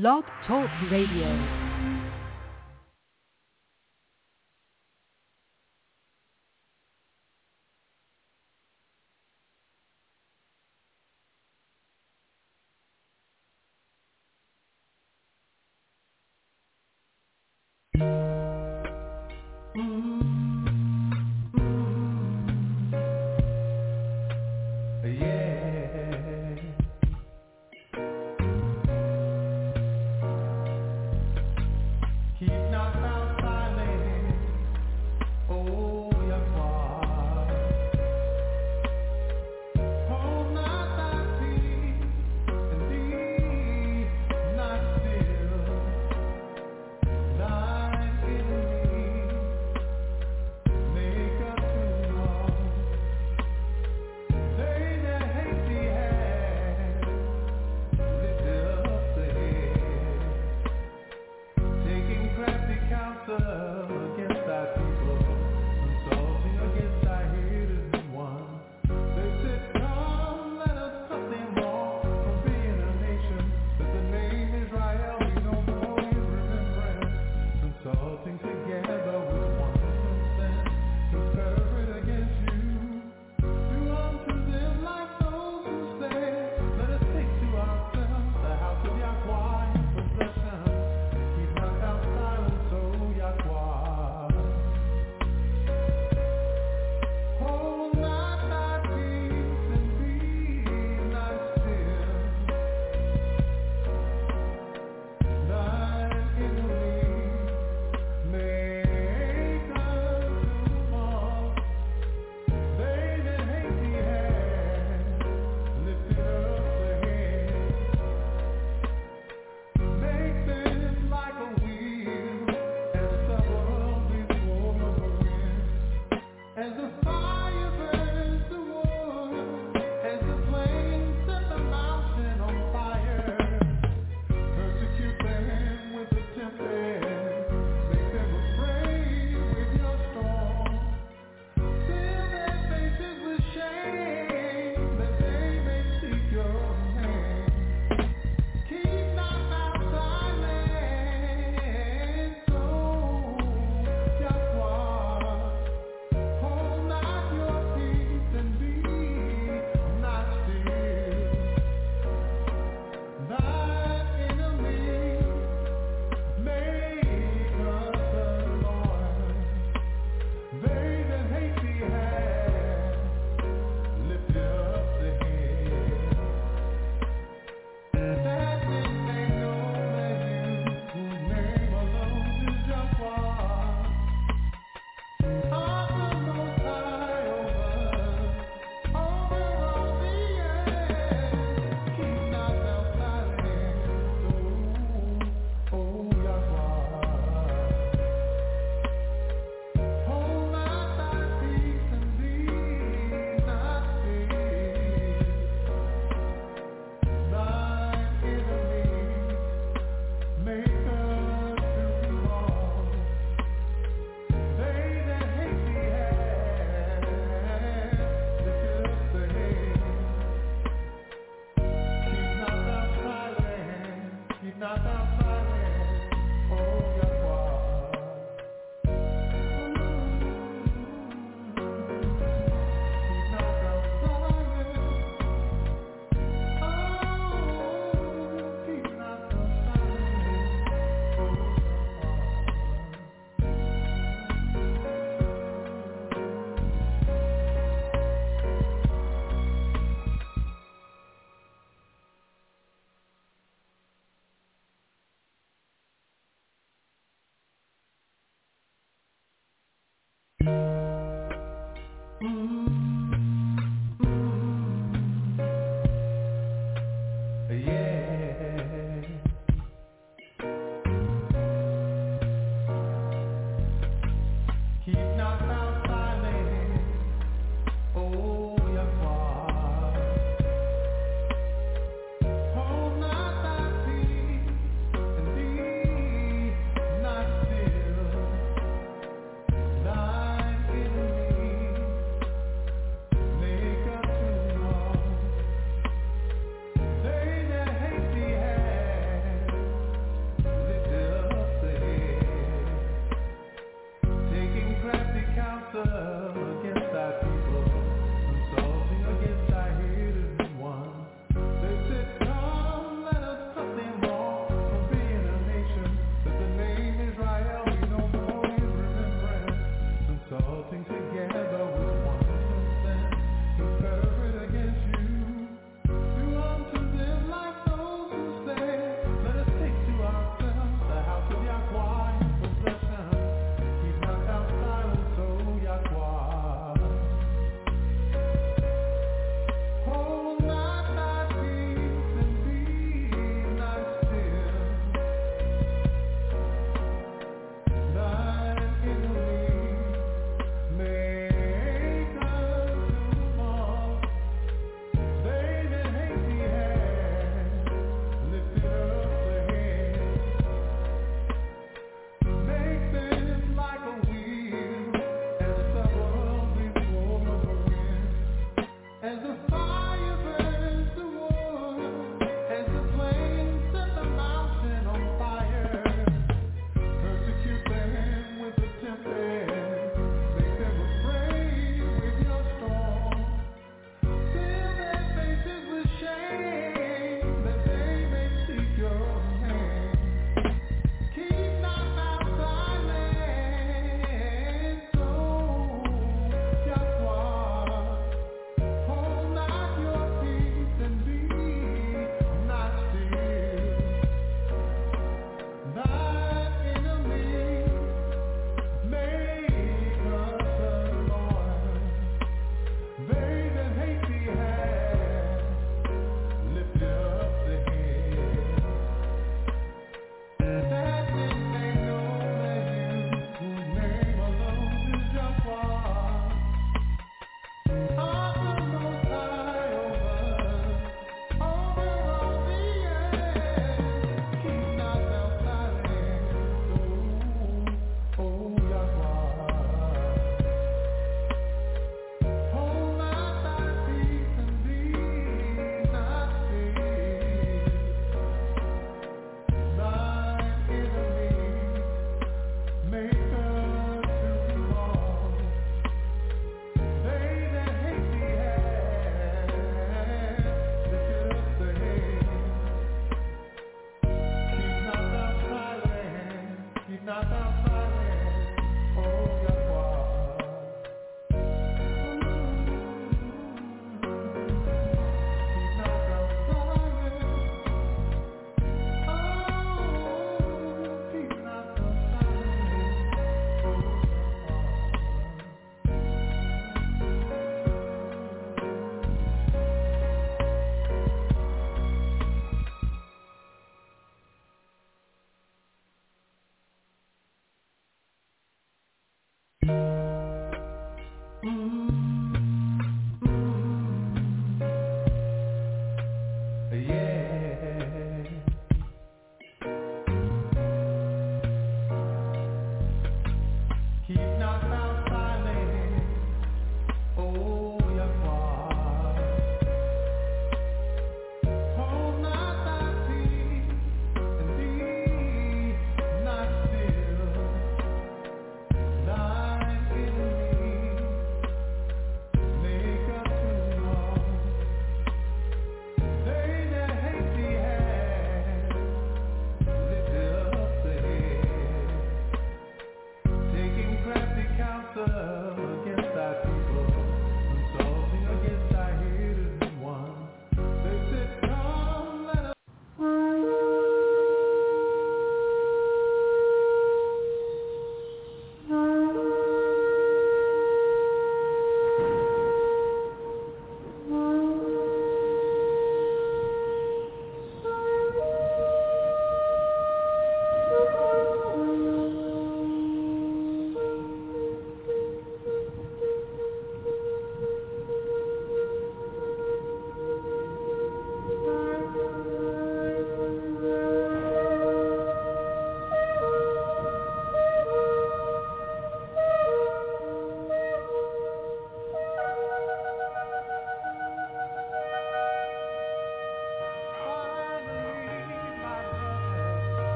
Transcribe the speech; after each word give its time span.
Blog 0.00 0.24
Talk 0.44 0.68
Radio. 0.90 1.63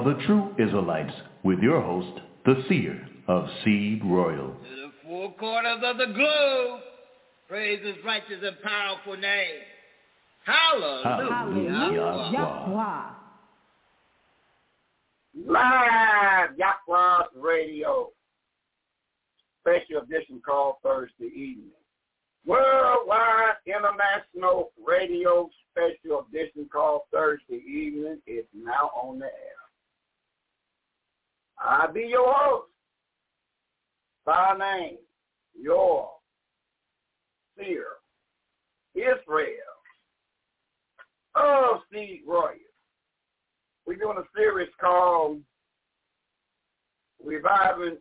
Of 0.00 0.06
the 0.06 0.22
true 0.24 0.54
Israelites 0.58 1.12
with 1.42 1.58
your 1.58 1.80
host, 1.82 2.20
the 2.46 2.64
seer 2.68 3.06
of 3.28 3.46
Seed 3.62 4.02
Royal. 4.02 4.48
To 4.48 4.76
the 4.76 4.92
four 5.04 5.34
corners 5.34 5.80
of 5.84 5.98
the 5.98 6.06
globe, 6.06 6.80
praise 7.48 7.84
his 7.84 7.96
righteous 8.02 8.42
and 8.42 8.56
powerful 8.62 9.16
name. 9.16 9.60
Hallelujah. 10.46 11.28
Hallelujah. 11.30 13.16
Live 15.46 16.50
Yahweh 16.56 17.24
Radio. 17.36 18.08
Special 19.60 20.02
edition 20.02 20.40
called 20.44 20.76
Thursday 20.82 21.26
evening. 21.26 21.72
Worldwide 22.46 23.56
International 23.66 24.72
Radio 24.82 25.50
Special 25.70 26.26
Edition 26.32 26.70
called 26.72 27.02
Thursday 27.12 27.62
Evening 27.68 28.18
is 28.26 28.46
now 28.54 28.90
on 28.96 29.18
the 29.18 29.26
air. 29.26 29.59
I 31.60 31.86
be 31.92 32.06
your 32.08 32.32
host 32.32 32.68
by 34.24 34.56
name, 34.58 34.96
your 35.54 36.10
seer, 37.56 37.86
Israel 38.94 39.50
oh, 41.34 41.72
of 41.74 41.80
Seed 41.92 42.22
Royal. 42.26 42.54
We're 43.86 43.96
doing 43.96 44.18
a 44.18 44.38
series 44.38 44.70
called 44.80 45.40
Reviving, 47.22 47.98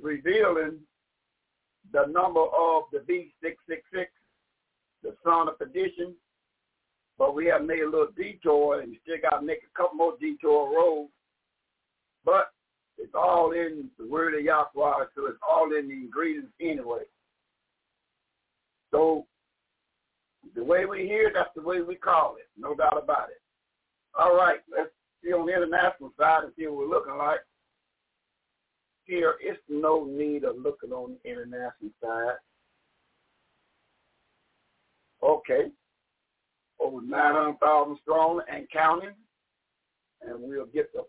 Revealing 0.00 0.78
the 1.92 2.06
Number 2.06 2.40
of 2.40 2.84
the 2.92 3.00
B666, 3.00 4.06
the 5.02 5.14
Son 5.24 5.48
of 5.48 5.58
Perdition. 5.58 6.14
But 7.18 7.34
we 7.34 7.46
have 7.46 7.64
made 7.64 7.80
a 7.80 7.90
little 7.90 8.08
detour 8.16 8.80
and 8.80 8.96
still 9.02 9.16
got 9.22 9.40
to 9.40 9.46
make 9.46 9.60
a 9.62 9.76
couple 9.76 9.96
more 9.96 10.14
detour 10.20 10.74
roads. 10.74 11.10
But 12.24 12.50
it's 12.98 13.14
all 13.14 13.52
in 13.52 13.90
the 13.98 14.06
word 14.06 14.34
of 14.34 14.44
Yahweh, 14.44 15.04
so 15.14 15.26
it's 15.26 15.38
all 15.48 15.72
in 15.76 15.88
the 15.88 15.94
ingredients 15.94 16.52
anyway. 16.60 17.02
So 18.90 19.26
the 20.54 20.64
way 20.64 20.86
we 20.86 21.06
hear, 21.06 21.30
that's 21.34 21.50
the 21.54 21.62
way 21.62 21.82
we 21.82 21.96
call 21.96 22.36
it. 22.36 22.48
No 22.58 22.74
doubt 22.74 23.00
about 23.02 23.28
it. 23.30 23.40
All 24.18 24.34
right, 24.34 24.60
let's 24.70 24.90
see 25.22 25.32
on 25.32 25.46
the 25.46 25.54
international 25.54 26.12
side 26.18 26.44
and 26.44 26.52
see 26.56 26.66
what 26.66 26.78
we're 26.78 26.88
looking 26.88 27.16
like. 27.18 27.40
Here, 29.04 29.34
it's 29.40 29.60
no 29.68 30.04
need 30.04 30.44
of 30.44 30.56
looking 30.56 30.92
on 30.92 31.16
the 31.22 31.30
international 31.30 31.90
side. 32.02 32.36
Okay. 35.22 35.70
Over 36.80 37.02
900,000 37.02 37.98
strong 38.02 38.42
and 38.52 38.66
counting. 38.72 39.14
And 40.22 40.40
we'll 40.40 40.66
get 40.66 40.92
the 40.92 41.04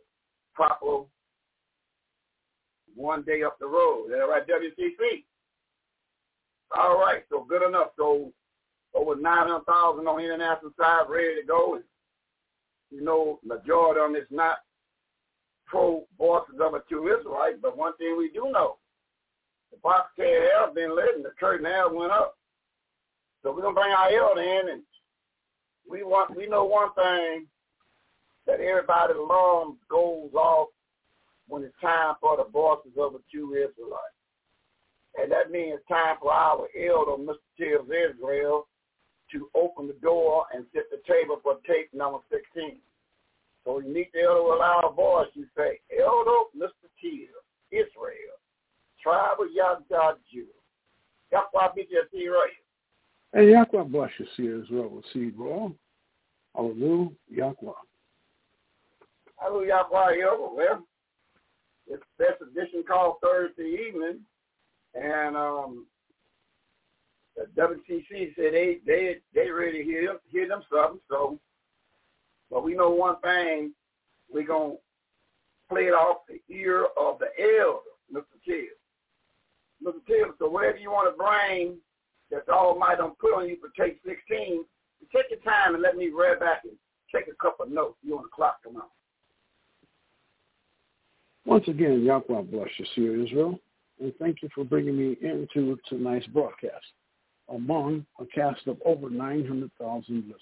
proper 0.53 1.05
one 2.97 3.21
day 3.21 3.43
up 3.43 3.57
the 3.59 3.67
road. 3.67 4.07
Is 4.07 4.11
that 4.11 4.25
right, 4.25 4.47
WCC? 4.47 5.23
All 6.77 6.99
right, 6.99 7.23
so 7.29 7.45
good 7.47 7.65
enough. 7.65 7.89
So 7.95 8.33
over 8.93 9.15
900,000 9.15 10.07
on 10.07 10.17
the 10.17 10.23
international 10.23 10.71
side 10.77 11.03
ready 11.09 11.39
to 11.39 11.47
go. 11.47 11.79
You 12.89 13.03
know, 13.03 13.39
majority 13.45 13.99
on 13.99 14.13
this 14.13 14.25
not 14.31 14.57
pro 15.65 16.05
bosses 16.17 16.55
of 16.61 16.73
a 16.73 16.81
two 16.89 17.07
Israelite, 17.07 17.61
but 17.61 17.77
one 17.77 17.95
thing 17.97 18.15
we 18.17 18.31
do 18.31 18.49
know, 18.51 18.77
the 19.71 19.77
box 19.77 20.09
have 20.17 20.73
been 20.73 20.95
lit 20.95 21.15
and 21.15 21.25
the 21.25 21.31
curtain 21.39 21.65
has 21.65 21.91
went 21.91 22.11
up. 22.11 22.37
So 23.43 23.53
we're 23.53 23.61
gonna 23.61 23.75
bring 23.75 23.91
our 23.91 24.09
elder 24.09 24.41
in 24.41 24.69
and 24.69 24.81
we 25.89 26.03
want 26.03 26.35
we 26.35 26.47
know 26.47 26.63
one 26.65 26.93
thing 26.93 27.45
that 28.45 28.61
everybody's 28.61 29.17
alarm 29.17 29.77
goes 29.89 30.33
off 30.33 30.69
when 31.47 31.63
it's 31.63 31.73
time 31.81 32.15
for 32.21 32.37
the 32.37 32.43
bosses 32.43 32.91
of 32.99 33.13
the 33.13 33.21
true 33.31 33.53
Israelites. 33.53 34.17
And 35.19 35.31
that 35.31 35.51
means 35.51 35.79
time 35.89 36.17
for 36.21 36.31
our 36.31 36.67
elder, 36.77 37.21
Mr. 37.21 37.35
Tills 37.57 37.87
Israel, 37.87 38.67
to 39.31 39.49
open 39.55 39.87
the 39.87 39.97
door 40.01 40.45
and 40.53 40.65
set 40.73 40.83
the 40.91 41.01
table 41.11 41.39
for 41.41 41.57
tape 41.67 41.93
number 41.93 42.19
16. 42.29 42.77
So 43.65 43.79
you 43.79 43.93
meet 43.93 44.11
the 44.13 44.21
elder 44.21 44.43
with 44.43 44.55
a 44.55 44.59
loud 44.59 44.93
voice. 44.95 45.27
You 45.33 45.45
say, 45.57 45.79
Elder 45.91 46.47
Mr. 46.55 46.87
T, 47.01 47.27
Israel, 47.71 48.37
tribe 49.01 49.37
of 49.41 49.47
Yahweh 49.53 50.13
Jew. 50.31 50.45
Yahweh 51.31 51.73
be 51.75 51.87
your 51.89 52.03
see 52.13 52.27
right. 52.29 52.51
And 53.33 53.49
Yahweh 53.49 53.83
bless 53.83 54.11
you, 54.17 54.25
see 54.37 54.43
Israel 54.43 55.03
Seed 55.11 55.33
Royal. 55.37 55.75
Hallelujah, 56.55 57.09
Yahweh. 57.29 57.71
Hallelujah, 59.35 59.83
Yahweh. 59.91 60.47
Well, 60.55 60.86
it's 61.89 62.03
this 62.17 62.35
edition 62.41 62.83
called 62.87 63.15
Thursday 63.21 63.87
evening, 63.87 64.19
and 64.93 65.35
um, 65.35 65.85
the 67.35 67.45
WTC 67.61 68.35
said 68.35 68.53
they 68.53 68.79
they 68.85 69.17
they 69.33 69.49
ready 69.49 69.79
to 69.79 69.83
hear 69.83 70.07
them 70.07 70.19
hear 70.29 70.47
them 70.47 70.63
something. 70.71 70.99
So, 71.09 71.39
but 72.51 72.63
we 72.63 72.75
know 72.75 72.89
one 72.89 73.19
thing: 73.21 73.73
we 74.33 74.43
gonna 74.43 74.75
play 75.69 75.83
it 75.83 75.93
off 75.93 76.21
the 76.27 76.41
ear 76.53 76.87
of 76.97 77.19
the 77.19 77.27
elder, 77.39 77.79
Mr. 78.13 78.37
Tibbs. 78.45 78.71
Mr. 79.83 80.05
Tibbs, 80.07 80.37
so 80.39 80.49
whatever 80.49 80.77
you 80.77 80.89
want 80.89 81.13
to 81.13 81.17
bring 81.17 81.77
that 82.31 82.45
the 82.45 82.51
Almighty 82.51 82.97
don't 82.97 83.17
put 83.19 83.33
on 83.33 83.47
you 83.47 83.57
for 83.61 83.69
take 83.77 83.99
16, 84.05 84.65
take 85.13 85.29
your 85.29 85.39
time 85.39 85.75
and 85.75 85.83
let 85.83 85.95
me 85.95 86.09
read 86.09 86.39
back 86.39 86.63
and 86.63 86.73
take 87.13 87.31
a 87.31 87.35
couple 87.41 87.65
of 87.65 87.71
notes. 87.71 87.97
You 88.01 88.17
on 88.17 88.23
the 88.23 88.29
clock 88.29 88.57
come 88.63 88.77
out. 88.77 88.91
Once 91.47 91.63
again, 91.69 92.03
Yahweh 92.03 92.41
bless 92.51 92.67
you, 92.77 92.85
Seer 92.93 93.23
Israel, 93.23 93.57
and 94.01 94.13
thank 94.19 94.41
you 94.41 94.49
for 94.53 94.65
bringing 94.65 94.97
me 94.97 95.15
into 95.21 95.79
tonight's 95.87 96.27
broadcast 96.27 96.85
among 97.47 98.05
a 98.19 98.25
cast 98.25 98.67
of 98.67 98.77
over 98.85 99.09
900,000 99.09 100.15
listeners. 100.15 100.41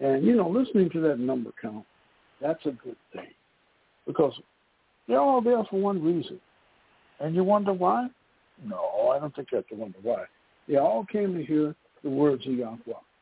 And, 0.00 0.26
you 0.26 0.34
know, 0.34 0.48
listening 0.48 0.90
to 0.90 1.00
that 1.02 1.20
number 1.20 1.52
count, 1.62 1.84
that's 2.42 2.66
a 2.66 2.72
good 2.72 2.96
thing 3.12 3.28
because 4.04 4.32
they're 5.06 5.20
all 5.20 5.40
there 5.40 5.62
for 5.70 5.80
one 5.80 6.02
reason. 6.02 6.40
And 7.20 7.36
you 7.36 7.44
wonder 7.44 7.72
why? 7.72 8.08
No, 8.64 9.12
I 9.14 9.20
don't 9.20 9.34
think 9.34 9.52
you 9.52 9.56
have 9.58 9.68
to 9.68 9.76
wonder 9.76 9.98
why. 10.02 10.24
They 10.66 10.74
all 10.76 11.06
came 11.10 11.34
to 11.34 11.44
hear 11.44 11.72
the 12.02 12.10
words 12.10 12.44
of 12.48 12.52
Yahweh 12.52 12.78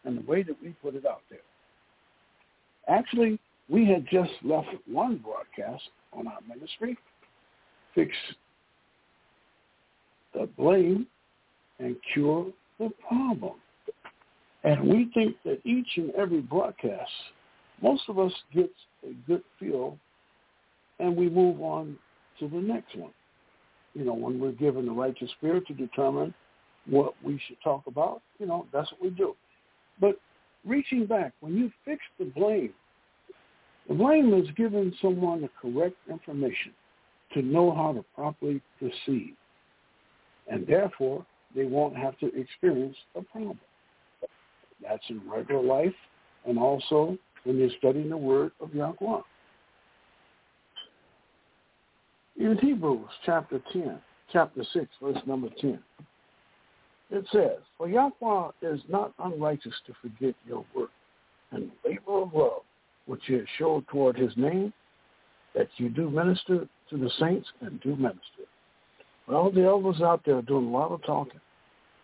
and 0.06 0.16
the 0.16 0.22
way 0.22 0.42
that 0.42 0.56
we 0.62 0.70
put 0.82 0.94
it 0.94 1.04
out 1.04 1.20
there. 1.28 1.40
Actually, 2.88 3.38
we 3.68 3.86
had 3.86 4.06
just 4.10 4.32
left 4.42 4.68
one 4.86 5.18
broadcast 5.18 5.82
on 6.12 6.26
our 6.26 6.38
ministry, 6.48 6.96
fix 7.94 8.12
the 10.34 10.48
blame 10.56 11.06
and 11.78 11.96
cure 12.12 12.46
the 12.78 12.90
problem. 13.08 13.54
And 14.64 14.88
we 14.88 15.10
think 15.14 15.36
that 15.44 15.60
each 15.64 15.88
and 15.96 16.10
every 16.14 16.40
broadcast, 16.40 17.10
most 17.82 18.02
of 18.08 18.18
us 18.18 18.32
gets 18.54 18.72
a 19.04 19.12
good 19.26 19.42
feel 19.58 19.98
and 20.98 21.16
we 21.16 21.28
move 21.28 21.60
on 21.60 21.96
to 22.38 22.48
the 22.48 22.56
next 22.56 22.96
one. 22.96 23.12
You 23.94 24.04
know, 24.04 24.14
when 24.14 24.40
we're 24.40 24.52
given 24.52 24.86
the 24.86 24.92
righteous 24.92 25.30
spirit 25.38 25.66
to 25.68 25.74
determine 25.74 26.34
what 26.86 27.14
we 27.22 27.40
should 27.46 27.56
talk 27.62 27.86
about, 27.86 28.22
you 28.38 28.46
know, 28.46 28.66
that's 28.72 28.90
what 28.92 29.02
we 29.02 29.10
do. 29.10 29.34
But 30.00 30.18
reaching 30.64 31.06
back, 31.06 31.32
when 31.40 31.54
you 31.54 31.70
fix 31.84 32.00
the 32.18 32.24
blame, 32.24 32.72
the 33.88 33.94
blame 33.94 34.32
is 34.34 34.48
giving 34.56 34.92
someone 35.00 35.42
the 35.42 35.50
correct 35.60 35.96
information 36.10 36.72
to 37.34 37.42
know 37.42 37.74
how 37.74 37.92
to 37.92 38.04
properly 38.14 38.60
proceed. 38.78 39.34
And 40.50 40.66
therefore, 40.66 41.24
they 41.54 41.64
won't 41.64 41.96
have 41.96 42.18
to 42.18 42.26
experience 42.38 42.96
a 43.14 43.22
problem. 43.22 43.60
That's 44.82 45.02
in 45.08 45.20
regular 45.28 45.62
life 45.62 45.94
and 46.46 46.58
also 46.58 47.16
when 47.44 47.58
you're 47.58 47.70
studying 47.78 48.10
the 48.10 48.16
word 48.16 48.52
of 48.60 48.74
Yahweh. 48.74 49.20
In 52.36 52.58
Hebrews 52.58 53.08
chapter 53.24 53.60
10, 53.72 53.98
chapter 54.32 54.64
6, 54.72 54.86
verse 55.00 55.18
number 55.26 55.48
10, 55.60 55.78
it 57.10 57.24
says, 57.30 57.58
For 57.78 57.88
Yahweh 57.88 58.50
is 58.62 58.80
not 58.88 59.12
unrighteous 59.22 59.74
to 59.86 59.92
forget 60.02 60.34
your 60.46 60.64
work 60.74 60.90
and 61.52 61.70
labor 61.84 62.22
of 62.22 62.34
love, 62.34 62.62
which 63.06 63.22
you 63.26 63.44
showed 63.58 63.86
toward 63.88 64.16
his 64.16 64.32
name, 64.36 64.72
that 65.54 65.68
you 65.76 65.88
do 65.88 66.10
minister 66.10 66.66
to 66.90 66.96
the 66.96 67.10
saints 67.18 67.48
and 67.60 67.80
do 67.80 67.96
minister. 67.96 68.44
Well, 69.28 69.50
the 69.50 69.64
elders 69.64 70.02
out 70.02 70.22
there 70.24 70.36
are 70.36 70.42
doing 70.42 70.66
a 70.66 70.70
lot 70.70 70.92
of 70.92 71.02
talking 71.04 71.40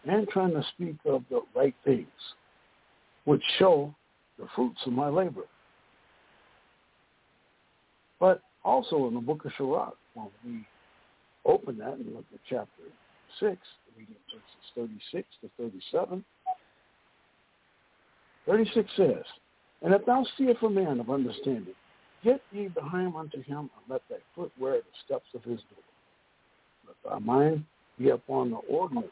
and 0.07 0.29
trying 0.29 0.53
to 0.53 0.65
speak 0.75 0.97
of 1.05 1.23
the 1.31 1.43
right 1.55 1.75
things, 1.85 2.07
which 3.25 3.43
show 3.59 3.95
the 4.39 4.47
fruits 4.55 4.81
of 4.87 4.93
my 4.93 5.09
labor. 5.09 5.43
But 8.19 8.43
also 8.65 9.09
in 9.09 9.15
the 9.15 9.21
book 9.21 9.45
of 9.45 9.53
Sirach, 9.59 9.97
when 10.15 10.29
we 10.45 10.67
open 11.45 11.79
that 11.79 11.95
and 11.95 12.15
look 12.15 12.25
at 12.33 12.41
chapter 12.49 12.83
6, 13.41 13.57
reading 13.97 14.15
verses 14.33 14.45
36 14.75 15.27
to 15.43 15.51
37, 15.59 16.25
36 18.47 18.91
says, 18.97 19.25
And 19.83 19.95
if 19.95 20.05
thou 20.05 20.25
seest 20.37 20.63
a 20.63 20.69
man 20.69 21.01
of 21.01 21.11
understanding, 21.11 21.75
get 22.23 22.41
ye 22.53 22.69
behind 22.69 23.15
unto 23.17 23.43
him, 23.43 23.59
and 23.59 23.85
let 23.89 24.03
thy 24.11 24.17
foot 24.35 24.53
wear 24.59 24.77
the 24.77 24.85
steps 25.05 25.27
of 25.35 25.43
his 25.43 25.61
door. 25.61 25.85
Let 26.87 27.13
thy 27.13 27.19
mind 27.19 27.65
be 27.99 28.11
upon 28.11 28.51
the 28.51 28.57
ordinance 28.57 29.09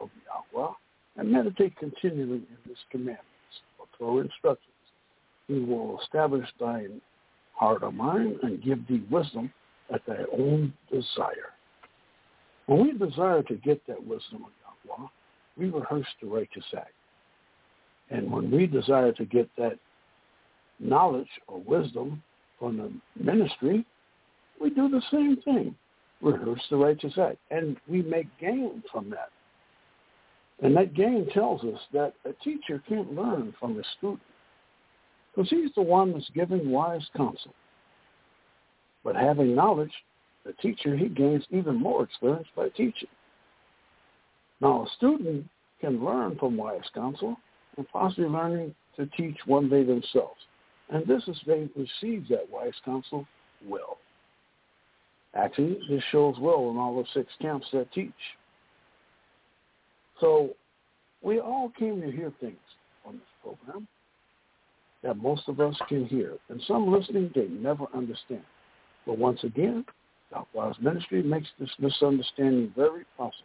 of 0.00 0.10
Yahweh, 0.54 0.72
and 1.16 1.30
meditate 1.30 1.76
continually 1.76 2.42
in 2.50 2.58
his 2.68 2.78
commandments, 2.90 3.24
or 3.78 3.86
through 3.96 4.20
instructions. 4.20 4.74
He 5.46 5.60
will 5.60 6.00
establish 6.00 6.46
thine 6.60 7.00
heart 7.54 7.82
or 7.82 7.92
mind 7.92 8.36
and 8.42 8.62
give 8.62 8.86
thee 8.86 9.04
wisdom 9.10 9.52
at 9.92 10.04
thy 10.06 10.18
own 10.32 10.72
desire. 10.92 11.52
When 12.66 12.82
we 12.82 13.06
desire 13.06 13.42
to 13.44 13.54
get 13.54 13.84
that 13.86 14.04
wisdom 14.06 14.44
of 14.44 14.52
Yahweh, 14.88 15.08
we 15.56 15.70
rehearse 15.70 16.06
the 16.20 16.28
righteous 16.28 16.64
act. 16.76 16.92
And 18.10 18.30
when 18.30 18.50
we 18.50 18.66
desire 18.66 19.12
to 19.12 19.24
get 19.24 19.48
that 19.56 19.78
knowledge 20.80 21.28
or 21.46 21.60
wisdom 21.60 22.22
from 22.58 22.76
the 22.76 23.22
ministry, 23.22 23.84
we 24.60 24.70
do 24.70 24.88
the 24.88 25.02
same 25.10 25.36
thing. 25.44 25.74
Rehearse 26.20 26.62
the 26.70 26.76
righteous 26.76 27.16
act. 27.18 27.38
And 27.50 27.76
we 27.88 28.02
make 28.02 28.26
gain 28.40 28.82
from 28.90 29.10
that. 29.10 29.30
And 30.60 30.76
that 30.76 30.94
gain 30.94 31.28
tells 31.32 31.62
us 31.62 31.80
that 31.92 32.14
a 32.24 32.32
teacher 32.44 32.82
can't 32.88 33.14
learn 33.14 33.54
from 33.60 33.78
a 33.78 33.82
student 33.96 34.20
because 35.34 35.50
he's 35.50 35.70
the 35.76 35.82
one 35.82 36.12
that's 36.12 36.28
giving 36.34 36.70
wise 36.70 37.06
counsel. 37.16 37.54
But 39.04 39.14
having 39.14 39.54
knowledge, 39.54 39.92
the 40.44 40.52
teacher, 40.54 40.96
he 40.96 41.08
gains 41.08 41.44
even 41.50 41.76
more 41.76 42.02
experience 42.02 42.48
by 42.56 42.70
teaching. 42.70 43.08
Now, 44.60 44.84
a 44.84 44.88
student 44.96 45.46
can 45.80 46.04
learn 46.04 46.36
from 46.38 46.56
wise 46.56 46.80
counsel 46.92 47.36
and 47.76 47.88
possibly 47.90 48.26
learning 48.26 48.74
to 48.96 49.06
teach 49.16 49.36
one 49.46 49.68
day 49.68 49.84
themselves. 49.84 50.40
And 50.90 51.06
this 51.06 51.22
is 51.26 51.38
they 51.46 51.68
receive 51.76 52.28
that 52.28 52.48
wise 52.50 52.72
counsel 52.84 53.26
well. 53.66 53.98
Actually, 55.34 55.78
this 55.88 56.02
shows 56.10 56.36
well 56.40 56.70
in 56.70 56.78
all 56.78 56.96
the 56.96 57.08
six 57.12 57.30
camps 57.40 57.66
that 57.72 57.92
teach. 57.92 58.12
So 60.20 60.50
we 61.22 61.40
all 61.40 61.70
came 61.78 62.00
to 62.00 62.10
hear 62.10 62.32
things 62.40 62.56
on 63.06 63.14
this 63.14 63.22
program 63.42 63.86
that 65.02 65.16
most 65.16 65.42
of 65.48 65.60
us 65.60 65.76
can 65.88 66.06
hear. 66.06 66.34
And 66.48 66.60
some 66.66 66.90
listening, 66.90 67.30
they 67.34 67.46
never 67.46 67.84
understand. 67.94 68.42
But 69.06 69.18
once 69.18 69.44
again, 69.44 69.84
Yahweh's 70.32 70.76
ministry 70.80 71.22
makes 71.22 71.48
this 71.60 71.70
misunderstanding 71.78 72.72
very 72.76 73.04
possible 73.16 73.44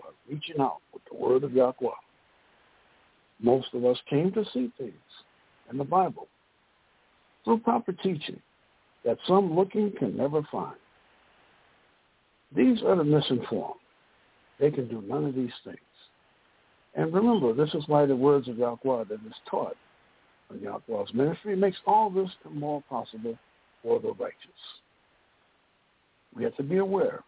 by 0.00 0.08
reaching 0.28 0.60
out 0.60 0.78
with 0.92 1.02
the 1.10 1.16
word 1.16 1.44
of 1.44 1.52
Yahweh. 1.52 1.88
Most 3.40 3.68
of 3.72 3.84
us 3.84 3.96
came 4.08 4.32
to 4.32 4.44
see 4.52 4.70
things 4.78 4.92
in 5.70 5.78
the 5.78 5.84
Bible 5.84 6.28
through 7.44 7.58
proper 7.58 7.92
teaching 7.92 8.40
that 9.04 9.18
some 9.26 9.54
looking 9.54 9.92
can 9.98 10.16
never 10.16 10.42
find. 10.50 10.76
These 12.54 12.82
are 12.82 12.96
the 12.96 13.04
misinformed. 13.04 13.80
They 14.60 14.70
can 14.70 14.88
do 14.88 15.02
none 15.06 15.24
of 15.24 15.34
these 15.34 15.52
things. 15.64 15.78
And 16.94 17.12
remember, 17.12 17.52
this 17.54 17.74
is 17.74 17.84
why 17.86 18.06
the 18.06 18.14
words 18.14 18.48
of 18.48 18.58
Yahweh 18.58 19.04
that 19.04 19.14
is 19.26 19.34
taught 19.50 19.76
in 20.52 20.60
Yahweh's 20.60 21.12
ministry 21.14 21.56
makes 21.56 21.78
all 21.86 22.10
this 22.10 22.30
more 22.50 22.82
possible 22.88 23.38
for 23.82 23.98
the 23.98 24.12
righteous. 24.12 24.36
We 26.36 26.44
have 26.44 26.56
to 26.56 26.62
be 26.62 26.78
aware 26.78 27.24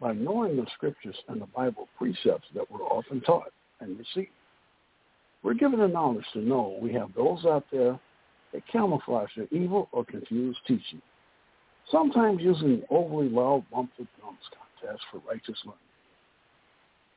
by 0.00 0.12
knowing 0.12 0.56
the 0.56 0.66
scriptures 0.74 1.16
and 1.28 1.40
the 1.40 1.46
Bible 1.46 1.88
precepts 1.96 2.48
that 2.54 2.68
we're 2.70 2.82
often 2.82 3.20
taught 3.20 3.52
and 3.80 3.98
received. 3.98 4.32
We're 5.42 5.54
given 5.54 5.78
the 5.78 5.88
knowledge 5.88 6.24
to 6.32 6.40
know 6.40 6.78
we 6.80 6.92
have 6.94 7.14
those 7.14 7.44
out 7.44 7.64
there 7.72 7.98
that 8.52 8.66
camouflage 8.70 9.30
their 9.36 9.48
evil 9.50 9.88
or 9.92 10.04
confused 10.04 10.58
teaching, 10.66 11.02
sometimes 11.90 12.40
using 12.40 12.82
overly 12.90 13.28
loud 13.28 13.64
bumper 13.72 14.06
drums 14.18 14.38
contests 14.80 15.04
for 15.10 15.20
righteous 15.28 15.58
learning 15.64 15.78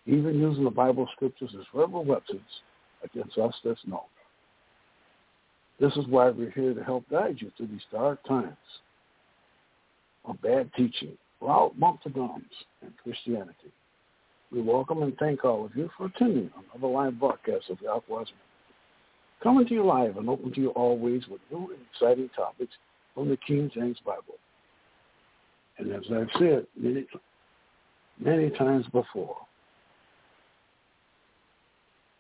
even 0.06 0.40
using 0.40 0.64
the 0.64 0.70
Bible 0.70 1.08
scriptures 1.14 1.52
as 1.58 1.66
verbal 1.74 2.04
weapons 2.04 2.42
against 3.04 3.38
us 3.38 3.54
that's 3.64 3.80
known. 3.86 4.00
This 5.80 5.94
is 5.98 6.06
why 6.08 6.30
we're 6.30 6.52
here 6.52 6.74
to 6.74 6.84
help 6.84 7.10
guide 7.10 7.38
you 7.40 7.52
through 7.58 7.68
these 7.68 7.82
dark 7.92 8.24
times 8.28 8.56
of 10.26 10.42
bad 10.42 10.72
teaching, 10.78 11.18
loud 11.42 11.74
bump 11.80 12.02
to 12.04 12.10
gums, 12.10 12.44
and 12.82 12.92
Christianity. 13.04 13.72
We 14.52 14.62
welcome 14.62 15.04
and 15.04 15.18
thank 15.18 15.44
all 15.44 15.66
of 15.66 15.76
you 15.76 15.90
for 15.98 16.06
attending 16.06 16.50
another 16.74 16.88
live 16.88 17.20
broadcast 17.20 17.70
of 17.70 17.80
Yahweh's 17.80 18.30
Coming 19.44 19.68
to 19.68 19.74
you 19.74 19.86
live 19.86 20.18
and 20.18 20.30
open 20.30 20.54
to 20.54 20.62
you 20.62 20.70
always 20.72 21.28
with 21.28 21.42
new 21.52 21.70
and 21.72 21.80
exciting 21.94 22.30
topics 22.36 22.74
from 23.14 23.30
the 23.30 23.38
King 23.38 23.70
James 23.74 23.98
Bible. 24.06 24.36
And 25.78 25.92
as 25.92 26.04
I've 26.12 26.30
said 26.40 26.66
many, 26.76 27.06
many 28.20 28.50
times 28.52 28.86
before, 28.92 29.38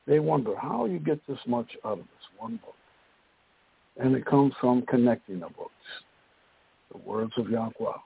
they 0.08 0.20
wonder 0.20 0.56
how 0.56 0.86
you 0.86 1.00
get 1.00 1.26
this 1.28 1.40
much 1.48 1.70
out 1.84 1.94
of 1.94 1.98
this 2.00 2.28
one 2.38 2.58
book. 2.58 2.76
And 3.98 4.16
it 4.16 4.26
comes 4.26 4.54
from 4.60 4.84
connecting 4.84 5.40
the 5.40 5.48
books, 5.48 5.72
the 6.92 6.98
words 6.98 7.32
of 7.38 7.50
Yahweh, 7.50 7.98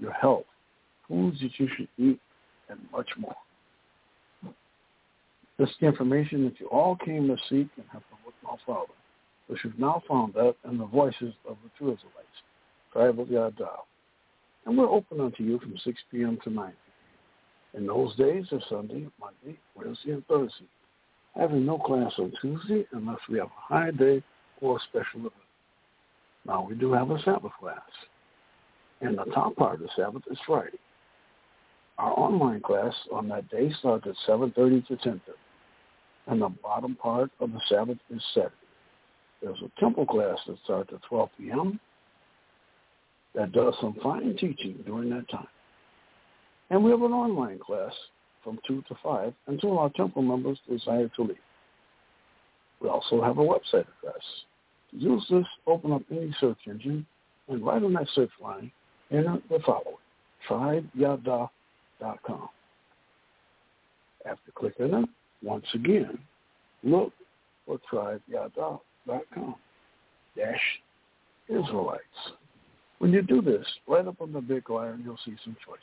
your 0.00 0.12
health, 0.12 0.44
foods 1.08 1.40
that 1.40 1.52
you 1.58 1.68
should 1.76 1.88
eat, 1.96 2.20
and 2.68 2.80
much 2.92 3.08
more. 3.16 3.36
This 5.56 5.68
is 5.68 5.76
the 5.80 5.86
information 5.86 6.44
that 6.44 6.58
you 6.58 6.66
all 6.66 6.96
came 6.96 7.28
to 7.28 7.36
seek 7.48 7.68
and 7.76 7.86
have 7.92 8.02
to 8.44 8.56
father, 8.66 8.92
but 9.48 9.58
you've 9.62 9.78
now 9.78 10.02
found 10.08 10.36
out 10.36 10.56
in 10.68 10.78
the 10.78 10.86
voices 10.86 11.34
of 11.48 11.56
the 11.62 11.70
true 11.76 11.92
Israelites, 11.92 12.42
tribe 12.92 13.20
of 13.20 13.30
Yada. 13.30 13.68
And 14.66 14.78
we're 14.78 14.88
open 14.88 15.20
unto 15.20 15.42
you 15.42 15.58
from 15.58 15.76
6 15.76 16.00
p.m. 16.10 16.38
to 16.44 16.50
9 16.50 16.66
p.m. 16.66 17.80
In 17.80 17.86
those 17.86 18.14
days 18.16 18.46
are 18.52 18.60
Sunday, 18.68 19.06
Monday, 19.20 19.58
Wednesday, 19.74 20.12
and 20.12 20.26
Thursday, 20.26 20.66
having 21.34 21.66
no 21.66 21.78
class 21.78 22.12
on 22.18 22.32
Tuesday 22.40 22.86
unless 22.92 23.18
we 23.28 23.38
have 23.38 23.48
a 23.48 23.74
high 23.74 23.90
day 23.90 24.22
or 24.60 24.76
a 24.76 24.80
special 24.88 25.20
event. 25.20 25.32
Now, 26.46 26.66
we 26.68 26.74
do 26.74 26.92
have 26.92 27.10
a 27.10 27.20
Sabbath 27.22 27.52
class, 27.58 27.80
and 29.00 29.18
the 29.18 29.24
top 29.32 29.56
part 29.56 29.74
of 29.74 29.80
the 29.80 29.88
Sabbath 29.96 30.22
is 30.30 30.38
Friday. 30.46 30.78
Our 31.98 32.12
online 32.12 32.60
class 32.60 32.94
on 33.12 33.28
that 33.28 33.48
day 33.50 33.72
starts 33.78 34.06
at 34.06 34.14
7.30 34.28 34.86
to 34.88 34.96
10.30, 34.96 35.20
and 36.26 36.40
the 36.40 36.48
bottom 36.62 36.96
part 36.96 37.30
of 37.40 37.52
the 37.52 37.60
Sabbath 37.68 37.98
is 38.10 38.22
Saturday. 38.32 38.54
There's 39.42 39.60
a 39.62 39.80
temple 39.80 40.06
class 40.06 40.38
that 40.46 40.56
starts 40.64 40.90
at 40.92 41.02
12 41.08 41.28
p.m. 41.38 41.80
that 43.34 43.52
does 43.52 43.74
some 43.80 43.96
fine 44.02 44.36
teaching 44.38 44.82
during 44.86 45.10
that 45.10 45.28
time. 45.28 45.46
And 46.70 46.82
we 46.82 46.90
have 46.90 47.02
an 47.02 47.12
online 47.12 47.58
class 47.58 47.92
from 48.42 48.58
2 48.66 48.84
to 48.88 48.94
5 49.02 49.34
until 49.48 49.78
our 49.78 49.90
temple 49.90 50.22
members 50.22 50.58
desire 50.68 51.10
to 51.16 51.22
leave. 51.22 51.36
We 52.80 52.88
also 52.88 53.22
have 53.22 53.38
a 53.38 53.42
website 53.42 53.86
address. 53.98 54.22
Use 54.92 55.24
this, 55.30 55.46
open 55.66 55.92
up 55.92 56.02
any 56.10 56.34
search 56.40 56.58
engine 56.66 57.06
and 57.48 57.64
right 57.64 57.82
on 57.82 57.92
that 57.94 58.06
search 58.14 58.30
line, 58.42 58.70
enter 59.10 59.38
the 59.50 59.58
following, 59.64 59.96
tribeyada.com. 60.48 62.48
After 64.26 64.52
clicking 64.54 64.94
it, 64.94 65.08
once 65.44 65.66
again, 65.74 66.18
look 66.82 67.12
for 67.66 67.78
tribeyada.com 67.92 69.54
dash 70.36 70.60
Israelites. 71.48 72.02
When 72.98 73.12
you 73.12 73.22
do 73.22 73.42
this, 73.42 73.66
right 73.86 74.06
up 74.06 74.20
on 74.20 74.32
the 74.32 74.40
big 74.40 74.70
line, 74.70 75.02
you'll 75.04 75.18
see 75.24 75.36
some 75.44 75.56
choices. 75.64 75.82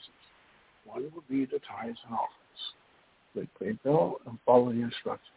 One 0.85 1.03
would 1.13 1.27
be 1.29 1.45
the 1.45 1.59
tithes 1.59 1.99
and 2.07 2.15
offerings. 2.15 3.49
Click 3.59 3.79
PayPal 3.85 4.15
and 4.25 4.39
follow 4.45 4.71
the 4.71 4.81
instructions. 4.81 5.29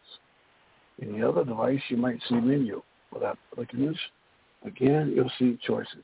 Any 1.01 1.21
other 1.21 1.45
device, 1.45 1.81
you 1.89 1.97
might 1.97 2.19
see 2.27 2.35
menu. 2.35 2.81
Without 3.13 3.37
clicking 3.53 3.85
this, 3.85 3.97
again, 4.65 5.13
you'll 5.15 5.31
see 5.37 5.59
choices. 5.65 6.03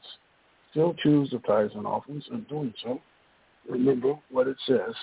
Still 0.71 0.93
choose 1.01 1.29
the 1.31 1.39
tithes 1.39 1.73
and 1.75 1.88
offerings. 1.88 2.23
In 2.31 2.43
doing 2.43 2.73
so, 2.84 3.01
remember 3.67 4.13
what 4.29 4.47
it 4.47 4.57
says 4.67 4.93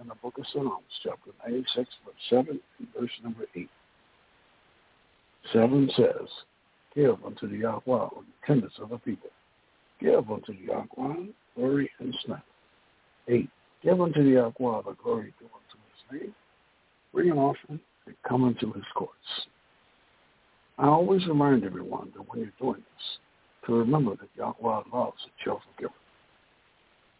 in 0.00 0.08
the 0.08 0.14
book 0.16 0.38
of 0.38 0.44
Psalms, 0.52 0.84
chapter 1.02 1.30
96, 1.46 1.88
verse 2.04 2.14
7 2.30 2.60
and 2.78 2.88
verse 2.98 3.10
number 3.22 3.44
8. 3.54 3.68
7 5.52 5.90
says, 5.96 6.28
Give 6.94 7.16
unto 7.24 7.48
the 7.48 7.58
Yahweh 7.58 7.80
the 7.86 8.46
tenders 8.46 8.72
of 8.80 8.90
the 8.90 8.98
people. 8.98 9.30
Give 10.00 10.30
unto 10.30 10.52
the 10.52 10.66
Yahweh 10.66 11.26
glory 11.56 11.90
and 11.98 12.14
strength. 12.22 12.44
8. 13.28 13.48
Give 13.82 14.00
unto 14.00 14.22
the 14.22 14.30
Yahweh 14.30 14.82
the 14.86 14.96
glory 15.02 15.34
due 15.38 15.46
unto 15.46 15.78
his 15.88 16.22
name. 16.22 16.34
Bring 17.12 17.30
an 17.30 17.38
offering 17.38 17.80
and 18.06 18.14
come 18.28 18.46
into 18.46 18.72
his 18.72 18.84
courts. 18.94 19.12
I 20.78 20.86
always 20.86 21.26
remind 21.26 21.64
everyone 21.64 22.12
that 22.14 22.22
when 22.28 22.40
you're 22.40 22.52
doing 22.60 22.80
this, 22.80 23.18
to 23.66 23.74
remember 23.74 24.12
that 24.16 24.28
Yahweh 24.36 24.82
loves 24.92 25.18
a 25.26 25.44
cheerful 25.44 25.62
giver. 25.78 25.92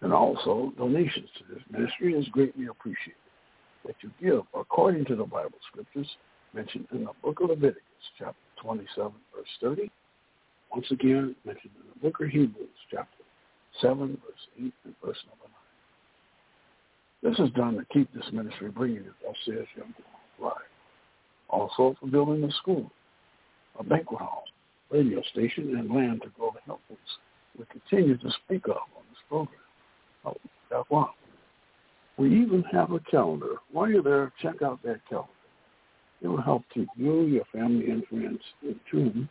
And 0.00 0.12
also, 0.12 0.72
donations 0.78 1.28
to 1.38 1.54
this 1.54 1.62
ministry 1.70 2.14
is 2.14 2.28
greatly 2.28 2.66
appreciated. 2.66 3.14
That 3.84 3.96
you 4.00 4.10
give 4.20 4.42
according 4.54 5.06
to 5.06 5.16
the 5.16 5.24
Bible 5.24 5.58
scriptures 5.70 6.08
mentioned 6.54 6.86
in 6.92 7.04
the 7.04 7.12
book 7.22 7.40
of 7.40 7.50
Leviticus, 7.50 7.82
chapter 8.18 8.36
27, 8.62 9.12
verse 9.34 9.46
30. 9.60 9.90
Once 10.72 10.86
again, 10.90 11.34
mentioned 11.44 11.72
in 11.80 11.88
the 11.94 12.00
book 12.00 12.20
of 12.20 12.28
Hebrews, 12.28 12.68
chapter 12.90 13.24
7, 13.80 14.08
verse 14.08 14.46
8, 14.58 14.72
and 14.84 14.94
verse 15.04 15.18
number 15.26 15.48
9. 17.22 17.30
This 17.30 17.38
is 17.40 17.52
done 17.54 17.74
to 17.76 17.84
keep 17.92 18.12
this 18.14 18.30
ministry 18.32 18.70
bringing 18.70 18.98
it, 18.98 19.12
thus 19.24 19.36
Yahweh 19.46 19.64
live. 20.40 20.52
Also 21.48 21.96
for 21.98 22.06
building 22.06 22.44
a 22.44 22.52
school, 22.52 22.90
a 23.78 23.82
banquet 23.82 24.20
hall, 24.20 24.44
radio 24.90 25.22
station, 25.32 25.76
and 25.76 25.90
land 25.90 26.22
to 26.22 26.28
grow 26.30 26.52
the 26.54 26.74
foods 26.88 27.00
we 27.58 27.64
continue 27.66 28.16
to 28.16 28.30
speak 28.44 28.66
of 28.66 28.76
on 28.76 29.02
this 29.10 29.18
program. 29.28 29.67
Oh, 30.24 30.36
that's 30.70 30.88
one. 30.90 31.08
We 32.16 32.34
even 32.34 32.64
have 32.72 32.92
a 32.92 33.00
calendar. 33.00 33.56
While 33.70 33.88
you're 33.88 34.02
there, 34.02 34.32
check 34.42 34.62
out 34.62 34.82
that 34.82 35.00
calendar. 35.08 35.30
It 36.20 36.28
will 36.28 36.42
help 36.42 36.64
keep 36.74 36.88
you, 36.96 37.22
your 37.22 37.44
family, 37.52 37.90
and 37.90 38.04
friends 38.06 38.40
in 38.62 38.80
tune 38.90 39.28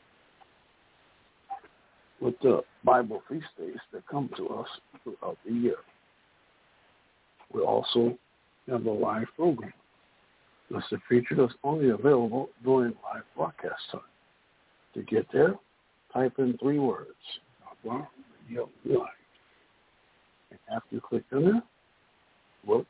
with 2.21 2.35
the 2.41 2.61
Bible 2.83 3.21
feast 3.29 3.47
days 3.57 3.77
that 3.91 4.07
come 4.07 4.29
to 4.37 4.47
us 4.49 4.67
throughout 5.03 5.37
the 5.45 5.53
year. 5.53 5.77
We 7.53 7.61
also 7.61 8.17
have 8.69 8.85
a 8.85 8.91
live 8.91 9.27
program. 9.35 9.73
This 10.69 10.83
is 10.91 10.93
a 10.93 11.01
feature 11.09 11.35
that's 11.35 11.53
only 11.63 11.89
available 11.89 12.49
during 12.63 12.93
live 13.03 13.23
broadcast 13.35 13.81
time. 13.91 14.01
To 14.93 15.03
get 15.03 15.27
there, 15.31 15.55
type 16.13 16.33
in 16.39 16.57
three 16.57 16.79
words, 16.79 17.11
Live. 18.85 19.07
And 20.51 20.59
after 20.73 20.95
you 20.95 21.01
click 21.01 21.23
on 21.33 21.61
look 22.65 22.87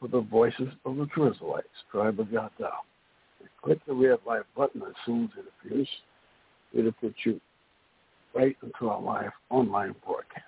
for 0.00 0.08
the 0.08 0.20
voices 0.20 0.68
of 0.84 0.96
the 0.96 1.06
True 1.06 1.30
Israelites, 1.30 1.68
tribe 1.90 2.20
of 2.20 2.30
Yada. 2.30 2.70
And 3.40 3.48
click 3.62 3.78
the 3.86 3.94
red 3.94 4.18
live 4.26 4.44
button 4.56 4.82
as 4.82 4.94
soon 5.04 5.24
as 5.24 5.30
it 5.38 5.46
appears. 5.68 5.88
It'll 6.72 6.92
put 6.92 7.14
you 7.24 7.40
right 8.34 8.56
into 8.62 8.88
our 8.88 9.00
live 9.00 9.32
online 9.50 9.94
broadcast. 10.04 10.44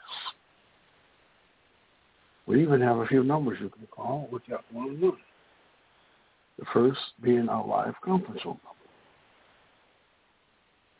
We 2.47 2.62
even 2.62 2.81
have 2.81 2.99
a 2.99 3.07
few 3.07 3.23
numbers 3.23 3.59
you 3.61 3.69
can 3.69 3.87
call 3.91 4.29
without 4.33 4.64
one 4.73 4.88
on 4.88 5.01
one. 5.01 5.17
The 6.59 6.64
first 6.73 6.99
being 7.23 7.49
our 7.49 7.67
live 7.67 7.95
conference 8.05 8.45
room 8.45 8.59
number, 8.64 8.88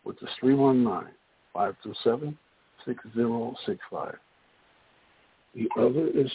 which 0.05 0.23
is 0.23 0.29
319-527-6065. 1.55 4.19
The 5.59 5.69
other 5.77 6.07
is 6.07 6.31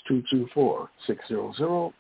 224-600-5579. 1.08 1.94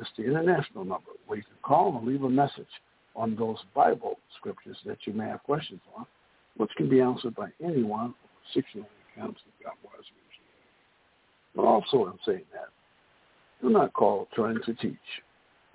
It's 0.00 0.10
the 0.16 0.24
international 0.24 0.84
number 0.84 1.12
where 1.28 1.38
you 1.38 1.44
can 1.44 1.54
call 1.62 1.96
and 1.96 2.04
leave 2.08 2.24
a 2.24 2.28
message 2.28 2.66
on 3.14 3.36
those 3.36 3.58
Bible 3.72 4.18
scriptures 4.36 4.76
that 4.84 4.98
you 5.04 5.12
may 5.12 5.26
have 5.26 5.44
questions 5.44 5.80
on, 5.96 6.06
which 6.56 6.72
can 6.76 6.88
be 6.88 7.00
answered 7.00 7.36
by 7.36 7.50
anyone 7.62 8.06
over 8.06 8.42
60 8.52 8.84
accounts 9.14 9.40
of 9.46 9.64
God 9.64 9.74
was 9.84 10.04
But 11.54 11.64
also 11.66 12.06
in 12.06 12.18
saying 12.26 12.46
that, 12.52 12.70
do 13.62 13.70
not 13.70 13.92
call 13.92 14.26
trying 14.34 14.58
to 14.66 14.74
teach. 14.74 14.96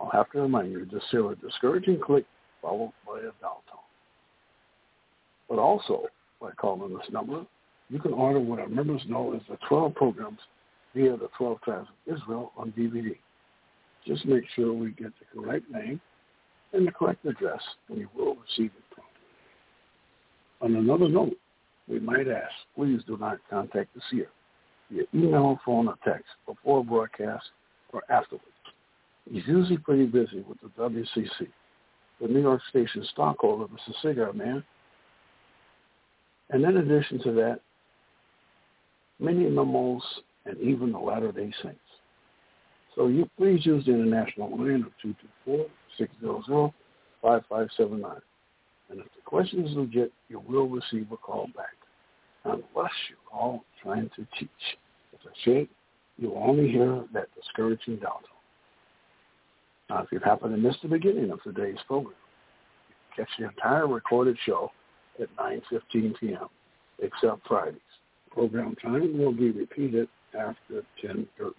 I'll 0.01 0.09
have 0.09 0.29
to 0.31 0.41
remind 0.41 0.73
you 0.73 0.85
to 0.85 0.99
hear 1.09 1.31
a 1.31 1.35
discouraging 1.35 2.01
click 2.01 2.25
followed 2.61 2.91
by 3.07 3.19
a 3.19 3.31
dial 3.39 3.63
tone. 3.71 3.79
But 5.47 5.59
also, 5.59 6.07
by 6.41 6.51
calling 6.51 6.97
this 6.97 7.09
number, 7.13 7.45
you 7.89 7.99
can 7.99 8.13
order 8.13 8.39
what 8.39 8.59
our 8.59 8.67
members 8.67 9.01
know 9.07 9.33
as 9.33 9.41
the 9.49 9.57
12 9.67 9.93
programs 9.95 10.39
via 10.95 11.15
the 11.17 11.29
12 11.37 11.61
tribes 11.61 11.87
of 11.89 12.15
Israel 12.15 12.51
on 12.57 12.71
DVD. 12.71 13.15
Just 14.05 14.25
make 14.25 14.43
sure 14.55 14.73
we 14.73 14.91
get 14.91 15.11
the 15.19 15.39
correct 15.39 15.69
name 15.71 15.99
and 16.73 16.87
the 16.87 16.91
correct 16.91 17.25
address, 17.25 17.61
and 17.89 17.99
you 17.99 18.09
will 18.15 18.35
receive 18.35 18.71
it 18.71 18.83
promptly. 18.91 19.15
On 20.61 20.75
another 20.75 21.07
note, 21.07 21.37
we 21.87 21.99
might 21.99 22.27
ask, 22.27 22.51
please 22.75 23.01
do 23.05 23.17
not 23.17 23.37
contact 23.49 23.93
the 23.93 24.01
seer 24.09 24.29
via 24.91 25.03
email, 25.13 25.59
phone, 25.65 25.87
or 25.87 25.95
text 26.03 26.25
before 26.47 26.83
broadcast 26.83 27.45
or 27.93 28.01
afterwards. 28.09 28.45
He's 29.29 29.43
usually 29.47 29.77
pretty 29.77 30.05
busy 30.05 30.43
with 30.47 30.59
the 30.61 30.69
WCC. 30.81 31.47
the 32.21 32.27
New 32.27 32.41
York 32.41 32.61
Station 32.69 33.05
stockholder, 33.11 33.65
Mr. 33.65 33.93
Cigar 34.01 34.33
Man. 34.33 34.63
And 36.49 36.63
in 36.63 36.77
addition 36.77 37.21
to 37.23 37.31
that, 37.33 37.59
many 39.19 39.47
memos 39.49 40.03
and 40.45 40.59
even 40.59 40.91
the 40.91 40.99
Latter-day 40.99 41.51
Saints. 41.63 41.79
So 42.95 43.07
you 43.07 43.29
please 43.37 43.65
use 43.65 43.85
the 43.85 43.93
international 43.93 44.49
line 44.57 44.85
of 44.85 44.91
224-600-5579. 45.47 46.71
And 48.89 48.99
if 48.99 49.05
the 49.05 49.21
question 49.25 49.65
is 49.65 49.75
legit, 49.75 50.13
you 50.29 50.39
will 50.47 50.67
receive 50.69 51.11
a 51.11 51.17
call 51.17 51.47
back. 51.55 51.75
Unless 52.45 52.91
you 53.09 53.15
call 53.29 53.63
trying 53.81 54.09
to 54.15 54.27
teach. 54.39 54.49
If 55.13 55.19
I 55.25 55.31
say 55.43 55.69
you 56.17 56.29
will 56.29 56.43
only 56.43 56.69
hear 56.69 57.03
that 57.13 57.27
discouraging 57.35 57.97
doubt. 57.97 58.23
Now, 59.89 60.03
if 60.03 60.11
you 60.11 60.19
happen 60.19 60.51
to 60.51 60.57
miss 60.57 60.75
the 60.81 60.87
beginning 60.87 61.31
of 61.31 61.41
today's 61.43 61.77
program, 61.87 62.15
you 62.89 62.95
can 63.15 63.25
catch 63.25 63.37
the 63.37 63.45
entire 63.45 63.87
recorded 63.87 64.37
show 64.45 64.71
at 65.21 65.35
9.15 65.37 66.19
p.m., 66.19 66.47
except 66.99 67.47
Fridays. 67.47 67.79
Program 68.35 68.75
time 68.75 69.17
will 69.17 69.31
be 69.31 69.49
repeated 69.51 70.09
after 70.37 70.83
10.30. 71.03 71.53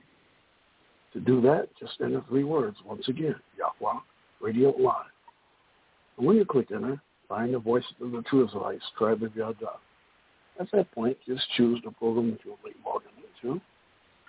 To 1.15 1.21
do 1.21 1.41
that, 1.41 1.69
just 1.81 1.95
enter 2.03 2.23
three 2.29 2.45
words 2.45 2.77
once 2.85 3.09
again, 3.09 3.35
Yahweh 3.57 3.99
Radio 4.43 4.75
Live. 4.79 5.07
And 6.19 6.27
when 6.27 6.37
you 6.37 6.45
click 6.45 6.71
enter, 6.71 7.01
find 7.29 7.55
the 7.55 7.59
voice 7.59 7.85
of 8.03 8.13
the 8.13 8.23
True 8.23 8.47
Israelites, 8.47 8.85
Tribe 8.99 9.23
of 9.23 9.35
Yahweh. 9.35 9.55
At 10.61 10.71
that 10.73 10.93
point, 10.93 11.17
just 11.27 11.45
choose 11.57 11.81
the 11.83 11.91
program 11.93 12.33
that 12.33 12.41
you'll 12.45 12.59
be 12.63 12.73
logging 12.85 13.09
into 13.43 13.61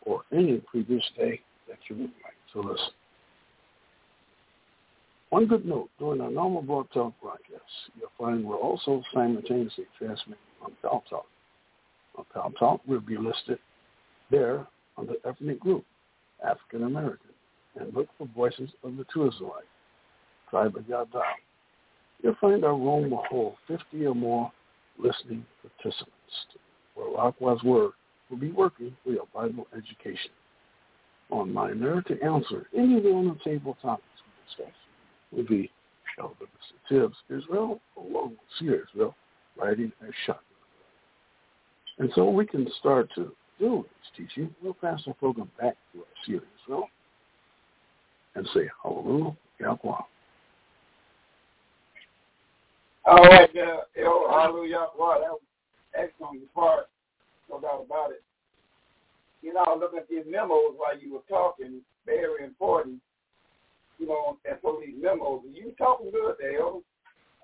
or 0.04 0.22
any 0.32 0.58
previous 0.60 1.04
day 1.18 1.42
that 1.68 1.78
you 1.90 1.98
would 1.98 2.12
like 2.24 2.38
to 2.54 2.62
listen. 2.62 2.94
One 5.30 5.46
good 5.46 5.66
note, 5.66 5.90
during 6.00 6.22
our 6.22 6.32
normal 6.32 6.62
Blog 6.62 6.90
Talk 6.94 7.14
broadcasts, 7.22 7.92
you'll 8.00 8.10
find 8.18 8.46
we're 8.46 8.56
also 8.56 9.04
simultaneously 9.14 9.86
transmitting 9.98 10.38
on 10.62 10.72
Pal 10.82 11.04
Talk. 11.10 11.26
On 12.17 12.25
Pal 12.34 12.51
Talk, 12.58 12.82
we'll 12.88 12.99
be 12.99 13.17
listed 13.17 13.60
there 14.32 14.65
under 14.97 15.13
ethnic 15.25 15.60
group, 15.60 15.86
African 16.45 16.84
American, 16.84 17.30
and 17.80 17.93
look 17.93 18.08
for 18.17 18.27
Voices 18.36 18.69
of 18.84 18.97
the 18.97 19.03
Israelite, 19.03 19.63
Tribe 20.49 20.75
of 20.75 20.88
Yada. 20.88 21.21
You'll 22.23 22.36
find 22.41 22.65
our 22.65 22.75
room 22.75 23.12
will 23.12 23.23
hold 23.30 23.56
50 23.67 24.06
or 24.06 24.15
more 24.15 24.51
listening 24.97 25.45
participants, 25.62 26.13
where 26.95 27.12
Rockwell's 27.12 27.63
Word 27.63 27.91
will 28.30 28.38
be 28.38 28.51
working 28.51 28.95
for 29.03 29.12
your 29.12 29.27
Bible 29.34 29.67
education. 29.75 30.32
On 31.30 31.53
my 31.53 31.71
nerve 31.71 32.06
to 32.06 32.21
answer 32.23 32.67
any 32.75 32.97
of 32.97 33.03
the 33.03 33.38
table 33.43 33.77
topics 33.82 34.08
we 34.25 34.63
discuss 34.65 34.75
will 35.32 35.45
be 35.45 35.69
Elder 36.19 36.34
Mr. 36.45 36.89
Tibbs 36.89 37.17
Israel, 37.30 37.80
along 37.97 38.30
with 38.30 38.39
Seer 38.58 38.86
Israel, 38.89 39.15
writing 39.56 39.91
a 40.01 40.06
shotgun. 40.25 40.47
And 42.00 42.12
so 42.16 42.30
we 42.30 42.46
can 42.46 42.68
start 42.80 43.10
to 43.16 43.32
do 43.60 43.86
this 43.86 44.28
teaching. 44.28 44.54
We'll 44.62 44.74
pass 44.74 45.02
the 45.06 45.14
program 45.14 45.50
back 45.60 45.76
to 45.94 46.00
our 46.00 46.06
Seer 46.26 46.42
Israel 46.64 46.90
and 48.36 48.48
say, 48.54 48.70
Hallelujah, 48.84 49.36
Yahweh. 49.60 50.02
All 53.06 53.24
right, 53.24 53.50
uh, 53.56 53.78
hallelujah, 54.30 54.72
Yahweh. 54.72 55.20
That 55.22 55.32
was 55.32 55.42
excellent 55.96 56.54
part, 56.54 56.88
no 57.50 57.60
doubt 57.60 57.86
about 57.86 58.12
it. 58.12 58.22
You 59.42 59.54
know, 59.54 59.62
I 59.62 59.70
was 59.70 59.80
looking 59.82 60.00
at 60.00 60.10
these 60.10 60.26
memos 60.30 60.76
while 60.76 61.00
you 61.00 61.14
were 61.14 61.22
talking, 61.30 61.82
very 62.06 62.44
important 62.44 63.02
you 64.00 64.08
know, 64.08 64.38
and 64.46 64.58
so 64.62 64.80
these 64.84 64.96
memos. 65.00 65.42
You 65.52 65.74
talking 65.78 66.12
good, 66.12 66.36
Dale, 66.40 66.82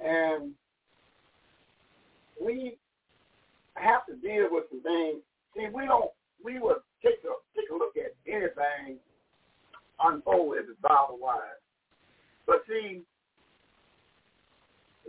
and 0.04 0.52
we 2.44 2.78
have 3.75 4.05
to 4.07 4.15
deal 4.15 4.47
with 4.51 4.65
some 4.69 4.81
things. 4.81 5.21
See, 5.55 5.67
we 5.73 5.86
don't. 5.86 6.12
We 6.43 6.59
would 6.59 6.77
take 7.03 7.23
a 7.23 7.33
take 7.55 7.69
a 7.69 7.75
look 7.75 7.95
at 7.97 8.15
anything 8.27 8.99
unfold 9.99 10.57
as 10.57 10.65
it's 10.69 10.79
Bible 10.81 11.17
wise, 11.21 11.62
but 12.45 12.63
see, 12.67 13.01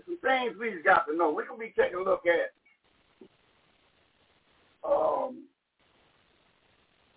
some 0.07 0.19
things 0.19 0.55
we 0.61 0.71
just 0.71 0.85
got 0.85 1.07
to 1.07 1.17
know. 1.17 1.33
We're 1.33 1.47
gonna 1.47 1.59
be 1.59 1.75
taking 1.77 1.99
a 1.99 2.03
look 2.03 2.23
at 2.27 2.53
um, 4.89 5.45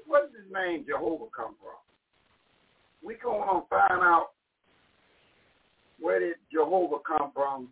where 0.07 0.23
does 0.23 0.31
this 0.31 0.51
name 0.51 0.85
Jehovah 0.87 1.25
come 1.35 1.55
from? 1.61 1.77
we 3.07 3.15
going 3.23 3.39
to 3.41 3.67
find 3.69 4.03
out 4.03 4.27
where 5.99 6.19
did 6.19 6.35
Jehovah 6.51 6.97
come 7.07 7.31
from? 7.33 7.69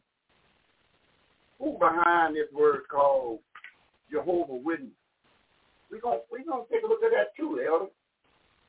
Who 1.60 1.78
behind 1.78 2.36
this 2.36 2.48
word 2.54 2.82
called 2.90 3.40
Jehovah 4.12 4.56
Witness? 4.56 4.96
We're 5.92 6.02
going 6.02 6.20
we 6.32 6.44
gonna 6.44 6.64
take 6.72 6.84
a 6.84 6.88
look 6.88 7.04
at 7.04 7.12
that 7.12 7.36
too, 7.38 7.62
Elder. 7.62 7.92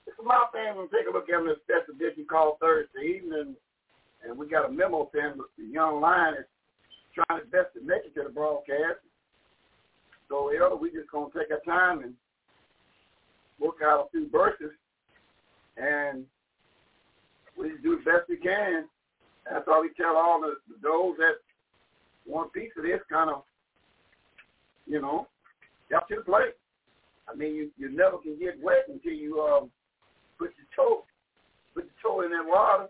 It's 0.07 0.17
my 0.23 0.47
family 0.53 0.87
to 0.87 0.93
take 0.95 1.09
a 1.09 1.13
look 1.13 1.29
at 1.29 1.45
this 1.45 1.59
special 1.65 1.95
edition 1.97 2.27
called 2.29 2.59
Thursday 2.61 3.19
evening, 3.19 3.57
and 4.23 4.39
we 4.39 4.49
got 4.49 4.69
a 4.69 4.73
memo 4.73 5.11
saying 5.13 5.35
the 5.59 5.65
young 5.65 6.01
lion 6.01 6.35
is 6.39 6.47
trying 7.15 7.41
his 7.41 7.51
best 7.51 7.75
to 7.75 7.81
make 7.81 8.05
it 8.05 8.15
to 8.15 8.23
the 8.23 8.33
broadcast. 8.33 9.03
So, 10.29 10.51
Elder, 10.51 10.77
we 10.77 10.91
just 10.91 11.11
going 11.11 11.31
to 11.31 11.39
take 11.39 11.51
our 11.51 11.63
time 11.65 12.03
and 12.03 12.15
work 13.59 13.77
out 13.83 14.07
a 14.07 14.11
few 14.11 14.29
verses 14.29 14.73
and 15.77 16.25
we 17.59 17.73
do 17.83 17.99
the 17.99 18.11
best 18.11 18.29
we 18.29 18.37
can. 18.37 18.85
That's 19.51 19.67
why 19.67 19.81
we 19.81 19.91
tell 19.97 20.17
all 20.17 20.41
the, 20.41 20.57
those 20.83 21.17
that 21.19 21.37
want 22.27 22.51
a 22.51 22.59
piece 22.59 22.73
of 22.77 22.83
this 22.83 23.01
kind 23.11 23.31
of, 23.31 23.43
you 24.87 25.01
know, 25.01 25.27
to 25.91 26.17
the 26.17 26.23
plate. 26.23 26.55
I 27.29 27.35
mean, 27.35 27.55
you, 27.55 27.71
you 27.77 27.91
never 27.91 28.19
can 28.19 28.39
get 28.39 28.63
wet 28.63 28.87
until 28.89 29.13
you 29.13 29.41
um, 29.41 29.71
put 30.39 30.51
your 30.55 30.71
toe, 30.75 31.05
put 31.75 31.85
your 31.85 31.99
toe 32.03 32.21
in 32.23 32.31
that 32.31 32.47
water. 32.47 32.89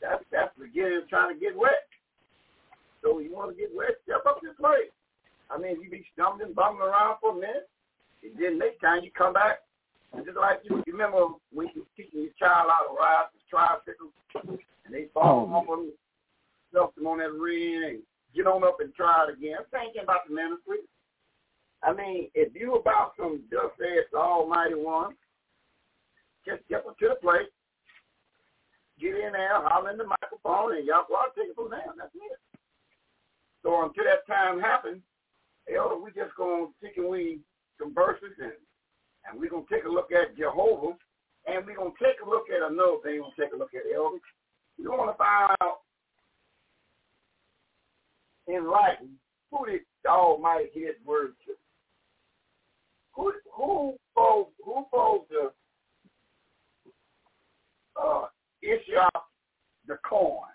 That's 0.00 0.24
that's 0.32 0.52
the 0.56 0.66
beginning 0.66 1.04
of 1.04 1.08
trying 1.08 1.34
to 1.34 1.40
get 1.40 1.56
wet. 1.56 1.88
So 3.02 3.18
you 3.18 3.32
want 3.32 3.52
to 3.52 3.56
get 3.56 3.68
wet, 3.74 4.00
step 4.04 4.24
up 4.26 4.40
to 4.40 4.48
the 4.48 4.54
plate. 4.54 4.92
I 5.50 5.58
mean, 5.60 5.80
you 5.82 5.90
be 5.90 6.04
stumbling, 6.16 6.54
bumbling 6.54 6.88
around 6.88 7.20
for 7.20 7.36
a 7.36 7.40
minute. 7.40 7.68
And 8.24 8.32
then 8.40 8.58
next 8.58 8.80
time 8.80 9.04
you 9.04 9.12
come 9.12 9.34
back, 9.36 9.60
and 10.16 10.24
just 10.24 10.38
like 10.38 10.64
you, 10.64 10.82
you 10.86 10.92
remember 10.92 11.36
when 11.52 11.68
you 11.74 11.84
were 11.84 11.94
teaching 11.96 12.24
your 12.24 12.36
child 12.40 12.72
how 12.72 12.88
to 12.88 12.96
ride 12.96 13.28
the 13.36 13.40
tricycle, 13.52 14.08
and 14.86 14.94
they 14.94 15.12
fall 15.12 15.44
oh. 15.44 15.54
off 15.54 15.66
them, 15.68 15.92
stuff 16.70 16.94
them 16.96 17.06
on 17.06 17.18
that 17.18 17.32
ring, 17.32 17.84
and 17.84 17.98
get 18.34 18.46
on 18.46 18.64
up 18.64 18.80
and 18.80 18.94
try 18.94 19.28
it 19.28 19.36
again. 19.36 19.60
I'm 19.60 19.68
thinking 19.68 20.02
about 20.02 20.24
the 20.26 20.34
ministry. 20.34 20.88
I 21.84 21.92
mean, 21.92 22.30
if 22.34 22.54
you 22.54 22.74
about 22.74 23.12
some 23.18 23.42
just 23.50 23.76
says 23.78 24.08
the 24.12 24.18
Almighty 24.18 24.74
One, 24.74 25.14
just 26.46 26.62
get 26.68 26.86
up 26.86 26.98
to 26.98 27.08
the 27.08 27.14
plate, 27.20 27.52
get 29.00 29.14
in 29.14 29.32
there, 29.32 29.60
holler 29.62 29.90
in 29.90 29.98
the 29.98 30.04
microphone, 30.04 30.76
and 30.76 30.86
y'all 30.86 31.04
out 31.10 31.34
take 31.36 31.50
it 31.50 31.56
from 31.56 31.70
there. 31.70 31.84
That's 31.96 32.14
it. 32.14 32.38
So 33.62 33.84
until 33.84 34.04
that 34.04 34.26
time 34.26 34.60
happens, 34.60 35.02
Elder, 35.68 35.96
we 35.96 36.10
just 36.10 36.34
gonna 36.36 36.66
take 36.82 36.96
and 36.96 37.08
we 37.08 37.40
converse 37.80 38.20
and 38.22 38.52
and 39.26 39.40
we're 39.40 39.50
going 39.50 39.64
to 39.66 39.74
take 39.74 39.84
a 39.84 39.88
look 39.88 40.12
at 40.12 40.36
Jehovah, 40.36 40.96
and 41.46 41.64
we're 41.66 41.76
going 41.76 41.92
to 41.92 42.04
take 42.04 42.20
a 42.24 42.28
look 42.28 42.44
at 42.50 42.70
another 42.70 43.00
thing. 43.02 43.20
We're 43.20 43.32
going 43.32 43.36
to 43.36 43.42
take 43.42 43.52
a 43.54 43.56
look 43.56 43.74
at 43.74 43.88
Elvis. 43.88 44.20
We 44.78 44.86
want 44.86 45.12
to 45.12 45.18
find 45.18 45.56
out 45.62 45.80
in 48.46 48.64
writing 48.64 49.16
who 49.50 49.66
did 49.66 49.80
the 50.02 50.10
Almighty 50.10 50.68
his 50.74 50.96
word 51.06 51.32
to. 51.46 51.52
Who 53.16 53.32
who 53.52 53.96
supposed 54.12 54.50
who 54.64 54.84
supposed 54.90 55.30
to 55.30 55.50
uh, 58.00 58.26
issue 58.62 58.98
out 59.00 59.24
the 59.86 59.96
coin 60.08 60.50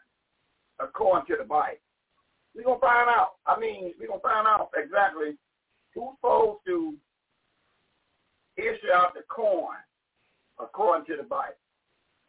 according 0.79 1.27
to 1.27 1.41
the 1.41 1.47
Bible? 1.47 1.77
We're 2.55 2.63
gonna 2.63 2.79
find 2.79 3.09
out. 3.09 3.33
I 3.45 3.59
mean, 3.59 3.93
we're 3.99 4.07
gonna 4.07 4.19
find 4.19 4.47
out 4.47 4.69
exactly 4.75 5.37
who's 5.93 6.15
supposed 6.17 6.59
to 6.67 6.95
issue 8.57 8.91
out 8.93 9.13
the 9.13 9.21
coin 9.29 9.77
according 10.59 11.05
to 11.07 11.21
the 11.21 11.27
Bible. 11.27 11.55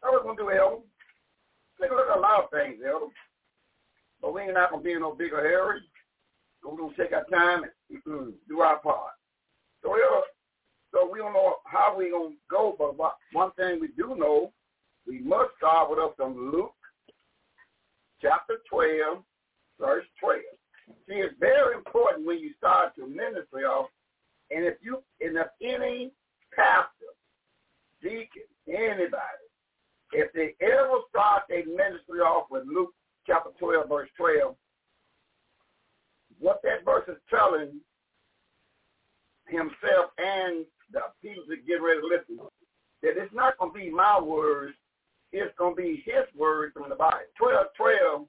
We're 0.03 0.23
going 0.23 0.37
to 0.37 0.43
do, 0.43 0.51
Elder. 0.51 0.81
Take 1.79 1.91
a 1.91 1.95
look 1.95 2.09
at 2.09 2.17
a 2.17 2.19
lot 2.19 2.43
of 2.43 2.49
things, 2.49 2.81
Elder. 2.85 3.13
But 4.21 4.33
we 4.33 4.41
ain't 4.41 4.53
not 4.53 4.71
to 4.71 4.77
be 4.79 4.93
in 4.93 5.01
no 5.01 5.13
bigger 5.13 5.37
hurry. 5.37 5.81
We're 6.63 6.77
to 6.77 6.95
take 6.95 7.13
our 7.13 7.25
time 7.25 7.63
and 7.63 8.33
do 8.47 8.59
our 8.61 8.79
part. 8.79 9.13
So, 9.83 9.89
Elder, 9.89 10.25
so 10.93 11.09
we 11.11 11.19
don't 11.19 11.33
know 11.33 11.55
how 11.65 11.95
we're 11.97 12.11
going 12.11 12.33
to 12.33 12.37
go, 12.49 12.75
but 12.77 12.97
one 13.33 13.51
thing 13.53 13.79
we 13.79 13.89
do 13.89 14.15
know, 14.15 14.51
we 15.07 15.19
must 15.19 15.51
start 15.57 15.89
with 15.89 15.99
us 15.99 16.11
from 16.17 16.51
Luke 16.51 16.73
chapter 18.21 18.55
12, 18.69 19.23
verse 19.79 20.05
12. 20.19 20.41
See, 21.07 21.15
it's 21.15 21.35
very 21.39 21.75
important 21.75 22.25
when 22.25 22.39
you 22.39 22.51
start 22.57 22.95
to 22.95 23.07
ministry 23.07 23.63
off, 23.63 23.89
and 24.51 24.65
if 24.65 24.75
you, 24.81 25.01
and 25.21 25.37
if 25.37 25.47
any 25.61 26.11
pastor, 26.55 27.11
deacon, 28.03 28.43
anybody, 28.67 29.47
if 30.11 30.31
they 30.33 30.55
ever 30.61 30.99
start 31.09 31.43
their 31.49 31.65
ministry 31.65 32.19
off 32.19 32.47
with 32.51 32.63
Luke 32.67 32.93
chapter 33.25 33.51
12, 33.59 33.87
verse 33.87 34.09
12, 34.17 34.55
what 36.39 36.61
that 36.63 36.83
verse 36.83 37.07
is 37.07 37.21
telling 37.29 37.79
himself 39.51 40.11
and 40.17 40.65
the 40.91 41.01
people 41.21 41.43
that 41.49 41.67
get 41.67 41.81
ready 41.81 42.01
to 42.01 42.07
listen, 42.07 42.39
that 43.01 43.17
it's 43.17 43.33
not 43.33 43.57
going 43.57 43.71
to 43.71 43.79
be 43.79 43.89
my 43.89 44.19
words, 44.19 44.73
it's 45.31 45.53
going 45.57 45.75
to 45.75 45.81
be 45.81 46.03
his 46.05 46.25
words 46.35 46.73
from 46.73 46.89
the 46.89 46.95
Bible. 46.95 47.19
12, 47.37 47.67
12, 47.77 48.25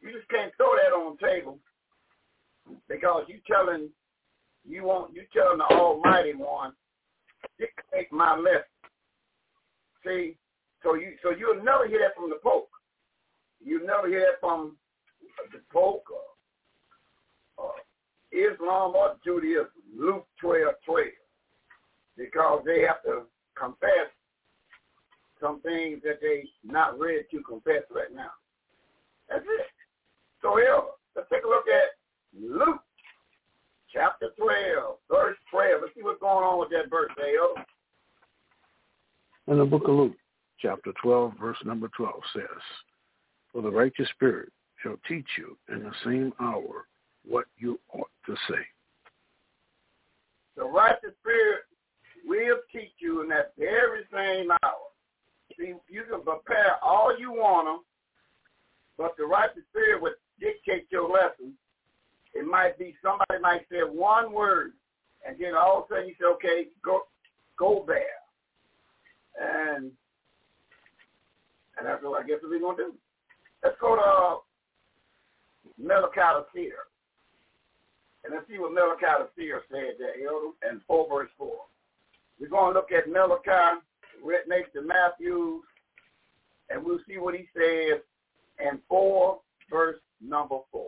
you 0.00 0.12
just 0.12 0.28
can't 0.28 0.52
throw 0.56 0.72
that 0.76 0.94
on 0.96 1.16
the 1.20 1.26
table 1.26 1.58
because 2.88 3.24
you 3.28 3.38
telling 3.50 3.88
you 4.68 4.84
want 4.84 5.14
you 5.14 5.22
telling 5.32 5.58
the 5.58 5.64
Almighty 5.64 6.34
One 6.34 6.72
dictate 7.58 8.12
my 8.12 8.36
lesson. 8.36 8.62
See, 10.04 10.36
so 10.82 10.94
you 10.94 11.12
so 11.22 11.30
you'll 11.30 11.62
never 11.62 11.86
hear 11.88 12.00
that 12.00 12.14
from 12.14 12.30
the 12.30 12.38
Pope. 12.42 12.68
You'll 13.62 13.86
never 13.86 14.08
hear 14.08 14.20
that 14.20 14.40
from 14.40 14.76
the 15.52 15.60
Pope 15.72 16.04
or, 16.10 16.29
Islam 18.32 18.94
or 18.94 19.16
Judaism. 19.24 19.68
Luke 19.96 20.26
12, 20.40 20.74
12. 20.86 21.06
Because 22.16 22.62
they 22.64 22.82
have 22.82 23.02
to 23.04 23.22
confess 23.58 24.10
some 25.40 25.60
things 25.62 26.00
that 26.04 26.20
they 26.20 26.44
not 26.64 26.98
ready 26.98 27.22
to 27.30 27.42
confess 27.42 27.82
right 27.94 28.12
now. 28.14 28.30
That's 29.28 29.44
it. 29.44 29.66
So 30.42 30.56
here, 30.56 30.80
let's 31.16 31.28
take 31.30 31.44
a 31.44 31.48
look 31.48 31.64
at 31.68 31.96
Luke 32.38 32.80
chapter 33.92 34.28
12, 34.38 34.96
verse 35.10 35.36
12. 35.50 35.80
Let's 35.82 35.94
see 35.94 36.02
what's 36.02 36.20
going 36.20 36.44
on 36.44 36.60
with 36.60 36.70
that 36.70 36.90
verse, 36.90 37.10
Dale. 37.16 37.64
In 39.48 39.58
the 39.58 39.64
book 39.64 39.84
of 39.84 39.94
Luke, 39.94 40.16
chapter 40.60 40.92
12, 41.02 41.32
verse 41.40 41.56
number 41.64 41.88
12 41.96 42.14
says, 42.34 42.62
For 43.52 43.62
the 43.62 43.70
righteous 43.70 44.08
spirit 44.14 44.52
shall 44.82 44.96
teach 45.08 45.26
you 45.38 45.56
in 45.68 45.82
the 45.82 45.92
same 46.04 46.32
hour 46.40 46.86
what 47.26 47.46
you 47.58 47.78
ought 47.92 48.10
to 48.26 48.34
say. 48.48 48.62
The 50.56 50.64
righteous 50.64 51.14
spirit 51.20 51.60
will 52.26 52.58
teach 52.72 52.92
you 52.98 53.22
in 53.22 53.28
that 53.28 53.52
very 53.58 54.02
same 54.12 54.50
hour. 54.50 54.90
See, 55.58 55.74
you 55.88 56.02
can 56.10 56.22
prepare 56.22 56.76
all 56.82 57.16
you 57.18 57.32
want 57.32 57.66
them, 57.66 57.80
but 58.98 59.16
the 59.16 59.24
righteous 59.24 59.62
spirit 59.70 60.02
would 60.02 60.14
dictate 60.38 60.86
your 60.90 61.08
lesson. 61.08 61.54
It 62.34 62.46
might 62.46 62.78
be 62.78 62.94
somebody 63.02 63.40
might 63.40 63.66
say 63.70 63.78
one 63.78 64.32
word, 64.32 64.72
and 65.26 65.36
then 65.38 65.54
all 65.54 65.78
of 65.78 65.84
a 65.84 65.94
sudden 65.94 66.08
you 66.08 66.14
say, 66.20 66.26
okay, 66.34 66.68
go 66.84 67.02
go 67.58 67.84
there. 67.86 68.04
And 69.40 69.90
and 71.78 71.86
that's 71.86 72.02
what 72.02 72.22
I 72.22 72.26
guess 72.26 72.38
what 72.42 72.50
we're 72.50 72.60
going 72.60 72.76
to 72.76 72.82
do. 72.84 72.94
Let's 73.64 73.76
go 73.80 73.96
to 73.96 74.02
uh, 74.02 74.36
Malachi 75.78 76.20
the 76.20 76.44
seer. 76.54 76.89
And 78.24 78.34
let's 78.34 78.46
see 78.48 78.58
what 78.58 78.72
Malachi 78.72 79.06
the 79.18 79.28
seer 79.36 79.62
said 79.70 79.94
there, 79.98 80.70
and 80.70 80.80
4 80.86 81.08
verse 81.08 81.30
4. 81.38 81.48
We're 82.38 82.48
going 82.48 82.72
to 82.72 82.78
look 82.78 82.92
at 82.92 83.08
Malachi, 83.08 83.80
right 84.22 84.48
next 84.48 84.72
to 84.72 84.82
Matthew, 84.82 85.62
and 86.68 86.84
we'll 86.84 87.00
see 87.08 87.18
what 87.18 87.34
he 87.34 87.48
says 87.54 88.00
in 88.58 88.78
4 88.88 89.38
verse 89.70 89.98
number 90.20 90.58
4. 90.70 90.86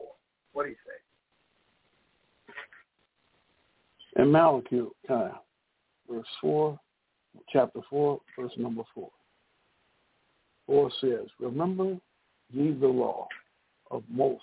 What 0.53 0.66
he 0.66 0.73
say? 0.73 1.01
In 4.23 4.31
Malachi, 4.31 4.83
uh, 5.09 5.31
verse 6.11 6.27
4, 6.42 6.79
chapter 7.51 7.81
4, 7.88 8.21
verse 8.38 8.53
number 8.59 8.83
4. 8.95 9.11
4 10.66 10.90
says, 11.01 11.27
Remember 11.40 11.97
ye 12.51 12.73
the 12.73 12.87
law 12.87 13.27
of 13.90 14.03
Moses, 14.11 14.40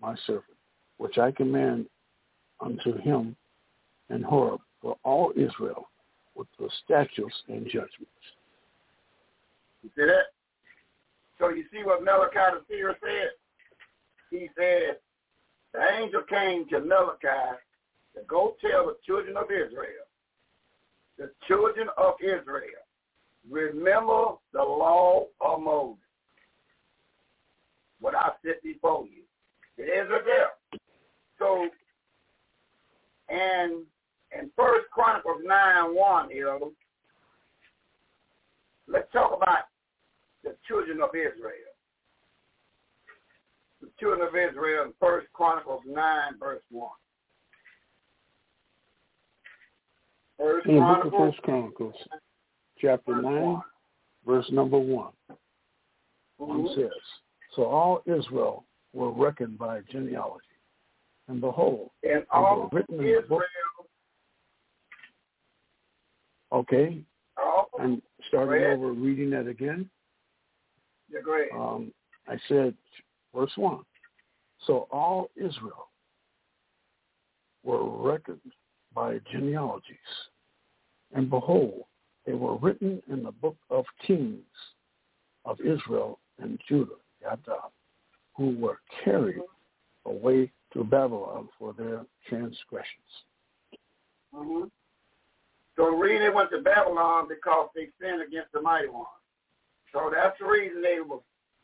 my 0.00 0.16
servant, 0.26 0.56
which 0.98 1.18
I 1.18 1.30
command 1.30 1.86
unto 2.62 2.96
him 2.98 3.36
and 4.08 4.24
Horeb 4.24 4.60
for 4.80 4.96
all 5.04 5.32
Israel 5.36 5.88
with 6.34 6.48
the 6.58 6.68
statutes 6.84 7.42
and 7.48 7.66
judgments. 7.66 8.24
You 9.82 9.90
see 9.96 10.06
that? 10.06 10.26
So 11.38 11.48
you 11.48 11.64
see 11.72 11.82
what 11.82 12.04
Malachi 12.04 12.34
the 12.34 12.62
seer 12.68 12.96
said? 13.02 13.30
He 14.30 14.48
said, 14.56 14.98
the 15.72 15.80
angel 16.00 16.22
came 16.28 16.68
to 16.68 16.80
Malachi 16.80 17.58
to 18.14 18.22
go 18.26 18.56
tell 18.60 18.86
the 18.86 18.96
children 19.04 19.36
of 19.36 19.44
Israel, 19.44 20.06
the 21.18 21.30
children 21.48 21.88
of 21.96 22.14
Israel, 22.22 22.82
remember 23.50 24.36
the 24.52 24.62
law 24.62 25.24
of 25.40 25.60
Moses, 25.60 25.98
what 28.00 28.14
I 28.14 28.30
set 28.44 28.62
before 28.62 29.06
you. 29.06 29.22
It 29.78 29.88
is 29.88 30.10
a. 30.10 30.78
So, 31.38 31.68
and 33.32 33.84
in 34.38 34.50
First 34.56 34.90
Chronicles 34.92 35.40
9 35.44 35.94
1, 35.94 36.30
you 36.30 36.44
know, 36.44 36.72
let's 38.86 39.10
talk 39.12 39.32
about 39.34 39.64
the 40.44 40.54
children 40.68 41.00
of 41.02 41.10
Israel. 41.10 41.72
The 43.80 43.88
children 43.98 44.28
of 44.28 44.34
Israel 44.34 44.84
in 44.84 44.92
First 45.00 45.28
Chronicles 45.32 45.82
9, 45.86 46.04
verse 46.38 46.62
1. 46.70 46.88
First 50.38 50.66
in 50.66 50.74
the 50.76 50.80
book 50.80 51.04
of 51.06 51.12
First 51.12 51.42
Chronicles, 51.42 51.94
chapter 52.80 53.20
9, 53.20 53.62
verse 54.26 54.46
number 54.50 54.78
1. 54.78 55.06
Mm-hmm. 55.30 56.44
One 56.44 56.68
says, 56.74 56.90
So 57.56 57.64
all 57.64 58.02
Israel 58.06 58.64
were 58.92 59.10
reckoned 59.10 59.58
by 59.58 59.80
genealogy. 59.90 60.51
And 61.32 61.40
behold, 61.40 61.88
and 62.02 62.26
all 62.30 62.68
written 62.72 63.00
in 63.00 63.06
Israel. 63.06 63.40
Okay. 66.52 67.02
And 67.78 68.02
starting 68.28 68.64
over 68.66 68.92
reading 68.92 69.30
that 69.30 69.46
again. 69.46 69.88
Yeah, 71.10 71.20
great. 71.24 71.48
Um, 71.54 71.90
I 72.28 72.36
said, 72.48 72.74
verse 73.34 73.50
1. 73.56 73.78
So 74.66 74.88
all 74.92 75.30
Israel 75.34 75.88
were 77.64 77.82
reckoned 77.82 78.40
by 78.94 79.18
genealogies. 79.32 79.96
And 81.14 81.30
behold, 81.30 81.84
they 82.26 82.34
were 82.34 82.58
written 82.58 83.02
in 83.10 83.22
the 83.22 83.32
book 83.32 83.56
of 83.70 83.86
kings 84.06 84.42
of 85.46 85.58
Israel 85.60 86.18
and 86.38 86.60
Judah, 86.68 86.92
Yada, 87.22 87.56
who 88.36 88.54
were 88.58 88.80
carried 89.02 89.40
away 90.04 90.52
to 90.72 90.84
Babylon 90.84 91.48
for 91.58 91.74
their 91.74 92.04
transgressions. 92.28 93.12
Mm-hmm. 94.34 94.64
So 95.76 95.90
the 95.90 95.96
reason 95.96 96.26
they 96.26 96.34
went 96.34 96.50
to 96.50 96.60
Babylon 96.60 97.26
because 97.28 97.68
they 97.74 97.88
sinned 98.00 98.22
against 98.22 98.52
the 98.52 98.60
mighty 98.60 98.88
one. 98.88 99.06
So 99.92 100.10
that's 100.12 100.38
the 100.38 100.46
reason 100.46 100.82
they 100.82 101.00
were. 101.00 101.18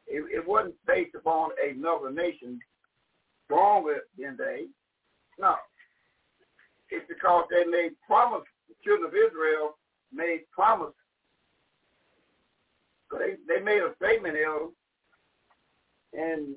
It, 0.06 0.24
it 0.32 0.46
wasn't 0.46 0.74
based 0.86 1.14
upon 1.14 1.50
another 1.62 2.10
nation 2.10 2.58
stronger 3.44 4.00
than 4.18 4.36
they. 4.38 4.66
No, 5.38 5.56
it's 6.90 7.06
because 7.08 7.44
they 7.50 7.64
made 7.70 7.92
promise. 8.06 8.46
The 8.68 8.74
children 8.84 9.08
of 9.08 9.14
Israel 9.14 9.76
made 10.12 10.40
promise. 10.50 10.94
They 13.10 13.36
they 13.46 13.62
made 13.62 13.82
a 13.82 13.94
statement, 13.96 14.36
Elder, 14.36 14.72
and 16.12 16.54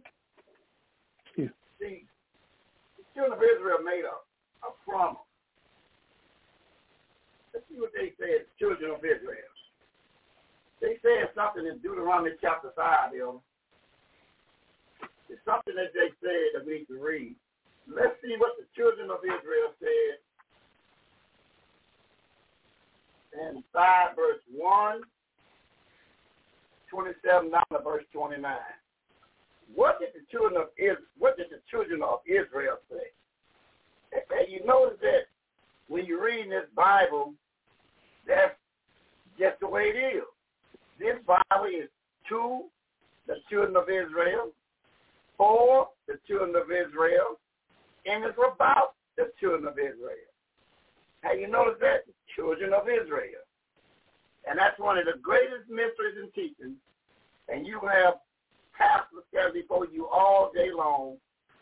yeah. 1.37 1.47
see, 1.79 2.05
children 3.21 3.37
of 3.37 3.43
Israel 3.45 3.77
made 3.85 4.01
a, 4.01 4.17
a 4.65 4.71
promise. 4.81 5.21
Let's 7.53 7.65
see 7.69 7.77
what 7.77 7.93
they 7.93 8.13
said, 8.17 8.49
children 8.57 8.89
of 8.91 9.05
Israel. 9.05 9.53
They 10.81 10.97
said 11.05 11.29
something 11.37 11.69
in 11.69 11.77
Deuteronomy 11.85 12.31
chapter 12.41 12.73
5, 12.75 13.13
Elder. 13.13 13.37
It's 15.29 15.45
something 15.45 15.75
that 15.77 15.93
they 15.93 16.09
said 16.17 16.57
that 16.57 16.65
we 16.65 16.81
need 16.81 16.89
to 16.89 16.97
read. 16.97 17.35
Let's 17.85 18.17
see 18.25 18.33
what 18.37 18.57
the 18.57 18.65
children 18.73 19.11
of 19.11 19.21
Israel 19.21 19.69
said 19.77 20.17
in 23.37 23.63
5 23.71 24.15
verse 24.15 24.41
1, 24.49 25.01
27 26.89 27.51
down 27.51 27.63
to 27.71 27.79
verse 27.83 28.03
29. 28.11 28.41
What 29.73 29.99
did 29.99 30.09
the 30.13 30.25
children 30.31 30.61
of 30.61 30.69
Israel, 30.77 31.07
what 31.17 31.37
did 31.37 31.47
the 31.49 31.61
children 31.69 32.01
of 32.03 32.19
Israel 32.25 32.77
say? 32.89 33.07
And 34.13 34.51
you 34.51 34.65
notice 34.65 34.97
that 35.01 35.27
when 35.87 36.05
you 36.05 36.23
read 36.23 36.51
this 36.51 36.67
Bible, 36.75 37.33
that's 38.27 38.55
just 39.39 39.59
the 39.59 39.67
way 39.67 39.83
it 39.83 40.15
is. 40.17 40.23
This 40.99 41.15
Bible 41.25 41.65
is 41.65 41.89
to 42.29 42.65
the 43.27 43.35
children 43.49 43.75
of 43.75 43.89
Israel, 43.89 44.51
for 45.37 45.89
the 46.07 46.19
children 46.27 46.55
of 46.55 46.69
Israel, 46.71 47.39
and 48.05 48.23
it's 48.23 48.37
about 48.37 48.93
the 49.17 49.31
children 49.39 49.65
of 49.65 49.77
Israel. 49.79 50.29
Have 51.21 51.39
you 51.39 51.47
noticed 51.47 51.81
that? 51.81 52.05
The 52.05 52.13
children 52.35 52.73
of 52.73 52.87
Israel. 52.89 53.45
And 54.47 54.57
that's 54.57 54.79
one 54.79 54.97
of 54.97 55.05
the 55.05 55.19
greatest 55.21 55.69
mysteries 55.69 56.17
and 56.17 56.33
teachings. 56.33 56.77
And 57.47 57.65
you 57.65 57.79
have 57.81 58.15
pastor 58.81 59.21
stand 59.29 59.53
before 59.53 59.85
you 59.85 60.07
all 60.07 60.51
day 60.53 60.69
long 60.75 61.17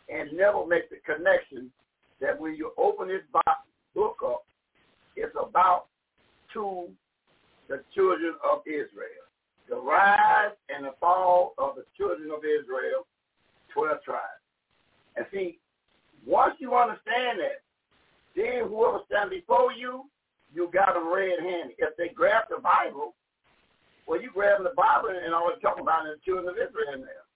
and 0.08 0.32
never 0.34 0.66
make 0.66 0.90
the 0.90 0.98
connection 1.06 1.70
that 2.22 2.40
when 2.40 2.56
you 2.56 2.72
open 2.78 3.10
this 3.10 3.22
book 3.94 4.18
up, 4.26 4.46
it's 5.16 5.36
about 5.42 5.88
to 6.54 6.88
the 7.68 7.84
children 7.94 8.34
of 8.50 8.60
Israel. 8.66 9.28
The 9.70 9.76
rise 9.76 10.56
and 10.74 10.86
the 10.86 10.94
fall 11.00 11.54
of 11.58 11.76
the 11.76 11.86
children 11.96 12.32
of 12.32 12.40
Israel, 12.40 13.06
12 13.74 14.04
tribes. 14.04 14.24
And 15.16 15.26
see, 15.32 15.60
once 16.26 16.56
you 16.60 16.76
understand 16.76 17.40
that, 17.40 17.62
then 18.36 18.68
whoever 18.68 19.00
stands 19.08 19.34
before 19.34 19.72
you, 19.74 20.06
you 20.54 20.70
got 20.74 20.96
them 20.96 21.14
red-handed. 21.14 21.76
If 21.78 21.96
they 21.98 22.10
grab 22.10 22.46
the 22.50 22.58
Bible, 22.62 23.14
well, 24.10 24.20
you 24.20 24.32
grab 24.34 24.64
the 24.64 24.74
Bible 24.76 25.14
and 25.14 25.36
all 25.36 25.52
it's 25.54 25.62
talking 25.62 25.84
about 25.84 26.08
is 26.08 26.18
the 26.18 26.26
children 26.26 26.50
of 26.50 26.56
Israel 26.58 26.96
in 26.96 27.02
there. 27.02 27.30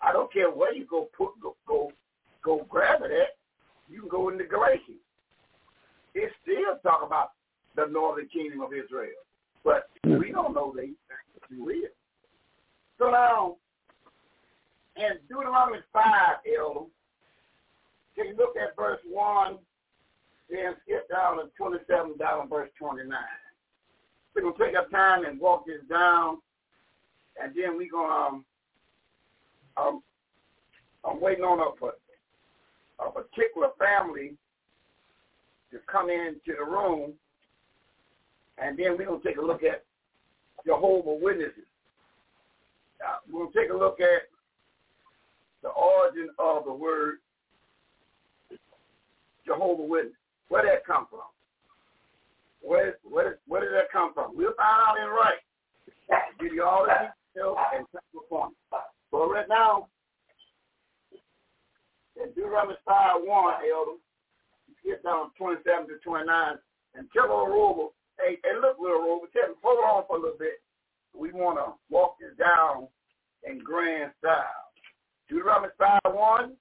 I 0.00 0.12
don't 0.12 0.32
care 0.32 0.48
where 0.48 0.72
you 0.72 0.86
go 0.86 1.08
put 1.18 1.34
go 1.42 1.56
go, 1.66 1.90
go 2.44 2.64
grab 2.68 3.02
it 3.02 3.10
at. 3.10 3.34
You 3.90 4.02
can 4.02 4.08
go 4.08 4.28
into 4.28 4.44
Galatians. 4.44 5.02
It 6.14 6.30
still 6.42 6.78
talk 6.84 7.02
about 7.04 7.32
the 7.74 7.86
northern 7.90 8.28
kingdom 8.28 8.60
of 8.60 8.70
Israel. 8.72 9.18
But 9.64 9.90
hmm. 10.04 10.18
we 10.18 10.30
don't 10.30 10.54
know 10.54 10.72
they 10.74 10.90
real. 11.50 11.90
So 12.96 13.10
now, 13.10 13.56
in 14.96 15.18
Deuteronomy 15.28 15.78
5, 15.92 16.04
Elder, 16.46 16.86
can 18.14 18.26
you 18.28 18.36
look 18.36 18.54
at 18.56 18.76
verse 18.76 19.00
1, 19.10 19.58
then 20.48 20.74
skip 20.84 21.08
down 21.10 21.38
to 21.38 21.50
27, 21.58 22.18
down 22.18 22.42
to 22.42 22.48
verse 22.48 22.70
29. 22.78 23.10
We're 24.34 24.42
to 24.52 24.58
take 24.58 24.76
our 24.76 24.88
time 24.88 25.24
and 25.24 25.40
walk 25.40 25.66
this 25.66 25.80
down, 25.88 26.38
and 27.42 27.52
then 27.54 27.76
going 27.88 28.08
to, 28.08 28.14
um, 28.14 28.44
um, 29.76 30.02
I'm 31.04 31.20
waiting 31.20 31.44
on 31.44 31.58
a, 31.58 33.04
a 33.04 33.10
particular 33.10 33.68
family 33.78 34.34
to 35.72 35.78
come 35.90 36.10
into 36.10 36.56
the 36.58 36.64
room, 36.64 37.12
and 38.58 38.78
then 38.78 38.96
we're 38.96 39.06
to 39.20 39.26
take 39.26 39.38
a 39.38 39.44
look 39.44 39.62
at 39.62 39.84
Jehovah 40.66 41.14
Witnesses. 41.14 41.64
Now, 43.00 43.16
we're 43.30 43.46
to 43.46 43.52
take 43.58 43.70
a 43.70 43.76
look 43.76 44.00
at 44.00 44.28
the 45.62 45.70
origin 45.70 46.28
of 46.38 46.64
the 46.64 46.72
word 46.72 47.18
Jehovah 49.46 49.82
Witness. 49.82 50.14
Where 50.48 50.64
that 50.64 50.84
come 50.84 51.06
from? 51.08 51.20
Where, 52.62 52.96
where, 53.02 53.38
where 53.46 53.60
did 53.62 53.72
that 53.74 53.90
come 53.92 54.12
from? 54.14 54.36
We'll 54.36 54.54
find 54.56 54.80
out 54.86 54.98
in 54.98 55.08
right. 55.08 55.40
Give 56.40 56.52
you 56.52 56.64
all 56.64 56.84
the 56.84 57.12
details 57.34 57.56
and 57.74 57.86
central 57.92 58.24
points. 58.28 58.56
So 59.10 59.30
right 59.30 59.48
now, 59.48 59.88
in 62.22 62.30
Deuteronomy 62.34 62.76
5 62.84 63.20
1, 63.24 63.54
Elder, 63.72 63.98
get 64.84 65.02
down 65.02 65.30
27 65.38 65.88
to 65.88 65.96
29, 66.04 66.58
and 66.94 67.08
tell 67.12 67.24
little 67.24 67.46
Rover, 67.46 67.88
hey, 68.18 68.36
hey, 68.44 68.56
look, 68.60 68.76
little 68.80 69.00
Rover, 69.00 69.26
tell 69.32 69.48
him, 69.48 69.56
hold 69.62 69.84
on 69.84 70.04
for 70.06 70.16
a 70.16 70.20
little 70.20 70.38
bit. 70.38 70.60
We 71.16 71.32
want 71.32 71.58
to 71.58 71.74
walk 71.88 72.16
this 72.20 72.36
down 72.38 72.88
in 73.48 73.58
grand 73.62 74.12
style. 74.18 74.70
Deuteronomy 75.28 75.72
5 75.78 76.00
1, 76.12 76.56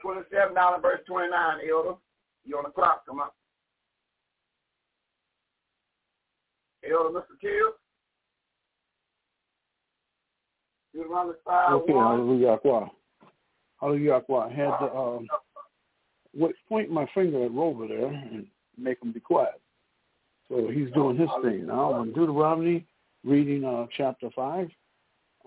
27 0.00 0.54
down 0.54 0.74
to 0.74 0.80
verse 0.80 1.00
29, 1.06 1.30
Elder. 1.70 1.98
You 2.44 2.58
on 2.58 2.64
the 2.64 2.70
clock, 2.70 3.06
come 3.06 3.20
up. 3.20 3.34
Elder 6.90 7.18
Mr. 7.18 7.40
Kill. 7.40 7.72
Deuteronomy 10.94 11.34
5 11.44 11.72
Okay, 11.72 11.92
1. 11.92 12.04
hallelujah. 12.04 12.58
Hallelujah. 13.80 14.12
I 14.14 14.48
had 14.50 14.78
to 14.78 14.94
um, 14.94 15.28
point 16.68 16.90
my 16.90 17.06
finger 17.14 17.44
at 17.44 17.52
Rover 17.52 17.88
there 17.88 18.06
and 18.06 18.46
make 18.78 19.02
him 19.02 19.12
be 19.12 19.20
quiet. 19.20 19.60
So 20.48 20.68
he's 20.68 20.90
doing 20.92 21.16
his 21.16 21.28
thing 21.42 21.66
now. 21.66 22.02
In 22.02 22.12
Deuteronomy, 22.12 22.86
reading 23.24 23.64
uh, 23.64 23.86
chapter 23.96 24.30
5, 24.34 24.70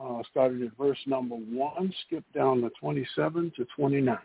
uh, 0.02 0.22
started 0.30 0.62
at 0.64 0.78
verse 0.78 0.98
number 1.06 1.36
1, 1.36 1.94
skip 2.06 2.24
down 2.34 2.62
to 2.62 2.70
27 2.80 3.54
to 3.56 3.66
29. 3.76 4.18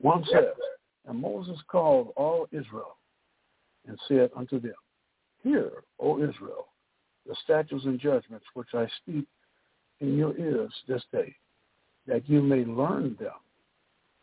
1 0.00 0.24
says, 0.32 0.44
And 1.06 1.20
Moses 1.20 1.58
called 1.68 2.12
all 2.16 2.46
Israel 2.52 2.96
and 3.86 3.98
said 4.08 4.30
unto 4.36 4.60
them, 4.60 4.74
Hear, 5.44 5.70
O 6.00 6.16
Israel, 6.16 6.68
the 7.26 7.36
statutes 7.44 7.84
and 7.84 8.00
judgments 8.00 8.46
which 8.54 8.68
I 8.72 8.86
speak 9.02 9.26
in 10.00 10.16
your 10.16 10.36
ears 10.38 10.72
this 10.88 11.02
day, 11.12 11.36
that 12.06 12.28
you 12.28 12.42
may 12.42 12.64
learn 12.64 13.16
them 13.20 13.34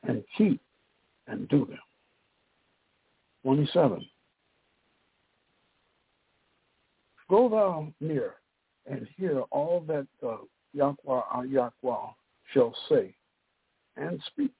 and 0.03 0.23
keep 0.35 0.59
and 1.27 1.47
do 1.47 1.65
them. 1.65 1.79
27. 3.43 4.03
Go 7.29 7.47
thou 7.49 7.87
near 8.01 8.33
and 8.87 9.07
hear 9.15 9.41
all 9.51 9.83
that 9.87 10.07
the 10.21 10.39
Yahweh 10.73 10.95
our 11.05 11.45
Yahweh 11.45 12.07
shall 12.53 12.75
say 12.89 13.15
and 13.95 14.19
speak 14.27 14.51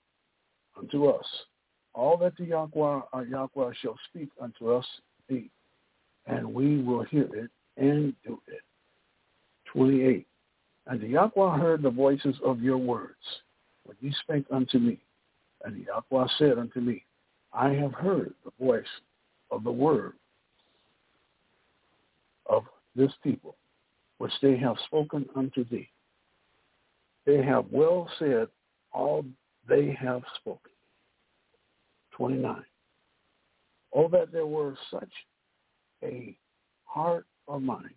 unto 0.78 1.08
us. 1.08 1.26
All 1.94 2.18
that 2.18 2.38
the 2.38 2.46
Yahweh 2.46 3.02
our 3.12 3.26
Yahweh 3.26 3.74
shall 3.82 3.98
speak 4.10 4.30
unto 4.40 4.72
us 4.72 4.86
be, 5.28 5.50
and 6.28 6.46
we 6.54 6.82
will 6.82 7.04
hear 7.04 7.28
it 7.34 7.50
and 7.78 8.14
do 8.26 8.40
it. 8.48 8.62
28. 9.66 10.28
And 10.88 11.02
the 11.02 11.08
Yahweh 11.08 11.58
heard 11.58 11.82
the 11.82 11.90
voices 11.90 12.36
of 12.46 12.62
your 12.62 12.78
words 12.78 13.16
when 13.86 13.98
ye 14.02 14.14
spake 14.24 14.46
unto 14.52 14.80
me. 14.80 15.00
And 15.64 15.76
the 15.76 15.86
Yahweh 15.86 16.28
said 16.38 16.58
unto 16.58 16.80
me, 16.80 17.06
I 17.54 17.70
have 17.70 17.94
heard 17.94 18.34
the 18.44 18.52
voice 18.64 18.84
of 19.52 19.64
the 19.64 19.72
word 19.72 20.14
of 22.50 22.64
this 22.96 23.12
people, 23.24 23.56
which 24.18 24.32
they 24.42 24.58
have 24.58 24.76
spoken 24.86 25.26
unto 25.36 25.64
thee. 25.66 25.90
They 27.26 27.44
have 27.44 27.66
well 27.72 28.10
said 28.18 28.48
all 28.94 29.26
they 29.68 29.96
have 30.00 30.22
spoken. 30.40 30.72
29. 32.14 32.64
Oh, 33.94 34.08
that 34.10 34.32
there 34.32 34.46
were 34.46 34.76
such 34.90 35.10
a 36.04 36.36
heart 36.86 37.26
of 37.48 37.62
mine 37.62 37.94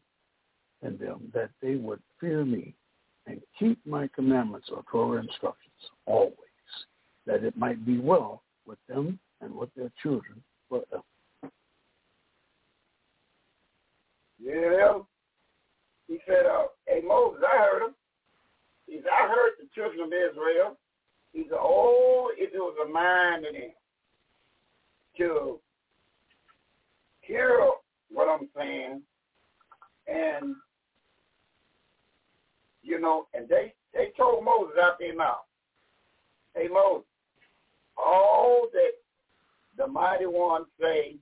in 0.83 0.99
them 0.99 1.31
that 1.35 1.51
they 1.63 1.77
would 1.77 2.01
fear 2.21 2.45
me 2.45 2.75
and 3.27 3.41
keep 3.59 3.79
my 3.87 4.09
commandments 4.15 4.69
or 4.71 4.85
Torah 4.91 5.21
instructions 5.21 5.73
always, 6.07 6.35
that 7.27 7.43
it 7.43 7.57
might 7.57 7.85
be 7.87 7.99
well 7.99 8.43
with 8.67 8.79
them 8.89 9.19
and 9.41 9.55
with 9.55 9.71
their 9.75 9.91
children 10.03 10.43
forever. 10.69 11.03
Yeah. 14.43 14.99
He 16.07 16.19
said, 16.27 16.45
uh, 16.47 16.65
hey, 16.87 17.01
Moses, 17.07 17.43
I 17.51 17.57
heard 17.57 17.87
him. 17.87 17.95
He 18.87 18.97
said, 18.97 19.11
I 19.11 19.27
heard 19.27 19.53
the 19.59 19.67
children 19.75 20.01
of 20.01 20.09
Israel. 20.09 20.77
He 21.33 21.45
said, 21.49 21.59
oh, 21.59 22.31
if 22.37 22.53
it 22.53 22.59
was 22.59 22.77
a 22.87 22.93
mind 22.93 23.47
in 23.47 23.55
him 23.55 23.71
to 25.17 25.59
hear 27.23 27.61
what 28.11 28.29
I'm 28.29 28.49
saying 28.57 29.03
and 30.07 30.55
you 32.83 33.01
know, 33.01 33.27
and 33.35 33.49
they 33.49 33.73
they 33.95 34.13
told 34.17 34.45
Moses 34.45 34.77
out 34.83 34.99
their 34.99 35.17
mouth, 35.17 35.45
Hey 36.55 36.69
Moses, 36.69 37.07
all 37.97 38.69
that 38.73 38.93
the 39.77 39.87
mighty 39.87 40.27
one 40.27 40.65
say 40.81 41.17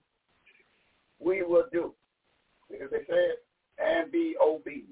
we 1.19 1.43
will 1.43 1.67
do. 1.73 1.95
Because 2.71 2.89
they 2.91 3.05
said, 3.09 3.35
and 3.79 4.11
be 4.11 4.35
obedient. 4.43 4.89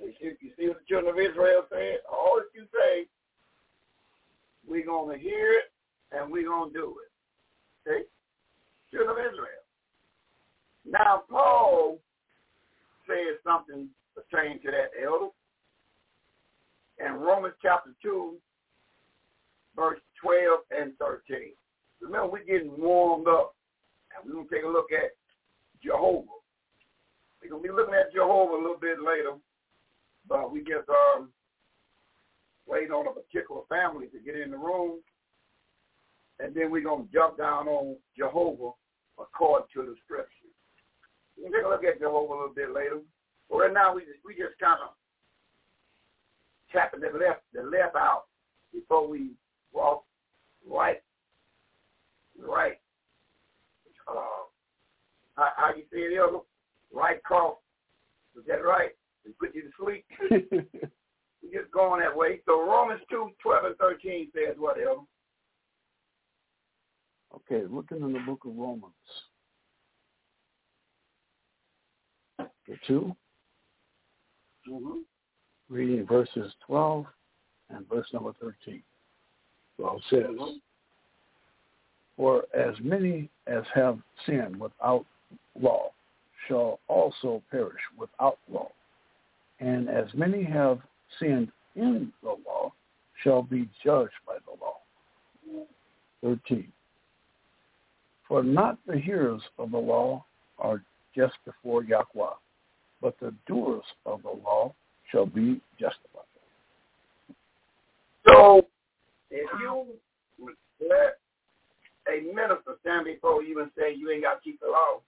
You 0.00 0.12
see, 0.20 0.32
you 0.40 0.50
see 0.58 0.68
what 0.68 0.78
the 0.78 0.84
children 0.88 1.14
of 1.14 1.20
Israel 1.20 1.64
said? 1.70 1.98
All 2.10 2.36
that 2.40 2.58
you 2.58 2.66
say, 2.72 3.06
we're 4.66 4.84
to 5.12 5.18
hear 5.18 5.52
it 5.52 5.72
and 6.12 6.30
we're 6.30 6.48
to 6.72 6.78
do 6.78 6.96
it. 7.04 7.90
Okay? 7.90 8.02
Children 8.90 9.10
of 9.10 9.18
Israel. 9.18 9.63
Now, 10.86 11.22
Paul 11.30 11.98
says 13.06 13.38
something 13.44 13.88
pertaining 14.14 14.60
to 14.60 14.70
that, 14.70 14.90
elder. 15.02 15.30
In 17.04 17.14
Romans 17.20 17.54
chapter 17.60 17.90
2, 18.02 18.34
verse 19.76 20.00
12 20.22 20.60
and 20.70 20.92
13. 20.98 21.52
Remember, 22.00 22.28
we're 22.28 22.44
getting 22.44 22.78
warmed 22.78 23.28
up. 23.28 23.54
And 24.14 24.26
we're 24.26 24.34
going 24.34 24.48
to 24.48 24.54
take 24.54 24.64
a 24.64 24.68
look 24.68 24.92
at 24.92 25.10
Jehovah. 25.82 26.38
We're 27.42 27.50
going 27.50 27.62
to 27.62 27.68
be 27.68 27.74
looking 27.74 27.94
at 27.94 28.12
Jehovah 28.14 28.54
a 28.54 28.62
little 28.62 28.80
bit 28.80 28.98
later, 29.00 29.36
but 30.28 30.52
we 30.52 30.60
just 30.60 30.88
um, 30.88 31.30
wait 32.66 32.90
on 32.90 33.06
a 33.06 33.10
particular 33.10 33.62
family 33.68 34.06
to 34.08 34.18
get 34.20 34.40
in 34.40 34.50
the 34.50 34.56
room, 34.56 35.00
and 36.40 36.54
then 36.54 36.70
we're 36.70 36.82
going 36.82 37.06
to 37.06 37.12
jump 37.12 37.38
down 37.38 37.68
on 37.68 37.96
Jehovah 38.16 38.70
according 39.18 39.68
to 39.74 39.82
the 39.82 39.94
scriptures. 40.04 40.43
We'll 41.38 41.52
take 41.52 41.64
a 41.64 41.68
look 41.68 41.84
at 41.84 42.00
Jehovah 42.00 42.32
a 42.32 42.36
little 42.36 42.54
bit 42.54 42.72
later. 42.72 43.00
But 43.50 43.56
right 43.58 43.72
now, 43.72 43.94
we 43.94 44.02
just, 44.02 44.18
we 44.24 44.34
just 44.34 44.58
kind 44.60 44.78
of 44.82 44.94
tapping 46.72 47.00
the 47.00 47.06
left 47.18 47.42
the 47.52 47.62
left 47.62 47.94
out 47.96 48.24
before 48.72 49.06
we 49.06 49.30
walk 49.72 50.04
right 50.68 51.00
right. 52.40 52.74
Uh, 54.08 54.20
how, 55.36 55.48
how 55.56 55.74
you 55.74 55.82
say 55.92 55.98
it, 55.98 56.18
Elder? 56.18 56.38
Right 56.92 57.22
cross. 57.22 57.56
Is 58.36 58.44
that 58.46 58.64
right? 58.64 58.90
And 59.24 59.36
put 59.38 59.54
you 59.54 59.62
to 59.62 59.70
sleep. 59.78 60.04
we 60.30 61.50
just 61.52 61.70
going 61.72 62.00
that 62.00 62.16
way. 62.16 62.40
So 62.46 62.60
Romans 62.60 63.00
2, 63.10 63.30
12 63.42 63.64
and 63.64 63.76
13 63.76 64.28
says 64.34 64.56
what, 64.58 64.76
Elder? 64.78 65.00
Okay, 67.34 67.66
looking 67.68 67.98
in 67.98 68.12
the 68.12 68.20
book 68.20 68.44
of 68.44 68.56
Romans. 68.56 68.92
Chapter 72.66 72.80
2. 72.86 73.16
Mm-hmm. 74.70 74.98
Reading 75.68 76.06
verses 76.06 76.52
12 76.66 77.04
and 77.70 77.88
verse 77.88 78.06
number 78.12 78.32
13. 78.40 78.82
12 79.78 80.00
says, 80.10 80.20
mm-hmm. 80.22 80.56
For 82.16 82.44
as 82.54 82.74
many 82.80 83.28
as 83.46 83.64
have 83.74 83.98
sinned 84.24 84.58
without 84.58 85.04
law 85.60 85.90
shall 86.46 86.78
also 86.88 87.42
perish 87.50 87.80
without 87.98 88.38
law. 88.50 88.70
And 89.60 89.88
as 89.88 90.06
many 90.14 90.44
have 90.44 90.78
sinned 91.18 91.50
in 91.74 92.12
the 92.22 92.36
law 92.46 92.72
shall 93.22 93.42
be 93.42 93.68
judged 93.84 94.12
by 94.26 94.36
the 94.44 94.52
law. 94.60 95.66
13. 96.22 96.70
For 98.28 98.42
not 98.42 98.78
the 98.86 98.98
hearers 98.98 99.42
of 99.58 99.72
the 99.72 99.78
law 99.78 100.24
are 100.58 100.82
just 101.14 101.34
before 101.44 101.84
Yahweh, 101.84 102.34
but 103.00 103.18
the 103.20 103.34
doers 103.46 103.84
of 104.06 104.22
the 104.22 104.30
law 104.30 104.74
shall 105.10 105.26
be 105.26 105.60
justified. 105.78 106.22
So, 108.26 108.66
if 109.30 109.48
you 109.60 109.86
let 110.80 111.18
a 112.08 112.22
minister 112.34 112.76
stand 112.80 113.04
before 113.04 113.42
you 113.42 113.60
and 113.60 113.70
say 113.76 113.94
you 113.94 114.10
ain't 114.10 114.22
got 114.22 114.34
to 114.34 114.40
keep 114.42 114.60
the 114.60 114.66
law 114.66 115.00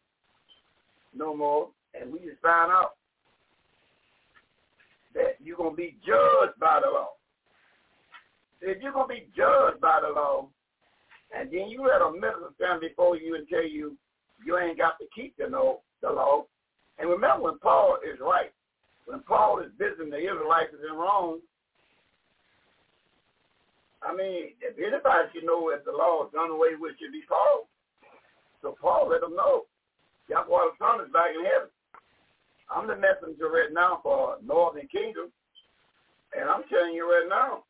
no 1.14 1.34
more, 1.34 1.68
and 1.98 2.12
we 2.12 2.18
just 2.20 2.40
find 2.42 2.70
out 2.70 2.92
that 5.14 5.36
you're 5.42 5.56
going 5.56 5.70
to 5.72 5.76
be 5.76 5.96
judged 6.06 6.58
by 6.60 6.80
the 6.84 6.90
law. 6.90 7.08
If 8.60 8.82
you're 8.82 8.92
going 8.92 9.08
to 9.08 9.14
be 9.14 9.26
judged 9.36 9.80
by 9.80 10.00
the 10.02 10.12
law, 10.14 10.48
and 11.36 11.50
then 11.50 11.68
you 11.68 11.86
let 11.86 12.02
a 12.02 12.12
minister 12.12 12.52
stand 12.56 12.80
before 12.80 13.16
you 13.16 13.34
and 13.34 13.48
tell 13.48 13.66
you 13.66 13.96
you 14.44 14.58
ain't 14.58 14.78
got 14.78 14.98
to 14.98 15.06
keep 15.14 15.36
the, 15.38 15.48
no, 15.48 15.80
the 16.02 16.10
law. 16.10 16.44
And 16.98 17.10
remember 17.10 17.44
when 17.44 17.58
Paul 17.58 17.98
is 18.02 18.18
right, 18.20 18.52
when 19.06 19.20
Paul 19.20 19.60
is 19.60 19.70
visiting 19.78 20.10
the 20.10 20.18
Israelites 20.18 20.72
in 20.72 20.96
Rome, 20.96 21.40
I 24.02 24.14
mean, 24.14 24.54
if 24.60 24.78
anybody 24.78 25.28
should 25.32 25.44
know 25.44 25.70
if 25.70 25.84
the 25.84 25.92
law 25.92 26.24
is 26.26 26.32
done 26.32 26.50
away 26.50 26.78
with, 26.78 26.94
should 26.98 27.12
be 27.12 27.24
Paul. 27.28 27.68
So 28.62 28.76
Paul 28.80 29.08
let 29.10 29.20
them 29.20 29.34
know. 29.34 29.66
Yahweh 30.28 30.46
the 30.46 30.78
Son 30.78 31.04
is 31.04 31.12
back 31.12 31.30
in 31.34 31.44
heaven. 31.44 31.70
I'm 32.70 32.86
the 32.86 32.96
messenger 32.96 33.50
right 33.50 33.70
now 33.72 34.00
for 34.02 34.38
Northern 34.44 34.88
Kingdom. 34.88 35.30
And 36.34 36.50
I'm 36.50 36.66
telling 36.68 36.94
you 36.94 37.06
right 37.06 37.28
now, 37.28 37.62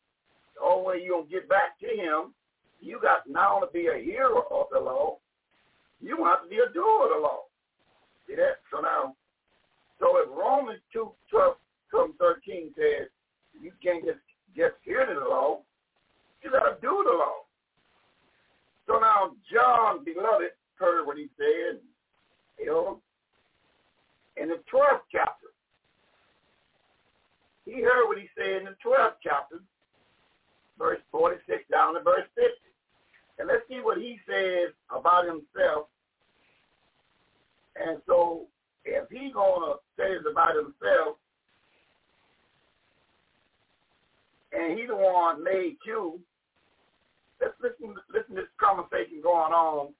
the 0.55 0.65
only 0.65 0.85
way 0.85 0.95
you're 1.03 1.21
going 1.21 1.29
to 1.29 1.33
get 1.33 1.49
back 1.49 1.77
to 1.81 1.89
him, 1.89 2.33
you 2.81 2.99
got 3.01 3.29
not 3.29 3.53
only 3.53 3.67
be 3.73 3.87
a 3.87 4.03
hearer 4.03 4.41
of 4.51 4.67
the 4.71 4.79
law, 4.79 5.17
you 6.01 6.17
have 6.25 6.43
to 6.43 6.49
be 6.49 6.57
a 6.57 6.73
doer 6.73 7.05
of 7.05 7.13
the 7.13 7.21
law. 7.21 7.46
See 8.27 8.35
that? 8.35 8.59
So 8.71 8.81
now, 8.81 9.15
so 9.99 10.17
if 10.17 10.29
Romans 10.29 10.81
2, 10.93 11.09
12, 11.31 11.55
12 11.91 12.09
13 12.19 12.71
says 12.75 13.07
you 13.61 13.71
can't 13.81 14.05
just, 14.05 14.19
just 14.55 14.75
hear 14.83 15.07
the 15.07 15.19
law, 15.19 15.59
you 16.43 16.51
got 16.51 16.69
to 16.69 16.75
do 16.81 17.03
the 17.07 17.15
law. 17.15 17.47
So 18.85 18.99
now 18.99 19.31
John, 19.51 20.03
beloved, 20.03 20.51
heard 20.75 21.05
what 21.05 21.17
he 21.17 21.27
said. 21.37 21.79
You 22.59 22.65
know, 22.65 23.01
in 24.35 24.49
the 24.49 24.59
12th 24.71 25.05
chapter, 25.11 25.47
he 27.65 27.81
heard 27.81 28.07
what 28.07 28.17
he 28.17 28.27
said 28.37 28.61
in 28.61 28.65
the 28.65 28.75
12th 28.83 29.19
chapter, 29.21 29.59
verse 30.77 30.99
46 31.11 31.63
down 31.69 31.95
to 31.95 32.01
verse 32.01 32.27
50. 32.35 32.51
And 33.39 33.47
let's 33.47 33.67
see 33.69 33.79
what 33.81 33.97
he 33.97 34.17
says 34.27 34.73
about 34.89 35.25
himself. 35.25 35.87
And 37.85 38.01
so 38.05 38.47
if 38.85 39.09
he 39.09 39.31
gonna 39.33 39.75
say 39.97 40.13
this 40.13 40.25
about 40.29 40.55
himself, 40.55 41.17
and 44.51 44.79
he 44.79 44.85
the 44.85 44.95
one 44.95 45.43
made 45.43 45.77
you, 45.85 46.19
let's 47.41 47.53
listen, 47.61 47.95
listen 48.13 48.35
to 48.35 48.41
this 48.41 48.51
conversation 48.59 49.21
going 49.21 49.53
on 49.53 49.93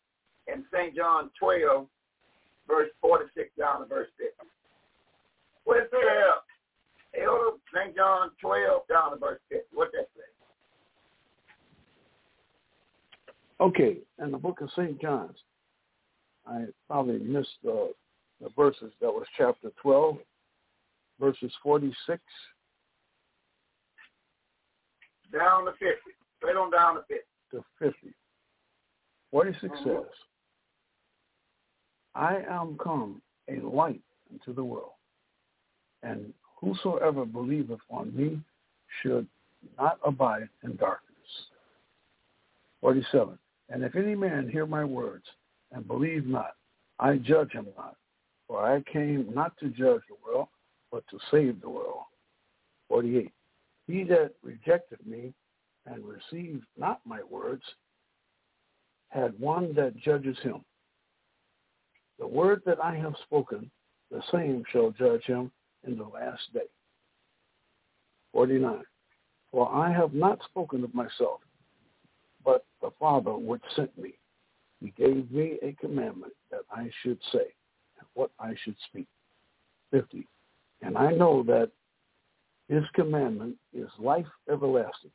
in 0.47 0.63
St. 0.73 0.95
John 0.95 1.29
12, 1.39 1.85
verse 2.67 2.89
46 3.01 3.49
down 3.57 3.81
to 3.81 3.85
verse 3.85 4.09
50. 4.17 4.49
What 5.65 5.77
is 5.83 5.89
there? 5.91 7.25
Elder 7.25 7.57
St. 7.73 7.95
John 7.95 8.31
12 8.41 8.87
down 8.87 9.11
to 9.11 9.17
verse 9.17 9.39
50. 9.49 9.65
What 9.73 9.91
that 9.93 10.07
say? 10.15 10.23
Okay, 13.59 13.97
in 14.23 14.31
the 14.31 14.37
book 14.37 14.61
of 14.61 14.69
St. 14.75 15.01
John's, 15.01 15.37
I 16.47 16.65
probably 16.87 17.19
missed 17.19 17.49
the, 17.63 17.91
the 18.41 18.49
verses. 18.55 18.91
That 19.01 19.11
was 19.11 19.25
chapter 19.37 19.71
12, 19.81 20.17
verses 21.19 21.51
46. 21.61 22.21
Down 25.33 25.65
to 25.65 25.71
50. 25.71 25.85
Straight 26.37 26.55
on 26.55 26.71
down 26.71 26.95
to 26.95 27.01
50. 27.01 27.23
To 27.51 27.63
50. 27.79 28.13
46 29.31 29.63
mm-hmm. 29.63 29.89
says, 29.89 30.05
I 32.15 32.37
am 32.49 32.77
come 32.81 33.21
a 33.49 33.59
light 33.59 34.01
into 34.31 34.53
the 34.53 34.63
world, 34.63 34.93
and 36.01 36.33
whosoever 36.59 37.25
believeth 37.25 37.79
on 37.89 38.15
me 38.15 38.39
should 39.01 39.27
not 39.77 39.99
abide 40.03 40.49
in 40.63 40.75
darkness. 40.77 41.07
47. 42.81 43.37
And 43.69 43.83
if 43.83 43.95
any 43.95 44.15
man 44.15 44.49
hear 44.49 44.65
my 44.65 44.83
words 44.83 45.25
and 45.71 45.87
believe 45.87 46.25
not, 46.25 46.55
I 46.99 47.17
judge 47.17 47.51
him 47.51 47.67
not. 47.77 47.95
For 48.47 48.63
I 48.65 48.81
came 48.91 49.33
not 49.33 49.57
to 49.59 49.69
judge 49.69 50.01
the 50.07 50.15
world, 50.25 50.47
but 50.91 51.03
to 51.09 51.19
save 51.31 51.61
the 51.61 51.69
world. 51.69 52.03
48. 52.87 53.31
He 53.87 54.03
that 54.03 54.31
rejected 54.41 54.99
me 55.05 55.33
and 55.85 56.03
received 56.05 56.63
not 56.77 56.99
my 57.05 57.21
words 57.29 57.63
had 59.09 59.37
one 59.39 59.73
that 59.75 59.97
judges 59.97 60.37
him. 60.41 60.63
The 62.19 62.27
word 62.27 62.61
that 62.65 62.83
I 62.83 62.95
have 62.95 63.15
spoken, 63.23 63.69
the 64.11 64.21
same 64.31 64.63
shall 64.71 64.91
judge 64.91 65.23
him 65.23 65.51
in 65.85 65.97
the 65.97 66.05
last 66.05 66.41
day. 66.53 66.67
49. 68.33 68.83
For 69.51 69.73
I 69.73 69.91
have 69.91 70.13
not 70.13 70.39
spoken 70.43 70.83
of 70.83 70.93
myself, 70.93 71.39
but 72.43 72.65
the 72.81 72.91
Father 72.99 73.35
which 73.35 73.61
sent 73.75 73.95
me. 73.97 74.13
He 74.81 74.93
gave 74.97 75.31
me 75.31 75.57
a 75.61 75.73
commandment 75.73 76.33
that 76.51 76.61
I 76.71 76.89
should 77.01 77.19
say 77.31 77.53
and 77.99 78.07
what 78.13 78.31
I 78.39 78.53
should 78.63 78.75
speak. 78.89 79.07
50. 79.91 80.27
And 80.81 80.97
I 80.97 81.11
know 81.11 81.43
that 81.43 81.71
his 82.67 82.83
commandment 82.93 83.55
is 83.73 83.89
life 83.97 84.27
everlasting. 84.51 85.11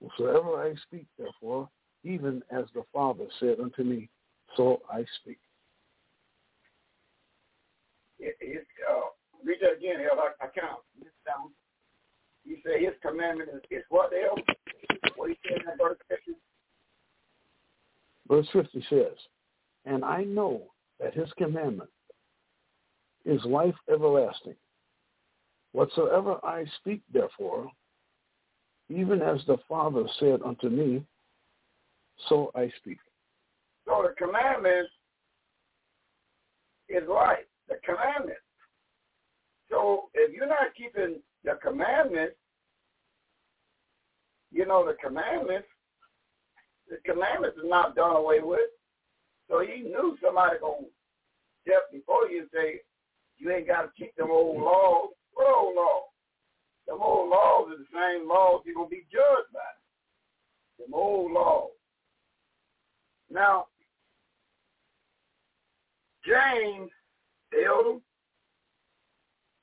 Whatsoever 0.00 0.62
I 0.62 0.74
speak, 0.86 1.06
therefore, 1.18 1.68
even 2.04 2.42
as 2.50 2.66
the 2.74 2.82
Father 2.92 3.24
said 3.40 3.58
unto 3.60 3.82
me, 3.82 4.08
so 4.56 4.82
I 4.90 5.04
speak 5.20 5.38
his, 8.18 8.64
uh, 8.88 9.12
read 9.44 9.58
that 9.60 9.78
again, 9.78 10.00
El. 10.00 10.18
I, 10.18 10.32
I. 10.40 10.48
Down. 11.26 11.50
You 12.44 12.58
say 12.64 12.84
his 12.84 12.94
commandment 13.02 13.50
is, 13.52 13.62
is 13.70 13.84
what, 13.88 14.12
El? 14.14 14.38
What 15.16 15.30
he 15.30 15.36
said 15.48 15.60
in 15.60 15.66
that 15.66 15.78
verse 15.78 15.98
50? 16.08 16.38
Verse 18.28 18.46
50 18.52 18.84
says, 18.90 19.16
And 19.84 20.04
I 20.04 20.24
know 20.24 20.62
that 21.00 21.14
his 21.14 21.30
commandment 21.36 21.90
is 23.24 23.44
life 23.44 23.74
everlasting. 23.92 24.56
Whatsoever 25.72 26.38
I 26.44 26.64
speak, 26.78 27.02
therefore, 27.12 27.70
even 28.88 29.20
as 29.20 29.40
the 29.46 29.58
Father 29.68 30.04
said 30.18 30.40
unto 30.44 30.68
me, 30.68 31.04
so 32.28 32.50
I 32.54 32.72
speak. 32.80 32.98
So 33.86 34.02
the 34.02 34.14
commandment 34.16 34.88
is 36.88 37.02
life 37.08 37.44
the 37.68 37.76
commandment. 37.84 38.38
So 39.70 40.08
if 40.14 40.32
you're 40.32 40.46
not 40.46 40.74
keeping 40.76 41.20
the 41.44 41.58
commandment, 41.62 42.32
you 44.52 44.66
know 44.66 44.86
the 44.86 44.94
commandments, 45.04 45.66
the 46.88 46.96
commandments 47.04 47.58
is 47.58 47.68
not 47.68 47.94
done 47.96 48.16
away 48.16 48.40
with. 48.40 48.70
So 49.48 49.60
he 49.60 49.82
knew 49.82 50.16
somebody 50.22 50.56
gonna 50.60 50.86
step 51.62 51.90
before 51.92 52.28
you 52.28 52.40
and 52.40 52.48
say, 52.52 52.80
you 53.38 53.50
ain't 53.52 53.66
got 53.66 53.82
to 53.82 53.88
keep 53.98 54.14
them 54.16 54.30
old 54.30 54.60
laws. 54.60 55.10
What 55.34 55.54
old 55.54 55.76
laws? 55.76 56.04
Them 56.86 56.98
old 57.00 57.30
laws 57.30 57.68
are 57.70 57.78
the 57.78 57.84
same 57.92 58.28
laws 58.28 58.62
you're 58.64 58.74
going 58.74 58.88
to 58.88 58.94
be 58.94 59.06
judged 59.12 59.52
by. 59.52 59.60
Them 60.78 60.94
old 60.94 61.32
laws. 61.32 61.70
Now, 63.30 63.66
James, 66.24 66.90
elder, 67.52 67.98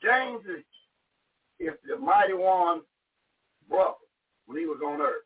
James 0.02 0.42
is, 0.46 0.64
is 1.60 1.74
the 1.88 1.98
mighty 1.98 2.34
one's 2.34 2.84
brother 3.70 3.94
when 4.46 4.60
he 4.60 4.66
was 4.66 4.80
on 4.86 5.02
earth. 5.02 5.24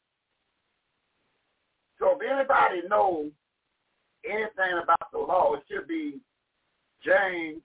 So 2.00 2.18
if 2.20 2.30
anybody 2.30 2.88
knows 2.88 3.32
anything 4.26 4.80
about 4.82 5.12
the 5.12 5.20
law, 5.20 5.54
it 5.56 5.64
should 5.70 5.88
be 5.88 6.20
James, 7.04 7.62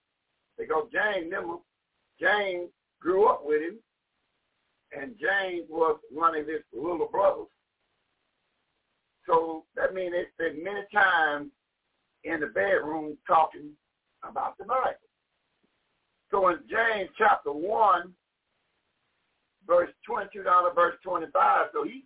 because 0.59 0.89
James 0.93 1.31
never, 1.31 1.57
James 2.21 2.71
grew 3.01 3.27
up 3.27 3.43
with 3.45 3.63
him, 3.63 3.79
and 4.97 5.15
James 5.21 5.67
was 5.69 5.99
one 6.11 6.37
of 6.37 6.47
his 6.47 6.61
little 6.73 7.09
brothers. 7.11 7.47
So 9.27 9.65
that 9.77 9.95
means 9.95 10.13
they 10.13 10.27
spent 10.35 10.63
many 10.63 10.83
times 10.93 11.51
in 12.25 12.41
the 12.41 12.47
bedroom 12.47 13.17
talking 13.27 13.71
about 14.29 14.59
the 14.59 14.65
Bible. 14.65 14.95
So 16.31 16.49
in 16.49 16.59
James 16.69 17.11
chapter 17.19 17.53
1, 17.53 18.13
verse 19.67 19.91
22 20.07 20.43
down 20.43 20.65
to 20.65 20.75
verse 20.75 20.95
25, 21.03 21.67
so 21.73 21.85
he, 21.85 22.05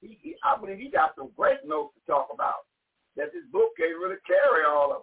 he, 0.00 0.18
he 0.22 0.36
I 0.44 0.58
believe 0.58 0.78
he 0.78 0.90
got 0.90 1.14
some 1.16 1.30
great 1.36 1.58
notes 1.66 1.94
to 1.94 2.12
talk 2.12 2.28
about 2.32 2.66
that 3.16 3.32
this 3.32 3.44
book 3.52 3.70
can't 3.76 3.98
really 3.98 4.16
carry 4.26 4.64
all 4.66 4.92
of 4.92 5.02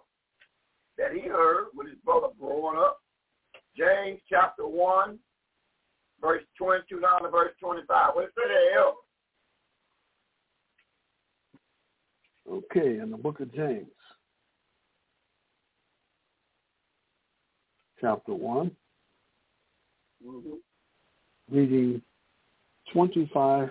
that 0.97 1.13
he 1.13 1.27
heard 1.27 1.67
with 1.75 1.87
his 1.87 1.97
brother 2.05 2.27
growing 2.39 2.77
up. 2.77 2.99
James 3.77 4.21
chapter 4.29 4.65
1, 4.65 5.19
verse 6.21 6.43
22 6.57 7.01
down 7.01 7.23
to 7.23 7.29
verse 7.29 7.51
25. 7.59 8.15
What 8.15 8.25
say 8.27 8.43
there, 8.47 8.79
Elder? 8.79 8.97
Okay, 12.47 12.99
in 12.99 13.11
the 13.11 13.17
book 13.17 13.39
of 13.39 13.53
James, 13.53 13.87
chapter 17.99 18.33
one 18.33 18.71
mm-hmm. 20.25 21.55
reading 21.55 22.01
25. 22.93 23.69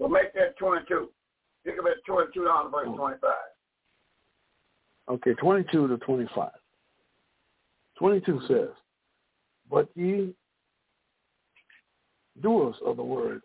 Well, 0.00 0.08
make 0.08 0.32
that 0.32 0.56
22. 0.56 1.10
Think 1.62 1.78
of 1.78 1.84
it 1.84 1.98
22 2.06 2.44
down 2.46 2.64
to 2.64 2.70
verse 2.70 2.88
Oh. 2.88 2.96
25. 2.96 3.30
Okay, 5.10 5.34
22 5.34 5.88
to 5.88 5.98
25. 5.98 6.50
22 7.96 8.40
says, 8.48 8.70
But 9.68 9.90
ye 9.94 10.34
doers 12.40 12.76
of 12.82 12.96
the 12.96 13.04
word, 13.04 13.42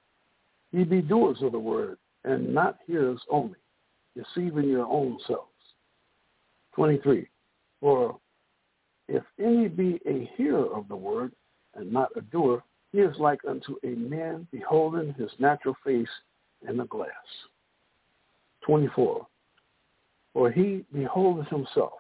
ye 0.72 0.86
be 0.86 1.02
doers 1.02 1.42
of 1.42 1.52
the 1.52 1.60
word, 1.60 1.98
and 2.24 2.54
not 2.54 2.80
hearers 2.88 3.22
only, 3.30 3.60
deceiving 4.16 4.70
your 4.70 4.86
own 4.86 5.20
selves. 5.28 5.52
23. 6.74 7.28
For 7.82 8.18
if 9.10 9.24
any 9.40 9.68
be 9.68 10.00
a 10.06 10.32
hearer 10.38 10.74
of 10.74 10.88
the 10.88 10.96
word, 10.96 11.34
and 11.74 11.92
not 11.92 12.16
a 12.16 12.22
doer, 12.22 12.64
he 12.94 13.00
is 13.00 13.18
like 13.20 13.42
unto 13.46 13.76
a 13.84 13.88
man 13.96 14.48
beholding 14.52 15.14
his 15.16 15.30
natural 15.38 15.76
face 15.84 16.08
in 16.68 16.80
a 16.80 16.86
glass. 16.86 17.10
24. 18.66 19.26
For 20.34 20.52
he 20.52 20.84
beholdeth 20.94 21.48
himself, 21.48 21.94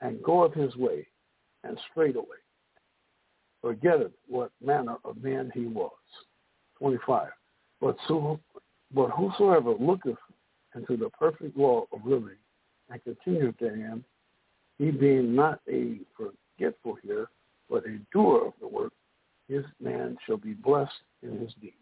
and 0.00 0.22
goeth 0.22 0.54
his 0.54 0.74
way, 0.76 1.06
and 1.64 1.78
straightway 1.90 2.24
forgetteth 3.60 4.12
what 4.26 4.50
manner 4.64 4.96
of 5.04 5.22
man 5.22 5.50
he 5.54 5.66
was. 5.66 5.92
25. 6.78 7.28
But, 7.80 7.96
so, 8.08 8.40
but 8.94 9.10
whosoever 9.10 9.74
looketh 9.78 10.18
into 10.74 10.96
the 10.96 11.10
perfect 11.10 11.56
law 11.56 11.86
of 11.92 12.04
liberty, 12.04 12.36
and 12.90 13.02
continueth 13.04 13.56
therein, 13.58 14.04
he 14.78 14.90
being 14.90 15.34
not 15.34 15.60
a 15.68 15.98
forgetful 16.16 16.96
hearer, 17.02 17.28
but 17.68 17.84
a 17.86 17.98
doer 18.12 18.46
of 18.46 18.52
the 18.60 18.66
work, 18.66 18.92
his 19.48 19.64
man 19.80 20.16
shall 20.26 20.36
be 20.36 20.54
blessed 20.54 20.92
in 21.22 21.38
his 21.38 21.52
deed. 21.60 21.74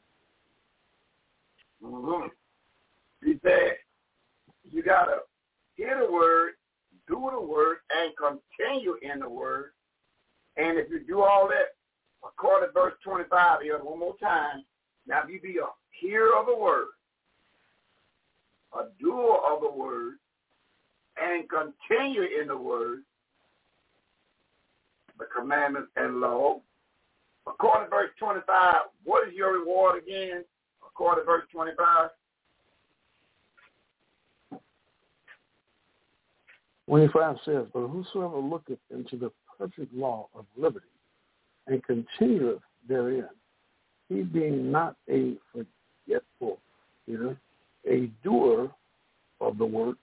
Mm-hmm. 1.85 2.29
He 3.25 3.39
said, 3.43 3.77
you 4.71 4.83
got 4.83 5.07
to 5.07 5.19
hear 5.77 5.99
the 6.05 6.13
word, 6.13 6.53
do 7.07 7.29
the 7.33 7.41
word, 7.41 7.79
and 7.97 8.13
continue 8.17 8.97
in 9.03 9.21
the 9.21 9.29
word. 9.29 9.71
And 10.57 10.79
if 10.79 10.91
you 10.91 11.01
do 11.01 11.23
all 11.23 11.49
that, 11.49 11.77
according 12.27 12.69
to 12.69 12.73
verse 12.73 12.95
25 13.05 13.63
here, 13.63 13.79
one 13.79 13.99
more 13.99 14.17
time, 14.21 14.65
now 15.07 15.23
if 15.25 15.31
you 15.31 15.41
be 15.41 15.59
a 15.59 15.67
hearer 15.91 16.37
of 16.39 16.47
the 16.47 16.57
word, 16.57 16.89
a 18.75 18.85
doer 19.01 19.39
of 19.51 19.63
the 19.63 19.71
word, 19.71 20.15
and 21.21 21.45
continue 21.49 22.23
in 22.41 22.49
the 22.49 22.57
word, 22.57 23.03
the 25.19 25.25
commandments 25.37 25.91
and 25.97 26.21
law. 26.21 26.61
According 27.47 27.87
to 27.87 27.91
verse 27.91 28.11
25, 28.19 28.75
what 29.05 29.29
is 29.29 29.35
your 29.35 29.59
reward 29.59 30.03
again? 30.03 30.45
According 30.99 31.23
to 31.23 31.27
verse 31.27 31.45
25, 31.53 32.11
25 36.89 37.37
says, 37.45 37.67
But 37.73 37.87
whosoever 37.87 38.39
looketh 38.39 38.81
into 38.91 39.17
the 39.17 39.31
perfect 39.57 39.95
law 39.95 40.27
of 40.35 40.45
liberty 40.57 40.89
and 41.69 41.81
continueth 41.85 42.63
therein, 42.89 43.29
he 44.09 44.23
being 44.23 44.73
not 44.73 44.97
a 45.09 45.35
forgetful 45.53 46.59
hearer, 47.07 47.37
a 47.89 48.11
doer 48.25 48.69
of 49.41 49.57
the 49.57 49.67
work, 49.67 49.99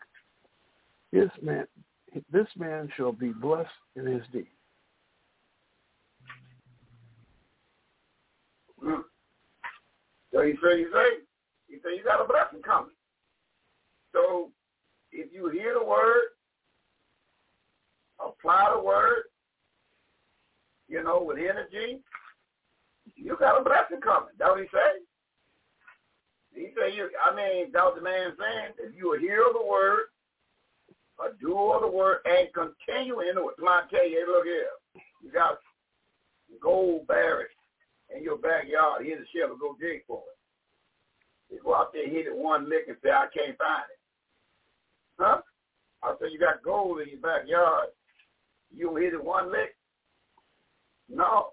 his 1.11 1.29
man, 1.41 1.67
this 2.31 2.47
man 2.55 2.87
shall 2.95 3.11
be 3.11 3.33
blessed 3.33 3.67
in 3.97 4.05
his 4.05 4.21
deed. 4.31 4.47
Hmm. 8.81 9.01
So 10.35 10.41
you 10.41 10.57
say, 10.61 10.79
you 10.79 10.91
say, 10.91 11.23
you 11.69 11.79
say 11.81 11.95
you 11.95 12.03
got 12.03 12.19
a 12.19 12.27
blessing 12.27 12.61
coming. 12.61 12.91
So 14.11 14.51
if 15.13 15.31
you 15.31 15.47
hear 15.47 15.73
the 15.79 15.85
word, 15.85 16.35
apply 18.19 18.73
the 18.75 18.83
word, 18.83 19.23
you 20.89 21.01
know, 21.01 21.23
with 21.23 21.37
energy, 21.37 22.01
you 23.15 23.37
got 23.39 23.61
a 23.61 23.63
blessing 23.63 24.01
coming. 24.03 24.35
That's 24.37 24.51
what 24.51 24.59
he 24.59 24.67
say. 24.73 24.99
He 26.53 26.67
say 26.77 26.93
you 26.93 27.09
I 27.23 27.33
mean, 27.33 27.71
that 27.71 27.85
was 27.85 27.95
the 27.95 28.03
man 28.03 28.33
saying, 28.37 28.73
if 28.77 28.93
you 28.93 29.17
hear 29.17 29.41
the 29.53 29.65
word, 29.65 30.11
a 31.23 31.31
doer 31.41 31.79
the 31.79 31.87
word, 31.87 32.17
and 32.25 32.49
continue 32.53 33.21
in 33.21 33.41
word. 33.41 33.55
Come 33.57 33.69
on, 33.69 33.83
I 33.85 33.87
tell 33.89 34.05
you, 34.05 34.19
hey, 34.19 34.27
look 34.27 34.43
here. 34.43 34.67
You 35.23 35.31
got 35.31 35.59
gold 36.61 37.07
barrels 37.07 37.54
in 38.15 38.23
your 38.23 38.37
backyard. 38.37 39.03
Here's 39.03 39.21
a 39.21 39.29
shovel, 39.35 39.57
go 39.57 39.75
dig 39.79 40.05
for 40.07 40.23
it. 40.23 41.53
You 41.53 41.61
go 41.63 41.75
out 41.75 41.93
there, 41.93 42.09
hit 42.09 42.27
it 42.27 42.35
one 42.35 42.69
lick, 42.69 42.85
and 42.87 42.97
say, 43.03 43.11
I 43.11 43.27
can't 43.33 43.57
find 43.57 43.85
it. 43.91 44.01
Huh? 45.19 45.41
I 46.03 46.15
said, 46.19 46.29
you 46.31 46.39
got 46.39 46.63
gold 46.63 47.01
in 47.01 47.09
your 47.09 47.21
backyard. 47.21 47.89
You 48.73 48.95
hit 48.95 49.13
it 49.13 49.23
one 49.23 49.51
lick? 49.51 49.75
No. 51.09 51.49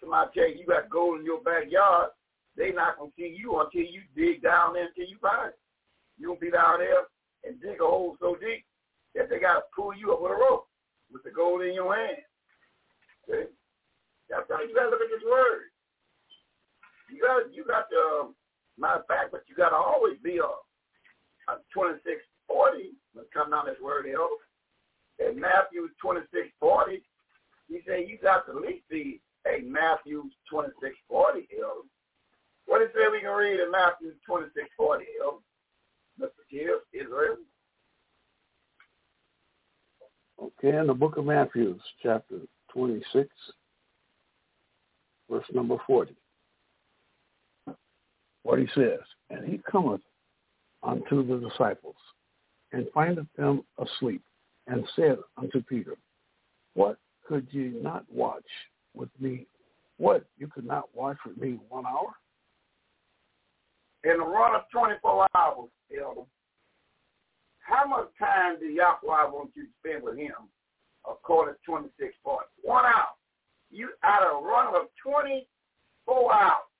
Somebody 0.00 0.30
tell 0.34 0.48
you 0.48 0.58
you 0.60 0.66
got 0.66 0.90
gold 0.90 1.20
in 1.20 1.26
your 1.26 1.40
backyard, 1.40 2.10
they 2.56 2.72
not 2.72 2.98
going 2.98 3.10
to 3.10 3.16
see 3.16 3.34
you 3.36 3.60
until 3.60 3.82
you 3.82 4.02
dig 4.16 4.42
down 4.42 4.74
there 4.74 4.88
until 4.88 5.08
you 5.08 5.16
find 5.20 5.50
it. 5.50 5.58
You 6.18 6.26
going 6.28 6.38
to 6.38 6.46
be 6.46 6.50
down 6.50 6.80
there 6.80 7.08
and 7.44 7.60
dig 7.60 7.80
a 7.80 7.86
hole 7.86 8.16
so 8.20 8.36
deep 8.36 8.64
that 9.14 9.30
they 9.30 9.38
got 9.38 9.54
to 9.54 9.62
pull 9.74 9.94
you 9.96 10.12
up 10.12 10.20
with 10.20 10.32
a 10.32 10.34
rope 10.34 10.66
with 11.12 11.22
the 11.22 11.30
gold 11.30 11.62
in 11.62 11.74
your 11.74 11.94
hand. 11.94 12.18
See? 13.28 13.48
That's 14.28 14.48
how 14.50 14.62
you 14.62 14.74
got 14.74 14.84
to 14.84 14.90
look 14.90 15.00
at 15.00 15.12
this 15.12 15.24
word. 15.24 15.71
You 17.12 17.20
got 17.20 17.54
you 17.54 17.64
got 17.64 17.90
to, 17.90 18.00
um, 18.24 18.34
matter 18.78 19.00
of 19.00 19.06
fact, 19.06 19.32
but 19.32 19.44
you 19.46 19.54
got 19.54 19.70
to 19.70 19.76
always 19.76 20.16
be 20.24 20.38
a, 20.38 20.48
a 21.52 21.60
2640 21.74 22.96
when 23.12 23.24
it 23.24 23.32
comes 23.32 23.52
down 23.52 23.66
this 23.66 23.80
word 23.82 24.06
here. 24.06 24.16
In 25.20 25.38
Matthew 25.38 25.92
2640, 26.00 27.02
he 27.68 27.80
said 27.86 28.08
you 28.08 28.16
got 28.16 28.46
to 28.46 28.56
at 28.56 28.62
least 28.64 28.88
be 28.88 29.20
a 29.46 29.60
Matthew 29.62 30.24
2640 30.48 31.46
here. 31.50 31.68
What 32.66 32.80
it 32.80 32.92
say 32.94 33.08
we 33.10 33.20
can 33.20 33.36
read 33.36 33.60
in 33.60 33.70
Matthew 33.70 34.16
2640 34.24 35.04
here? 35.04 35.36
Mr. 36.20 36.42
Gibbs, 36.50 36.86
Israel. 36.92 37.36
Okay, 40.40 40.76
in 40.76 40.86
the 40.86 40.94
book 40.94 41.16
of 41.16 41.26
Matthew, 41.26 41.78
chapter 42.02 42.40
26, 42.72 43.28
verse 45.30 45.44
number 45.52 45.76
40. 45.86 46.16
What 48.42 48.58
he 48.58 48.66
says, 48.74 49.00
And 49.30 49.48
he 49.48 49.60
cometh 49.70 50.00
unto 50.82 51.26
the 51.26 51.48
disciples, 51.48 51.96
and 52.72 52.86
findeth 52.92 53.26
them 53.36 53.64
asleep, 53.78 54.22
and 54.66 54.84
said 54.96 55.18
unto 55.36 55.62
Peter, 55.62 55.94
What 56.74 56.98
could 57.26 57.46
ye 57.52 57.72
not 57.82 58.04
watch 58.10 58.44
with 58.94 59.08
me. 59.18 59.46
What? 59.98 60.24
You 60.38 60.48
could 60.48 60.66
not 60.66 60.88
watch 60.94 61.16
with 61.26 61.36
me 61.36 61.58
one 61.68 61.86
hour? 61.86 62.12
In 64.04 64.20
a 64.20 64.24
run 64.24 64.54
of 64.54 64.62
24 64.72 65.28
hours, 65.34 65.68
Elder, 65.96 66.22
how 67.60 67.86
much 67.86 68.08
time 68.18 68.58
do 68.58 68.66
Yahweh 68.66 69.30
want 69.30 69.50
you 69.54 69.64
to 69.64 69.68
spend 69.78 70.02
with 70.02 70.16
him 70.16 70.34
according 71.08 71.54
to 71.54 71.60
26 71.64 72.14
parts? 72.24 72.48
One 72.62 72.84
hour. 72.84 73.14
You 73.70 73.90
out 74.02 74.22
of 74.22 74.42
a 74.42 74.46
run 74.46 74.74
of 74.74 74.88
24 75.02 76.34
hours. 76.34 76.71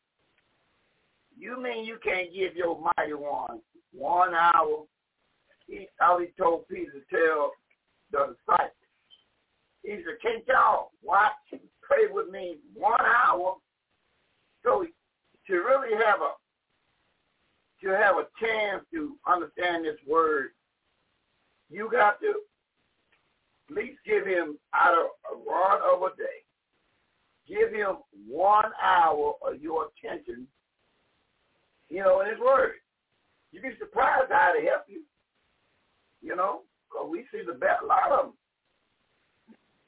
You 1.39 1.61
mean 1.62 1.85
you 1.85 1.99
can't 2.03 2.33
give 2.33 2.55
your 2.55 2.78
mighty 2.97 3.14
one 3.14 3.61
one 3.93 4.35
hour? 4.35 4.85
He, 5.66 5.89
he 5.89 6.26
told 6.39 6.68
Peter 6.68 6.93
to 6.93 7.16
tell 7.16 7.53
the 8.11 8.35
disciples. 8.35 8.72
He 9.83 9.97
said, 9.97 10.20
can't 10.22 10.45
y'all 10.47 10.91
watch 11.03 11.33
and 11.51 11.61
pray 11.83 12.07
with 12.11 12.28
me 12.28 12.59
one 12.74 13.01
hour? 13.01 13.57
So 14.64 14.85
to 15.47 15.53
really 15.55 15.95
have 16.05 16.20
a 16.20 16.33
to 17.83 17.89
have 17.89 18.16
a 18.16 18.26
chance 18.41 18.85
to 18.95 19.16
understand 19.26 19.85
this 19.85 19.99
word, 20.09 20.51
you 21.68 21.89
got 21.91 22.20
to 22.20 22.35
at 23.68 23.76
least 23.76 23.99
give 24.07 24.24
him 24.24 24.57
out 24.72 24.95
of 24.95 25.07
a 25.33 25.51
run 25.51 25.80
of 25.93 26.03
a 26.03 26.16
day. 26.16 26.45
Give 27.49 27.72
him 27.72 27.97
one 28.28 28.70
hour 28.80 29.35
of 29.45 29.61
your 29.61 29.89
attention, 29.89 30.47
you 31.93 32.03
know, 32.03 32.22
in 32.22 32.28
his 32.30 32.40
word. 32.40 32.80
You'd 33.53 33.62
be 33.62 33.76
surprised 33.78 34.32
how 34.32 34.55
to 34.57 34.64
help 34.64 34.84
you. 34.88 35.03
You 36.22 36.34
know, 36.34 36.62
because 36.88 37.11
we 37.11 37.24
see 37.30 37.45
the 37.47 37.53
best, 37.53 37.82
a 37.84 37.86
lot 37.86 38.11
of 38.11 38.26
them. 38.26 38.34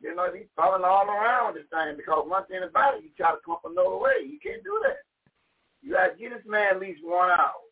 You 0.02 0.14
know, 0.14 0.28
he's 0.30 0.52
falling 0.54 0.84
all 0.84 1.08
around 1.08 1.54
this 1.54 1.64
thing 1.72 1.96
because 1.96 2.28
one 2.28 2.44
thing 2.46 2.60
about 2.68 2.98
it, 2.98 3.04
you 3.04 3.10
try 3.16 3.30
to 3.30 3.38
come 3.42 3.54
up 3.54 3.64
another 3.64 3.96
way. 3.96 4.20
You 4.20 4.38
can't 4.42 4.62
do 4.62 4.78
that. 4.84 5.00
You 5.80 5.92
got 5.92 6.12
to 6.12 6.18
give 6.18 6.32
this 6.32 6.44
man 6.46 6.74
at 6.74 6.80
least 6.80 7.00
one 7.02 7.30
hour. 7.30 7.64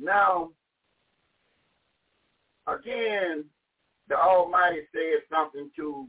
Now, 0.00 0.50
again, 2.66 3.44
the 4.08 4.16
Almighty 4.16 4.80
said 4.90 5.22
something 5.30 5.70
to 5.76 6.08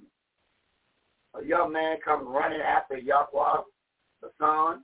a 1.39 1.45
young 1.45 1.71
man 1.73 1.97
coming 2.03 2.27
running 2.27 2.61
after 2.61 2.97
Yahweh, 2.97 3.61
the 4.23 4.29
son. 4.39 4.81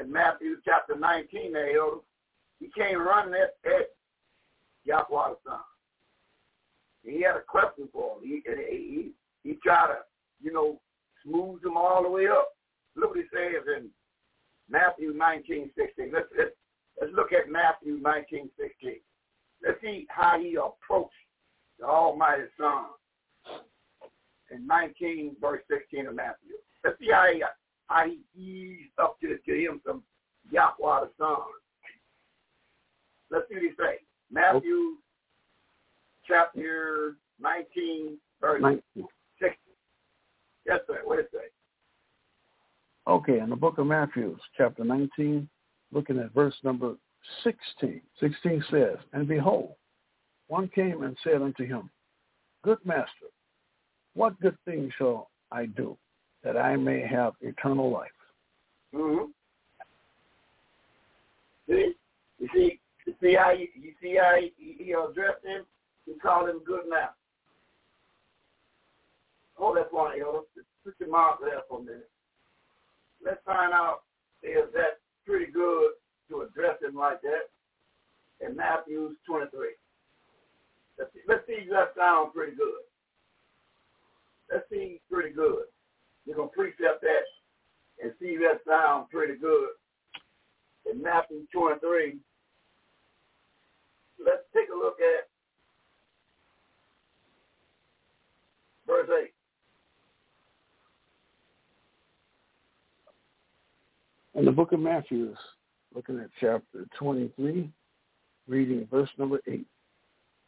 In 0.00 0.10
Matthew 0.10 0.56
chapter 0.64 0.96
19, 0.96 1.52
they 1.52 1.58
there, 1.72 1.80
he 2.58 2.70
came 2.76 2.98
running 2.98 3.34
at, 3.34 3.54
at 3.70 3.88
Yahweh 4.84 5.34
the 5.34 5.36
son. 5.44 5.60
He 7.04 7.22
had 7.22 7.36
a 7.36 7.42
question 7.46 7.88
for 7.92 8.16
him. 8.16 8.22
He, 8.22 8.42
he, 8.70 9.10
he 9.42 9.58
tried 9.62 9.88
to, 9.88 9.98
you 10.40 10.52
know, 10.52 10.80
smooth 11.24 11.64
him 11.64 11.76
all 11.76 12.02
the 12.02 12.08
way 12.08 12.26
up. 12.28 12.48
Look 12.96 13.10
what 13.10 13.18
he 13.18 13.24
says 13.32 13.64
in 13.76 13.88
Matthew 14.70 15.12
19, 15.12 15.70
16. 15.76 16.12
Let's, 16.12 16.26
let's, 16.38 16.50
let's 17.00 17.12
look 17.14 17.32
at 17.32 17.50
Matthew 17.50 17.98
19, 18.00 18.50
16. 18.58 18.96
Let's 19.64 19.80
see 19.80 20.06
how 20.08 20.38
he 20.40 20.56
approached 20.56 21.12
the 21.78 21.86
Almighty 21.86 22.44
Son 22.58 22.86
in 24.50 24.66
19, 24.66 25.36
verse 25.40 25.62
16 25.70 26.06
of 26.06 26.14
Matthew. 26.14 26.56
Let's 26.84 26.98
see 26.98 27.10
how 27.12 27.26
he, 27.32 27.42
how 27.86 28.06
he 28.06 28.40
eased 28.40 28.92
up 29.00 29.18
to, 29.20 29.36
to 29.36 29.52
him 29.54 29.80
some 29.86 30.02
Yahweh 30.50 31.00
the 31.00 31.10
Son. 31.18 31.36
Let's 33.30 33.48
see 33.48 33.54
what 33.54 33.62
he 33.62 33.70
say. 33.78 33.98
Matthew 34.30 34.96
chapter 36.26 37.16
19, 37.40 38.18
verse 38.40 38.62
19. 38.62 38.82
60. 39.40 39.56
Yes, 40.66 40.80
sir. 40.86 41.00
What 41.04 41.16
did 41.16 41.26
it 41.26 41.30
say? 41.32 41.38
Okay, 43.08 43.40
in 43.40 43.50
the 43.50 43.56
book 43.56 43.78
of 43.78 43.86
Matthew, 43.86 44.36
chapter 44.56 44.84
19, 44.84 45.48
looking 45.92 46.18
at 46.18 46.32
verse 46.32 46.54
number 46.62 46.94
16. 47.42 48.00
16 48.20 48.64
says, 48.70 48.96
And 49.12 49.26
behold, 49.26 49.74
one 50.48 50.68
came 50.68 51.02
and 51.02 51.16
said 51.24 51.42
unto 51.42 51.66
him, 51.66 51.90
Good 52.62 52.78
master, 52.84 53.26
what 54.14 54.40
good 54.40 54.56
thing 54.64 54.90
shall 54.96 55.30
I 55.50 55.66
do 55.66 55.96
that 56.44 56.56
I 56.56 56.76
may 56.76 57.00
have 57.06 57.34
eternal 57.40 57.90
life? 57.90 58.10
Mm-hmm. 58.94 59.30
See, 61.68 61.92
you 62.38 62.48
see, 62.54 62.80
you 63.06 63.14
see 63.20 63.34
how 63.34 63.52
you, 63.52 63.68
you 63.74 63.92
see 64.02 64.16
how 64.20 64.36
he, 64.38 64.52
he 64.56 64.92
addressed 64.92 65.44
him? 65.44 65.64
He 66.06 66.14
called 66.14 66.48
him 66.48 66.60
good 66.66 66.88
master. 66.88 67.14
Oh, 69.58 69.74
that's 69.74 69.92
one, 69.92 70.18
yo. 70.18 70.44
Put 70.84 70.94
your 70.98 71.10
mark 71.10 71.38
there 71.40 71.60
for 71.68 71.78
a 71.78 71.82
minute. 71.82 72.10
Let's 73.24 73.38
find 73.46 73.72
out 73.72 74.00
is 74.42 74.66
that 74.74 74.98
pretty 75.24 75.52
good 75.52 75.92
to 76.28 76.42
address 76.42 76.82
him 76.82 76.96
like 76.96 77.22
that 77.22 77.46
in 78.44 78.56
Matthew 78.56 79.14
23. 79.26 79.68
Let's 80.98 81.12
see, 81.12 81.20
let's 81.28 81.46
see 81.46 81.52
if 81.64 81.70
that 81.70 81.94
sounds 81.96 82.32
pretty 82.34 82.56
good. 82.56 82.82
That 84.50 84.64
seems 84.70 84.98
pretty 85.10 85.30
good. 85.30 85.64
You're 86.26 86.36
going 86.36 86.48
to 86.48 86.54
precept 86.54 87.02
that 87.02 87.24
and 88.02 88.12
see 88.20 88.36
that 88.38 88.60
sounds 88.68 89.08
pretty 89.10 89.34
good. 89.36 89.70
In 90.90 91.02
Matthew 91.02 91.46
23, 91.52 92.16
let's 94.24 94.42
take 94.54 94.68
a 94.72 94.76
look 94.76 94.96
at 95.00 95.28
verse 98.86 99.08
8. 99.22 99.32
In 104.34 104.44
the 104.46 104.52
book 104.52 104.72
of 104.72 104.80
Matthew, 104.80 105.34
looking 105.94 106.18
at 106.18 106.30
chapter 106.40 106.86
23, 106.98 107.70
reading 108.48 108.88
verse 108.90 109.10
number 109.18 109.40
8, 109.46 109.64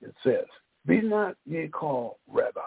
it 0.03 0.14
says, 0.25 0.47
Be 0.87 1.01
not 1.01 1.37
ye 1.47 1.68
called 1.68 2.16
rabbi, 2.27 2.61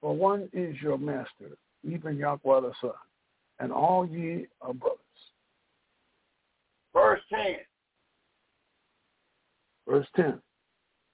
for 0.00 0.14
one 0.14 0.48
is 0.52 0.76
your 0.80 0.98
master, 0.98 1.56
even 1.84 2.16
Yahweh 2.16 2.60
the 2.60 2.72
Son, 2.80 2.90
and 3.58 3.72
all 3.72 4.06
ye 4.06 4.46
are 4.62 4.72
brothers. 4.72 4.98
Verse 6.94 7.20
10. 7.30 7.56
Verse 9.86 10.06
10. 10.16 10.40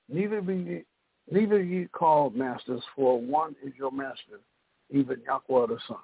Neither 0.09 0.41
be 0.41 0.55
ye, 0.55 0.85
neither 1.31 1.63
ye 1.63 1.89
called 1.93 2.37
masters, 2.37 2.83
for 2.95 3.21
one 3.21 3.57
is 3.65 3.73
your 3.77 3.91
master, 3.91 4.41
even 4.91 5.21
Yahweh 5.27 5.67
the 5.67 5.79
Son. 5.89 5.99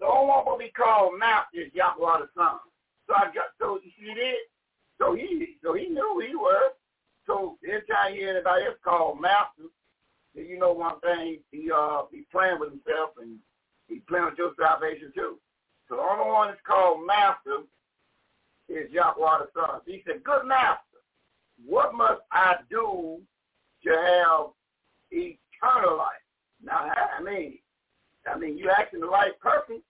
Only 0.00 0.28
one 0.28 0.46
will 0.46 0.58
be 0.58 0.72
called 0.76 1.18
master 1.18 1.60
is 1.60 1.72
Yahweh 1.74 2.20
the 2.20 2.28
Son. 2.36 2.58
So 3.06 3.14
I 3.14 3.26
got 3.26 3.54
so 3.58 3.78
you 3.82 3.90
see 3.98 4.14
this? 4.14 4.36
So 4.98 5.14
he 5.14 5.56
so 5.62 5.74
he 5.74 5.88
knew 5.88 6.22
he 6.26 6.34
was. 6.34 6.72
So 7.26 7.56
anytime 7.64 8.14
you 8.14 8.20
hear 8.20 8.30
anybody 8.34 8.64
else 8.64 8.76
called 8.84 9.20
master, 9.20 9.70
you 10.34 10.58
know 10.58 10.72
one 10.72 11.00
thing, 11.00 11.38
he 11.50 11.70
uh 11.70 12.02
he 12.12 12.24
playing 12.30 12.58
with 12.60 12.70
himself 12.70 13.10
and 13.20 13.38
he 13.88 14.00
playing 14.08 14.26
with 14.26 14.38
your 14.38 14.52
salvation 14.58 15.12
too. 15.14 15.38
So 15.88 15.96
the 15.96 16.02
only 16.02 16.30
one 16.30 16.48
that's 16.48 16.60
called 16.66 17.06
master 17.06 17.64
is 18.68 18.90
Yahweh 18.92 19.38
the 19.38 19.48
Son. 19.54 19.80
He 19.86 20.02
said, 20.06 20.22
Good 20.22 20.46
master, 20.46 21.00
what 21.64 21.94
must 21.94 22.20
I 22.30 22.56
do 22.70 23.20
to 23.84 23.90
have 23.90 24.52
eternal 25.10 25.96
life? 25.96 26.24
Now 26.62 26.90
I 27.18 27.22
mean 27.22 27.58
I 28.26 28.38
mean 28.38 28.58
you 28.58 28.70
asking 28.70 29.00
the 29.00 29.08
right 29.08 29.38
person. 29.40 29.82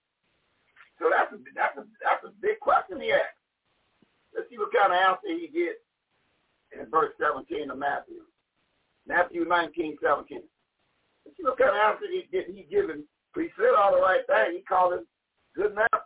So 0.99 1.11
that's 1.11 1.33
a 1.33 1.39
that's 1.55 1.77
a 1.77 1.85
that's 2.03 2.25
a 2.25 2.33
big 2.41 2.61
question 2.61 3.01
he 3.01 3.13
asked. 3.13 3.39
Let's 4.35 4.49
see 4.51 4.59
what 4.59 4.73
kind 4.75 4.93
of 4.93 4.99
answer 4.99 5.35
he 5.35 5.49
gets 5.49 5.83
in 6.79 6.91
verse 6.91 7.13
17 7.19 7.71
of 7.71 7.79
Matthew. 7.79 8.28
Matthew 9.09 9.45
19, 9.47 9.97
17. 10.03 10.43
Let's 11.25 11.37
see 11.37 11.43
what 11.43 11.59
kind 11.59 11.71
of 11.71 11.77
answer 11.77 12.07
he, 12.11 12.29
he 12.53 12.67
given. 12.71 13.05
He 13.35 13.49
said 13.57 13.75
all 13.77 13.93
the 13.93 14.01
right 14.01 14.21
thing. 14.27 14.57
He 14.57 14.63
called 14.63 14.95
him 14.95 15.07
good 15.57 15.75
master. 15.75 16.05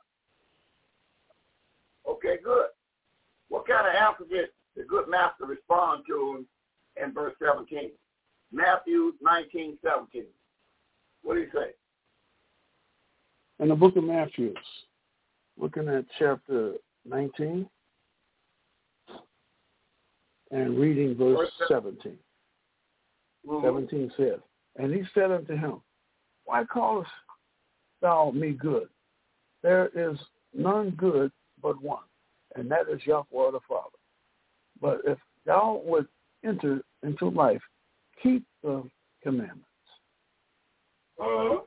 Okay, 2.09 2.37
good. 2.43 2.67
What 3.49 3.67
kind 3.67 3.87
of 3.87 3.95
answer 3.95 4.25
did 4.31 4.49
the 4.77 4.85
good 4.85 5.09
master 5.09 5.47
respond 5.47 6.05
to 6.09 6.37
him 6.37 6.47
in 7.03 7.13
verse 7.13 7.35
17? 7.43 7.91
Matthew 8.53 9.13
19, 9.21 9.79
17. 9.83 10.25
What 11.23 11.35
do 11.35 11.41
you 11.41 11.49
say? 11.53 11.73
In 13.61 13.69
the 13.69 13.75
book 13.75 13.97
of 13.97 14.05
Matthew, 14.05 14.55
looking 15.59 15.89
at 15.89 16.05
chapter 16.19 16.75
19 17.09 17.69
and 20.51 20.79
reading 20.79 21.17
verse 21.17 21.51
17. 21.69 22.17
Mm-hmm. 23.47 23.67
17 23.67 24.13
says, 24.17 24.41
And 24.77 24.95
he 24.95 25.03
said 25.15 25.31
unto 25.31 25.57
him, 25.57 25.81
Why 26.45 26.65
callest 26.65 27.11
thou 28.01 28.31
me 28.31 28.53
good? 28.53 28.89
There 29.63 29.91
is 29.95 30.19
none 30.55 30.91
good 30.91 31.31
but 31.63 31.81
one, 31.83 32.05
and 32.57 32.71
that 32.71 32.89
is 32.93 33.01
Yahweh 33.05 33.53
the 33.53 33.61
Father. 33.69 33.91
But 34.81 35.01
if 35.07 35.19
thou 35.47 35.81
would 35.85 36.07
enter 36.45 36.83
into 37.03 37.29
life, 37.29 37.63
keep 38.23 38.45
the 38.63 38.83
commandments. 39.23 39.67
Uh-huh. 41.21 41.61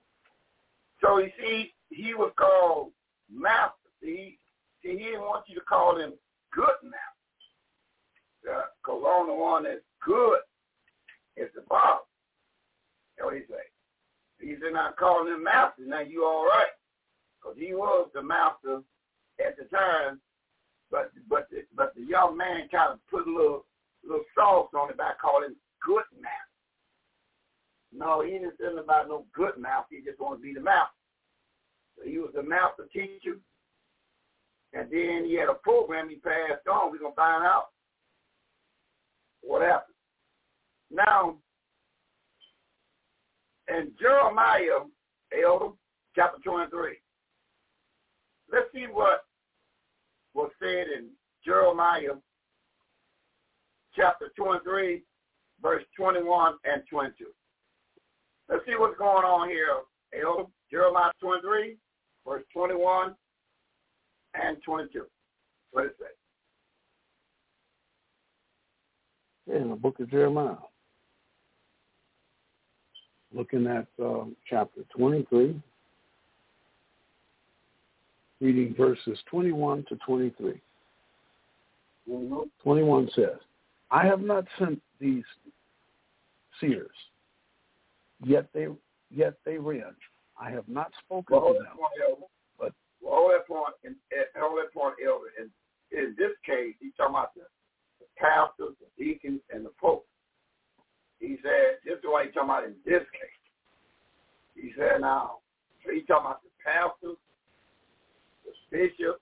So 1.01 1.17
you 1.19 1.29
see, 1.39 1.73
he 1.89 2.13
was 2.13 2.31
called 2.37 2.91
master. 3.31 3.71
He, 4.01 4.37
see, 4.83 4.91
he 4.91 4.97
didn't 4.97 5.21
want 5.21 5.45
you 5.47 5.55
to 5.55 5.61
call 5.61 5.97
him 5.97 6.13
good 6.51 6.65
master. 6.83 8.65
Because 8.83 9.01
uh, 9.03 9.07
only 9.07 9.35
one 9.35 9.63
that's 9.63 9.79
good 10.05 10.39
is 11.37 11.49
the 11.55 11.61
Father. 11.67 12.03
That's 13.17 13.25
what 13.25 13.35
he 13.35 13.41
said, 13.47 14.73
not 14.73 14.97
calling 14.97 15.33
him 15.33 15.43
master. 15.43 15.83
Now 15.85 16.01
you 16.01 16.25
all 16.25 16.45
right. 16.45 16.73
Because 17.39 17.57
he 17.57 17.73
was 17.73 18.09
the 18.13 18.21
master 18.21 18.81
at 19.39 19.57
the 19.57 19.65
time. 19.65 20.19
But 20.91 21.11
but 21.29 21.47
the, 21.49 21.65
but 21.75 21.93
the 21.95 22.03
young 22.03 22.37
man 22.37 22.69
kind 22.71 22.93
of 22.93 22.99
put 23.09 23.27
a 23.27 23.31
little 23.31 23.65
little 24.03 24.25
sauce 24.35 24.69
on 24.75 24.89
it 24.89 24.97
by 24.97 25.13
calling 25.21 25.49
him 25.49 25.55
good 25.81 26.03
master. 26.21 26.45
No, 27.91 28.21
he 28.21 28.31
didn't 28.31 28.77
about 28.77 29.07
no 29.07 29.25
good 29.33 29.57
master. 29.57 29.95
He 29.95 30.01
just 30.01 30.19
wanted 30.19 30.37
to 30.37 30.43
be 30.43 30.53
the 30.53 30.59
master. 30.59 30.99
So 31.97 32.09
he 32.09 32.17
was 32.17 32.31
the 32.35 32.43
master 32.43 32.87
teacher. 32.91 33.37
And 34.73 34.91
then 34.91 35.23
he 35.25 35.35
had 35.35 35.47
a 35.47 35.53
program 35.53 36.09
he 36.09 36.15
passed 36.17 36.67
on. 36.69 36.91
We're 36.91 36.99
going 36.99 37.13
to 37.13 37.15
find 37.15 37.45
out 37.45 37.69
what 39.41 39.61
happened. 39.61 39.94
Now, 40.95 41.35
in 43.67 43.91
Jeremiah, 43.99 44.85
Elder, 45.43 45.73
chapter 46.15 46.41
23, 46.41 46.97
let's 48.49 48.67
see 48.73 48.85
what 48.89 49.25
was 50.33 50.51
said 50.61 50.85
in 50.97 51.09
Jeremiah 51.43 52.13
chapter 53.93 54.31
23, 54.37 55.03
verse 55.61 55.83
21 55.97 56.53
and 56.63 56.83
22. 56.89 57.25
Let's 58.47 58.65
see 58.65 58.75
what's 58.77 58.97
going 58.97 59.25
on 59.25 59.49
here. 59.49 59.67
Elder, 60.13 60.49
Jeremiah 60.71 61.11
23, 61.21 61.75
verse 62.25 62.43
21 62.53 63.15
and 64.41 64.57
22. 64.63 65.05
What 65.71 65.85
it 65.87 65.95
say? 65.99 66.05
In 69.57 69.69
the 69.69 69.75
book 69.75 69.99
of 69.99 70.09
Jeremiah. 70.09 70.55
Looking 73.35 73.67
at 73.67 73.87
um, 73.99 74.35
chapter 74.49 74.81
23, 74.95 75.61
reading 78.39 78.75
verses 78.77 79.19
21 79.29 79.85
to 79.89 79.95
23. 79.97 80.61
Mm-hmm. 82.09 82.35
21 82.63 83.09
says, 83.15 83.37
I 83.91 84.05
have 84.05 84.21
not 84.21 84.45
sent 84.57 84.81
these 84.99 85.23
seers 86.61 86.89
yet 88.23 88.47
they 88.53 88.67
yet 89.11 89.35
they 89.45 89.57
ran. 89.57 89.95
I 90.39 90.49
have 90.49 90.67
not 90.67 90.91
spoken 91.03 91.37
well, 91.37 91.53
to 91.53 91.59
them. 91.59 91.77
Point, 91.77 92.29
but 92.59 92.73
well, 93.01 93.13
hold 93.13 93.31
that 93.31 93.47
point, 93.47 93.73
in, 93.83 93.95
hold 94.35 94.59
that 94.59 94.73
point, 94.73 94.95
Elder. 95.05 95.31
In, 95.39 95.49
in 95.97 96.15
this 96.17 96.31
case, 96.45 96.75
he's 96.79 96.91
talking 96.97 97.15
about 97.15 97.33
the, 97.35 97.43
the 97.99 98.05
pastors, 98.17 98.75
the 98.81 99.03
deacons, 99.03 99.41
and 99.53 99.65
the 99.65 99.71
popes. 99.79 100.07
He 101.19 101.37
said, 101.41 101.79
this 101.85 101.97
is 101.97 102.03
what 102.03 102.25
he's 102.25 102.33
talking 102.33 102.49
about 102.49 102.63
in 102.65 102.75
this 102.85 103.03
case. 103.11 103.43
He 104.55 104.71
said, 104.77 105.01
now, 105.01 105.39
so 105.83 105.91
he's 105.93 106.05
talking 106.07 106.25
about 106.25 106.41
the 106.43 106.49
pastors, 106.63 107.17
the 108.45 108.51
bishops, 108.71 109.21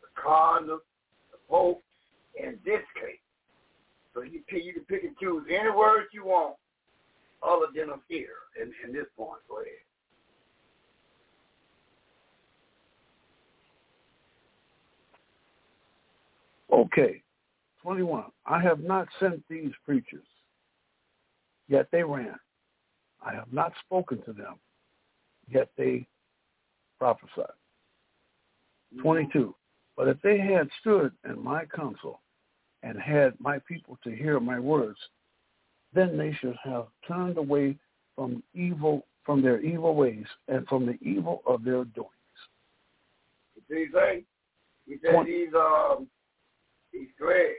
the 0.00 0.08
cardinals, 0.20 0.82
the 1.32 1.38
pope, 1.48 1.82
in 2.36 2.58
this 2.64 2.82
case. 2.94 3.20
So 4.14 4.22
you, 4.22 4.42
you 4.50 4.72
can 4.72 4.84
pick 4.84 5.04
and 5.04 5.16
choose 5.18 5.44
any 5.48 5.70
words 5.70 6.08
you 6.12 6.24
want 6.24 6.56
other 7.42 7.66
than 7.74 7.90
a 7.90 7.98
fear 8.08 8.30
in, 8.60 8.72
in 8.86 8.92
this 8.92 9.06
point. 9.16 9.40
Go 9.48 9.56
ahead. 9.56 9.72
Okay. 16.72 17.22
21. 17.82 18.24
I 18.46 18.60
have 18.60 18.80
not 18.80 19.08
sent 19.20 19.42
these 19.48 19.72
preachers, 19.84 20.26
yet 21.68 21.88
they 21.92 22.02
ran. 22.02 22.38
I 23.24 23.34
have 23.34 23.52
not 23.52 23.72
spoken 23.84 24.22
to 24.22 24.32
them, 24.32 24.54
yet 25.48 25.68
they 25.76 26.06
prophesied. 26.98 27.46
Mm-hmm. 28.94 29.02
22. 29.02 29.54
But 29.96 30.08
if 30.08 30.20
they 30.22 30.38
had 30.38 30.68
stood 30.80 31.12
in 31.28 31.42
my 31.42 31.64
counsel 31.64 32.20
and 32.82 32.98
had 33.00 33.34
my 33.40 33.58
people 33.66 33.98
to 34.04 34.10
hear 34.14 34.38
my 34.38 34.58
words, 34.58 34.98
then 35.92 36.16
they 36.16 36.32
should 36.40 36.56
have 36.62 36.86
turned 37.06 37.38
away 37.38 37.76
from 38.14 38.42
evil 38.54 39.04
from 39.24 39.42
their 39.42 39.60
evil 39.60 39.94
ways 39.94 40.24
and 40.48 40.66
from 40.68 40.86
the 40.86 40.96
evil 41.02 41.42
of 41.46 41.62
their 41.62 41.84
doings. 41.84 42.08
What 43.54 43.68
did 43.68 43.88
he 43.88 43.92
say? 43.92 44.24
He 44.86 44.96
said 45.02 45.12
20. 45.12 45.48
um 45.54 46.06
he's 46.92 47.08
great. 47.18 47.56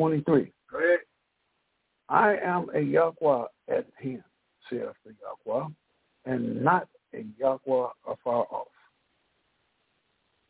23. 0.00 0.50
I 2.08 2.36
am 2.42 2.70
a 2.74 2.80
Yahweh 2.80 3.44
at 3.68 3.86
hand, 4.02 4.24
saith 4.70 4.96
the 5.04 5.14
Yahweh, 5.46 5.66
and 6.24 6.64
not 6.64 6.88
a 7.12 7.26
Yahweh 7.38 7.88
afar 8.08 8.46
off. 8.50 8.68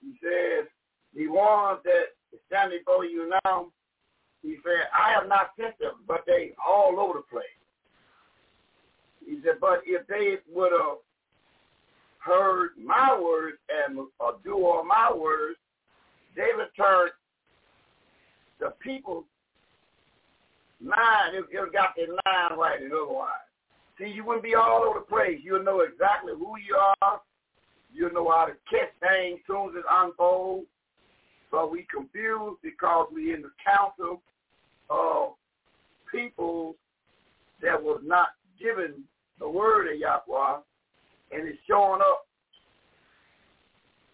He 0.01 0.13
says, 0.23 0.69
the 1.17 1.27
one 1.27 1.79
that 1.85 2.05
is 2.33 2.39
standing 2.47 2.79
before 2.79 3.05
you 3.05 3.33
now, 3.45 3.73
he 4.41 4.57
said, 4.63 4.87
I 4.97 5.11
have 5.15 5.29
not 5.29 5.51
sent 5.61 5.77
them, 5.81 5.95
but 6.07 6.23
they 6.29 6.53
all 6.65 7.01
over 7.01 7.15
the 7.15 7.25
place. 7.29 7.43
He 9.27 9.41
said, 9.45 9.57
but 9.61 9.83
if 9.85 10.07
they 10.07 10.37
would 10.49 10.71
have 10.71 10.99
heard 12.19 12.71
my 12.81 13.19
words 13.21 13.59
and 13.69 13.99
do 14.45 14.65
all 14.65 14.85
my 14.85 15.13
words, 15.13 15.59
they 16.37 16.51
would 16.57 16.69
turn 16.77 17.09
the 18.61 18.73
people 18.81 19.25
mind, 20.81 21.35
it, 21.35 21.45
it 21.51 21.73
got 21.73 21.95
their 21.97 22.09
mind 22.09 22.59
right 22.59 22.81
and 22.83 22.93
otherwise. 22.93 23.47
See, 23.99 24.07
you 24.07 24.25
wouldn't 24.25 24.45
be 24.45 24.55
all 24.55 24.83
over 24.83 25.01
the 25.01 25.05
place. 25.05 25.41
You'll 25.43 25.65
know 25.65 25.81
exactly 25.81 26.33
who 26.33 26.55
you 26.59 26.77
are. 27.03 27.21
You'll 27.93 28.13
know 28.13 28.31
how 28.31 28.47
to 28.47 28.53
catch 28.71 28.93
things 29.01 29.41
soon 29.47 29.71
as 29.71 29.77
it 29.77 29.85
unfolds. 29.91 30.67
But 31.51 31.71
we 31.71 31.87
confused 31.93 32.59
because 32.63 33.09
we 33.13 33.35
in 33.35 33.43
the 33.43 33.51
council 33.65 34.23
of 34.89 35.35
people 36.11 36.77
that 37.61 37.81
was 37.81 38.01
not 38.05 38.29
given 38.61 39.03
the 39.39 39.49
word 39.49 39.93
of 39.93 39.99
Yahweh, 39.99 40.61
and 41.33 41.49
it's 41.49 41.59
showing 41.69 42.01
up. 42.01 42.27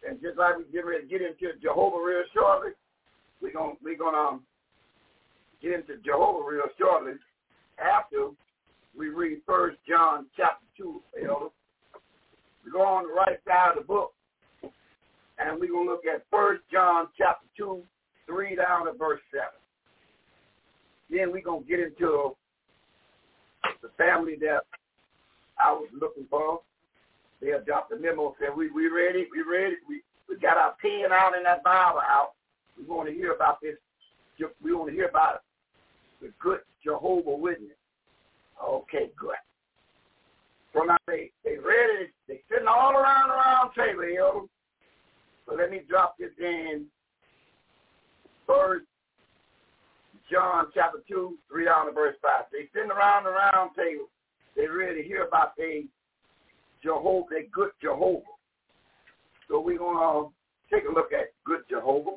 And 0.08 0.20
just 0.20 0.38
like 0.38 0.56
we 0.56 0.64
get 0.72 0.86
ready 0.86 1.02
to 1.02 1.08
get 1.08 1.20
into 1.20 1.58
Jehovah 1.60 2.02
real 2.04 2.22
shortly, 2.32 2.70
we're 3.42 3.52
gonna 3.52 3.74
we're 3.82 3.98
gonna 3.98 4.16
um, 4.16 4.42
get 5.62 5.72
into 5.72 5.96
Jehovah 6.04 6.48
real 6.48 6.62
shortly 6.78 7.12
after 7.78 8.28
we 8.96 9.08
read 9.08 9.38
First 9.46 9.78
John 9.88 10.26
chapter 10.36 10.64
two, 10.76 11.02
elder. 11.18 11.50
We 12.64 12.70
go 12.70 12.82
on 12.82 13.08
the 13.08 13.14
right 13.14 13.38
side 13.46 13.72
of 13.72 13.78
the 13.78 13.86
book, 13.86 14.12
and 15.38 15.60
we're 15.60 15.72
gonna 15.72 15.90
look 15.90 16.04
at 16.06 16.24
First 16.30 16.62
John 16.72 17.08
chapter 17.16 17.46
two, 17.56 17.82
three 18.26 18.56
down 18.56 18.86
to 18.86 18.92
verse 18.92 19.20
seven. 19.30 19.60
Then 21.08 21.30
we're 21.30 21.42
going 21.42 21.62
to 21.62 21.68
get 21.68 21.78
into 21.78 22.34
the 23.80 23.88
family 23.96 24.36
that 24.40 24.62
I 25.62 25.72
was 25.72 25.88
looking 25.94 26.26
for. 26.28 26.60
They 27.40 27.50
adopted 27.50 27.98
a 27.98 28.02
memo 28.02 28.34
said, 28.40 28.56
we, 28.56 28.70
we 28.70 28.88
ready, 28.88 29.28
we 29.30 29.42
ready, 29.48 29.76
we, 29.88 30.02
we 30.28 30.36
got 30.36 30.56
our 30.56 30.74
pen 30.82 31.12
out 31.12 31.36
and 31.36 31.46
that 31.46 31.62
Bible 31.62 32.00
out. 32.00 32.32
We 32.76 32.84
want 32.84 33.08
to 33.08 33.14
hear 33.14 33.32
about 33.32 33.60
this. 33.62 33.76
We 34.62 34.72
to 34.72 34.92
hear 34.92 35.08
about 35.08 35.42
the 36.20 36.30
good 36.38 36.60
Jehovah 36.84 37.36
Witness. 37.36 37.76
Okay, 38.62 39.10
good. 39.18 39.36
So 40.74 40.82
now 40.82 40.96
they, 41.06 41.30
they 41.44 41.56
ready, 41.56 42.10
they 42.28 42.40
sitting 42.50 42.68
all 42.68 42.92
around 42.92 43.28
the 43.28 43.34
round 43.34 43.70
table, 43.74 44.08
yo. 44.08 44.48
So 45.46 45.54
let 45.54 45.70
me 45.70 45.82
drop 45.88 46.16
this 46.18 46.32
in 46.38 46.86
first 48.46 48.84
John 50.30 50.66
chapter 50.74 50.98
2, 51.08 51.38
3 51.50 51.64
down 51.64 51.86
to 51.86 51.92
verse 51.92 52.16
5. 52.20 52.44
They 52.52 52.68
sitting 52.74 52.90
around 52.90 53.24
the 53.24 53.30
round 53.30 53.70
table. 53.76 54.06
They 54.56 54.66
ready 54.66 55.02
to 55.02 55.08
hear 55.08 55.24
about 55.24 55.56
the 55.56 55.86
Jehovah, 56.82 57.26
their 57.30 57.46
good 57.52 57.70
Jehovah. 57.80 58.24
So 59.48 59.60
we're 59.60 59.78
going 59.78 59.96
to 59.98 60.74
take 60.74 60.88
a 60.88 60.92
look 60.92 61.12
at 61.12 61.32
good 61.44 61.60
Jehovah. 61.70 62.16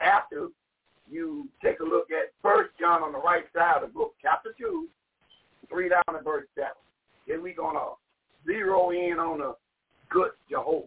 After 0.00 0.48
you 1.10 1.48
take 1.62 1.80
a 1.80 1.84
look 1.84 2.08
at 2.10 2.32
First 2.42 2.70
John 2.78 3.02
on 3.02 3.12
the 3.12 3.18
right 3.18 3.44
side 3.54 3.82
of 3.82 3.88
the 3.88 3.94
book, 3.94 4.14
chapter 4.20 4.54
2, 4.58 4.88
3 5.70 5.88
down 5.88 6.02
to 6.12 6.22
verse 6.22 6.46
7. 6.54 6.70
Then 7.26 7.42
we're 7.42 7.54
going 7.54 7.76
to 7.76 7.92
zero 8.46 8.90
in 8.90 9.18
on 9.18 9.38
the 9.38 9.54
good 10.10 10.30
Jehovah. 10.50 10.86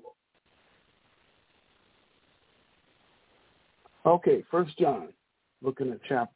Okay, 4.05 4.43
First 4.49 4.77
John 4.79 5.09
looking 5.61 5.91
at 5.91 5.99
chapter 6.07 6.33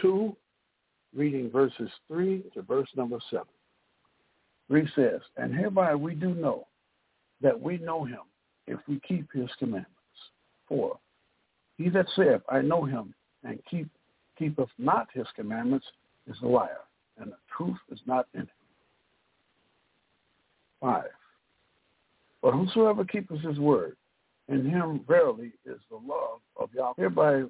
2, 0.00 0.34
reading 1.14 1.50
verses 1.50 1.90
3 2.08 2.44
to 2.54 2.62
verse 2.62 2.88
number 2.96 3.18
7. 3.30 3.44
3 4.68 4.88
says, 4.94 5.20
And 5.36 5.54
hereby 5.54 5.94
we 5.94 6.14
do 6.14 6.34
know 6.34 6.66
that 7.42 7.60
we 7.60 7.78
know 7.78 8.04
him 8.04 8.20
if 8.66 8.80
we 8.88 9.00
keep 9.06 9.26
his 9.32 9.50
commandments. 9.58 9.92
4. 10.68 10.98
He 11.76 11.88
that 11.90 12.06
saith, 12.16 12.42
I 12.48 12.62
know 12.62 12.84
him, 12.84 13.14
and 13.44 13.58
keep 13.70 13.88
keepeth 14.38 14.68
not 14.78 15.08
his 15.12 15.26
commandments 15.34 15.86
is 16.26 16.36
a 16.42 16.46
liar, 16.46 16.80
and 17.18 17.32
the 17.32 17.36
truth 17.56 17.78
is 17.90 18.00
not 18.06 18.26
in 18.34 18.40
him. 18.40 18.48
5. 20.80 21.04
But 22.42 22.52
whosoever 22.52 23.04
keepeth 23.04 23.40
his 23.40 23.58
word, 23.58 23.96
in 24.48 24.68
him 24.68 25.00
verily 25.08 25.52
is 25.64 25.80
the 25.90 25.96
love 25.96 26.40
of 26.56 26.68
Yahweh. 26.74 26.94
Hereby 26.96 27.44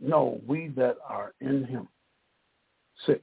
know 0.00 0.40
we 0.46 0.68
that 0.76 0.96
are 1.06 1.34
in 1.40 1.64
him. 1.64 1.88
6. 3.06 3.20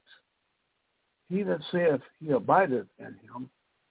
He 1.30 1.44
that 1.44 1.60
saith 1.72 2.02
he 2.20 2.32
abideth 2.32 2.88
in 3.00 3.16
him 3.24 3.50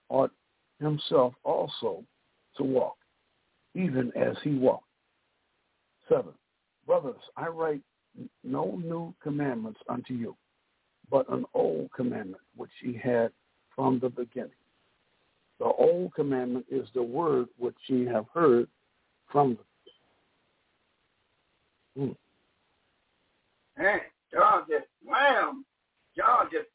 ought 0.09 0.33
himself 0.81 1.35
also 1.45 2.03
to 2.57 2.65
walk, 2.65 2.97
even 3.75 4.13
as 4.17 4.37
he 4.43 4.55
walked. 4.55 4.86
7. 6.09 6.33
Brothers, 6.87 7.21
I 7.37 7.49
write 7.49 7.81
no 8.45 8.81
new 8.83 9.15
commandments 9.23 9.81
unto 9.89 10.15
you, 10.15 10.37
but 11.11 11.29
an 11.31 11.45
old 11.55 11.91
commandment 11.93 12.43
which 12.57 12.71
ye 12.83 12.99
had 13.03 13.31
from 13.75 13.99
the 13.99 14.09
beginning. 14.09 14.51
The 15.59 15.65
old 15.65 16.15
commandment 16.15 16.67
is 16.71 16.89
the 16.95 17.03
word 17.03 17.49
which 17.59 17.77
ye 17.87 18.05
have 18.07 18.27
heard 18.33 18.69
from 19.31 19.59
the. 21.97 22.01
Hmm. 22.01 22.13
Man, 23.83 24.01
John 24.33 24.65
just 24.69 24.87
wham. 25.05 25.65
John 26.17 26.49
just 26.53 26.69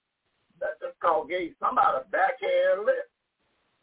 that 0.59 0.79
just 0.81 0.99
called 0.99 1.29
gave 1.29 1.53
somebody 1.59 1.97
a 1.97 2.09
backhand 2.09 2.85
lip. 2.85 3.09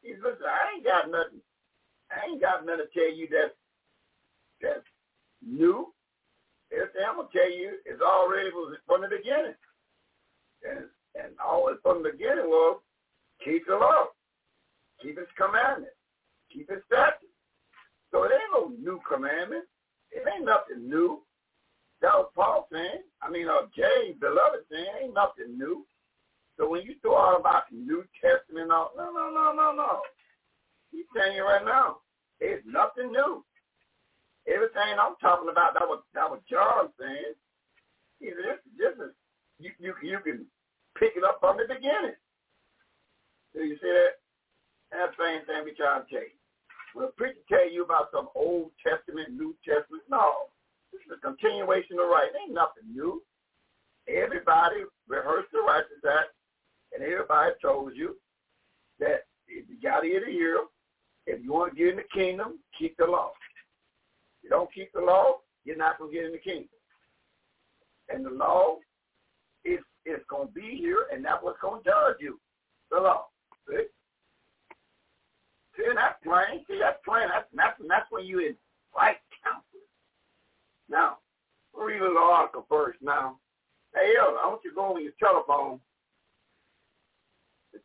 He 0.03 0.13
says, 0.15 0.39
I 0.43 0.77
ain't 0.77 0.85
got 0.85 1.11
nothing. 1.11 1.43
I 2.11 2.31
ain't 2.31 2.41
got 2.41 2.65
nothing 2.65 2.87
to 2.87 2.99
tell 2.99 3.13
you 3.13 3.29
that 3.31 3.55
that's 4.63 4.87
new. 5.45 5.93
Everything 6.73 7.03
I'm 7.09 7.17
gonna 7.17 7.29
tell 7.33 7.51
you 7.51 7.79
is 7.87 8.01
already 8.01 8.51
was 8.51 8.77
from 8.87 9.03
the 9.03 9.09
beginning. 9.09 9.57
And 10.69 10.87
and 11.15 11.33
always 11.45 11.77
from 11.83 12.03
the 12.03 12.11
beginning 12.11 12.47
was 12.47 12.81
keep 13.45 13.67
the 13.67 13.75
law 13.75 14.09
keep 15.01 15.19
his 15.19 15.31
commandments, 15.37 15.97
keep 16.53 16.69
his 16.69 16.83
statutes. 16.87 17.33
So 18.11 18.25
it 18.25 18.33
ain't 18.33 18.55
no 18.55 18.73
new 18.83 19.01
commandment. 19.07 19.65
It 20.11 20.25
ain't 20.27 20.45
nothing 20.45 20.89
new. 20.89 21.23
That 22.01 22.15
was 22.15 22.31
Paul 22.35 22.69
saying. 22.73 23.03
I 23.23 23.31
mean, 23.31 23.49
uh, 23.49 23.67
James, 23.77 24.19
beloved 24.21 24.65
saying, 24.71 24.87
ain't 25.03 25.15
nothing 25.15 25.59
new. 25.59 25.85
So 26.57 26.69
when 26.69 26.83
you 26.83 26.95
throw 27.03 27.17
out 27.17 27.41
about 27.41 27.71
New 27.71 28.05
Testament, 28.21 28.73
all, 28.73 28.91
no, 28.97 29.13
no, 29.13 29.31
no, 29.31 29.53
no, 29.55 29.73
no. 29.75 30.01
He's 30.91 31.05
telling 31.15 31.37
you 31.37 31.45
right 31.45 31.65
now, 31.65 31.99
it's 32.41 32.65
nothing 32.67 33.13
new. 33.13 33.45
Everything 34.49 34.97
I'm 34.97 35.15
talking 35.21 35.53
about, 35.53 35.75
that 35.75 35.85
was 35.85 36.01
that 36.15 36.31
was 36.31 36.41
John 36.49 36.89
saying. 36.99 37.37
He 38.19 38.33
said, 38.33 38.43
this, 38.43 38.61
this 38.75 38.95
is 39.07 39.13
you, 39.61 39.71
you 39.79 39.95
you 40.03 40.19
can 40.25 40.47
pick 40.99 41.13
it 41.17 41.25
up 41.25 41.39
from 41.41 41.59
the 41.59 41.69
beginning. 41.69 42.17
Do 43.55 43.61
you 43.63 43.77
see 43.77 43.93
that? 43.93 44.19
That's 44.91 45.13
the 45.17 45.25
same 45.25 45.43
thing 45.45 45.65
we 45.65 45.77
try 45.77 46.01
to 46.01 46.07
tell 46.09 46.25
you. 46.25 46.39
Will 46.95 47.13
preacher 47.17 47.45
tell 47.49 47.69
you 47.69 47.85
about 47.85 48.09
some 48.13 48.29
Old 48.35 48.73
Testament, 48.81 49.37
New 49.37 49.55
Testament? 49.61 50.03
No. 50.09 50.49
This 50.93 51.05
is 51.05 51.13
a 51.13 51.21
continuation 51.21 52.01
of 52.01 52.09
right. 52.09 52.33
Ain't 52.33 52.55
nothing 52.55 52.89
new. 52.91 53.23
Everybody 54.09 54.89
rehearsed 55.07 55.53
the 55.53 55.61
righteous 55.61 56.01
act, 56.09 56.33
and 56.95 57.05
everybody 57.05 57.53
told 57.61 57.93
you 57.95 58.17
that 58.99 59.29
if 59.47 59.69
you 59.69 59.77
got 59.83 60.01
to 60.01 60.09
get 60.09 60.27
a 60.27 60.33
year, 60.33 60.65
if 61.27 61.45
you 61.45 61.53
want 61.53 61.73
to 61.73 61.79
get 61.79 61.89
in 61.93 61.97
the 61.97 62.09
kingdom, 62.15 62.59
keep 62.79 62.97
the 62.97 63.05
law. 63.05 63.33
If 64.49 64.53
you 64.53 64.57
don't 64.57 64.73
keep 64.73 64.93
the 64.95 65.01
law, 65.01 65.41
you're 65.65 65.77
not 65.77 65.99
going 65.99 66.11
to 66.11 66.17
get 66.17 66.25
in 66.25 66.33
the 66.33 66.39
kingdom. 66.39 66.69
And 68.09 68.25
the 68.25 68.31
law 68.31 68.77
is, 69.63 69.81
is 70.07 70.21
going 70.31 70.49
to 70.49 70.55
be 70.55 70.79
here, 70.79 71.05
and 71.13 71.23
that's 71.23 71.43
what's 71.43 71.61
going 71.61 71.83
to 71.83 71.91
judge 71.91 72.17
you, 72.19 72.41
the 72.91 72.97
law. 72.97 73.27
See? 73.69 73.85
See, 75.77 75.85
that's 75.95 76.17
plain. 76.25 76.65
See, 76.67 76.79
that's 76.81 76.97
plain. 77.05 77.29
That's, 77.29 77.45
that's, 77.53 77.77
that's 77.87 78.11
when 78.11 78.25
you 78.25 78.39
invite 78.39 79.19
counsel. 79.45 79.85
Now, 80.89 81.19
we'll 81.75 81.85
read 81.85 82.01
a 82.01 82.07
little 82.07 82.23
article 82.23 82.65
first 82.71 83.01
now. 83.03 83.37
Hey, 83.95 84.15
yo, 84.15 84.37
I 84.43 84.49
want 84.49 84.63
you 84.65 84.71
to 84.71 84.77
go 84.77 84.95
on 84.95 85.03
your 85.03 85.13
telephone. 85.21 85.79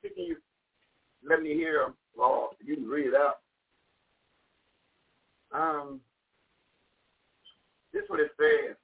Can 0.01 0.11
you 0.15 0.37
let 1.27 1.41
me 1.41 1.53
hear, 1.55 1.93
Lord, 2.17 2.55
you 2.63 2.75
can 2.75 2.87
read 2.87 3.07
it 3.07 3.15
out. 3.15 3.39
Um, 5.53 5.99
this 7.93 8.03
is 8.03 8.09
what 8.09 8.19
it 8.19 8.31
says. 8.39 8.75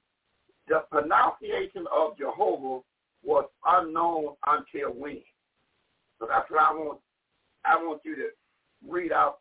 The 0.68 0.84
pronunciation 0.90 1.86
of 1.94 2.16
Jehovah 2.16 2.82
was 3.22 3.44
unknown 3.66 4.36
until 4.46 4.90
when. 4.90 5.22
So 6.18 6.26
that's 6.28 6.50
what 6.50 6.62
I 6.62 6.72
want. 6.72 7.00
I 7.64 7.76
want 7.76 8.00
you 8.04 8.14
to 8.16 8.28
read 8.88 9.12
out 9.12 9.38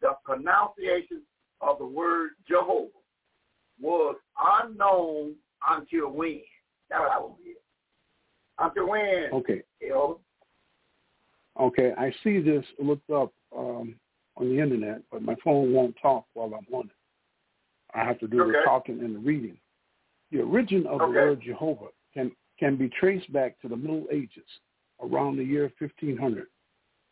the 0.00 0.12
pronunciation 0.24 1.22
of 1.60 1.78
the 1.78 1.86
word 1.86 2.30
Jehovah 2.48 2.88
was 3.80 4.16
unknown 4.62 5.34
until 5.68 6.10
when? 6.10 6.40
That's 6.90 7.00
what 7.00 7.10
I 7.10 7.18
want 7.18 7.38
to 7.38 7.44
hear. 7.44 7.54
Until 8.58 8.88
when? 8.88 9.32
Okay. 9.32 9.62
You 9.80 9.88
know? 9.90 10.20
Okay, 11.60 11.92
I 11.98 12.12
see 12.22 12.40
this 12.40 12.64
looked 12.78 13.10
up 13.10 13.32
um, 13.56 13.96
on 14.36 14.48
the 14.48 14.60
internet, 14.62 15.02
but 15.10 15.22
my 15.22 15.34
phone 15.42 15.72
won't 15.72 15.96
talk 16.00 16.24
while 16.34 16.54
I'm 16.54 16.72
on 16.72 16.86
it. 16.86 16.92
I 17.98 18.04
have 18.04 18.18
to 18.20 18.28
do 18.28 18.42
okay. 18.42 18.52
the 18.52 18.58
talking 18.64 19.00
and 19.00 19.16
the 19.16 19.20
reading. 19.20 19.56
The 20.30 20.40
origin 20.40 20.86
of 20.86 21.00
okay. 21.00 21.04
the 21.04 21.18
word 21.18 21.42
Jehovah 21.44 21.88
can 22.14 22.32
can 22.58 22.76
be 22.76 22.88
traced 22.88 23.32
back 23.32 23.60
to 23.60 23.68
the 23.68 23.76
Middle 23.76 24.06
Ages, 24.12 24.48
around 25.00 25.36
the 25.36 25.44
year 25.44 25.72
1500 25.78 26.46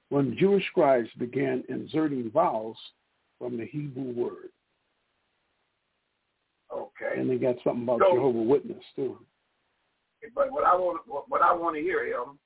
when 0.09 0.37
Jewish 0.39 0.64
scribes 0.68 1.09
began 1.18 1.64
inserting 1.68 2.30
vowels 2.30 2.76
from 3.39 3.57
the 3.57 3.66
Hebrew 3.66 4.12
word. 4.12 4.51
Okay. 6.72 7.20
And 7.20 7.28
they 7.28 7.37
got 7.37 7.57
something 7.64 7.84
about 7.84 8.01
so, 8.01 8.14
Jehovah 8.14 8.43
Witness 8.43 8.82
too. 8.95 9.18
But 10.34 10.51
what 10.51 10.64
I 10.64 10.74
want, 10.74 11.01
what 11.07 11.43
I 11.43 11.53
want 11.53 11.76
to 11.76 11.82
hear, 11.82 12.07
him, 12.07 12.39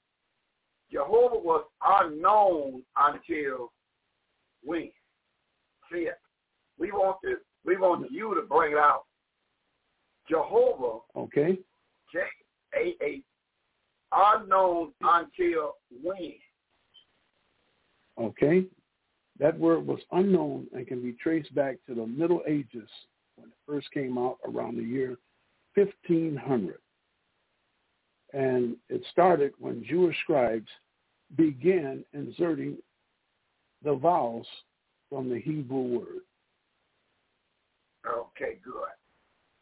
Jehovah 0.93 1.38
was 1.38 1.64
unknown 1.84 2.82
until 2.97 3.72
when. 4.64 4.91
See. 5.93 6.09
We 6.78 6.93
want 6.93 7.18
to, 7.24 7.36
we 7.65 7.77
want 7.77 8.11
you 8.11 8.35
to 8.35 8.43
bring 8.43 8.73
it 8.73 8.79
out. 8.79 9.05
Jehovah. 10.29 11.01
Okay. 11.17 11.59
J 12.13 12.21
A 12.77 13.05
A 13.05 13.23
unknown 14.13 14.93
until 15.03 15.77
when. 16.03 16.35
Okay? 18.19 18.65
That 19.39 19.59
word 19.59 19.87
was 19.87 20.01
unknown 20.13 20.67
and 20.75 20.87
can 20.87 21.03
be 21.03 21.13
traced 21.13 21.55
back 21.55 21.77
to 21.87 21.95
the 21.95 22.07
Middle 22.07 22.43
Ages 22.47 22.89
when 23.37 23.49
it 23.49 23.57
first 23.67 23.91
came 23.93 24.19
out 24.19 24.39
around 24.47 24.77
the 24.77 24.83
year 24.83 25.17
1500. 25.75 26.79
And 28.33 28.77
it 28.89 29.03
started 29.11 29.53
when 29.59 29.85
Jewish 29.89 30.17
scribes 30.23 30.69
began 31.37 32.05
inserting 32.13 32.77
the 33.83 33.95
vowels 33.95 34.47
from 35.09 35.31
the 35.31 35.41
Hebrew 35.41 35.99
word. 35.99 36.21
Okay, 38.07 38.59
good. 38.65 38.89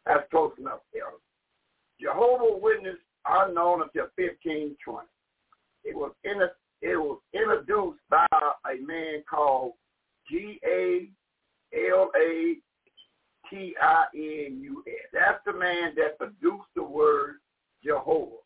That's 0.07 0.28
close 0.30 0.53
enough, 0.59 0.80
Elder. 0.95 1.16
Jehovah 2.01 2.59
Witness 2.59 2.97
unknown 3.26 3.82
until 3.82 4.09
1520. 4.16 5.07
It 5.84 5.97
was 5.97 6.12
in 6.24 6.43
a 6.43 6.51
it 6.80 6.97
was 6.97 7.18
introduced 7.34 7.99
by 8.09 8.26
a 8.30 8.80
man 8.80 9.24
called 9.28 9.72
G 10.30 10.61
A 10.64 11.09
L 11.91 12.11
A 12.16 12.55
T 13.51 13.74
I 13.80 14.05
N 14.14 14.61
U 14.62 14.84
S. 14.86 14.95
That's 15.12 15.41
the 15.45 15.53
man 15.53 15.95
that 15.97 16.18
produced 16.18 16.68
the 16.76 16.82
word 16.82 17.36
Jehovah 17.84 18.36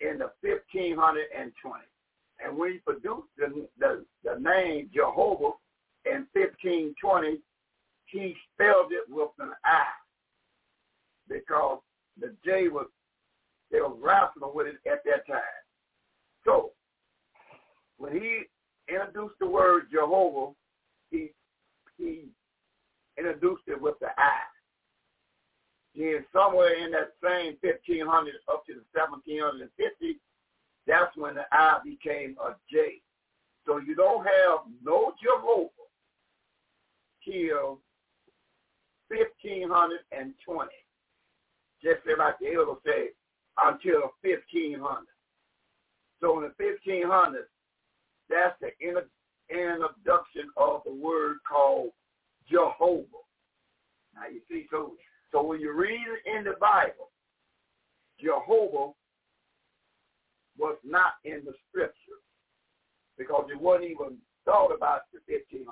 in 0.00 0.18
the 0.18 0.30
1520. 0.40 1.20
And 2.44 2.56
when 2.56 2.72
he 2.72 2.78
produced 2.78 3.28
the, 3.36 3.68
the, 3.78 4.04
the 4.24 4.40
name 4.40 4.90
Jehovah 4.92 5.52
in 6.06 6.26
1520, 6.32 7.38
he 8.12 8.36
spelled 8.52 8.92
it 8.92 9.04
with 9.08 9.30
an 9.38 9.52
I 9.64 9.84
because 11.28 11.78
the 12.20 12.34
J 12.44 12.68
was, 12.68 12.86
they 13.70 13.80
were 13.80 13.94
wrestling 13.94 14.52
with 14.54 14.66
it 14.66 14.76
at 14.86 15.02
that 15.04 15.26
time. 15.26 15.40
So 16.44 16.72
when 17.96 18.12
he 18.12 18.42
introduced 18.88 19.36
the 19.40 19.46
word 19.46 19.84
Jehovah, 19.90 20.52
he 21.10 21.30
he 21.96 22.24
introduced 23.16 23.62
it 23.66 23.80
with 23.80 23.98
the 24.00 24.08
I. 24.18 24.40
Then 25.94 26.24
somewhere 26.32 26.84
in 26.84 26.90
that 26.92 27.12
same 27.22 27.56
1500 27.60 28.34
up 28.50 28.66
to 28.66 28.74
the 28.74 28.84
1750, 28.92 30.18
that's 30.86 31.16
when 31.16 31.34
the 31.36 31.44
I 31.52 31.78
became 31.84 32.36
a 32.44 32.54
J. 32.70 33.00
So 33.66 33.78
you 33.78 33.94
don't 33.94 34.24
have 34.24 34.60
no 34.82 35.12
Jehovah 35.22 35.68
till 37.24 37.78
1520. 39.12 40.70
Just 41.82 42.00
like 42.18 42.38
the 42.38 42.54
elder 42.54 42.78
said, 42.84 43.12
until 43.60 44.14
1500. 44.22 45.04
So 46.20 46.38
in 46.38 46.48
the 46.48 46.54
1500s, 46.62 47.50
that's 48.30 48.56
the 48.60 48.70
introduction 48.80 50.48
of 50.56 50.82
the 50.86 50.94
word 50.94 51.38
called 51.48 51.90
Jehovah. 52.48 53.04
Now 54.14 54.28
you 54.32 54.40
see, 54.48 54.66
so 54.70 54.92
so 55.32 55.42
when 55.42 55.60
you 55.60 55.72
read 55.72 56.00
in 56.26 56.44
the 56.44 56.54
Bible, 56.60 57.10
Jehovah 58.20 58.92
was 60.58 60.76
not 60.84 61.14
in 61.24 61.42
the 61.44 61.52
scripture 61.68 62.20
because 63.18 63.46
it 63.50 63.60
wasn't 63.60 63.90
even 63.90 64.18
thought 64.44 64.70
about 64.70 65.02
the 65.12 65.20
1500. 65.26 65.66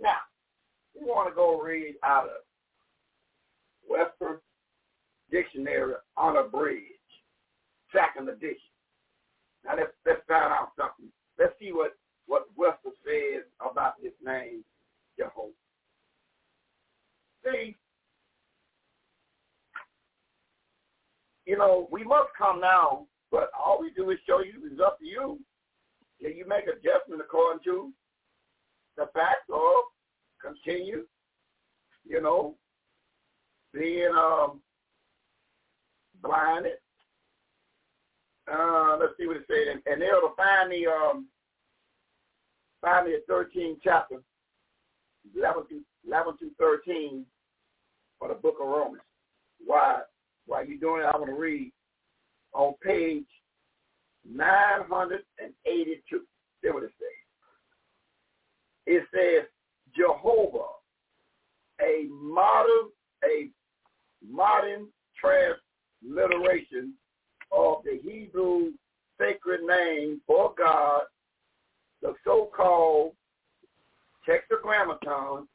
Now, 0.00 0.20
we 0.94 1.06
want 1.06 1.28
to 1.28 1.34
go 1.34 1.60
read 1.60 1.94
out 2.02 2.24
of 2.24 2.43
Webster 3.88 4.40
Dictionary 5.30 5.94
unabridged, 6.16 6.84
second 7.92 8.28
edition. 8.28 8.70
Now 9.64 9.76
let's 9.76 9.92
let's 10.06 10.20
find 10.28 10.52
out 10.52 10.70
something. 10.76 11.10
Let's 11.38 11.54
see 11.58 11.72
what 11.72 11.96
what 12.26 12.44
Webster 12.56 12.90
says 13.04 13.44
about 13.60 13.94
this 14.02 14.12
name 14.24 14.64
Jehovah. 15.18 15.50
See, 17.44 17.76
you 21.46 21.58
know, 21.58 21.88
we 21.90 22.04
must 22.04 22.28
come 22.36 22.60
now, 22.60 23.06
but 23.30 23.50
all 23.58 23.80
we 23.80 23.90
do 23.90 24.10
is 24.10 24.18
show 24.26 24.40
you. 24.40 24.62
It's 24.70 24.80
up 24.80 24.98
to 24.98 25.04
you. 25.04 25.38
Can 26.20 26.36
you 26.36 26.46
make 26.46 26.64
adjustment 26.64 27.20
according 27.20 27.62
to 27.64 27.92
the 28.96 29.06
fact 29.12 29.50
or 29.50 29.82
continue, 30.40 31.04
you 32.06 32.20
know, 32.22 32.54
being 33.74 34.12
um, 34.16 34.60
blinded. 36.22 36.78
Uh, 38.50 38.96
let's 39.00 39.12
see 39.18 39.26
what 39.26 39.36
it 39.36 39.44
says. 39.48 39.68
And, 39.72 39.82
and 39.86 40.00
they'll 40.02 40.34
find 40.36 40.70
the 40.70 40.86
um, 40.86 41.26
find 42.80 43.06
the 43.06 43.22
13th 43.30 43.78
chapter, 43.82 44.22
11 45.36 45.66
to, 45.68 45.80
11 46.06 46.38
to 46.38 46.50
13 46.58 47.24
for 48.18 48.28
the 48.28 48.34
book 48.34 48.56
of 48.60 48.68
Romans. 48.68 49.02
Why? 49.64 50.00
While 50.46 50.66
you're 50.66 50.78
doing 50.78 51.02
it, 51.02 51.06
I 51.06 51.16
want 51.16 51.30
to 51.30 51.34
read 51.34 51.72
on 52.52 52.74
page 52.82 53.24
982. 54.30 56.20
See 56.62 56.70
what 56.70 56.82
it 56.82 56.90
says. 56.98 57.08
It 58.86 59.02
says, 59.14 59.48
Jehovah, 59.96 60.68
a 61.80 62.06
modern, 62.10 62.90
a 63.24 63.48
modern 64.30 64.88
transliteration 65.20 66.94
of 67.52 67.82
the 67.84 68.00
Hebrew 68.02 68.72
sacred 69.20 69.62
name 69.62 70.20
for 70.26 70.52
God, 70.56 71.02
the 72.02 72.14
so-called 72.24 73.12
tetragrammaton, 74.26 75.46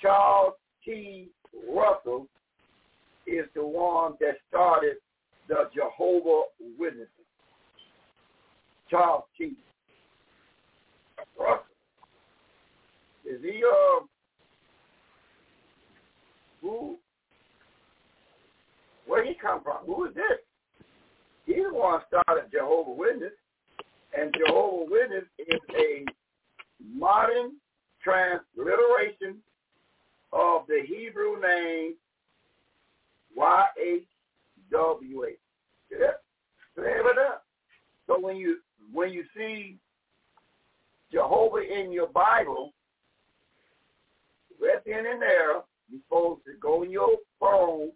Charles 0.00 0.54
T. 0.84 1.28
Russell 1.68 2.28
is 3.26 3.46
the 3.54 3.66
one 3.66 4.12
that 4.20 4.36
started 4.48 4.96
the 5.48 5.68
Jehovah 5.74 6.42
Witnesses. 6.78 7.08
Charles 8.90 9.24
T. 9.36 9.52
Russell. 11.38 11.64
Is 13.24 13.42
he 13.42 13.62
uh 13.64 14.04
who 16.62 16.96
where 19.06 19.24
he 19.24 19.34
come 19.34 19.62
from? 19.62 19.78
Who 19.86 20.06
is 20.06 20.14
this? 20.14 20.38
He's 21.46 21.64
the 21.70 21.74
one 21.74 22.00
started 22.08 22.50
Jehovah 22.52 22.92
Witness, 22.92 23.32
and 24.16 24.34
Jehovah 24.34 24.90
Witness 24.90 25.24
is 25.38 25.60
a 25.76 26.04
modern 26.94 27.52
transliteration 28.02 29.42
of 30.32 30.66
the 30.68 30.82
Hebrew 30.86 31.40
name 31.40 31.94
Y-H-W-H. 33.36 34.08
Yeah. 35.90 36.12
So 38.06 38.18
when 38.20 38.36
you 38.36 38.58
when 38.92 39.12
you 39.12 39.24
see 39.36 39.76
Jehovah 41.12 41.60
in 41.60 41.92
your 41.92 42.08
Bible, 42.08 42.72
right 44.60 44.82
then 44.86 45.06
and 45.06 45.20
there, 45.20 45.62
you're 45.90 46.00
supposed 46.06 46.44
to 46.46 46.52
go 46.60 46.82
in 46.82 46.90
your 46.90 47.16
phone 47.40 47.90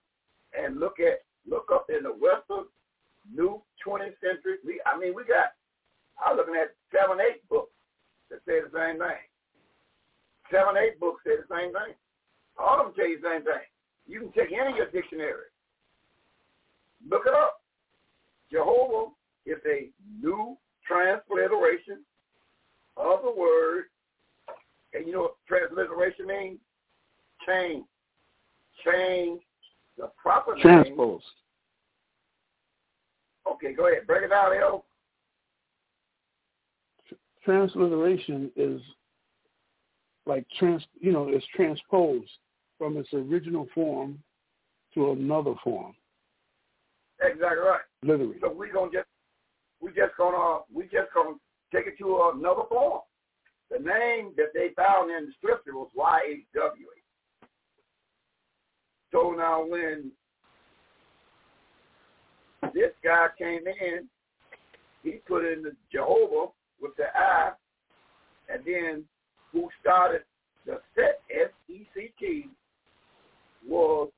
and 0.59 0.79
look 0.79 1.01
at 1.01 1.21
look 1.49 1.71
up 1.73 1.87
in 1.89 2.03
the 2.05 2.13
Webster 2.13 2.69
New 3.33 3.63
20th 3.87 4.15
Century. 4.21 4.59
We, 4.65 4.81
I 4.87 4.99
mean, 4.99 5.15
we 5.15 5.25
got. 5.25 5.53
I'm 6.25 6.37
looking 6.37 6.55
at 6.55 6.75
seven, 6.93 7.19
eight 7.21 7.47
books 7.49 7.73
that 8.31 8.41
say 8.47 8.61
the 8.61 8.71
same 8.73 8.99
thing. 8.99 9.23
Seven, 10.51 10.77
eight 10.77 11.01
books 11.01 11.23
say 11.27 11.37
the 11.37 11.55
same 11.55 11.73
thing. 11.73 11.95
All 12.59 12.81
of 12.81 12.87
them 12.87 12.95
tell 12.95 13.09
you 13.09 13.21
the 13.21 13.29
same 13.29 13.45
thing. 13.45 13.67
You 14.07 14.21
can 14.21 14.33
take 14.33 14.53
any 14.53 14.73
of 14.73 14.77
your 14.77 14.91
dictionary. 14.91 15.51
Look 17.09 17.23
it 17.27 17.35
up. 17.35 17.61
Jehovah 18.51 19.11
is 19.47 19.59
a 19.67 19.89
new 20.21 20.57
transliteration 20.87 22.05
of 22.97 23.23
the 23.23 23.33
word. 23.33 23.85
And 24.95 25.07
you 25.07 25.13
know 25.13 25.23
what 25.23 25.37
transliteration 25.49 26.27
means? 26.27 26.59
Change. 27.47 27.85
Change 28.85 29.41
the 29.97 30.11
proper 30.21 30.55
name. 30.55 30.63
Transpose. 30.63 31.23
Okay, 33.51 33.73
go 33.73 33.89
ahead. 33.89 34.07
Break 34.07 34.25
it 34.25 34.29
down, 34.29 34.53
El. 34.55 34.85
Transliteration 37.45 38.51
is 38.57 38.81
like 40.27 40.47
trans, 40.59 40.85
you 41.01 41.13
know, 41.13 41.29
it's 41.29 41.45
transposed 41.55 42.31
from 42.79 42.97
its 42.97 43.09
original 43.13 43.67
form 43.75 44.19
to 44.95 45.13
another 45.13 45.55
form. 45.65 45.95
Exactly 47.21 47.59
right. 47.59 47.81
Literally. 48.03 48.37
So 48.41 48.53
we 48.53 48.71
gonna 48.71 48.91
just 48.93 49.09
we 49.81 49.91
just 49.91 50.17
gonna 50.19 50.61
we 50.73 50.85
just 50.85 51.13
gonna 51.15 51.37
take 51.75 51.87
it 51.87 51.99
to 51.99 52.33
another 52.35 52.63
form. 52.69 53.01
The 53.71 53.79
name 53.79 54.33
that 54.37 54.53
they 54.55 54.69
found 54.77 55.11
in 55.11 55.27
the 55.27 55.33
scripture 55.39 55.75
was 55.75 55.89
Y-H-W. 55.95 56.87
So 59.13 59.35
now 59.37 59.65
when 59.65 60.11
this 62.75 62.91
guy 63.03 63.29
came 63.39 63.63
in, 63.67 64.09
he 65.03 65.21
put 65.27 65.45
in 65.45 65.63
the 65.63 65.73
Jehovah 65.91 66.53
with 66.83 66.97
the 66.97 67.05
I, 67.17 67.53
and 68.53 68.63
then 68.67 69.05
who 69.53 69.69
started 69.81 70.23
the 70.67 70.81
set 70.95 71.23
S-E-C-T 71.31 72.49
was 73.67 74.11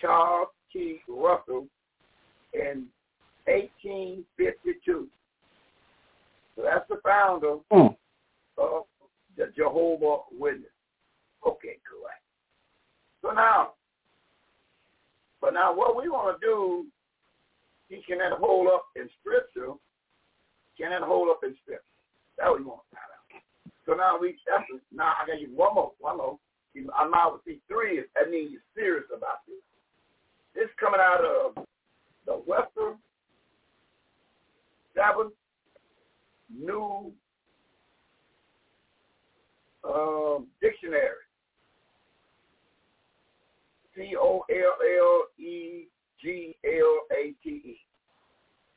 Charles 0.00 0.48
T. 0.72 1.00
Russell 1.08 1.66
in 2.52 2.86
1852. 3.46 5.08
So 6.56 6.62
that's 6.62 6.86
the 6.88 6.96
founder 7.04 7.58
Mm. 7.70 7.96
of 8.58 8.86
the 9.36 9.46
Jehovah 9.56 10.24
Witness. 10.32 10.70
Okay, 11.46 11.78
correct. 11.88 12.22
So 13.22 13.30
now, 13.30 13.74
but 15.40 15.54
now 15.54 15.72
what 15.72 15.96
we 15.96 16.08
want 16.08 16.40
to 16.40 16.46
do, 16.46 16.86
he 17.88 18.02
can 18.02 18.18
that 18.18 18.32
hold 18.32 18.68
up 18.68 18.84
in 18.96 19.08
scripture, 19.20 19.72
can 20.80 20.90
that 20.90 21.06
hold 21.06 21.28
up 21.28 21.40
in 21.44 21.54
scripture. 21.62 21.84
That 22.38 22.48
what 22.48 22.58
we 22.58 22.64
want 22.64 22.80
to 22.88 22.96
find 22.96 23.12
out. 23.12 23.42
So 23.84 23.92
now 23.92 24.18
we, 24.18 24.36
that's, 24.48 24.64
now 24.92 25.12
I 25.20 25.26
got 25.26 25.40
you 25.40 25.48
one 25.54 25.74
more, 25.74 25.92
one 26.00 26.16
more. 26.16 26.38
I'm 26.96 27.10
now 27.10 27.32
with 27.32 27.42
see 27.44 27.60
three, 27.68 27.98
is 27.98 28.06
that 28.14 28.30
means 28.30 28.52
you're 28.52 28.72
serious 28.74 29.04
about 29.14 29.44
this. 29.46 29.60
This 30.54 30.70
coming 30.78 31.00
out 31.00 31.20
of 31.20 31.66
the 32.26 32.40
Webster 32.46 32.94
Seven 34.94 35.32
New 36.48 37.12
um, 39.84 40.46
Dictionary. 40.62 41.26
C 43.96 44.14
O 44.16 44.44
L 44.48 44.74
L 44.80 45.44
E 45.44 45.88
G 46.22 46.56
L 46.64 47.00
A 47.12 47.34
T 47.42 47.50
E. 47.50 47.80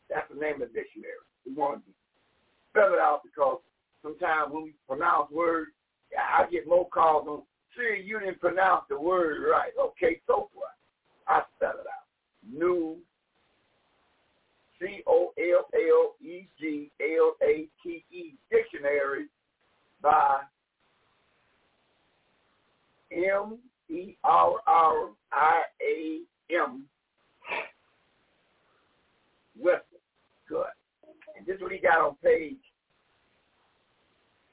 That's 0.09 0.27
the 0.33 0.39
name 0.39 0.55
of 0.55 0.59
the 0.59 0.65
dictionary. 0.73 1.23
We 1.45 1.53
want 1.53 1.85
to 1.85 1.91
spell 2.71 2.93
it 2.93 2.99
out 2.99 3.21
because 3.23 3.59
sometimes 4.01 4.51
when 4.51 4.63
we 4.63 4.73
pronounce 4.87 5.31
words, 5.31 5.71
I 6.17 6.45
get 6.49 6.67
more 6.67 6.87
calls 6.89 7.27
on, 7.27 7.41
Siri, 7.75 8.05
you 8.05 8.19
didn't 8.19 8.39
pronounce 8.39 8.83
the 8.89 8.99
word 8.99 9.41
right. 9.49 9.71
Okay, 9.79 10.21
so 10.27 10.49
what? 10.53 10.75
I 11.27 11.41
spell 11.57 11.71
it 11.79 11.87
out. 11.87 12.03
New 12.51 12.97
C 14.79 15.01
O 15.07 15.33
L 15.37 15.65
L 15.73 16.13
E 16.21 16.47
G 16.59 16.91
L 17.01 17.35
A 17.41 17.67
T 17.81 18.03
E 18.11 18.33
dictionary 18.51 19.27
by 20.01 20.41
M 23.11 23.57
E 23.89 24.17
R 24.23 24.55
R 24.67 25.09
I 25.31 25.61
A 25.81 26.19
M 26.53 26.83
Webster. 29.59 29.83
Good. 30.49 30.65
And 31.35 31.45
this 31.45 31.55
is 31.55 31.61
what 31.61 31.71
he 31.71 31.79
got 31.79 31.99
on 31.99 32.15
page 32.23 32.61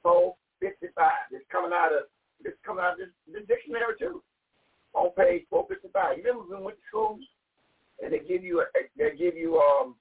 four 0.02 0.34
fifty 0.60 0.88
five. 0.96 1.28
It's 1.30 1.44
coming 1.52 1.72
out 1.72 1.92
of 1.92 2.08
it's 2.44 2.56
coming 2.64 2.84
out 2.84 2.94
of 2.94 2.98
this, 2.98 3.12
this 3.28 3.46
dictionary 3.48 3.94
too. 3.98 4.22
On 4.94 5.10
page 5.12 5.44
four 5.50 5.66
fifty 5.68 5.88
five. 5.92 6.16
You 6.16 6.24
remember 6.24 6.48
when 6.48 6.60
we 6.60 6.66
went 6.66 6.78
to 6.78 6.88
school 6.88 7.18
and 8.02 8.12
they 8.12 8.20
give 8.20 8.42
you 8.42 8.60
a, 8.60 8.64
they 8.96 9.16
give 9.16 9.36
you 9.36 9.58
um 9.58 9.94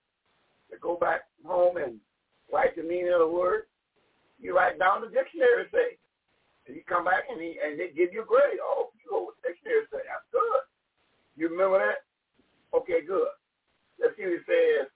to 0.71 0.77
go 0.79 0.95
back 0.95 1.27
home 1.45 1.77
and 1.77 1.99
write 2.51 2.75
the 2.75 2.83
meaning 2.83 3.11
of 3.11 3.19
the 3.19 3.27
word. 3.27 3.67
You 4.39 4.55
write 4.55 4.79
down 4.79 5.01
the 5.01 5.11
dictionary 5.11 5.67
say. 5.71 5.97
And 6.67 6.75
you 6.75 6.83
come 6.87 7.03
back 7.03 7.25
and, 7.31 7.41
he, 7.41 7.57
and 7.57 7.79
they 7.79 7.89
give 7.89 8.13
you 8.13 8.21
a 8.21 8.29
grade. 8.29 8.61
Oh, 8.61 8.93
you 8.93 9.09
know 9.09 9.25
what 9.25 9.35
the 9.41 9.49
dictionary 9.49 9.89
say. 9.89 10.05
That's 10.05 10.29
good. 10.31 10.63
You 11.35 11.49
remember 11.49 11.81
that? 11.81 12.05
Okay, 12.77 13.01
good. 13.01 13.33
Let's 13.97 14.15
see 14.15 14.23
what 14.23 14.37
it 14.37 14.45
says 14.45 14.87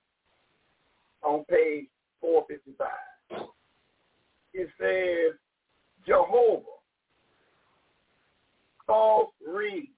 on 1.24 1.44
page 1.46 1.88
455. 2.22 3.48
It 4.54 4.70
says, 4.80 5.40
Jehovah, 6.06 6.64
false 8.86 9.32
read 9.48 9.90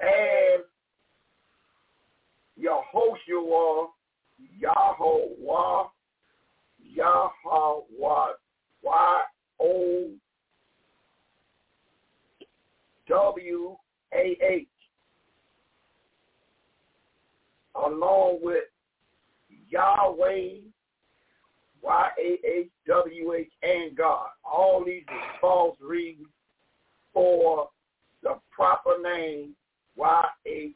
as 0.00 0.60
Yehoshua, 2.58 3.88
Yahweh, 4.58 5.88
Yahweh, 6.94 8.32
Y 8.82 9.22
O 9.60 10.10
W 13.08 13.76
A 14.14 14.36
H, 14.42 14.66
along 17.74 18.38
with 18.42 18.64
Yahweh, 19.68 20.60
Y 21.82 22.08
A 22.18 22.38
H 22.46 22.70
W 22.86 23.32
H, 23.34 23.52
and 23.62 23.96
God. 23.96 24.28
All 24.44 24.84
these 24.84 25.04
are 25.08 25.40
false 25.40 25.76
readings 25.80 26.28
for 27.12 27.68
the 28.22 28.38
proper 28.50 28.98
name 29.02 29.54
Y 29.96 30.24
H 30.46 30.74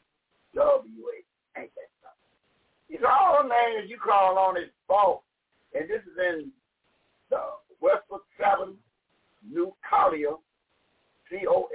W 0.55 1.09
H. 1.17 1.25
Ain't 1.57 1.71
that 1.75 1.89
something? 2.01 2.31
These 2.89 3.03
all 3.07 3.43
names 3.43 3.89
you 3.89 3.97
call 3.97 4.37
on 4.37 4.57
is 4.57 4.69
false. 4.87 5.23
And 5.73 5.89
this 5.89 6.01
is 6.01 6.17
in 6.17 6.51
the 7.29 7.39
Webster 7.81 8.17
7 8.39 8.77
New 9.51 9.73
Collier, 9.89 10.35
C-O-L-L-E-G-L-A-T-E, 11.29 11.73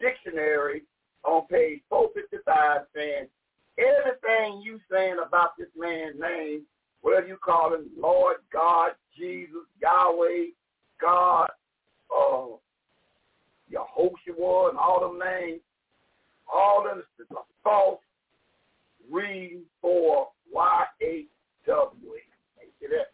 dictionary 0.00 0.82
on 1.24 1.46
page 1.46 1.80
455 1.88 2.86
saying, 2.94 3.28
everything 3.78 4.62
you 4.62 4.78
saying 4.90 5.16
about 5.26 5.56
this 5.58 5.68
man's 5.76 6.18
name, 6.20 6.62
whatever 7.00 7.26
you 7.26 7.36
call 7.36 7.74
him, 7.74 7.86
Lord, 7.98 8.36
God, 8.52 8.92
Jesus, 9.16 9.66
Yahweh, 9.80 10.50
God, 11.00 11.48
uh, 12.10 12.46
Yehoshua, 13.72 14.70
and 14.70 14.78
all 14.78 15.00
them 15.00 15.18
names, 15.18 15.60
all 16.52 16.84
them 16.84 17.02
is 17.18 17.26
false 17.64 18.00
reading 19.10 19.62
for 19.80 20.28
Y-H-W-H. 20.52 22.22
See 22.80 22.86
that? 22.88 23.12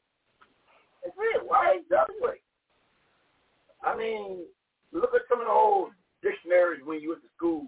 It's 1.04 1.16
real. 1.16 1.48
Y-H-W-H. 1.48 2.40
I 3.84 3.96
mean, 3.96 4.44
look 4.92 5.14
at 5.14 5.22
some 5.28 5.40
of 5.40 5.46
the 5.46 5.52
old 5.52 5.90
dictionaries 6.22 6.82
when 6.84 7.00
you 7.00 7.10
went 7.10 7.22
to 7.22 7.28
school. 7.36 7.66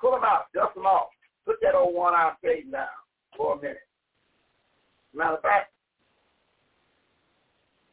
Pull 0.00 0.12
them 0.12 0.24
out, 0.24 0.52
dust 0.54 0.74
them 0.74 0.86
off. 0.86 1.13
Put 1.46 1.56
that 1.62 1.74
old 1.74 1.94
one-eye 1.94 2.32
Satan 2.42 2.70
down 2.70 2.86
for 3.36 3.54
a 3.54 3.60
minute. 3.60 3.86
Matter 5.14 5.34
of 5.34 5.42
fact, 5.42 5.72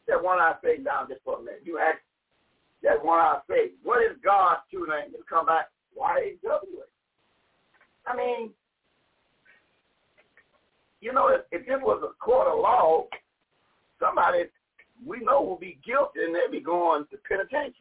that 0.08 0.24
one-eye 0.24 0.56
Satan 0.64 0.86
down 0.86 1.08
just 1.10 1.22
for 1.24 1.40
a 1.40 1.44
minute. 1.44 1.62
You 1.64 1.80
ask 1.80 2.00
that 2.84 3.04
one-eye 3.04 3.40
Satan, 3.50 3.78
what 3.84 4.02
is 4.04 4.18
God's 4.24 4.62
true 4.72 4.88
name? 4.88 5.14
It'll 5.14 5.26
come 5.30 5.46
back, 5.46 5.70
Y-H-W-H. 5.96 6.86
I 8.08 8.16
mean, 8.16 8.50
you 11.02 11.14
know, 11.14 11.28
if, 11.30 11.42
if 11.52 11.66
this 11.68 11.80
was 11.82 12.02
a 12.04 12.14
court 12.24 12.48
of 12.48 12.60
law, 12.60 13.06
somebody 14.00 14.46
we 15.06 15.20
know 15.20 15.42
will 15.42 15.58
be 15.58 15.80
guilty 15.86 16.20
and 16.24 16.34
they'll 16.36 16.52
be 16.52 16.64
going 16.64 17.06
to 17.12 17.18
penitentiary. 17.28 17.74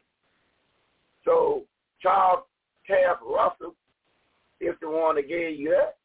So 1.24 1.64
Charles 2.00 2.44
Taft 2.86 3.20
Russell 3.22 3.74
is 4.60 4.74
the 4.80 4.90
one 4.90 5.16
that 5.16 5.28
gave 5.28 5.58
you 5.58 5.70
that. 5.70 5.96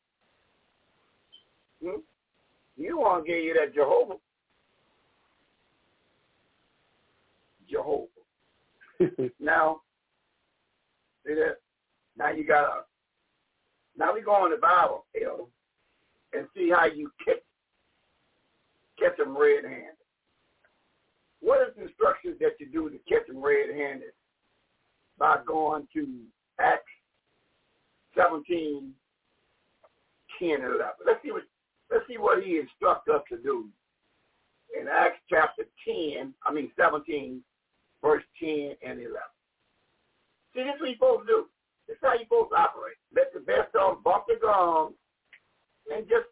Hmm? 1.83 1.99
You 2.77 2.97
want 2.97 3.25
to 3.25 3.31
give 3.31 3.43
you 3.43 3.53
that 3.53 3.73
Jehovah. 3.73 4.15
Jehovah. 7.69 8.07
now, 9.39 9.81
see 11.25 11.33
that? 11.33 11.57
Now 12.17 12.31
you 12.31 12.45
got 12.45 12.61
to, 12.61 12.73
now 13.97 14.13
we 14.13 14.21
go 14.21 14.45
in 14.45 14.51
the 14.51 14.57
Bible, 14.57 15.05
Elder, 15.21 15.43
and 16.33 16.47
see 16.55 16.69
how 16.69 16.85
you 16.85 17.11
catch, 17.23 17.43
catch 18.97 19.17
them 19.17 19.37
red-handed. 19.37 19.95
What 21.41 21.67
is 21.67 21.75
the 21.75 21.83
instructions 21.83 22.37
that 22.39 22.53
you 22.59 22.67
do 22.67 22.89
to 22.89 22.97
catch 23.09 23.27
them 23.27 23.43
red-handed? 23.43 24.11
By 25.17 25.37
going 25.45 25.87
to 25.93 26.07
Acts 26.59 26.83
17, 28.15 28.91
10, 30.39 30.49
and 30.49 30.63
11. 30.63 30.79
Let's 31.05 31.21
see 31.23 31.31
what 31.31 31.43
let's 31.91 32.07
see 32.07 32.17
what 32.17 32.43
he 32.43 32.59
instructs 32.59 33.09
us 33.09 33.21
to 33.29 33.37
do. 33.37 33.69
In 34.79 34.87
Acts 34.87 35.19
chapter 35.29 35.63
10, 35.85 36.33
I 36.45 36.53
mean 36.53 36.71
17, 36.77 37.41
verse 38.01 38.23
10 38.39 38.75
and 38.85 38.99
11. 38.99 39.13
See, 40.53 40.63
this 40.63 40.75
is 40.75 40.81
what 40.81 40.89
you're 40.89 40.95
supposed 40.95 41.27
to 41.27 41.33
do. 41.33 41.45
This 41.87 41.95
is 41.95 42.01
how 42.01 42.13
you're 42.13 42.23
supposed 42.23 42.51
to 42.51 42.57
operate. 42.57 42.97
Let 43.15 43.33
the 43.33 43.39
best 43.39 43.75
of 43.75 44.03
bump 44.03 44.25
the 44.27 44.35
gums 44.41 44.95
and 45.93 46.07
just 46.09 46.25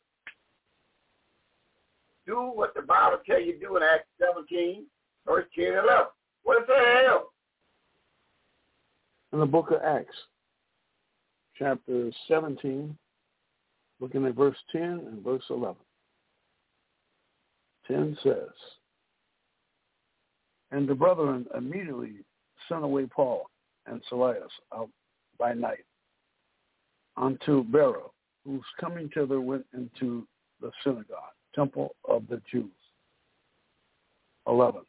do 2.26 2.52
what 2.54 2.74
the 2.74 2.82
Bible 2.82 3.20
tell 3.26 3.40
you 3.40 3.54
to 3.54 3.60
do 3.60 3.78
in 3.78 3.84
Acts 3.84 4.08
17, 4.20 4.86
verse 5.26 5.46
10 5.56 5.66
and 5.66 5.78
11. 5.86 6.06
What 6.44 6.68
that 6.68 7.04
hell? 7.06 7.32
In 9.32 9.40
the 9.40 9.46
book 9.46 9.72
of 9.72 9.82
Acts, 9.82 10.16
chapter 11.58 12.12
17, 12.28 12.98
looking 14.00 14.26
at 14.26 14.36
verse 14.36 14.58
10 14.72 14.82
and 14.82 15.24
verse 15.24 15.44
11. 15.50 15.76
10 17.88 18.18
says, 18.24 18.50
And 20.72 20.88
the 20.88 20.96
brethren 20.96 21.46
immediately 21.56 22.26
sent 22.70 22.84
away 22.84 23.06
Paul 23.06 23.50
and 23.86 24.02
Silas 24.10 24.50
out 24.74 24.90
by 25.38 25.54
night 25.54 25.86
unto 27.18 27.64
Berea, 27.66 28.08
whose 28.46 28.64
coming 28.80 29.10
thither 29.14 29.42
went 29.42 29.66
into 29.74 30.28
the 30.62 30.72
synagogue, 30.84 31.36
temple 31.54 31.96
of 32.08 32.24
the 32.30 32.42
Jews. 32.52 32.72
11. 34.48 34.82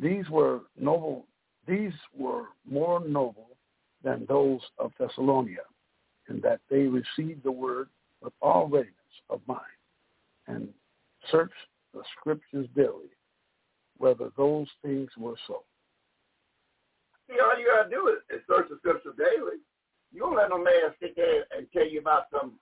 These 0.00 0.28
were 0.30 0.60
noble. 0.78 1.26
These 1.66 1.92
were 2.16 2.44
more 2.68 3.00
noble 3.06 3.57
than 4.02 4.26
those 4.28 4.60
of 4.78 4.92
Thessalonica, 4.98 5.62
in 6.28 6.40
that 6.40 6.60
they 6.70 6.82
received 6.82 7.42
the 7.44 7.52
word 7.52 7.88
with 8.22 8.32
all 8.42 8.68
readiness 8.68 8.94
of 9.30 9.40
mind, 9.46 9.60
and 10.46 10.68
searched 11.30 11.54
the 11.94 12.02
scriptures 12.18 12.68
daily, 12.76 13.10
whether 13.96 14.30
those 14.36 14.68
things 14.82 15.08
were 15.16 15.36
so. 15.46 15.62
See, 17.28 17.36
all 17.40 17.58
you 17.58 17.66
gotta 17.66 17.90
do 17.90 18.08
is, 18.08 18.38
is 18.38 18.44
search 18.48 18.68
the 18.70 18.76
scriptures 18.78 19.14
daily. 19.18 19.58
You 20.12 20.20
don't 20.20 20.36
let 20.36 20.48
no 20.48 20.58
man 20.58 20.94
sit 21.00 21.14
there 21.16 21.44
and 21.56 21.66
tell 21.72 21.86
you 21.86 22.00
about 22.00 22.24
some 22.32 22.54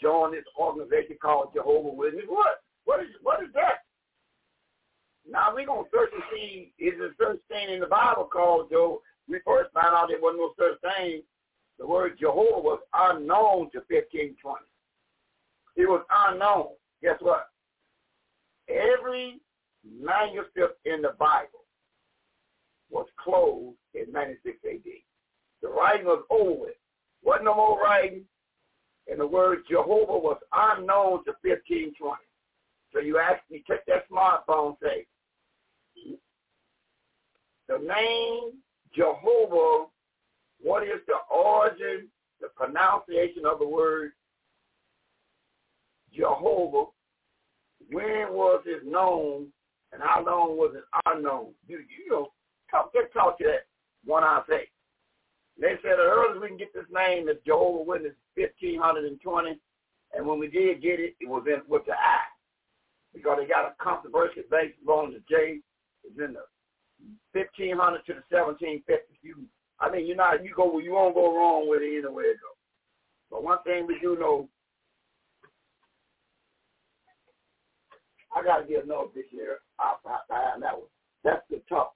join 0.00 0.32
this 0.32 0.44
organization 0.58 1.16
called 1.20 1.52
Jehovah 1.54 1.92
Witness. 1.92 2.24
What? 2.28 2.62
What 2.84 3.00
is 3.00 3.08
what 3.22 3.42
is 3.42 3.50
that? 3.54 3.84
Now 5.28 5.54
we're 5.54 5.66
gonna 5.66 5.88
search 5.92 6.10
and 6.14 6.22
see 6.32 6.72
is 6.78 6.94
there 6.98 7.14
such 7.18 7.40
thing 7.48 7.74
in 7.74 7.80
the 7.80 7.86
Bible 7.86 8.24
called 8.24 8.70
Joe. 8.70 9.02
We 9.28 9.40
first 9.44 9.72
found 9.72 9.94
out 9.94 10.08
there 10.08 10.20
wasn't 10.20 10.40
no 10.40 10.52
such 10.58 10.80
thing. 10.80 11.22
The 11.78 11.86
word 11.86 12.16
Jehovah 12.18 12.60
was 12.60 12.80
unknown 12.94 13.70
to 13.72 13.78
1520. 13.88 14.38
It 15.76 15.88
was 15.88 16.04
unknown. 16.28 16.68
Guess 17.02 17.18
what? 17.20 17.48
Every 18.68 19.40
manuscript 19.84 20.80
in 20.86 21.02
the 21.02 21.14
Bible 21.18 21.64
was 22.90 23.06
closed 23.22 23.76
in 23.94 24.10
96 24.12 24.56
AD. 24.64 24.80
The 25.62 25.68
writing 25.68 26.06
was 26.06 26.24
over. 26.30 26.70
Wasn't 27.22 27.44
no 27.44 27.54
more 27.54 27.80
writing. 27.80 28.22
And 29.08 29.20
the 29.20 29.26
word 29.26 29.58
Jehovah 29.68 30.18
was 30.18 30.38
unknown 30.52 31.24
to 31.24 31.34
1520. 31.42 32.16
So 32.92 33.00
you 33.00 33.18
ask 33.18 33.42
me, 33.50 33.62
take 33.68 33.84
that 33.86 34.08
smartphone, 34.10 34.76
say, 34.82 35.06
the 37.68 37.78
name 37.78 38.52
Jehovah, 38.96 39.86
what 40.60 40.82
is 40.82 41.00
the 41.06 41.34
origin, 41.34 42.08
the 42.40 42.48
pronunciation 42.56 43.44
of 43.44 43.58
the 43.58 43.68
word 43.68 44.12
Jehovah? 46.14 46.90
When 47.90 48.32
was 48.32 48.62
it 48.66 48.86
known 48.86 49.48
and 49.92 50.02
how 50.02 50.24
long 50.24 50.56
was 50.56 50.74
it 50.74 50.84
unknown? 51.06 51.52
You, 51.68 51.78
you 51.78 52.10
know, 52.10 52.32
talk, 52.70 52.92
just 52.92 53.12
talk 53.12 53.38
to 53.38 53.44
that 53.44 53.66
one 54.04 54.24
I 54.24 54.42
say. 54.48 54.68
They 55.60 55.74
said 55.82 55.96
the 55.98 56.02
earliest 56.02 56.40
we 56.40 56.48
can 56.48 56.56
get 56.56 56.74
this 56.74 56.84
name 56.92 57.28
is 57.28 57.36
Jehovah 57.46 57.84
Witness 57.84 58.12
1520, 58.34 59.58
and 60.14 60.26
when 60.26 60.38
we 60.38 60.48
did 60.48 60.82
get 60.82 61.00
it, 61.00 61.16
it 61.20 61.28
was 61.28 61.44
in 61.46 61.62
with 61.68 61.86
the 61.86 61.92
I 61.92 62.20
because 63.14 63.38
they 63.40 63.46
got 63.46 63.64
a 63.64 63.74
controversy 63.82 64.42
based 64.50 64.76
on 64.86 65.12
the 65.12 65.22
J. 65.28 65.60
It's 66.04 66.18
in 66.18 66.34
the 66.34 66.44
1500 67.32 68.06
to 68.06 68.14
the 68.14 68.24
1750. 68.30 69.18
You, 69.22 69.44
I 69.80 69.90
mean, 69.90 70.06
you're 70.06 70.16
not, 70.16 70.42
you 70.44 70.52
go, 70.54 70.78
you 70.78 70.92
won't 70.92 71.14
go 71.14 71.34
wrong 71.34 71.68
with 71.68 71.82
it 71.82 71.98
either 71.98 72.12
way 72.12 72.24
it. 72.24 72.36
But 73.30 73.42
one 73.42 73.58
thing 73.64 73.86
we 73.86 73.98
do 74.00 74.16
know, 74.18 74.48
I 78.34 78.42
got 78.42 78.58
to 78.58 78.66
get 78.66 78.84
another 78.84 79.08
dictionary 79.14 79.56
out 79.80 80.02
behind 80.02 80.62
that 80.62 80.74
one. 80.74 80.88
That's 81.24 81.42
the 81.50 81.60
tough. 81.68 81.88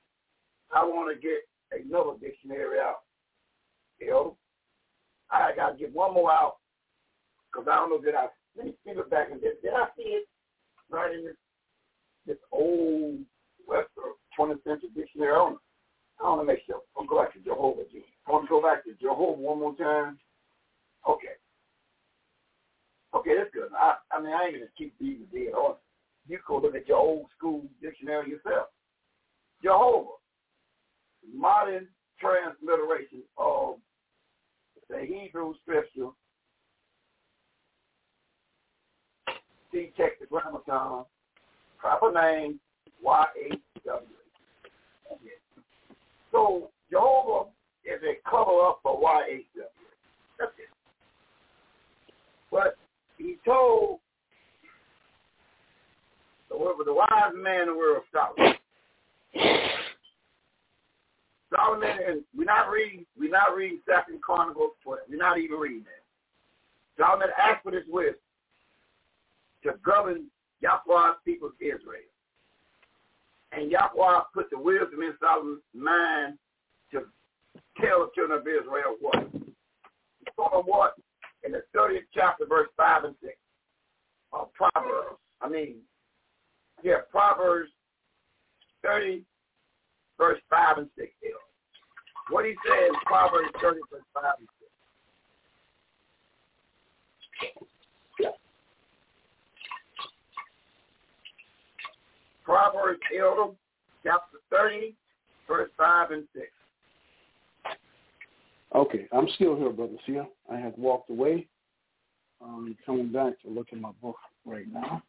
I 0.74 0.84
want 0.84 1.14
to 1.14 1.20
get 1.20 1.40
another 1.72 2.18
dictionary 2.20 2.78
out. 2.78 3.00
You 4.00 4.10
know, 4.10 4.36
I 5.30 5.52
got 5.54 5.72
to 5.72 5.78
get 5.78 5.94
one 5.94 6.14
more 6.14 6.32
out 6.32 6.56
because 7.50 7.68
I 7.70 7.76
don't 7.76 7.90
know 7.90 8.00
did 8.00 8.14
I 8.14 8.26
let 8.56 8.66
me 8.66 8.74
think 8.84 8.98
it 8.98 9.10
back 9.10 9.30
and 9.30 9.40
did, 9.40 9.60
did 9.62 9.72
I 9.74 9.86
see 9.96 10.02
it 10.02 10.28
right 10.90 11.14
in 11.14 11.24
this 11.24 11.36
this 12.26 12.38
old 12.52 13.20
Webster 13.66 14.16
20th 14.40 14.64
century 14.64 14.88
dictionary? 14.94 15.32
I, 15.32 15.54
I 16.20 16.28
want 16.28 16.40
to 16.40 16.46
make 16.46 16.60
sure. 16.66 16.80
I'll 16.96 17.06
go 17.06 17.18
back 17.20 17.32
to 17.34 17.40
Jehovah. 17.40 17.82
I 18.26 18.30
want 18.30 18.44
to 18.44 18.48
go 18.48 18.62
back 18.62 18.84
to 18.84 18.94
Jehovah 19.00 19.40
one 19.40 19.58
more 19.60 19.76
time. 19.76 20.18
Okay. 21.08 21.36
Okay, 23.14 23.30
that's 23.36 23.50
good. 23.52 23.68
I, 23.76 23.94
I 24.12 24.20
mean, 24.20 24.32
I 24.32 24.44
ain't 24.44 24.54
gonna 24.54 24.66
keep 24.76 24.98
beating 24.98 25.26
the 25.32 25.38
dead 25.38 25.54
horse. 25.54 25.78
You 26.28 26.38
go 26.46 26.58
look 26.58 26.74
at 26.76 26.86
your 26.86 26.98
old 26.98 27.26
school 27.36 27.64
dictionary 27.82 28.30
yourself. 28.30 28.68
Jehovah, 29.62 30.10
modern 31.34 31.88
transliteration 32.20 33.22
of 33.36 33.76
the 34.88 35.00
Hebrew 35.00 35.54
scripture. 35.62 36.10
See 39.72 39.92
tetragrammaton, 39.96 41.04
proper 41.78 42.12
name, 42.12 42.60
Y-H-W. 43.02 44.19
So 46.32 46.70
Jehovah 46.90 47.50
is 47.84 48.00
a 48.02 48.28
cover 48.28 48.60
up 48.66 48.80
for 48.82 49.00
Y-H-W. 49.00 49.66
That's 50.38 50.52
it. 50.58 50.68
But 52.50 52.76
he 53.18 53.36
told 53.44 54.00
the, 56.48 56.56
the 56.84 56.92
wise 56.92 57.32
man 57.36 57.62
in 57.62 57.68
the 57.68 57.74
world, 57.74 58.02
Solomon. 58.12 58.54
Solomon, 61.54 61.90
and 62.08 62.22
we're 62.36 62.44
not 62.44 62.70
reading, 62.70 63.04
we're 63.18 63.30
not 63.30 63.56
reading 63.56 63.80
Second 63.88 64.22
Chronicles 64.22 64.72
12. 64.84 65.00
We're 65.10 65.16
not 65.16 65.38
even 65.38 65.58
reading 65.58 65.84
that. 65.84 67.02
Solomon 67.02 67.28
asked 67.38 67.62
for 67.62 67.72
this 67.72 67.84
wisdom 67.88 68.14
to 69.64 69.72
govern 69.84 70.26
Yahweh's 70.60 71.16
people 71.24 71.50
Israel. 71.60 72.08
And 73.52 73.70
Yahweh 73.70 74.20
put 74.32 74.48
the 74.50 74.58
wisdom 74.58 75.02
in 75.02 75.14
Solomon's 75.20 75.62
mind 75.74 76.38
to 76.92 77.02
tell 77.80 78.00
the 78.00 78.10
children 78.14 78.38
of 78.38 78.46
Israel 78.46 78.96
what. 79.00 79.28
He 79.32 80.26
told 80.36 80.52
them 80.52 80.62
what? 80.66 80.94
In 81.44 81.52
the 81.52 81.62
30th 81.76 82.06
chapter, 82.14 82.46
verse 82.46 82.68
5 82.76 83.04
and 83.04 83.14
6 83.22 83.34
of 84.32 84.52
Proverbs. 84.52 85.16
I 85.40 85.48
mean, 85.48 85.76
yeah, 86.82 86.98
Proverbs 87.10 87.70
30, 88.84 89.24
verse 90.18 90.40
5 90.48 90.78
and 90.78 90.88
6. 90.96 91.10
What 92.28 92.44
he 92.44 92.54
says, 92.64 92.90
Proverbs 93.04 93.48
30, 93.60 93.80
verse 93.90 94.02
5 94.14 94.24
and 94.38 94.48
6. 97.58 97.66
Proverbs 102.50 102.98
Elder, 103.16 103.52
chapter 104.02 104.38
30, 104.50 104.96
verse 105.46 105.70
5 105.78 106.10
and 106.10 106.24
6. 106.34 106.46
Okay, 108.74 109.06
I'm 109.12 109.28
still 109.36 109.54
here, 109.56 109.70
Brother 109.70 109.94
Sia. 110.04 110.26
I 110.52 110.58
have 110.58 110.72
walked 110.76 111.10
away. 111.10 111.46
I'm 112.42 112.76
coming 112.84 113.12
back 113.12 113.40
to 113.42 113.48
look 113.48 113.68
at 113.70 113.78
my 113.78 113.92
book 114.02 114.16
right 114.44 114.66
now. 114.72 115.00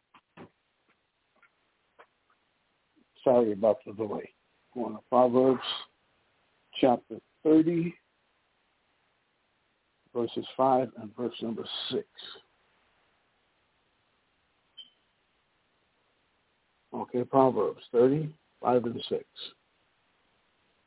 Sorry 3.23 3.53
about 3.53 3.77
the 3.87 3.93
delay. 3.93 4.29
Going 4.75 4.93
to 4.93 4.99
Proverbs 5.09 5.61
chapter 6.79 7.15
30, 7.43 7.91
verses 10.15 10.45
5 10.55 10.89
and 11.01 11.15
verse 11.17 11.33
number 11.41 11.65
6. 11.89 12.03
Okay, 16.93 17.23
Proverbs 17.23 17.81
30, 17.91 18.29
5 18.61 18.85
and 18.85 19.03
6. 19.09 19.23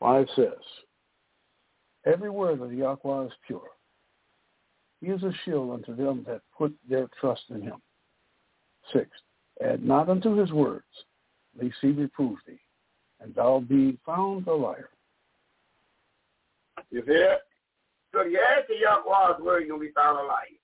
5 0.01 0.27
says, 0.37 0.49
Every 2.07 2.31
word 2.31 2.61
of 2.61 2.73
Yahweh 2.73 3.27
is 3.27 3.33
pure. 3.47 3.71
He 5.01 5.09
is 5.09 5.23
a 5.23 5.33
shield 5.45 5.71
unto 5.71 5.97
them 5.97 6.25
that 6.27 6.43
put 6.57 6.75
their 6.89 7.09
trust 7.21 7.43
in 7.51 7.63
him. 7.63 7.81
6. 8.93 9.09
Add 9.65 9.85
not 9.85 10.09
unto 10.09 10.37
his 10.37 10.53
words, 10.53 10.85
lest 11.61 11.75
he 11.81 11.89
reprove 11.89 12.39
thee, 12.47 12.61
and 13.21 13.35
thou 13.35 13.61
be 13.61 13.99
found 14.05 14.47
a 14.47 14.53
liar. 14.53 14.91
You 16.91 17.03
hear? 17.03 17.39
So 18.13 18.23
you 18.23 18.39
add 18.39 18.67
to 18.67 18.75
Yahweh's 18.75 19.43
word, 19.43 19.65
you'll 19.67 19.81
be 19.81 19.93
found 19.95 20.19
a 20.19 20.23
liar. 20.23 20.61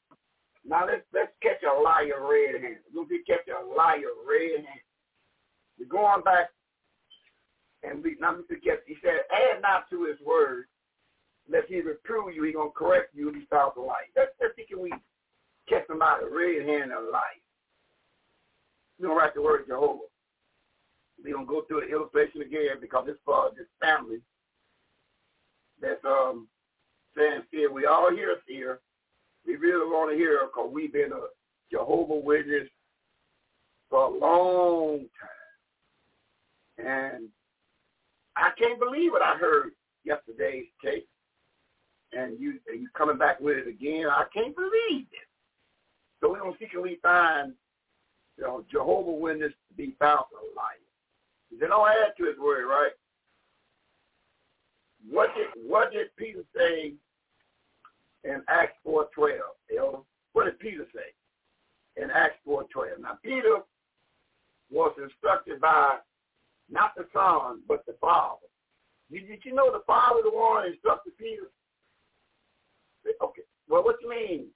Now 0.66 0.86
let's 0.86 1.02
let's 1.14 1.32
catch 1.42 1.62
a 1.62 1.80
liar 1.80 2.20
red-handed. 2.20 2.78
You'll 2.92 3.06
be 3.06 3.22
catch 3.26 3.48
a 3.48 3.64
liar 3.74 4.12
red-handed. 4.28 4.84
We're 5.80 5.86
going 5.86 6.22
back, 6.22 6.50
and 7.82 8.04
we 8.04 8.16
not 8.20 8.46
forget. 8.46 8.82
He 8.86 8.96
said, 9.02 9.24
"Add 9.32 9.62
not 9.62 9.88
to 9.88 10.04
his 10.04 10.20
word, 10.20 10.66
lest 11.48 11.68
he 11.68 11.80
reprove 11.80 12.34
you. 12.34 12.42
He 12.42 12.52
gonna 12.52 12.70
correct 12.70 13.14
you, 13.14 13.28
and 13.28 13.36
he 13.38 13.46
a 13.50 13.80
liar." 13.80 14.06
Let's 14.14 14.32
let's 14.40 14.54
see 14.56 14.66
can 14.66 14.80
we 14.80 14.92
catch 15.66 15.86
somebody 15.86 16.26
red-handed 16.26 16.92
a 16.96 17.00
liar. 17.00 17.40
We're 18.98 19.08
gonna 19.08 19.18
write 19.18 19.34
the 19.34 19.42
word 19.42 19.66
Jehovah. 19.66 20.04
We're 21.24 21.34
gonna 21.34 21.46
go 21.46 21.62
through 21.62 21.80
the 21.80 21.88
illustration 21.88 22.42
again 22.42 22.78
because 22.80 23.08
it's 23.08 23.20
for 23.24 23.50
this 23.56 23.66
family 23.80 24.20
that's 25.80 26.04
um 26.04 26.46
saying 27.16 27.42
fear. 27.50 27.72
We 27.72 27.86
all 27.86 28.10
hear 28.10 28.36
fear. 28.46 28.80
We 29.46 29.56
really 29.56 29.86
want 29.86 30.10
to 30.10 30.16
hear 30.16 30.46
because 30.46 30.70
we've 30.70 30.92
been 30.92 31.12
uh, 31.14 31.28
Jehovah 31.70 32.16
Witness 32.16 32.68
for 33.88 34.04
a 34.04 34.18
long 34.18 34.98
time. 35.20 35.39
And 36.86 37.28
I 38.36 38.50
can't 38.58 38.78
believe 38.78 39.12
what 39.12 39.22
I 39.22 39.36
heard 39.36 39.72
yesterday's 40.04 40.66
tape. 40.84 41.08
And 42.12 42.38
you 42.40 42.54
you 42.72 42.88
coming 42.96 43.18
back 43.18 43.40
with 43.40 43.58
it 43.58 43.68
again. 43.68 44.06
I 44.08 44.24
can't 44.34 44.54
believe 44.54 45.06
it. 45.12 45.28
So 46.20 46.32
we 46.32 46.38
don't 46.38 46.82
we 46.82 46.98
find 47.02 47.52
you 48.36 48.44
know, 48.44 48.64
Jehovah 48.70 49.12
Witness 49.12 49.52
to 49.68 49.74
be 49.76 49.94
found 49.98 50.24
a 50.32 50.56
liar. 50.56 50.76
They 51.58 51.66
don't 51.66 51.88
add 51.88 52.12
to 52.18 52.24
his 52.24 52.38
word, 52.38 52.66
right? 52.66 52.92
What 55.08 55.30
did 55.34 55.46
what 55.66 55.92
did 55.92 56.14
Peter 56.16 56.42
say 56.56 56.94
in 58.24 58.42
Acts 58.48 58.76
four 58.84 59.08
twelve, 59.14 59.56
Elder? 59.76 59.98
What 60.32 60.44
did 60.44 60.58
Peter 60.58 60.86
say 60.94 62.02
in 62.02 62.10
Acts 62.10 62.36
four 62.44 62.64
twelve? 62.72 63.00
Now 63.00 63.18
Peter 63.22 63.58
was 64.70 64.92
instructed 65.02 65.60
by 65.60 65.96
not 66.70 66.92
the 66.96 67.06
Son, 67.12 67.60
but 67.68 67.84
the 67.86 67.94
Father. 68.00 68.46
Did, 69.10 69.44
you 69.44 69.54
know 69.54 69.72
the 69.72 69.82
Father 69.86 70.20
the 70.22 70.30
one 70.30 70.66
instructed 70.66 71.16
Peter? 71.18 71.50
Okay. 73.22 73.42
Well, 73.68 73.84
what 73.84 73.96
do 74.00 74.06
you 74.06 74.10
mean, 74.10 74.46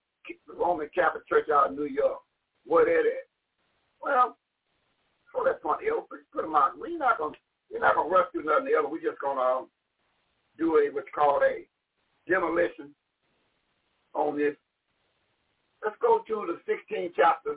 the 0.46 0.54
Roman 0.54 0.88
Catholic 0.94 1.26
Church 1.28 1.48
out 1.52 1.70
of 1.70 1.76
New 1.76 1.86
York? 1.86 2.18
What 2.64 2.88
is 2.88 3.04
it? 3.04 3.28
Well, 4.02 4.36
for 5.32 5.44
that 5.44 5.62
point, 5.62 5.80
Elder, 5.88 6.22
put 6.32 6.42
them 6.42 6.54
out. 6.54 6.78
We're 6.78 6.96
not 6.96 7.18
gonna 7.18 7.34
we're 7.70 7.80
not 7.80 7.96
gonna 7.96 8.24
through 8.32 8.44
nothing 8.44 8.72
else. 8.76 8.86
We're 8.90 9.10
just 9.10 9.20
gonna 9.20 9.40
um, 9.40 9.66
do 10.58 10.76
a 10.78 10.92
what's 10.92 11.08
called 11.14 11.42
a 11.42 11.66
demolition 12.30 12.94
on 14.14 14.38
this. 14.38 14.54
Let's 15.82 15.96
go 16.00 16.22
to 16.26 16.46
the 16.46 16.72
16th 16.72 17.12
chapter 17.16 17.56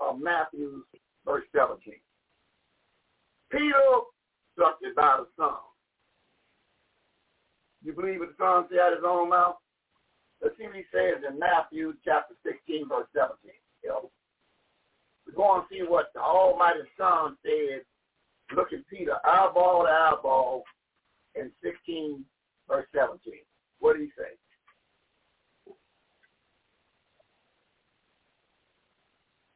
of 0.00 0.20
Matthew, 0.20 0.82
verse 1.24 1.44
17. 1.54 1.94
Peter 3.54 3.74
instructed 4.56 4.94
by 4.94 5.20
the 5.20 5.26
Son. 5.38 5.56
You 7.84 7.92
believe 7.92 8.20
what 8.20 8.30
the 8.30 8.42
Son 8.42 8.64
said 8.68 8.80
out 8.80 8.96
his 8.96 9.04
own 9.06 9.30
mouth? 9.30 9.56
Let's 10.42 10.56
see 10.58 10.64
what 10.64 10.74
he 10.74 10.84
says 10.92 11.22
in 11.28 11.38
Matthew 11.38 11.94
chapter 12.04 12.34
16, 12.44 12.88
verse 12.88 13.06
17. 13.14 13.52
You 13.82 13.88
know, 13.90 14.10
We're 15.26 15.34
going 15.34 15.62
to 15.62 15.66
see 15.70 15.82
what 15.86 16.10
the 16.14 16.20
Almighty 16.20 16.80
Son 16.98 17.36
said, 17.44 17.82
looking 18.56 18.84
Peter 18.90 19.16
eyeball 19.24 19.84
to 19.84 19.90
eyeball 19.90 20.64
in 21.34 21.50
16, 21.62 22.24
verse 22.68 22.86
17. 22.94 23.34
What 23.80 23.96
did 23.96 24.02
he 24.02 24.10
say? 24.18 25.72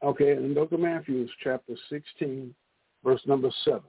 Okay, 0.01 0.31
in 0.31 0.49
the 0.49 0.55
book 0.55 0.71
of 0.71 0.79
Matthew, 0.79 1.27
chapter 1.43 1.73
16, 1.89 2.55
verse 3.03 3.21
number 3.25 3.49
7, 3.65 3.81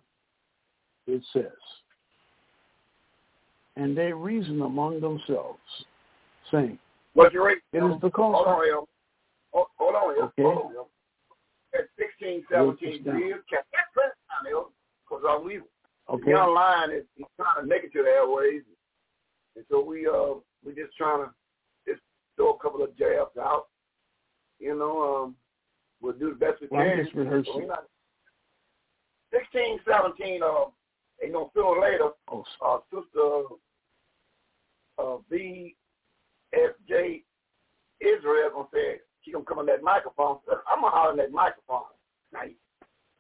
it 1.06 1.22
says, 1.32 1.44
And 3.76 3.96
they 3.96 4.12
reason 4.12 4.60
among 4.62 5.00
themselves, 5.00 5.58
saying, 6.50 6.78
What's 7.14 7.34
your 7.34 7.46
rate? 7.46 7.58
It 7.72 7.78
is 7.78 7.94
because... 8.00 8.34
Hold 8.36 8.46
on. 8.46 8.86
Hold, 9.52 9.94
on. 9.96 10.24
Okay. 10.24 10.42
Hold 10.42 10.72
on. 10.76 10.86
At 11.74 11.86
16, 11.98 12.44
17 12.50 13.04
years, 13.04 13.42
kept 13.50 13.70
that 13.72 13.92
press 13.92 14.14
down, 14.28 14.52
El, 14.52 14.70
because 15.08 15.24
uh, 15.28 15.40
we, 15.42 15.60
Okay. 16.10 16.24
the 16.24 16.30
young 16.30 16.54
line 16.54 16.90
is 16.90 17.04
he's 17.14 17.26
trying 17.36 17.62
to 17.62 17.66
make 17.68 17.84
it 17.84 17.92
to 17.92 18.02
the 18.02 18.08
airways. 18.08 18.62
And 19.54 19.64
so 19.70 19.80
we 19.82 20.06
uh 20.08 20.40
we 20.64 20.74
just 20.74 20.96
trying 20.96 21.24
to 21.24 21.30
just 21.86 22.00
throw 22.36 22.50
a 22.54 22.58
couple 22.58 22.82
of 22.82 22.96
jabs 22.96 23.36
out. 23.38 23.68
You 24.58 24.76
know, 24.76 25.22
um 25.24 25.36
we'll 26.00 26.14
do 26.14 26.30
the 26.30 26.34
best 26.34 26.60
we 26.60 26.68
Well, 26.70 26.80
I'm 26.80 26.96
can. 26.96 27.04
just 27.04 27.14
rehearsing. 27.14 27.52
So 27.52 27.60
not, 27.60 27.84
16, 29.32 29.80
17, 29.86 30.42
uh, 30.42 30.64
ain't 31.22 31.32
no 31.32 31.50
sooner 31.54 31.80
later, 31.80 32.10
Oh, 32.28 32.44
uh, 32.64 32.78
Sister 32.90 33.56
uh, 34.98 35.18
BSJ 35.32 37.22
Israel 38.00 38.50
gonna 38.52 38.68
say 38.72 39.00
she 39.22 39.32
gonna 39.32 39.44
come 39.44 39.58
on 39.58 39.66
that 39.66 39.82
microphone. 39.82 40.38
I'm 40.68 40.80
gonna 40.80 40.94
holler 40.94 41.10
on 41.12 41.16
that 41.18 41.32
microphone. 41.32 41.92
Now, 42.32 42.40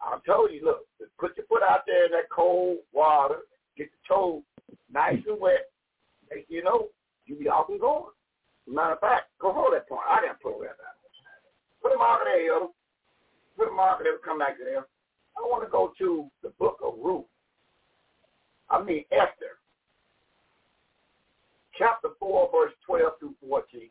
I 0.00 0.18
told 0.26 0.50
you, 0.52 0.64
look, 0.64 0.86
put 1.18 1.36
your 1.36 1.46
foot 1.46 1.62
out 1.62 1.82
there 1.86 2.06
in 2.06 2.12
that 2.12 2.30
cold 2.32 2.78
water, 2.92 3.40
get 3.76 3.90
the 3.90 3.98
toe 4.08 4.42
nice 4.92 5.20
and 5.26 5.40
wet. 5.40 5.70
Next 6.30 6.50
you 6.50 6.64
know, 6.64 6.88
you 7.26 7.36
be 7.36 7.48
off 7.48 7.68
and 7.68 7.80
going. 7.80 8.12
Matter 8.66 8.94
of 8.94 9.00
fact, 9.00 9.30
go 9.40 9.52
hold 9.52 9.74
that 9.74 9.88
point. 9.88 10.02
I 10.08 10.20
didn't 10.20 10.40
put 10.40 10.60
that. 10.60 10.76
Put 11.82 11.94
a 11.94 11.98
marker 11.98 12.24
there, 12.24 12.46
yo. 12.46 12.72
Put 13.56 13.68
a 13.68 13.72
marker 13.72 14.04
there. 14.04 14.18
Come 14.18 14.38
back 14.38 14.58
to 14.58 14.64
there. 14.64 14.86
I 15.40 15.48
want 15.48 15.64
to 15.64 15.70
go 15.70 15.92
to 15.98 16.30
the 16.42 16.50
book 16.58 16.78
of 16.84 16.94
Ruth. 17.02 17.24
I 18.68 18.82
mean 18.82 19.04
Esther, 19.10 19.58
chapter 21.76 22.08
four, 22.18 22.50
verse 22.52 22.72
twelve 22.86 23.14
through 23.18 23.34
fourteen. 23.40 23.90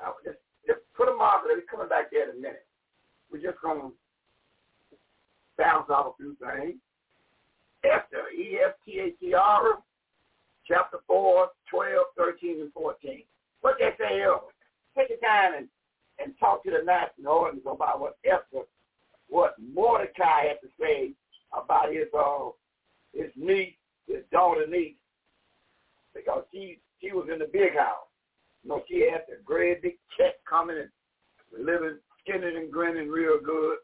Now, 0.00 0.14
just, 0.24 0.38
just 0.66 0.80
put 0.96 1.14
marker 1.18 1.48
there. 1.48 1.56
We're 1.58 1.70
coming 1.70 1.88
back 1.88 2.10
there 2.10 2.30
in 2.30 2.38
a 2.38 2.40
minute. 2.40 2.64
We're 3.30 3.42
just 3.42 3.60
gonna 3.62 3.90
bounce 5.58 5.90
off 5.90 6.14
a 6.14 6.16
few 6.16 6.36
things. 6.40 6.76
Esther, 7.84 8.28
E-S-T-H-E-R, 8.36 9.78
chapter 10.66 10.98
4, 11.06 11.48
12, 11.70 12.04
13, 12.16 12.60
and 12.60 12.72
14. 12.72 13.22
What 13.62 13.76
they 13.78 13.90
say 13.98 14.14
here, 14.14 14.36
take 14.96 15.08
your 15.08 15.18
time 15.18 15.54
and, 15.56 15.68
and 16.22 16.34
talk 16.38 16.62
to 16.64 16.70
the 16.70 16.84
national 16.84 17.32
audience 17.32 17.66
about 17.66 18.00
what 18.00 18.18
Esther, 18.24 18.64
what 19.30 19.54
Mordecai 19.74 20.48
had 20.48 20.60
to 20.60 20.68
say 20.78 21.12
about 21.56 21.92
his 21.92 22.06
uh, 22.16 22.50
his 23.14 23.30
niece, 23.36 23.74
his 24.06 24.22
daughter 24.30 24.66
niece, 24.66 24.96
because 26.14 26.42
she 26.52 26.78
she 27.00 27.12
was 27.12 27.28
in 27.32 27.38
the 27.38 27.48
big 27.50 27.76
house. 27.76 28.08
You 28.62 28.70
know, 28.70 28.82
she 28.88 29.08
had 29.10 29.22
the 29.28 29.42
great 29.42 29.82
big 29.82 29.96
check 30.18 30.34
coming 30.48 30.76
and 30.76 31.64
living, 31.64 31.98
skinning 32.20 32.56
and 32.56 32.70
grinning 32.70 33.08
real 33.08 33.38
good. 33.42 33.78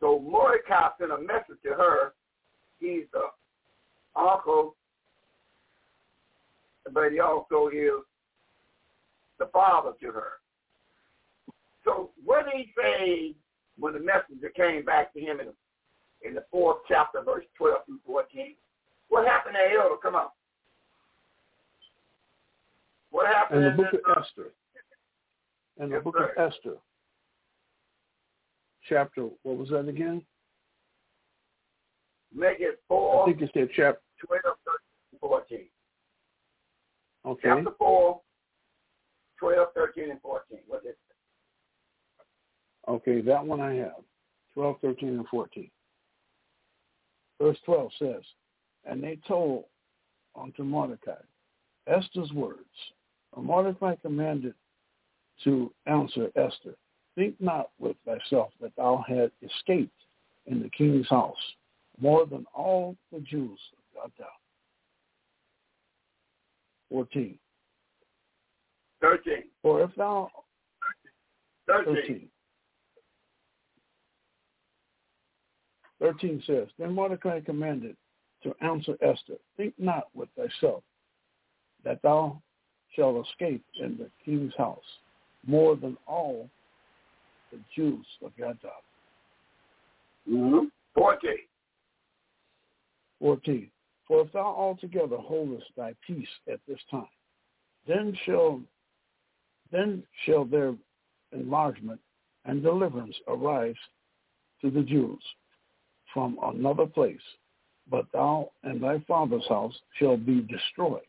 So 0.00 0.18
Mordecai 0.18 0.88
sent 0.98 1.12
a 1.12 1.18
message 1.18 1.60
to 1.64 1.70
her. 1.70 2.14
He's 2.80 3.04
the 3.12 4.20
uncle, 4.20 4.76
but 6.92 7.12
he 7.12 7.20
also 7.20 7.68
is 7.68 8.04
the 9.38 9.46
father 9.52 9.92
to 10.00 10.06
her. 10.06 10.32
So 11.84 12.10
what 12.24 12.46
he 12.52 12.72
say 12.76 13.34
when 13.78 13.92
the 13.94 14.00
messenger 14.00 14.48
came 14.54 14.84
back 14.84 15.12
to 15.12 15.20
him 15.20 15.40
in, 15.40 15.48
in 16.26 16.34
the 16.34 16.44
fourth 16.50 16.78
chapter, 16.88 17.22
verse 17.22 17.44
12 17.56 17.78
through 17.86 18.00
14? 18.06 18.54
What 19.08 19.26
happened 19.26 19.54
to 19.54 19.80
Elder? 19.80 19.96
Come 20.02 20.14
on. 20.14 20.28
What 23.10 23.26
happened 23.26 23.64
in 23.64 23.76
the 23.76 23.82
book 23.82 23.92
of 23.94 24.22
Esther. 24.22 24.52
In 25.78 25.90
the 25.90 26.00
book 26.00 26.16
of 26.18 26.30
Esther, 26.38 26.76
chapter, 28.88 29.28
what 29.42 29.56
was 29.56 29.68
that 29.68 29.88
again? 29.88 30.22
Make 32.34 32.60
it 32.60 32.80
4. 32.88 33.22
I 33.22 33.26
think 33.26 33.42
it 33.42 33.50
said 33.54 33.68
chapter, 33.74 34.00
12, 34.26 34.42
13, 34.44 35.20
14. 35.20 35.58
okay. 37.26 37.40
Chapter 37.42 37.70
4, 37.78 38.20
12, 39.38 39.68
13, 39.74 40.10
and 40.10 40.20
14. 40.20 40.58
What 40.66 40.82
is 40.84 40.90
it? 40.90 40.98
Okay, 42.88 43.20
that 43.20 43.44
one 43.44 43.60
I 43.60 43.74
have. 43.74 44.02
12, 44.54 44.76
13, 44.80 45.08
and 45.08 45.28
14. 45.28 45.70
Verse 47.40 47.58
12 47.64 47.90
says, 47.98 48.22
And 48.84 49.02
they 49.02 49.18
told 49.28 49.64
unto 50.34 50.62
Mordecai 50.62 51.12
Esther's 51.86 52.32
words. 52.32 52.60
And 53.36 53.44
Mordecai 53.44 53.96
commanded 53.96 54.54
to 55.44 55.72
answer 55.86 56.28
Esther, 56.36 56.74
Think 57.14 57.34
not 57.40 57.70
with 57.78 57.96
thyself 58.04 58.50
that 58.60 58.76
thou 58.76 59.04
had 59.08 59.30
escaped 59.42 59.98
in 60.46 60.62
the 60.62 60.68
king's 60.70 61.08
house 61.08 61.34
more 61.98 62.26
than 62.26 62.44
all 62.54 62.94
the 63.10 63.20
Jews 63.20 63.58
of 64.02 64.10
God. 64.18 64.28
14. 66.90 67.38
13. 69.00 69.34
For 69.62 69.82
if 69.82 69.90
thou 69.96 70.30
13. 71.66 71.94
13. 71.94 72.28
13 76.00 76.42
says, 76.46 76.68
Then 76.78 76.92
Mordecai 76.92 77.40
commanded 77.40 77.96
to 78.42 78.54
answer 78.60 78.96
Esther, 79.00 79.36
Think 79.56 79.74
not 79.78 80.04
with 80.14 80.28
thyself 80.36 80.82
that 81.84 82.02
thou 82.02 82.40
shalt 82.94 83.26
escape 83.26 83.64
in 83.80 83.96
the 83.96 84.10
king's 84.24 84.52
house 84.58 84.78
more 85.46 85.76
than 85.76 85.96
all 86.06 86.50
the 87.52 87.58
Jews 87.74 88.04
of 88.22 88.32
Gadad. 88.36 88.58
Mm-hmm. 90.28 90.66
14. 90.94 91.30
14. 93.20 93.70
For 94.08 94.22
if 94.22 94.32
thou 94.32 94.40
altogether 94.40 95.16
holdest 95.16 95.66
thy 95.76 95.94
peace 96.06 96.28
at 96.52 96.60
this 96.68 96.80
time, 96.90 97.06
then 97.86 98.16
shall 98.24 98.60
then 99.72 100.02
shall 100.24 100.44
there 100.44 100.74
enlargement 101.32 102.00
and 102.44 102.62
deliverance 102.62 103.16
arise 103.26 103.74
to 104.60 104.70
the 104.70 104.82
Jews 104.82 105.20
from 106.16 106.38
another 106.42 106.86
place, 106.86 107.20
but 107.90 108.06
thou 108.14 108.48
and 108.64 108.82
thy 108.82 108.98
father's 109.06 109.46
house 109.50 109.74
shall 109.98 110.16
be 110.16 110.40
destroyed. 110.40 111.04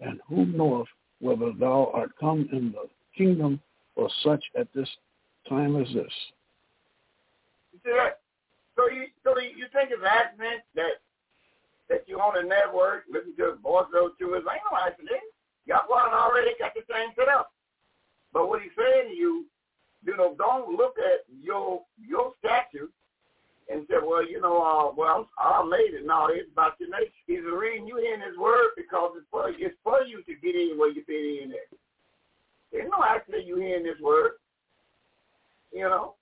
And 0.00 0.18
who 0.28 0.44
knoweth 0.46 0.88
whether 1.20 1.52
thou 1.52 1.92
art 1.94 2.10
come 2.18 2.48
in 2.50 2.72
the 2.72 2.88
kingdom 3.16 3.60
or 3.94 4.10
such 4.24 4.42
at 4.58 4.66
this 4.74 4.88
time 5.48 5.80
as 5.80 5.86
this? 5.94 6.12
You 7.72 7.78
see 7.84 7.92
that? 7.96 8.18
So 8.74 8.90
you, 8.90 9.04
so 9.22 9.38
you 9.38 9.66
think 9.72 9.90
it's 9.92 10.02
accident 10.04 10.62
that 10.74 10.98
that 11.88 12.02
you 12.08 12.18
on 12.18 12.44
a 12.44 12.48
network, 12.48 13.04
listen 13.08 13.36
to 13.36 13.54
voice 13.62 13.86
those 13.92 14.10
two 14.18 14.34
is 14.34 14.42
ain't 14.50 14.66
no 14.66 14.78
oh, 14.82 14.84
accident. 14.84 15.22
Y'all 15.66 15.86
one 15.86 16.10
already 16.10 16.50
got 16.58 16.74
the 16.74 16.80
same 16.90 17.10
set 17.14 17.28
up. 17.28 17.52
But 18.32 18.48
what 18.48 18.62
he's 18.62 18.72
saying 18.76 19.10
to 19.10 19.14
you, 19.14 19.46
you 20.04 20.16
know, 20.16 20.34
don't 20.36 20.76
look 20.76 20.96
at 20.98 21.22
your 21.40 21.82
your 22.02 22.32
statue 22.40 22.88
and 23.74 23.86
say, 23.90 23.96
well, 24.00 24.26
you 24.26 24.40
know, 24.40 24.62
uh, 24.62 24.94
well, 24.96 25.28
I 25.36 25.64
made 25.64 25.98
it. 25.98 26.06
No, 26.06 26.28
it's 26.30 26.50
about 26.52 26.78
your 26.78 26.90
nation. 26.90 27.10
He's 27.26 27.40
reading 27.42 27.88
you 27.88 27.98
in 27.98 28.20
his 28.20 28.38
word 28.38 28.70
because 28.76 29.12
it's 29.16 29.26
for 29.30 29.48
it's 29.48 29.76
for 29.82 30.02
you 30.06 30.22
to 30.22 30.34
get 30.40 30.54
in 30.54 30.78
where 30.78 30.92
you 30.92 31.02
fit 31.04 31.42
in 31.42 31.50
there. 31.50 31.78
There's 32.70 32.90
no 32.90 33.04
accident 33.04 33.46
you 33.46 33.56
hearing 33.56 33.82
this 33.82 34.00
word. 34.00 34.32
You 35.72 35.88
know, 35.88 36.14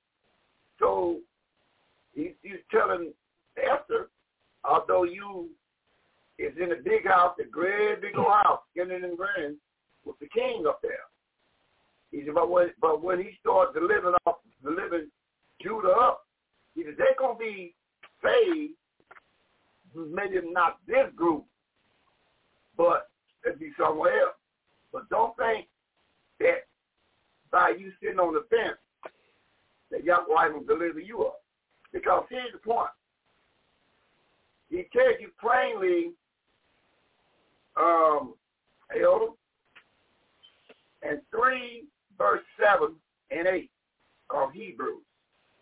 so 0.79 1.19
he's, 2.15 2.33
he's 2.41 2.65
telling 2.71 3.13
Esther, 3.59 4.09
although 4.65 5.05
you 5.05 5.51
is 6.39 6.55
in 6.57 6.73
a 6.73 6.83
big 6.83 7.07
house, 7.07 7.37
a 7.39 7.45
great 7.45 8.01
big 8.01 8.17
old 8.17 8.33
house, 8.33 8.61
getting 8.75 9.05
in 9.05 9.15
grand 9.15 9.57
with 10.07 10.19
the 10.21 10.29
king 10.29 10.65
up 10.67 10.81
there. 10.81 11.05
He 12.11 12.23
said, 12.25 12.35
but 12.35 12.51
when 12.51 12.71
but 12.81 13.03
when 13.03 13.19
he 13.19 13.37
starts 13.41 13.75
delivering 13.75 14.15
off 14.27 14.37
delivering 14.65 15.09
Judah 15.61 15.91
up, 15.91 16.22
he 16.75 16.85
said 16.85 16.95
they're 16.97 17.15
gonna 17.19 17.39
be 17.39 17.75
saved. 18.23 18.75
Maybe 19.95 20.41
not 20.51 20.79
this 20.87 21.13
group, 21.15 21.45
but 22.77 23.11
it'd 23.45 23.59
be 23.59 23.73
somewhere 23.79 24.21
else. 24.21 24.37
But 24.93 25.09
don't 25.11 25.37
think 25.37 25.67
that 26.41 26.67
by 27.51 27.71
you 27.79 27.93
sitting 28.01 28.19
on 28.19 28.33
the 28.33 28.45
fence 28.49 28.79
that 29.91 30.05
Yahweh 30.05 30.49
will 30.49 30.65
deliver 30.65 30.99
you 30.99 31.25
up. 31.25 31.43
Because 31.93 32.25
here's 32.31 32.53
the 32.53 32.59
point. 32.59 32.89
He 34.71 34.87
tells 34.97 35.17
you 35.21 35.31
plainly, 35.39 36.13
um, 37.77 38.35
Elder, 38.99 39.33
and 41.03 41.21
3 41.31 41.85
verse 42.17 42.43
7 42.59 42.95
and 43.31 43.47
8 43.47 43.71
of 44.31 44.53
Hebrews. 44.53 45.03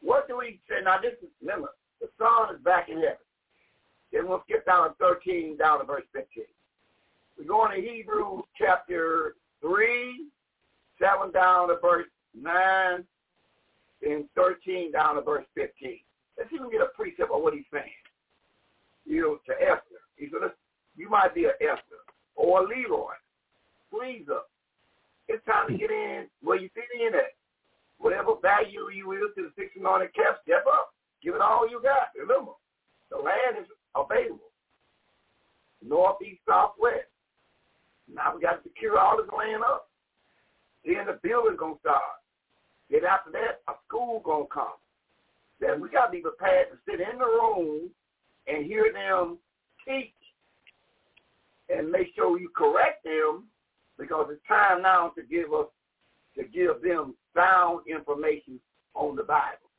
What 0.03 0.29
do 0.29 0.39
we 0.39 0.61
say? 0.69 0.77
Now 0.85 0.99
this 1.01 1.15
is, 1.23 1.29
remember, 1.41 1.69
the 2.01 2.09
sun 2.19 2.55
is 2.55 2.63
back 2.63 2.89
in 2.89 2.97
heaven. 2.97 3.17
Then 4.13 4.29
we'll 4.29 4.43
skip 4.49 4.67
down 4.67 4.89
to 4.89 4.95
13 4.99 5.57
down 5.57 5.81
to 5.81 5.85
verse 5.85 6.05
15. 6.13 6.45
We're 7.39 7.45
going 7.45 7.81
to 7.81 7.89
Hebrews 7.89 8.45
chapter 8.59 9.37
3, 9.61 10.27
7 10.99 11.33
down 11.33 11.69
to 11.69 11.77
verse 11.81 12.07
9, 12.35 13.05
and 14.03 14.25
13 14.35 14.93
down 14.93 15.17
to 15.17 15.23
verse 15.23 15.45
15. 15.55 15.99
Let's 16.37 16.51
even 16.53 16.71
get 16.71 16.81
a 16.81 16.89
precept 16.97 17.31
of 17.31 17.43
what 17.43 17.55
he's 17.55 17.65
saying. 17.73 17.85
You 19.07 19.23
know, 19.23 19.39
to 19.47 19.63
Esther. 19.63 20.01
He 20.17 20.29
said, 20.31 20.51
you 20.97 21.09
might 21.09 21.35
be 21.35 21.45
an 21.45 21.53
Esther 21.61 22.01
or 22.35 22.65
a 22.65 22.67
Leroy. 22.67 23.13
Please 23.91 24.27
up. 24.31 24.51
It's 25.29 25.45
time 25.47 25.69
to 25.69 25.79
get 25.79 25.91
in 25.91 26.27
where 26.43 26.59
you 26.59 26.69
fit 26.75 26.85
in 26.95 27.15
at. 27.15 27.33
Whatever 28.01 28.33
value 28.41 28.89
you 28.91 29.13
is 29.13 29.31
to 29.37 29.43
the 29.45 29.53
six 29.57 29.77
anointed 29.79 30.15
cap, 30.15 30.41
step 30.43 30.65
up. 30.67 30.95
Give 31.23 31.35
it 31.35 31.43
all 31.43 31.69
you 31.69 31.83
got. 31.83 32.09
Remember, 32.19 32.53
the 33.11 33.19
land 33.19 33.61
is 33.61 33.69
available. 33.95 34.49
North, 35.87 36.17
east, 36.25 36.41
south, 36.49 36.73
west. 36.81 37.13
Now 38.13 38.35
we 38.35 38.41
got 38.41 38.65
to 38.65 38.69
secure 38.69 38.99
all 38.99 39.19
this 39.19 39.31
land 39.37 39.63
up. 39.63 39.89
Then 40.85 41.07
the 41.07 41.21
building's 41.23 41.59
going 41.59 41.75
to 41.75 41.81
start. 41.81 42.25
Then 42.91 43.05
after 43.05 43.31
that, 43.33 43.61
a 43.69 43.75
school 43.87 44.21
to 44.25 44.47
come. 44.53 44.81
Then 45.61 45.81
we 45.81 45.91
got 45.91 46.07
to 46.07 46.13
be 46.13 46.21
prepared 46.21 46.69
to 46.73 46.79
sit 46.89 47.01
in 47.01 47.19
the 47.19 47.27
room 47.27 47.91
and 48.47 48.65
hear 48.65 48.93
them 48.93 49.37
teach 49.87 50.15
and 51.69 51.91
make 51.91 52.09
sure 52.17 52.41
you 52.41 52.49
correct 52.57 53.05
them 53.05 53.45
because 53.99 54.29
it's 54.31 54.41
time 54.49 54.81
now 54.81 55.13
to 55.17 55.23
give 55.23 55.53
us 55.53 55.67
to 56.37 56.45
give 56.45 56.81
them 56.83 57.15
sound 57.35 57.81
information 57.87 58.61
on 58.95 59.17
the 59.17 59.23
Bible. 59.23 59.71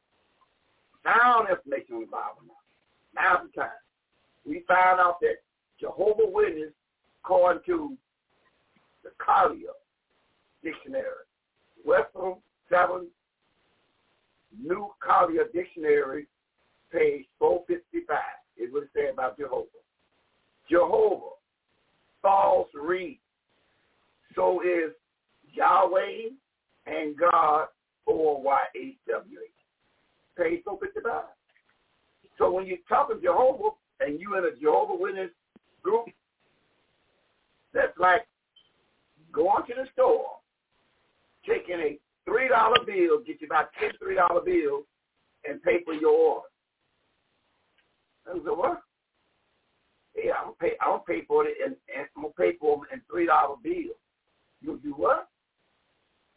Sound 1.04 1.50
information 1.50 1.96
on 1.96 2.02
the 2.02 2.08
Bible 2.08 2.42
now. 2.48 2.54
Now's 3.14 3.48
the 3.54 3.62
time. 3.62 3.70
We 4.46 4.64
found 4.68 5.00
out 5.00 5.20
that 5.22 5.36
Jehovah 5.80 6.30
Witness, 6.32 6.72
according 7.24 7.64
to 7.66 7.98
the 9.04 9.10
Collier 9.18 9.74
Dictionary, 10.64 11.26
Webster 11.84 12.34
7 12.70 13.08
New 14.60 14.90
Collier 15.02 15.46
Dictionary, 15.54 16.28
page 16.92 17.26
455, 17.40 18.18
is 18.58 18.74
what 18.74 18.84
it 18.84 18.90
says 18.94 19.14
about 19.14 19.38
Jehovah. 19.38 19.68
Jehovah, 20.70 21.36
false 22.22 22.68
read. 22.74 23.20
So 24.36 24.62
is 24.62 24.92
Yahweh 25.54 26.30
and 26.92 27.18
God 27.18 27.68
or 28.06 28.42
Y-H-W-H. 28.42 29.52
Page 30.38 30.62
455. 30.64 31.24
So 32.38 32.52
when 32.52 32.66
you're 32.66 32.78
talking 32.90 33.20
Jehovah 33.22 33.76
and 34.00 34.20
you 34.20 34.38
in 34.38 34.46
a 34.46 34.60
Jehovah 34.60 34.96
Witness 34.96 35.30
group, 35.84 36.08
that's 37.74 37.98
like 37.98 38.28
going 39.32 39.64
to 39.68 39.74
the 39.76 39.88
store, 39.94 40.26
taking 41.48 41.80
a 41.80 41.98
three 42.26 42.50
dollar 42.50 42.78
bill, 42.86 43.20
get 43.26 43.42
you 43.42 43.48
about 43.48 43.70
ten 43.80 43.92
three 44.02 44.16
dollar 44.16 44.42
bills, 44.42 44.84
and 45.48 45.62
pay 45.64 45.84
for 45.84 45.94
your 45.94 46.12
order. 46.12 46.48
I 48.28 48.34
said, 48.34 48.44
what? 48.46 48.82
Yeah, 50.16 50.34
I'm 50.40 50.46
gonna 50.46 50.56
pay. 50.60 50.72
I'm 50.82 50.92
gonna 50.92 51.04
pay 51.08 51.26
for 51.26 51.46
it, 51.46 51.56
and, 51.64 51.76
and 51.96 52.08
I'm 52.16 52.24
gonna 52.24 52.34
pay 52.38 52.58
for 52.58 52.78
them 52.78 52.86
in 52.94 53.02
three 53.10 53.28
dollar 53.28 53.56
bills. 53.64 53.98
You 54.62 54.80
do 54.84 54.94
what? 54.94 55.31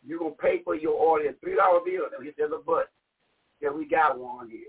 You're 0.07 0.19
gonna 0.19 0.33
pay 0.33 0.63
for 0.63 0.75
your 0.75 1.21
three 1.41 1.57
dollar 1.57 1.81
bill. 1.85 2.05
Now 2.13 2.23
hit 2.23 2.37
the 2.37 2.63
button. 2.65 2.87
Yeah, 3.61 3.71
we 3.71 3.87
got 3.87 4.19
one 4.19 4.51
here. 4.51 4.61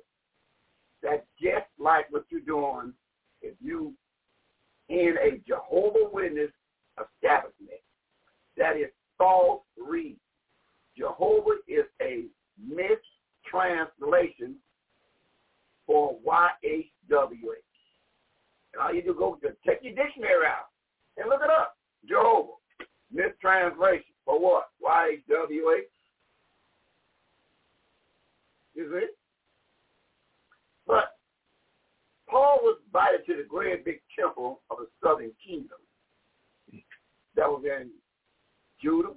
That's 1.04 1.26
just 1.42 1.68
like 1.78 2.12
what 2.12 2.26
you're 2.30 2.42
doing 2.42 2.94
if 3.42 3.54
you 3.62 3.94
in 4.90 5.16
a 5.22 5.42
Jehovah 5.48 6.10
Witness 6.12 6.52
establishment. 7.00 7.82
That 8.58 8.78
is 8.78 8.90
false 9.18 9.64
read. 9.78 10.18
Jehovah 10.98 11.58
is 11.68 11.86
a 12.02 12.26
mistranslation 12.58 14.56
for 15.86 16.18
Y-H-W-H. 16.24 17.60
And 18.74 18.82
all 18.82 18.94
you 18.94 19.04
do 19.04 19.14
go 19.14 19.38
to 19.42 19.50
take 19.68 19.84
your 19.84 19.94
dictionary 19.94 20.48
out 20.48 20.70
and 21.18 21.30
look 21.30 21.42
it 21.44 21.50
up. 21.50 21.78
Jehovah. 22.08 22.54
Mistranslation. 23.14 24.15
For 24.26 24.40
what? 24.40 24.70
Y-H-W-H. 24.82 25.84
You 28.74 28.92
see? 28.92 29.08
But 30.88 31.16
Paul 32.30 32.60
was 32.62 32.80
invited 32.86 33.26
to 33.28 33.38
the 33.38 33.48
great 33.48 33.86
big 33.86 34.02
temple 34.18 34.62
of 34.70 34.78
the 34.80 34.88
southern 35.02 35.32
kingdom 35.46 35.78
that 37.36 37.48
was 37.48 37.64
in 37.66 37.90
Judah. 38.82 39.14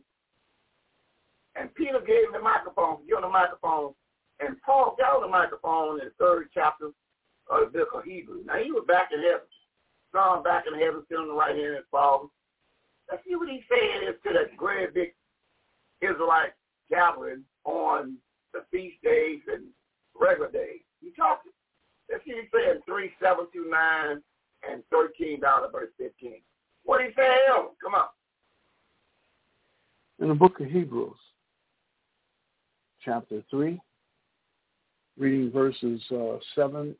And 1.57 1.75
Peter 1.75 2.01
gave 2.07 2.27
him 2.27 2.33
the 2.35 2.39
microphone, 2.39 2.99
gave 3.07 3.17
him 3.17 3.23
the 3.23 3.29
microphone, 3.29 3.95
and 4.41 4.61
Paul 4.63 4.95
got 4.97 5.17
on 5.17 5.23
the 5.23 5.29
microphone 5.29 5.99
in 6.01 6.07
the 6.07 6.13
third 6.19 6.49
chapter 6.55 6.91
of 7.51 7.73
the 7.73 7.79
book 7.79 7.89
of 7.95 8.05
Hebrews. 8.05 8.45
Now 8.47 8.63
he 8.63 8.71
was 8.71 8.85
back 8.87 9.11
in 9.13 9.21
heaven. 9.21 9.49
Son 10.13 10.43
back 10.43 10.65
in 10.67 10.79
heaven, 10.79 11.03
sitting 11.09 11.23
on 11.23 11.29
the 11.29 11.35
right 11.35 11.57
hand 11.57 11.75
of 11.75 11.83
his 11.83 11.91
father. 11.91 12.29
Let's 13.11 13.23
see 13.27 13.37
what 13.37 13.49
he's 13.49 13.63
saying 13.71 14.13
to 14.13 14.33
that 14.33 14.57
great 14.57 14.95
big 14.95 15.15
Israelite 16.03 16.53
gathering 16.91 17.45
on 17.65 18.17
the 18.53 18.61
feast 18.71 18.97
days 19.03 19.41
and 19.53 19.65
regular 20.19 20.51
days. 20.51 20.81
He 21.01 21.11
talking. 21.17 21.53
Let's 22.11 22.25
see 22.25 22.33
what 22.33 22.43
he's 22.43 22.51
saying 22.53 22.81
3, 22.87 23.11
7 23.23 23.47
through 23.53 23.71
9 23.71 24.23
and 24.71 24.83
13 24.91 25.41
down 25.41 25.63
to 25.63 25.69
verse 25.69 25.91
15. 25.99 26.41
What 26.85 27.01
he 27.03 27.09
saying? 27.17 27.69
Come 27.83 27.95
on. 27.95 28.09
In 30.21 30.29
the 30.29 30.35
book 30.35 30.59
of 30.61 30.67
Hebrews, 30.67 31.17
chapter 33.05 33.43
3, 33.51 33.81
reading 35.19 35.53
verses 35.53 36.01
uh, 36.11 36.39
7 36.55 36.95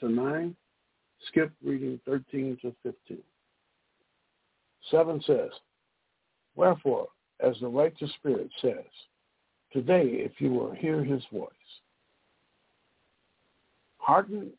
to 0.00 0.08
9, 0.08 0.56
skip 1.28 1.50
reading 1.64 1.98
13 2.06 2.58
to 2.62 2.74
15. 2.82 3.18
7 4.90 5.22
says, 5.26 5.50
Wherefore, 6.54 7.08
as 7.40 7.56
the 7.60 7.68
righteous 7.68 8.10
spirit 8.18 8.50
says, 8.60 8.84
today 9.72 10.04
if 10.04 10.32
you 10.38 10.52
will 10.52 10.72
hear 10.72 11.02
his 11.02 11.22
voice. 11.32 11.48
Harden 13.98 14.50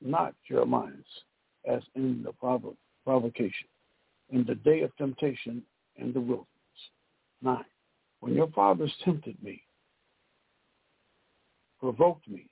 not 0.00 0.34
your 0.48 0.66
minds 0.66 1.06
as 1.66 1.82
in 1.94 2.22
the 2.22 2.32
provo- 2.32 2.76
provocation, 3.04 3.68
in 4.30 4.44
the 4.44 4.54
day 4.56 4.82
of 4.82 4.96
temptation 4.96 5.62
in 5.96 6.12
the 6.12 6.20
wilderness. 6.20 6.48
Nine, 7.42 7.64
when 8.20 8.34
your 8.34 8.48
fathers 8.48 8.92
tempted 9.04 9.36
me, 9.42 9.62
provoked 11.80 12.28
me, 12.28 12.46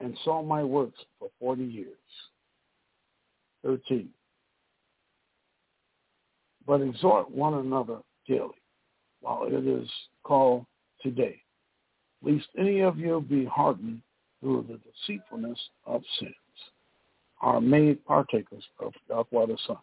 and 0.00 0.16
saw 0.24 0.42
my 0.42 0.62
works 0.62 0.98
for 1.18 1.30
40 1.40 1.64
years. 1.64 1.96
13. 3.64 4.08
But 6.66 6.80
exhort 6.80 7.30
one 7.30 7.54
another 7.54 7.98
daily, 8.26 8.60
while 9.20 9.44
it 9.44 9.66
is 9.66 9.88
called 10.24 10.66
today, 11.00 11.40
lest 12.22 12.46
any 12.58 12.80
of 12.80 12.98
you 12.98 13.20
be 13.20 13.44
hardened 13.44 14.02
through 14.40 14.66
the 14.68 14.78
deceitfulness 14.78 15.58
of 15.86 16.02
sins, 16.18 16.34
are 17.40 17.60
made 17.60 18.04
partakers 18.04 18.64
of 18.80 18.92
Yahweh 19.08 19.46
the 19.46 19.58
Son, 19.66 19.76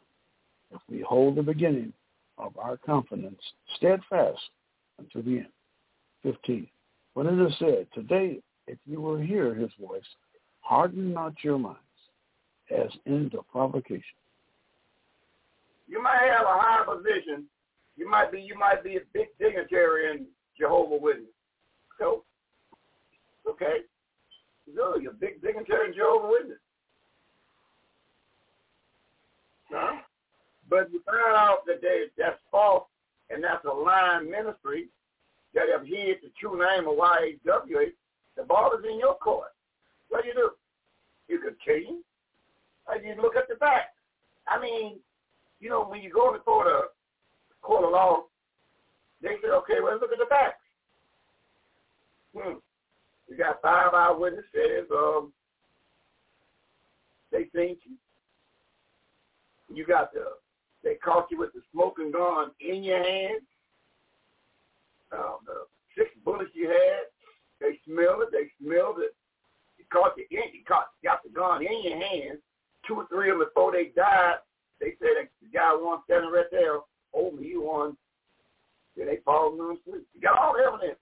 if 0.72 0.82
we 0.90 1.02
hold 1.02 1.36
the 1.36 1.44
beginning 1.44 1.94
of 2.38 2.58
our 2.58 2.78
confidence 2.78 3.42
steadfast 3.78 4.42
unto 5.00 5.22
the 5.22 5.40
end. 5.40 5.48
15. 6.24 6.68
When 7.14 7.28
it 7.28 7.48
is 7.48 7.54
said, 7.60 7.88
Today, 7.94 8.40
if 8.68 8.78
you 8.86 9.02
will 9.02 9.18
hear 9.18 9.54
his 9.54 9.70
voice, 9.80 10.02
harden 10.62 11.14
not 11.14 11.34
your 11.44 11.60
minds, 11.60 11.80
as 12.76 12.90
in 13.06 13.30
the 13.34 13.42
provocation. 13.52 14.04
You 15.88 16.02
might 16.02 16.22
have 16.32 16.46
a 16.46 16.60
high 16.60 16.73
position. 16.96 17.46
You 17.96 18.10
might 18.10 18.32
be 18.32 18.42
you 18.42 18.58
might 18.58 18.84
be 18.84 18.98
a 18.98 19.02
big 19.14 19.28
dignitary 19.40 20.12
in 20.12 20.26
Jehovah 20.58 20.98
Witness. 20.98 21.34
So, 22.00 22.24
okay. 23.48 23.86
So 24.76 24.98
you're 25.00 25.12
a 25.12 25.16
big 25.16 25.42
dignitary 25.42 25.90
in 25.90 25.94
Jehovah 25.94 26.28
Witness. 26.28 26.58
Huh? 29.72 30.02
But 30.70 30.92
you 30.92 31.02
find 31.06 31.36
out 31.36 31.66
that 31.68 31.82
they, 31.82 32.06
that's 32.18 32.40
false 32.52 32.86
and 33.30 33.44
that's 33.44 33.66
a 33.66 33.74
lying 33.74 34.30
ministry 34.30 34.88
that 35.54 35.66
have 35.72 35.86
hid 35.86 36.18
the 36.24 36.32
true 36.40 36.58
name 36.58 36.88
of 36.88 36.98
YHWH, 36.98 37.94
the 38.36 38.44
ball 38.44 38.72
is 38.78 38.86
in 38.90 39.00
your 39.00 39.16
court. 39.16 39.54
What 40.10 40.24
do 40.24 40.30
you 40.30 40.34
do? 40.34 40.50
You 41.28 41.40
could 41.40 41.60
change. 41.60 42.04
Or 42.88 42.98
you 42.98 43.16
look 43.22 43.36
at 43.36 43.48
the 43.48 43.56
facts. 43.56 43.98
I 44.48 44.60
mean, 44.60 45.00
you 45.64 45.70
know, 45.70 45.86
when 45.86 46.02
you 46.02 46.12
go 46.12 46.34
to 46.34 46.40
court 46.40 46.68
of, 46.68 46.84
court 47.62 47.86
of 47.86 47.92
law, 47.92 48.24
they 49.22 49.30
say, 49.42 49.48
okay, 49.48 49.76
well, 49.82 49.98
look 49.98 50.12
at 50.12 50.20
the 50.20 50.26
facts. 50.30 50.60
Hmm. 52.38 52.58
You 53.30 53.38
got 53.38 53.62
five 53.62 53.94
eyewitnesses. 53.94 54.92
Um, 54.92 55.32
they 57.32 57.48
seen 57.56 57.78
you. 57.86 57.96
You 59.74 59.86
got 59.86 60.12
the, 60.14 60.26
they 60.84 60.96
caught 60.96 61.32
you 61.32 61.40
with 61.40 61.54
the 61.54 61.62
smoking 61.72 62.12
gun 62.12 62.52
in 62.60 62.84
your 62.84 63.02
hand. 63.02 63.42
Um, 65.14 65.38
the 65.46 65.66
six 65.98 66.10
bullets 66.26 66.52
you 66.54 66.68
had, 66.68 67.08
they 67.62 67.80
smelled 67.88 68.24
it. 68.24 68.30
They 68.34 68.52
smelled 68.62 68.98
it. 69.00 69.16
You 69.78 69.86
caught 69.94 70.18
you. 70.18 70.26
You 70.30 70.64
caught, 70.68 70.88
got 71.06 71.24
the 71.24 71.30
gun 71.30 71.62
in 71.66 71.84
your 71.84 71.98
hand. 71.98 72.40
Two 72.86 72.96
or 72.96 73.08
three 73.08 73.32
of 73.32 73.38
them 73.38 73.48
before 73.48 73.72
they 73.72 73.94
died. 73.96 74.40
They 74.80 74.96
said 75.00 75.16
that 75.20 75.30
the 75.42 75.50
guy 75.54 75.72
one 75.76 76.00
standing 76.06 76.32
right 76.32 76.50
there. 76.52 76.80
Oh, 77.14 77.32
me 77.32 77.54
one. 77.56 77.96
Then 78.98 79.08
they 79.08 79.20
on 79.26 79.58
the. 79.58 80.02
You 80.14 80.22
got 80.22 80.38
all 80.38 80.54
the 80.54 80.64
evidence, 80.64 81.00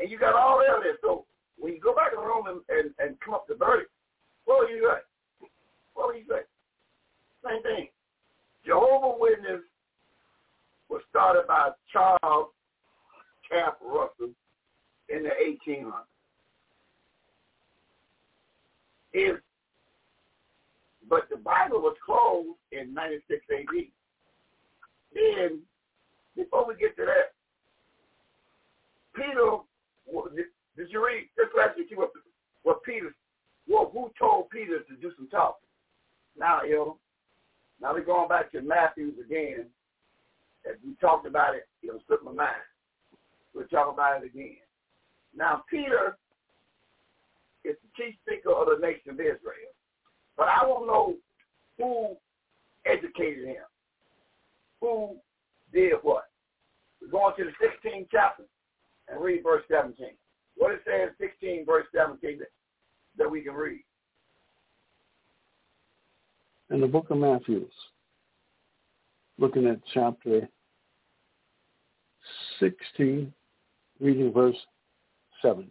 and 0.00 0.10
you 0.10 0.18
got 0.18 0.34
all 0.34 0.58
the 0.58 0.66
evidence. 0.66 0.98
So 1.02 1.24
when 1.58 1.72
you 1.72 1.80
go 1.80 1.94
back 1.94 2.12
the 2.12 2.18
room 2.18 2.46
and, 2.46 2.60
and, 2.68 2.92
and 2.98 3.20
come 3.20 3.34
up 3.34 3.46
the 3.48 3.54
verdict, 3.54 3.90
what 4.44 4.60
will 4.60 4.70
you 4.70 4.82
say? 4.82 5.48
What 5.94 6.08
will 6.08 6.16
you 6.16 6.26
say? 6.28 6.42
Same 7.44 7.62
thing. 7.62 7.88
Jehovah 8.64 9.16
Witness 9.18 9.62
was 10.88 11.02
started 11.08 11.46
by 11.46 11.70
Charles 11.92 12.48
Taft 13.50 13.76
Russell 13.82 14.34
in 15.08 15.22
the 15.22 15.30
1800s. 15.30 15.92
Is 19.14 19.40
but 21.08 21.28
the 21.30 21.36
Bible 21.36 21.80
was 21.80 21.96
closed 22.04 22.58
in 22.72 22.92
96 22.94 23.44
AD. 23.50 23.66
Then, 25.14 25.60
before 26.36 26.66
we 26.66 26.74
get 26.76 26.96
to 26.96 27.04
that, 27.04 27.32
Peter, 29.14 29.58
did 30.76 30.90
you 30.90 31.04
read? 31.04 31.28
Let's 31.38 31.50
ask 31.62 31.90
you 31.90 31.96
what, 31.96 32.10
what 32.62 32.82
Peter, 32.82 33.14
well, 33.68 33.90
who 33.92 34.10
told 34.18 34.50
Peter 34.50 34.80
to 34.80 34.96
do 35.00 35.12
some 35.16 35.28
talking? 35.28 35.66
Now, 36.38 36.62
you 36.62 36.74
know, 36.74 36.96
now 37.80 37.94
we're 37.94 38.04
going 38.04 38.28
back 38.28 38.52
to 38.52 38.60
Matthews 38.60 39.14
again. 39.24 39.66
As 40.68 40.76
we 40.84 40.94
talked 41.00 41.26
about 41.26 41.54
it, 41.54 41.68
it'll 41.82 42.02
slip 42.06 42.24
my 42.24 42.32
mind. 42.32 42.66
We'll 43.54 43.68
talk 43.68 43.92
about 43.92 44.22
it 44.22 44.26
again. 44.26 44.56
Now, 45.34 45.62
Peter 45.70 46.18
is 47.64 47.76
the 47.82 47.90
chief 47.96 48.14
speaker 48.26 48.52
of 48.52 48.66
the 48.66 48.84
nation 48.84 49.10
of 49.10 49.20
Israel. 49.20 49.75
But 50.36 50.48
I 50.48 50.64
to 50.66 50.86
know 50.86 51.14
who 51.78 52.16
educated 52.84 53.46
him. 53.46 53.64
Who 54.80 55.16
did 55.72 55.94
what? 56.02 56.24
We're 57.00 57.08
going 57.08 57.34
to 57.38 57.44
the 57.44 57.88
16th 57.88 58.08
chapter 58.10 58.44
and 59.08 59.20
read 59.20 59.42
verse 59.42 59.62
17. 59.70 60.06
What 60.56 60.72
it 60.72 60.80
says, 60.86 61.10
16 61.20 61.64
verse 61.66 61.86
17, 61.94 62.38
that, 62.38 62.48
that 63.18 63.30
we 63.30 63.42
can 63.42 63.54
read. 63.54 63.82
In 66.70 66.80
the 66.80 66.86
book 66.86 67.10
of 67.10 67.18
Matthew, 67.18 67.68
looking 69.38 69.66
at 69.66 69.78
chapter 69.94 70.48
16, 72.58 73.32
reading 74.00 74.32
verse 74.32 74.56
17. 75.42 75.70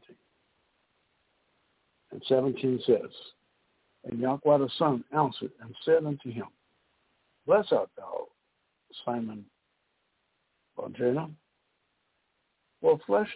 And 2.11 2.23
17 2.27 2.81
says, 2.85 3.11
And 4.05 4.19
Yahweh 4.19 4.57
the 4.57 4.69
Son 4.77 5.03
answered 5.15 5.51
and 5.61 5.73
said 5.83 6.05
unto 6.05 6.31
him, 6.31 6.47
Blessed 7.47 7.73
art 7.73 7.89
thou, 7.97 8.27
Simon 9.05 9.45
Barjona, 10.77 11.29
for 12.81 12.99
flesh 13.05 13.29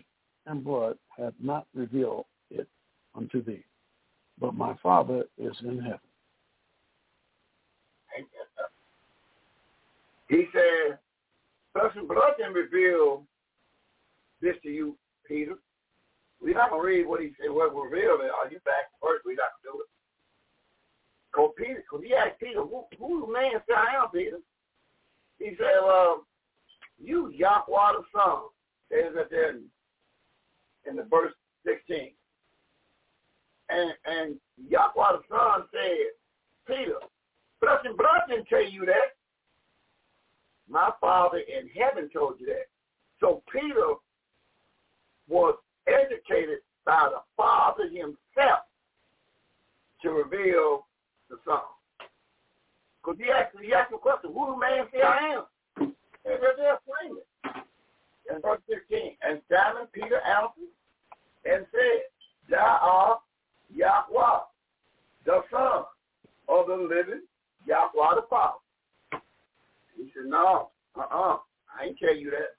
and 0.46 0.64
blood 0.64 0.98
hath 1.18 1.34
not 1.42 1.68
revealed 1.74 2.26
it 2.52 2.68
unto 3.16 3.44
thee, 3.44 3.64
but 4.40 4.54
my 4.56 4.76
Father 4.82 5.24
is 5.38 5.56
in 5.64 5.80
heaven. 5.80 6.00
He 10.30 10.46
said, 10.54 11.00
flesh 11.74 11.92
and 11.96 12.08
blood 12.08 12.34
can 12.40 12.54
reveal 12.54 13.24
this 14.42 14.56
to 14.62 14.70
you, 14.70 14.96
Peter. 15.28 15.56
We're 16.40 16.54
not 16.54 16.70
going 16.70 16.84
to 16.84 16.88
read 16.88 17.08
what 17.08 17.22
he 17.22 17.32
said, 17.42 17.50
what 17.50 17.74
revealed 17.74 18.22
it. 18.22 18.32
Are 18.32 18.50
you 18.50 18.60
back 18.64 18.94
first? 19.02 19.26
We're 19.26 19.34
not 19.34 19.58
going 19.64 19.74
to 19.74 19.78
do 19.78 19.82
it. 19.82 19.90
Because 21.40 21.54
Peter, 21.58 21.84
because 21.90 22.06
he 22.06 22.14
asked 22.14 22.40
Peter, 22.40 22.62
who, 22.62 23.26
the 23.26 23.32
man 23.32 23.62
say 23.68 23.76
I 23.76 24.04
am, 24.04 24.10
Peter? 24.12 24.40
He 25.38 25.52
said, 25.58 25.80
well, 25.84 26.26
you 27.02 27.30
Yahweh 27.30 27.94
the 27.94 28.04
Son. 28.14 28.42
There's 28.90 29.16
that 29.16 29.30
there 29.30 29.52
in, 29.52 29.64
in 30.88 30.96
the 30.98 31.04
verse 31.04 31.34
16. 31.66 32.12
And, 33.70 33.94
and 34.06 34.36
Yahweh 34.68 35.18
the 35.18 35.22
Son 35.30 35.64
said, 35.72 36.68
Peter, 36.68 37.00
blood 37.62 38.22
didn't 38.28 38.48
tell 38.48 38.70
you 38.70 38.86
that. 38.86 39.16
My 40.70 40.92
Father 41.00 41.40
in 41.40 41.70
heaven 41.70 42.10
told 42.12 42.40
you 42.40 42.48
that. 42.48 42.68
So 43.20 43.44
Peter 43.52 43.94
was 45.28 45.56
educated 45.88 46.60
by 46.86 47.10
the 47.12 47.22
Father 47.38 47.86
himself 47.86 48.66
to 50.02 50.12
reveal 50.12 50.86
the 51.30 51.38
Son. 51.46 51.62
Because 53.02 53.20
he 53.20 53.32
asked, 53.32 53.56
he 53.62 53.74
asked 53.74 53.92
the 53.92 53.98
question, 53.98 54.32
who 54.34 54.54
do 54.54 54.60
man 54.60 54.86
say 54.92 55.02
I 55.02 55.40
am? 55.40 55.44
And 55.80 55.94
they're 56.26 56.58
there 56.58 56.76
explain 56.76 57.18
it. 57.18 57.28
In 58.34 58.42
verse 58.42 58.62
15, 58.70 59.16
and 59.24 59.42
Simon 59.50 59.88
Peter 59.94 60.22
answered 60.22 60.70
and 61.46 61.66
said, 61.72 62.02
Thou 62.50 62.80
art 62.82 63.20
Yahweh, 63.74 64.40
the 65.26 65.42
Son 65.50 65.84
of 66.48 66.68
the 66.68 66.76
living 66.76 67.22
Yahweh 67.66 68.16
the 68.16 68.26
Father. 68.30 68.60
He 69.96 70.12
said, 70.16 70.30
no, 70.30 70.70
uh-uh, 70.96 71.38
I 71.78 71.86
ain't 71.86 71.98
tell 72.00 72.16
you 72.16 72.32
that. 72.32 72.56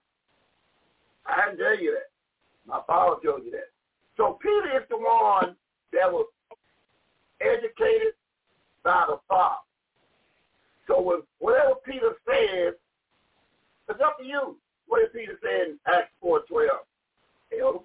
I 1.26 1.46
didn't 1.46 1.58
tell 1.58 1.78
you 1.78 1.92
that. 1.92 2.10
My 2.66 2.80
father 2.86 3.16
told 3.24 3.44
you 3.44 3.50
that. 3.52 3.70
So 4.16 4.38
Peter 4.42 4.78
is 4.78 4.86
the 4.90 4.96
one 4.96 5.56
that 5.92 6.10
was 6.10 6.26
educated 7.40 8.14
by 8.84 9.04
the 9.08 9.18
Father. 9.28 9.56
So 10.86 11.00
with 11.00 11.24
whatever 11.38 11.74
Peter 11.84 12.12
says, 12.26 12.74
it's 13.88 14.00
up 14.04 14.18
to 14.18 14.24
you. 14.24 14.56
What 14.86 15.00
did 15.00 15.12
Peter 15.12 15.38
say 15.42 15.62
in 15.70 15.78
Acts 15.86 16.10
4, 16.20 16.40
12? 16.48 16.68
Hell, 17.56 17.84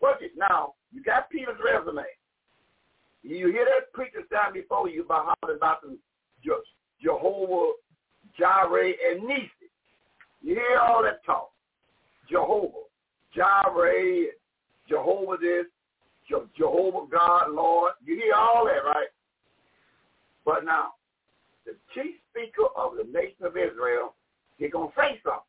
work 0.00 0.18
it. 0.20 0.32
Now, 0.36 0.74
you 0.92 1.02
got 1.02 1.30
Peter's 1.30 1.58
resume. 1.64 2.02
You 3.22 3.48
hear 3.48 3.64
that 3.64 3.92
preacher 3.92 4.20
stand 4.26 4.54
before 4.54 4.88
you 4.88 5.04
by 5.04 5.22
hollering 5.22 5.58
about 5.58 5.82
the 5.82 5.98
Jehovah, 7.02 7.72
Jireh, 8.38 8.92
and 9.10 9.22
Nissi. 9.22 9.50
You 10.42 10.54
hear 10.54 10.78
all 10.78 11.02
that 11.02 11.24
talk. 11.24 11.50
Jehovah, 12.30 12.86
Jireh, 13.34 14.26
Jehovah 14.88 15.36
this, 15.40 15.66
Jehovah 16.56 17.06
God, 17.10 17.50
Lord. 17.52 17.92
You 18.04 18.16
hear 18.16 18.34
all 18.34 18.64
that, 18.66 18.84
right? 18.84 19.08
But 20.46 20.64
now, 20.64 20.92
the 21.66 21.74
chief 21.92 22.14
speaker 22.30 22.68
of 22.76 22.92
the 22.96 23.04
nation 23.04 23.44
of 23.44 23.56
Israel, 23.56 24.14
he's 24.56 24.70
going 24.70 24.88
to 24.88 24.94
say 24.96 25.20
something. 25.24 25.42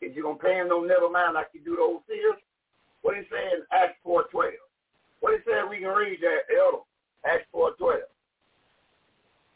Is 0.00 0.16
you 0.16 0.22
going 0.22 0.38
to 0.38 0.42
pay 0.42 0.56
him 0.56 0.68
no 0.68 0.82
never 0.82 1.10
mind 1.10 1.34
like 1.34 1.48
you 1.52 1.60
do 1.60 1.76
those 1.76 2.00
seers? 2.08 2.40
What 3.02 3.14
he 3.16 3.22
say 3.30 3.52
in 3.54 3.62
Acts 3.70 3.98
4.12? 4.04 4.52
What 5.20 5.34
he 5.34 5.38
said 5.44 5.68
we 5.68 5.78
can 5.78 5.88
read 5.88 6.18
that, 6.22 6.48
Elder? 6.58 6.82
Acts 7.26 7.46
4.12. 7.54 7.98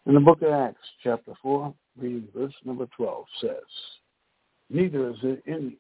In 0.07 0.15
the 0.15 0.21
book 0.21 0.43
of 0.43 0.53
Acts, 0.53 0.87
chapter 1.03 1.33
4, 1.43 1.75
reading 1.99 2.29
verse 2.37 2.53
number 2.65 2.87
12, 2.97 3.25
says, 3.41 3.51
Neither 4.69 5.11
is 5.11 5.17
there 5.23 5.39
any, 5.49 5.79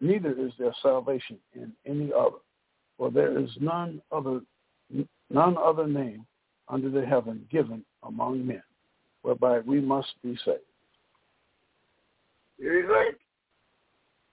neither 0.00 0.30
is 0.30 0.52
there 0.58 0.74
salvation 0.82 1.36
in 1.54 1.72
any 1.84 2.10
other, 2.16 2.36
for 2.96 3.10
there 3.10 3.38
is 3.38 3.50
none 3.60 4.00
other, 4.12 4.40
none 5.30 5.56
other 5.58 5.86
name 5.86 6.24
under 6.68 6.88
the 6.90 7.04
heaven 7.04 7.44
given 7.50 7.84
among 8.06 8.46
men, 8.46 8.62
whereby 9.22 9.60
we 9.60 9.80
must 9.80 10.12
be 10.22 10.36
saved. 10.44 10.60
You 12.58 12.86
see? 12.88 13.16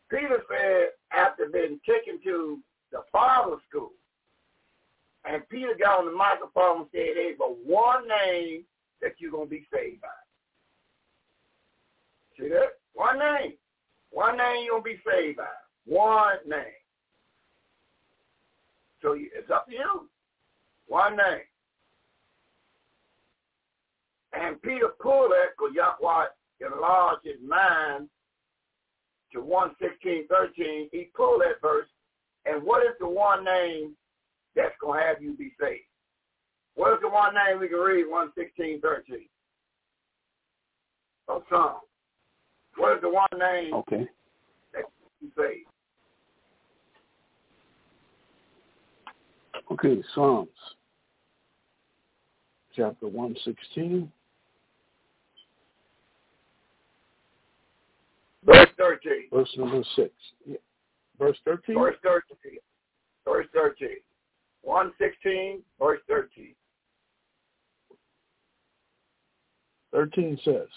Peter 0.10 0.42
said 0.50 0.90
after 1.18 1.48
being 1.52 1.80
taken 1.88 2.20
to 2.24 2.60
the 2.92 3.00
Father's 3.12 3.60
school, 3.70 3.92
and 5.26 5.48
Peter 5.50 5.74
got 5.80 6.00
on 6.00 6.06
the 6.06 6.12
microphone 6.12 6.82
and 6.82 6.88
said, 6.92 7.16
there's 7.16 7.36
but 7.38 7.56
one 7.66 8.08
name 8.08 8.64
that 9.02 9.14
you're 9.18 9.32
going 9.32 9.48
to 9.48 9.50
be 9.50 9.66
saved 9.74 10.02
by. 10.02 10.08
See 12.38 12.50
that? 12.50 12.78
One 12.94 13.20
name. 13.20 13.54
One 14.12 14.38
name 14.38 14.66
you're 14.66 14.80
going 14.80 14.96
to 14.96 15.04
be 15.04 15.10
saved 15.10 15.38
by. 15.38 15.46
One 15.86 16.38
name. 16.48 16.64
So 19.02 19.16
it's 19.18 19.50
up 19.50 19.68
to 19.68 19.74
you. 19.74 20.10
One 20.88 21.18
name. 21.18 21.42
And 24.34 24.62
Peter 24.62 24.90
pulled 25.00 25.32
that 25.32 25.54
because 25.58 25.76
Yahweh 25.76 26.26
enlarged 26.62 27.26
his 27.26 27.40
mind 27.46 28.10
to 29.32 29.42
116, 29.42 30.28
13. 30.28 30.90
He 30.92 31.10
pulled 31.16 31.42
that 31.42 31.62
verse. 31.62 31.88
And 32.46 32.64
what 32.64 32.84
is 32.84 32.94
the 33.00 33.08
one 33.08 33.44
name 33.44 33.96
that's 34.56 34.76
going 34.82 35.00
to 35.00 35.06
have 35.06 35.22
you 35.22 35.34
be 35.34 35.52
saved? 35.60 35.82
What 36.76 36.94
is 36.94 37.00
the 37.02 37.10
one 37.10 37.36
name 37.36 37.60
we 37.60 37.68
can 37.68 37.78
read, 37.78 38.06
116, 38.06 38.82
13? 38.82 39.20
Of 41.28 41.44
Psalm. 41.50 41.78
What 42.76 42.98
is 42.98 43.02
the 43.02 43.10
one 43.10 43.28
name 43.38 43.74
okay. 43.76 44.08
that 44.74 44.84
you 45.22 45.30
saved? 45.38 45.68
Okay, 49.72 50.04
Psalms 50.14 50.50
chapter 52.76 53.08
116. 53.08 54.12
Verse 58.46 58.58
13. 58.78 59.30
Verse 59.32 59.50
number 59.58 59.84
6. 59.96 60.10
Yeah. 60.46 60.56
Verse 61.20 61.38
13? 61.46 61.76
Verse 61.76 61.96
13. 62.04 62.58
Verse 63.26 63.48
13. 63.54 63.90
116, 64.64 65.62
verse 65.80 66.00
13. 66.08 66.56
13 69.92 70.40
says, 70.44 70.68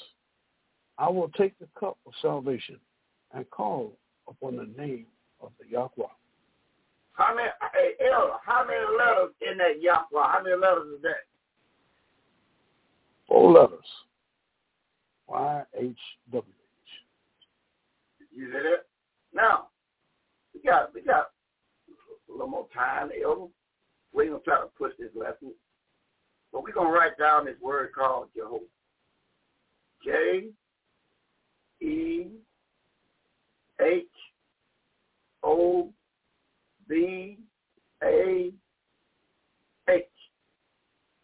I 0.98 1.08
will 1.08 1.30
take 1.30 1.58
the 1.58 1.68
cup 1.78 1.96
of 2.06 2.12
salvation 2.20 2.78
and 3.32 3.48
call 3.50 3.96
upon 4.28 4.56
the 4.56 4.68
name 4.76 5.06
of 5.40 5.50
the 5.60 5.68
Yahweh. 5.70 6.06
How 7.12 7.34
many, 7.34 7.48
hey, 7.72 7.92
Elder, 8.12 8.34
how 8.44 8.66
many 8.66 8.78
letters 8.98 9.32
in 9.50 9.56
that 9.58 9.80
Yahweh? 9.80 10.04
How 10.12 10.42
many 10.42 10.56
letters 10.56 10.96
is 10.96 11.02
that? 11.02 11.24
Four 13.26 13.52
letters. 13.52 13.86
Y-H-W-H. 15.28 16.65
You 18.36 18.46
see 18.46 18.52
that? 18.52 18.84
Now, 19.32 19.68
we 20.54 20.60
got, 20.60 20.94
we 20.94 21.00
got 21.00 21.30
a 22.28 22.32
little 22.32 22.48
more 22.48 22.68
time, 22.74 23.08
eh, 23.16 23.24
Elder. 23.24 23.46
We 24.12 24.24
ain't 24.24 24.32
going 24.32 24.42
to 24.42 24.44
try 24.44 24.60
to 24.60 24.66
push 24.78 24.92
this 24.98 25.10
lesson. 25.14 25.52
But 26.52 26.62
we're 26.62 26.72
going 26.72 26.88
to 26.88 26.92
write 26.92 27.18
down 27.18 27.46
this 27.46 27.60
word 27.62 27.90
called 27.94 28.28
Jehovah. 28.36 28.64
J 30.04 30.50
E 31.80 32.26
H 33.80 34.04
O 35.42 35.90
B 36.88 37.38
A 38.02 38.52
H. 39.88 40.04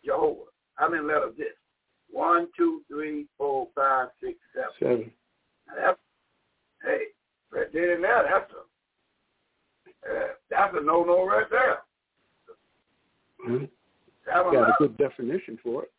Jehovah. 0.04 0.40
How 0.74 0.88
many 0.88 1.02
letters 1.02 1.34
this? 1.38 1.46
One, 2.10 2.48
two, 2.56 2.82
three, 2.88 3.26
four, 3.38 3.68
five, 3.74 4.08
six, 4.20 4.38
seven. 4.54 4.70
Seven. 4.80 5.10
Now 5.68 5.74
that's, 5.86 5.98
hey, 6.84 6.98
right 7.52 7.72
there 7.72 7.94
and 7.94 8.04
there, 8.04 8.24
that's 8.30 8.50
a, 8.52 10.10
uh, 10.10 10.26
that's 10.50 10.74
a 10.76 10.84
no-no 10.84 11.26
right 11.26 11.46
there. 11.50 11.78
Mm-hmm. 13.48 13.64
Got 14.26 14.52
a 14.52 14.74
good 14.78 14.96
definition 14.96 15.58
for 15.62 15.82
it. 15.84 15.92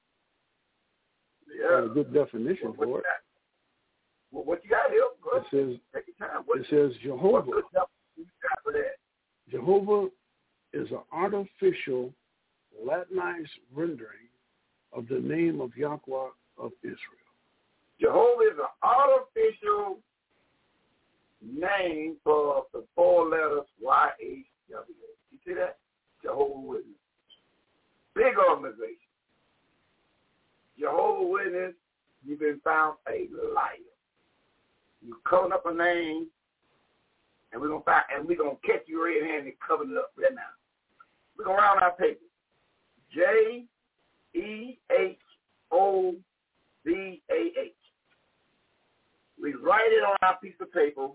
Yeah. 1.59 1.81
Got 1.81 1.91
a 1.91 1.93
good 1.93 2.13
definition 2.13 2.69
What, 2.69 2.77
what, 2.77 2.87
for 2.87 2.99
it. 2.99 3.03
got? 3.03 3.21
What, 4.31 4.45
what 4.47 4.63
you 4.63 4.69
got 4.69 4.89
here? 4.89 5.01
Go 5.23 5.37
It 5.37 5.43
says, 5.51 5.79
Take 5.93 6.05
your 6.17 6.27
time. 6.29 6.43
What, 6.45 6.59
it 6.61 6.67
says 6.69 6.91
Jehovah. 7.03 7.51
the 7.51 7.61
stuff 7.71 7.89
you 8.15 8.25
got 8.41 8.63
for 8.63 8.71
that? 8.73 8.95
Jehovah 9.51 10.07
is 10.73 10.89
an 10.91 11.01
artificial 11.11 12.13
Latinized 12.85 13.51
rendering 13.73 14.27
of 14.91 15.07
the 15.07 15.19
name 15.19 15.61
of 15.61 15.75
Yahweh 15.77 16.29
of 16.57 16.71
Israel. 16.81 17.29
Jehovah 18.01 18.41
is 18.43 18.57
an 18.57 18.65
artificial 18.81 19.99
name 21.45 22.17
for 22.23 22.65
the 22.73 22.83
four 22.95 23.29
letters 23.29 23.67
Y-H-W-H. 23.81 24.87
You 25.31 25.37
see 25.45 25.53
that? 25.53 25.77
Jehovah 26.21 26.59
Witness. 26.59 26.95
Big 28.15 28.37
organization. 28.37 28.97
Jehovah 30.79 31.27
Witness, 31.27 31.73
you've 32.25 32.39
been 32.39 32.61
found 32.63 32.97
a 33.09 33.27
liar. 33.53 33.77
You 35.05 35.17
covered 35.29 35.51
up 35.51 35.65
a 35.65 35.73
name, 35.73 36.27
and 37.51 37.61
we're 37.61 37.67
gonna 37.67 37.83
find, 37.83 38.03
and 38.15 38.27
we're 38.27 38.37
gonna 38.37 38.55
catch 38.65 38.83
you 38.87 39.03
red-handed 39.03 39.53
covering 39.65 39.91
it 39.91 39.97
up 39.97 40.11
right 40.17 40.33
now. 40.33 40.41
We're 41.37 41.45
gonna 41.45 41.57
round 41.57 41.81
our 41.81 41.91
paper. 41.91 42.19
J 43.13 43.65
E 44.33 44.79
H 44.97 45.19
O 45.71 46.15
B 46.85 47.21
A 47.29 47.59
H. 47.59 47.73
We 49.41 49.53
write 49.53 49.91
it 49.91 50.03
on 50.03 50.15
our 50.21 50.37
piece 50.39 50.53
of 50.61 50.71
paper, 50.71 51.09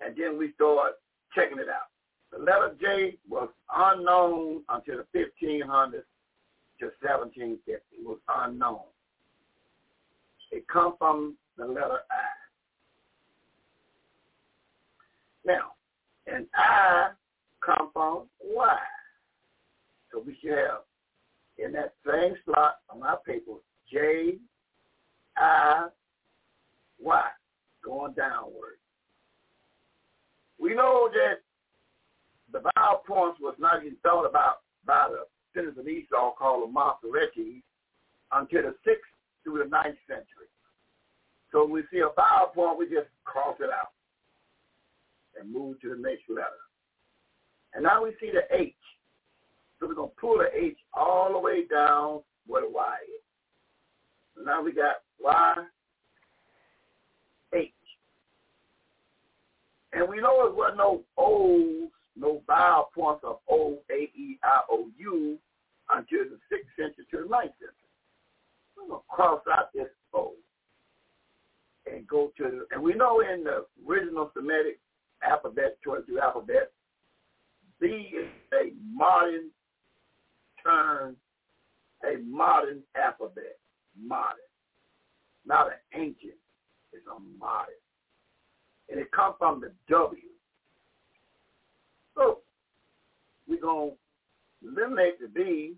and 0.00 0.16
then 0.16 0.38
we 0.38 0.52
start 0.54 0.94
checking 1.34 1.58
it 1.58 1.68
out. 1.68 1.88
The 2.32 2.38
letter 2.38 2.74
J 2.80 3.16
was 3.28 3.48
unknown 3.74 4.62
until 4.68 4.98
the 4.98 5.18
1500s 5.18 6.04
to 6.80 6.86
1750. 7.02 7.62
It 7.70 7.80
was 8.06 8.18
unknown. 8.28 8.80
It 10.50 10.66
comes 10.68 10.94
from 10.98 11.36
the 11.56 11.66
letter 11.66 12.00
I. 12.10 12.24
Now, 15.44 15.72
and 16.26 16.46
I 16.54 17.10
come 17.64 17.90
from 17.92 18.24
Y. 18.42 18.78
So 20.12 20.22
we 20.24 20.36
should 20.40 20.52
have 20.52 20.82
in 21.58 21.72
that 21.72 21.94
same 22.06 22.34
slot 22.44 22.78
on 22.88 23.02
our 23.02 23.18
paper, 23.18 23.52
J 23.90 24.38
I 25.36 25.88
Y, 27.00 27.22
going 27.84 28.12
downward. 28.14 28.78
We 30.60 30.74
know 30.74 31.08
that 31.12 31.40
the 32.52 32.70
vowel 32.74 33.02
points 33.06 33.40
was 33.40 33.54
not 33.58 33.82
even 33.82 33.96
thought 34.02 34.26
about 34.26 34.60
by 34.84 35.08
the 35.10 35.24
sinners 35.54 35.78
of 35.78 35.88
Esau 35.88 36.34
called 36.34 36.68
the 36.68 36.72
Masoretes 36.72 37.62
until 38.32 38.62
the 38.62 38.74
6th 38.88 39.10
through 39.42 39.62
the 39.64 39.70
ninth 39.70 39.96
century. 40.06 40.50
So 41.50 41.64
when 41.64 41.72
we 41.72 41.82
see 41.90 42.00
a 42.00 42.10
vowel 42.14 42.48
point, 42.54 42.78
we 42.78 42.84
just 42.86 43.08
cross 43.24 43.56
it 43.60 43.70
out 43.70 43.92
and 45.40 45.52
move 45.52 45.80
to 45.80 45.90
the 45.90 45.96
next 45.96 46.28
letter. 46.28 46.46
And 47.74 47.84
now 47.84 48.04
we 48.04 48.10
see 48.20 48.30
the 48.30 48.42
H. 48.54 48.74
So 49.78 49.86
we're 49.86 49.94
going 49.94 50.10
to 50.10 50.20
pull 50.20 50.38
the 50.38 50.48
H 50.54 50.76
all 50.92 51.32
the 51.32 51.38
way 51.38 51.64
down 51.66 52.20
where 52.46 52.62
the 52.62 52.70
Y 52.70 52.96
is. 53.04 53.22
So 54.36 54.42
now 54.42 54.62
we 54.62 54.72
got 54.72 54.96
Y, 55.20 55.54
H. 57.54 57.72
And 59.92 60.08
we 60.08 60.20
know 60.20 60.46
it 60.46 60.54
wasn't 60.54 60.78
no 60.78 61.02
O's, 61.18 61.90
no 62.16 62.42
vowel 62.46 62.90
points 62.94 63.24
of 63.24 63.38
O, 63.50 63.78
A, 63.90 63.94
E, 63.94 64.38
I, 64.42 64.60
O, 64.70 64.88
U 64.98 65.38
until 65.92 66.24
the 66.24 66.38
6th 66.54 66.76
century 66.76 67.04
to 67.10 67.16
the 67.18 67.24
9th 67.24 67.54
century. 67.58 67.90
we're 68.76 68.88
going 68.88 69.00
to 69.00 69.06
cross 69.08 69.40
out 69.52 69.72
this 69.74 69.88
O 70.14 70.32
and 71.90 72.06
go 72.06 72.32
to, 72.36 72.62
and 72.70 72.82
we 72.82 72.94
know 72.94 73.20
in 73.20 73.44
the 73.44 73.66
original 73.88 74.30
Semitic 74.34 74.78
alphabet, 75.22 75.78
22 75.82 76.20
alphabet, 76.20 76.70
B 77.80 77.86
is 77.86 78.28
a 78.52 78.72
modern 78.92 79.50
term, 80.62 81.16
a 82.04 82.18
modern 82.22 82.82
alphabet, 82.96 83.58
modern, 84.00 84.36
not 85.46 85.68
an 85.68 86.00
ancient. 86.00 86.34
It's 86.92 87.06
a 87.06 87.18
modern, 87.38 87.74
and 88.90 89.00
it 89.00 89.10
comes 89.12 89.36
from 89.38 89.60
the 89.60 89.72
W. 89.88 90.22
So 92.16 92.38
we're 93.48 93.60
gonna 93.60 93.92
eliminate 94.62 95.20
the 95.20 95.28
B 95.28 95.74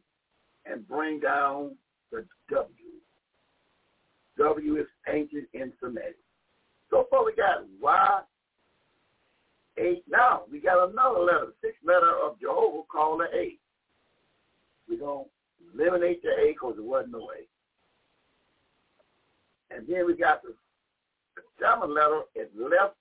and 0.66 0.86
bring 0.88 1.20
down 1.20 1.76
the 2.10 2.24
W. 2.50 2.68
W 4.38 4.76
is 4.76 4.86
ancient 5.08 5.48
in 5.52 5.72
Semitic. 5.80 6.16
So 6.90 7.06
far 7.10 7.24
we 7.24 7.34
got 7.34 7.64
Y, 7.80 8.20
eight. 9.78 10.04
Now 10.08 10.42
we 10.50 10.60
got 10.60 10.90
another 10.90 11.20
letter, 11.20 11.46
the 11.46 11.54
sixth 11.68 11.84
letter 11.84 12.12
of 12.24 12.40
Jehovah 12.40 12.82
called 12.90 13.20
the 13.20 13.36
A. 13.36 13.58
We're 14.88 14.98
going 14.98 15.24
to 15.24 15.82
eliminate 15.82 16.22
the 16.22 16.30
A 16.30 16.52
because 16.52 16.74
there 16.76 16.84
wasn't 16.84 17.12
no 17.12 17.30
A. 17.30 17.46
And 19.74 19.86
then 19.88 20.06
we 20.06 20.16
got 20.16 20.42
the, 20.42 20.54
seventh 21.60 21.92
letter 21.92 22.22
is 22.34 22.48
left 22.56 22.96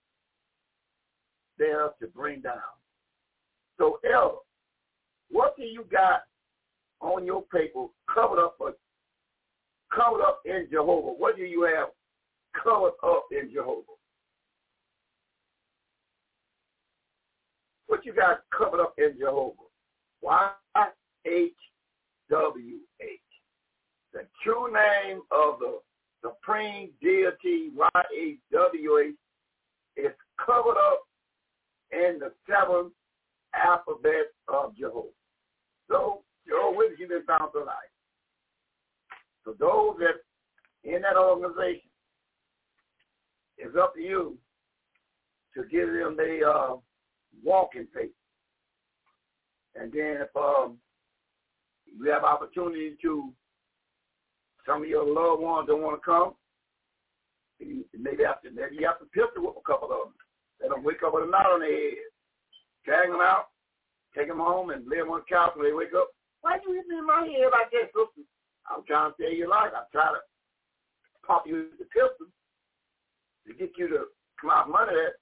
there 1.57 1.89
to 1.99 2.07
bring 2.07 2.41
down. 2.41 2.55
So 3.77 3.99
L, 4.11 4.43
what 5.29 5.55
do 5.57 5.63
you 5.63 5.85
got 5.91 6.21
on 6.99 7.25
your 7.25 7.43
paper 7.43 7.87
covered 8.13 8.39
up 8.43 8.55
for, 8.57 8.73
covered 9.93 10.21
up 10.21 10.41
in 10.45 10.67
Jehovah? 10.71 11.13
What 11.17 11.35
do 11.37 11.43
you 11.43 11.63
have 11.63 11.89
covered 12.61 12.93
up 13.03 13.25
in 13.31 13.51
Jehovah? 13.53 13.83
What 17.87 18.05
you 18.05 18.13
got 18.13 18.41
covered 18.57 18.81
up 18.81 18.93
in 18.97 19.17
Jehovah? 19.19 19.55
Y-H-W-H. 20.21 21.55
The 24.13 24.27
true 24.43 24.71
name 24.71 25.21
of 25.31 25.59
the 25.59 25.79
supreme 26.21 26.91
deity, 27.01 27.71
Y-H-W-H, 27.75 29.15
is 29.97 30.11
covered 30.45 30.77
up 30.77 31.01
in 31.91 32.19
the 32.19 32.31
seven 32.47 32.91
alphabet 33.53 34.31
of 34.47 34.75
Jehovah. 34.77 35.07
So, 35.89 36.21
Jehovah 36.47 36.77
Witness, 36.77 36.99
you've 36.99 37.09
been 37.09 37.25
found 37.25 37.51
to 37.53 37.59
life. 37.59 37.91
So 39.43 39.55
those 39.59 39.97
that 39.99 40.21
in 40.83 41.01
that 41.01 41.17
organization, 41.17 41.89
it's 43.57 43.75
up 43.75 43.95
to 43.95 44.01
you 44.01 44.37
to 45.55 45.63
give 45.69 45.87
them 45.87 46.15
the 46.17 46.41
uh, 46.47 46.75
walk 47.43 47.71
in 47.75 47.87
faith. 47.93 48.11
And 49.75 49.91
then 49.91 50.17
if 50.21 50.35
um, 50.35 50.77
you 51.85 52.11
have 52.11 52.23
opportunity 52.23 52.97
to, 53.01 53.31
some 54.65 54.83
of 54.83 54.89
your 54.89 55.05
loved 55.05 55.41
ones 55.41 55.67
don't 55.67 55.81
want 55.81 56.01
to 56.01 56.05
come, 56.05 56.33
maybe 57.59 58.23
to, 58.23 58.51
maybe 58.53 58.77
you 58.79 58.87
have 58.87 58.99
to 58.99 59.05
pistol 59.05 59.43
whip 59.43 59.55
a 59.57 59.69
couple 59.69 59.91
of 59.91 60.09
them. 60.09 60.13
Let 60.61 60.69
them 60.69 60.83
wake 60.83 61.03
up 61.03 61.13
with 61.13 61.25
a 61.25 61.27
knot 61.27 61.51
on 61.51 61.59
their 61.59 61.73
head. 61.73 62.09
Drag 62.85 63.09
them 63.09 63.21
out, 63.21 63.49
take 64.15 64.27
them 64.27 64.39
home, 64.39 64.69
and 64.69 64.87
lay 64.87 64.97
them 64.97 65.09
on 65.09 65.21
the 65.21 65.29
couch 65.29 65.53
when 65.55 65.67
they 65.67 65.73
wake 65.73 65.93
up. 65.93 66.09
Why 66.41 66.57
you 66.65 66.73
hit 66.73 66.87
me 66.87 66.97
in 66.97 67.05
my 67.05 67.25
head 67.25 67.49
like 67.51 67.69
that, 67.71 67.93
sister? 67.93 68.25
I'm 68.69 68.83
trying 68.85 69.11
to 69.11 69.15
save 69.19 69.37
your 69.37 69.49
life. 69.49 69.73
I'm 69.75 69.89
trying 69.91 70.15
to 70.15 70.21
pop 71.25 71.45
you 71.45 71.69
with 71.69 71.77
the 71.77 71.85
pistol 71.85 72.29
to 73.47 73.53
get 73.53 73.77
you 73.77 73.87
to 73.89 74.05
come 74.39 74.49
out 74.49 74.65
from 74.65 74.75
under 74.75 74.93
that 74.93 75.21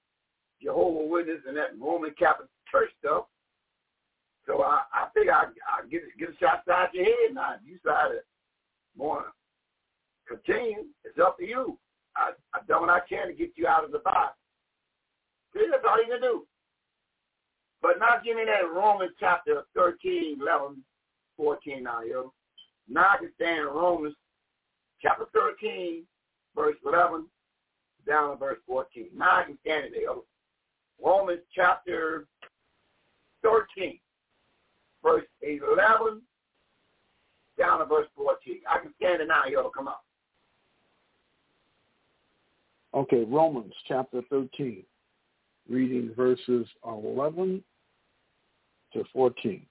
Jehovah 0.61 1.07
Witness 1.07 1.43
and 1.47 1.57
that 1.57 1.77
Roman 1.79 2.11
Catholic 2.17 2.49
Church 2.71 2.91
stuff. 2.99 3.25
So 4.45 4.63
I, 4.63 4.81
I 4.93 5.07
think 5.13 5.29
I 5.29 5.45
I 5.67 5.85
get 5.89 6.01
get 6.17 6.29
a 6.29 6.37
shot 6.39 6.63
inside 6.65 6.89
your 6.93 7.05
head 7.05 7.33
now. 7.33 7.53
If 7.53 7.61
you 7.67 7.77
decide 7.77 8.17
to 8.17 8.21
want 8.97 9.25
to 9.27 10.35
continue, 10.35 10.85
it's 11.03 11.19
up 11.19 11.37
to 11.37 11.45
you. 11.45 11.77
I 12.15 12.31
I 12.53 12.59
done 12.67 12.81
what 12.81 12.89
I 12.89 13.01
can 13.07 13.27
to 13.27 13.33
get 13.33 13.51
you 13.55 13.67
out 13.67 13.85
of 13.85 13.91
the 13.91 13.99
box. 13.99 14.38
See, 15.53 15.67
that's 15.69 15.83
all 15.87 16.01
you 16.01 16.09
can 16.09 16.21
do. 16.21 16.45
But 17.81 17.99
not 17.99 18.23
me 18.23 18.33
that 18.45 18.71
Romans 18.73 19.11
chapter 19.19 19.63
13, 19.73 20.39
11, 20.41 20.83
14 21.37 21.83
now, 21.83 22.01
yo. 22.01 22.33
Now 22.89 23.07
I 23.13 23.17
can 23.17 23.31
stand 23.35 23.65
Romans 23.65 24.15
chapter 25.01 25.25
13, 25.33 26.03
verse 26.55 26.75
11, 26.85 27.25
down 28.07 28.31
to 28.31 28.35
verse 28.35 28.57
14. 28.67 29.07
Now 29.15 29.37
I 29.37 29.43
can 29.43 29.57
stand 29.65 29.85
it 29.85 29.93
there. 29.93 30.15
Romans 31.03 31.41
chapter 31.55 32.27
13, 33.43 33.99
verse 35.03 35.23
11, 35.41 36.21
down 37.57 37.79
to 37.79 37.85
verse 37.85 38.07
14. 38.15 38.61
I 38.69 38.79
can 38.79 38.93
stand 38.97 39.21
it 39.21 39.27
now. 39.27 39.45
Y'all 39.45 39.69
come 39.69 39.87
up. 39.87 40.03
Okay, 42.93 43.23
Romans 43.23 43.73
chapter 43.87 44.21
13, 44.29 44.83
reading 45.69 46.11
verses 46.15 46.67
11 46.85 47.63
to 48.93 49.03
14. 49.13 49.65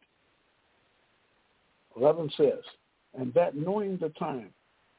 11 1.96 2.30
says, 2.36 2.62
and 3.18 3.34
that 3.34 3.56
knowing 3.56 3.98
the 4.00 4.10
time, 4.10 4.50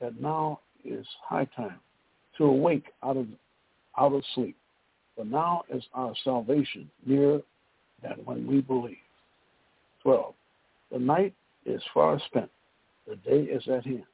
that 0.01 0.19
now 0.21 0.59
is 0.83 1.05
high 1.27 1.47
time 1.55 1.79
to 2.37 2.45
awake 2.45 2.85
out 3.03 3.17
of 3.17 3.27
out 3.97 4.13
of 4.13 4.23
sleep. 4.35 4.55
For 5.15 5.25
now 5.25 5.63
is 5.69 5.83
our 5.93 6.13
salvation 6.23 6.89
nearer 7.05 7.41
than 8.01 8.13
when 8.23 8.47
we 8.47 8.61
believe. 8.61 8.95
12. 10.03 10.33
The 10.91 10.99
night 10.99 11.33
is 11.65 11.81
far 11.93 12.19
spent. 12.27 12.49
The 13.07 13.17
day 13.17 13.41
is 13.41 13.63
at 13.67 13.85
hand. 13.85 14.05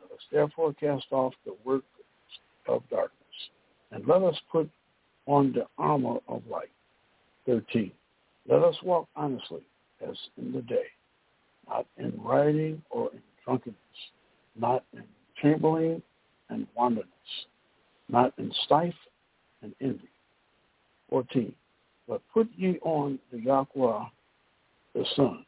Let 0.00 0.12
us 0.12 0.24
therefore 0.32 0.72
cast 0.74 1.06
off 1.10 1.34
the 1.44 1.54
work 1.64 1.84
of 2.66 2.82
darkness, 2.90 3.10
and 3.92 4.06
let 4.06 4.22
us 4.22 4.36
put 4.50 4.70
on 5.30 5.52
the 5.52 5.64
armor 5.78 6.16
of 6.28 6.42
light. 6.50 6.70
13. 7.46 7.92
Let 8.48 8.62
us 8.64 8.74
walk 8.82 9.06
honestly 9.14 9.62
as 10.02 10.16
in 10.36 10.52
the 10.52 10.62
day, 10.62 10.86
not 11.68 11.86
in 11.98 12.12
rioting 12.20 12.82
or 12.90 13.10
in 13.12 13.20
drunkenness, 13.44 13.76
not 14.58 14.84
in 14.92 15.04
chambering 15.40 16.02
and 16.48 16.66
wantonness, 16.74 17.06
not 18.08 18.34
in 18.38 18.52
strife 18.64 18.92
and 19.62 19.72
envy. 19.80 20.10
14. 21.10 21.54
But 22.08 22.22
put 22.34 22.48
ye 22.56 22.80
on 22.82 23.20
the 23.30 23.38
Yahweh 23.38 24.04
the 24.94 25.04
Son, 25.14 25.46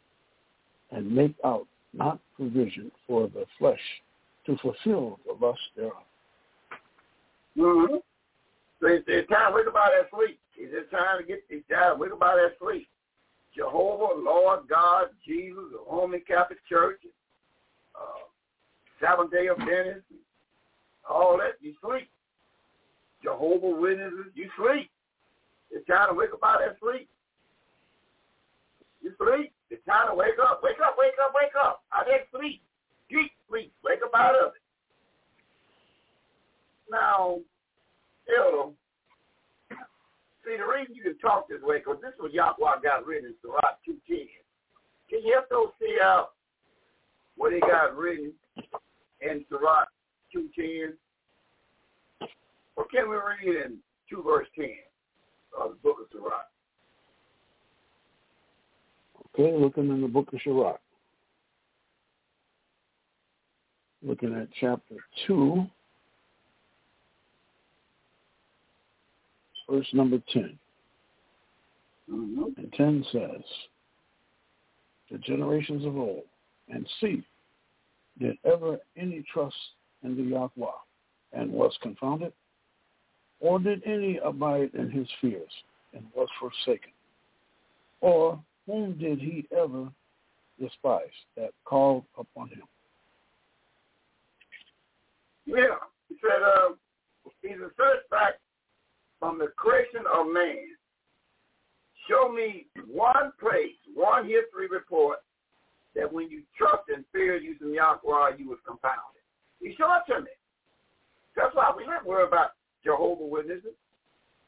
and 0.93 1.11
make 1.11 1.35
out 1.45 1.67
not 1.93 2.21
provision 2.37 2.93
for 3.09 3.27
the 3.27 3.45
flesh 3.59 3.81
to 4.47 4.57
fulfill 4.59 5.19
the 5.27 5.45
lust 5.45 5.61
thereof. 5.75 5.93
Mm-hmm. 7.59 7.97
So 8.83 8.89
it's, 8.89 9.05
it's 9.07 9.31
time 9.31 9.53
to 9.53 9.57
wake 9.57 9.69
up 9.69 9.77
out 9.79 9.95
of 9.95 10.03
that 10.03 10.11
sleep. 10.11 10.41
It's 10.59 10.91
time 10.91 11.23
to 11.23 11.25
get 11.25 11.47
time 11.71 11.95
to 11.95 11.99
wake 12.03 12.11
up 12.11 12.21
out 12.21 12.43
of 12.43 12.51
that 12.51 12.59
sleep. 12.59 12.89
Jehovah, 13.55 14.19
Lord 14.19 14.67
God, 14.69 15.07
Jesus, 15.25 15.71
the 15.71 15.79
Roman 15.89 16.21
Catholic 16.27 16.59
Church, 16.69 16.99
uh, 17.95 18.27
Seventh 18.99 19.31
Day 19.31 19.47
Adventist, 19.49 20.03
all 21.09 21.39
that, 21.39 21.63
you 21.63 21.75
sleep. 21.79 22.11
Jehovah 23.23 23.71
Witnesses, 23.79 24.35
you 24.35 24.51
sleep. 24.59 24.91
It's 25.71 25.87
time 25.87 26.09
to 26.09 26.15
wake 26.15 26.35
up 26.35 26.43
out 26.43 26.63
of 26.63 26.75
that 26.75 26.79
sleep. 26.83 27.09
You 29.01 29.13
sleep. 29.15 29.53
It's 29.71 29.85
time 29.87 30.09
to 30.09 30.15
wake 30.15 30.43
up. 30.43 30.61
Wake 30.63 30.83
up, 30.85 30.97
wake 30.99 31.15
up, 31.23 31.33
wake 31.35 31.55
up. 31.55 31.83
I 31.93 32.01
of 32.01 32.07
that 32.09 32.27
sleep. 32.37 32.63
Deep 33.09 33.31
sleep. 33.49 33.73
Wake 33.85 34.01
up 34.05 34.11
out 34.15 34.35
of 34.35 34.53
it. 34.55 34.63
Now, 36.91 37.39
See, 40.45 40.57
the 40.57 40.65
reason 40.65 40.95
you 40.95 41.03
can 41.03 41.19
talk 41.19 41.49
this 41.49 41.63
way, 41.63 41.79
because 41.79 41.99
this 42.03 42.15
was 42.19 42.33
Yahweh 42.33 42.81
got 42.83 43.07
written 43.07 43.31
in 43.31 43.35
Sirach 43.41 43.79
210. 43.85 44.27
Can 45.09 45.21
you 45.25 45.41
those 45.51 45.69
see 45.81 45.99
out 46.03 46.31
what 47.37 47.53
he 47.53 47.61
got 47.61 47.97
written 47.97 48.33
in 49.21 49.45
Sirach 49.49 49.89
210? 50.33 50.99
Or 52.77 52.87
can 52.87 53.09
we 53.09 53.17
read 53.17 53.65
in 53.65 53.79
2 54.11 54.23
verse 54.23 54.49
10 54.57 54.67
of 55.61 55.71
the 55.71 55.77
book 55.77 55.99
of 56.01 56.07
Sirach? 56.13 56.49
Okay, 59.35 59.57
looking 59.57 59.91
in 59.91 60.01
the 60.01 60.09
book 60.09 60.33
of 60.33 60.41
Sirach. 60.43 60.81
Looking 64.03 64.35
at 64.35 64.49
chapter 64.61 64.97
2, 65.29 65.65
verse 69.73 69.87
number 69.95 70.19
10. 70.33 70.59
Mm-hmm. 72.13 72.43
And 72.59 72.73
10 72.77 73.07
says, 73.11 73.43
The 75.11 75.19
generations 75.19 75.87
of 75.87 75.97
old, 75.97 76.25
and 76.69 76.87
see, 77.01 77.25
did 78.21 78.37
ever 78.45 78.79
any 78.97 79.25
trust 79.33 79.57
in 80.03 80.17
the 80.17 80.23
Yahweh 80.23 80.67
and 81.33 81.51
was 81.51 81.73
confounded? 81.83 82.33
Or 83.41 83.59
did 83.59 83.83
any 83.87 84.19
abide 84.23 84.71
in 84.75 84.91
his 84.91 85.09
fears 85.21 85.51
and 85.95 86.05
was 86.15 86.29
forsaken? 86.39 86.93
Or 88.01 88.39
whom 88.67 88.99
did 88.99 89.19
he 89.19 89.47
ever 89.57 89.89
despise 90.61 91.07
that 91.37 91.51
called 91.65 92.05
upon 92.19 92.49
him? 92.49 92.63
Yeah, 95.47 95.77
he 96.09 96.17
said, 96.21 96.43
uh, 96.43 96.75
he's 97.41 97.57
a 97.57 98.11
back 98.11 98.35
from 99.23 99.39
the 99.39 99.47
creation 99.55 100.03
of 100.13 100.27
man. 100.27 100.75
Show 102.11 102.33
me 102.33 102.67
one 102.91 103.31
place, 103.39 103.79
one 103.95 104.25
history 104.25 104.67
report 104.69 105.19
that 105.95 106.13
when 106.13 106.29
you 106.29 106.43
trust 106.59 106.91
and 106.93 107.05
fear 107.13 107.37
using 107.37 107.73
Yahweh, 107.73 108.37
you 108.37 108.49
was 108.49 108.59
confounded. 108.67 109.23
He 109.61 109.77
showed 109.79 110.03
it 110.03 110.13
to 110.13 110.23
me. 110.23 110.35
That's 111.37 111.55
why 111.55 111.71
we 111.77 111.85
don't 111.85 112.05
worry 112.05 112.27
about 112.27 112.55
Jehovah 112.83 113.25
Witnesses, 113.25 113.79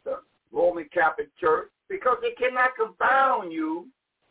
the 0.04 0.18
Roman 0.50 0.88
Catholic 0.92 1.28
Church, 1.38 1.70
because 1.88 2.16
they 2.20 2.32
cannot 2.32 2.74
confound 2.74 3.52
you 3.52 3.86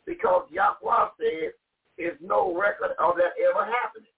because 0.06 0.44
Yahweh 0.52 1.08
said 1.18 1.54
there's 1.98 2.20
no 2.20 2.54
record 2.54 2.92
of 3.00 3.16
that 3.16 3.32
ever 3.40 3.64
happening. 3.64 4.12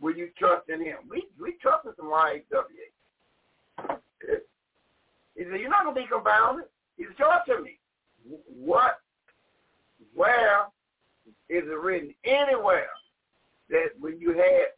Will 0.00 0.16
you 0.16 0.30
trust 0.36 0.68
in 0.68 0.84
him? 0.84 0.96
We 1.08 1.28
we 1.40 1.54
trust 1.62 1.86
in 1.86 1.92
some 1.96 2.06
YHWH. 2.06 2.88
He 5.38 5.44
said, 5.44 5.60
you're 5.60 5.70
not 5.70 5.84
going 5.84 5.94
to 5.94 6.00
be 6.02 6.08
confounded. 6.08 6.66
He 6.96 7.04
said, 7.04 7.14
show 7.16 7.30
it 7.30 7.46
to 7.46 7.62
me. 7.62 7.78
What, 8.52 8.98
where 10.12 10.66
is 11.48 11.62
it 11.62 11.80
written 11.80 12.12
anywhere 12.24 12.90
that 13.70 13.94
when 14.00 14.18
you 14.20 14.32
had 14.32 14.74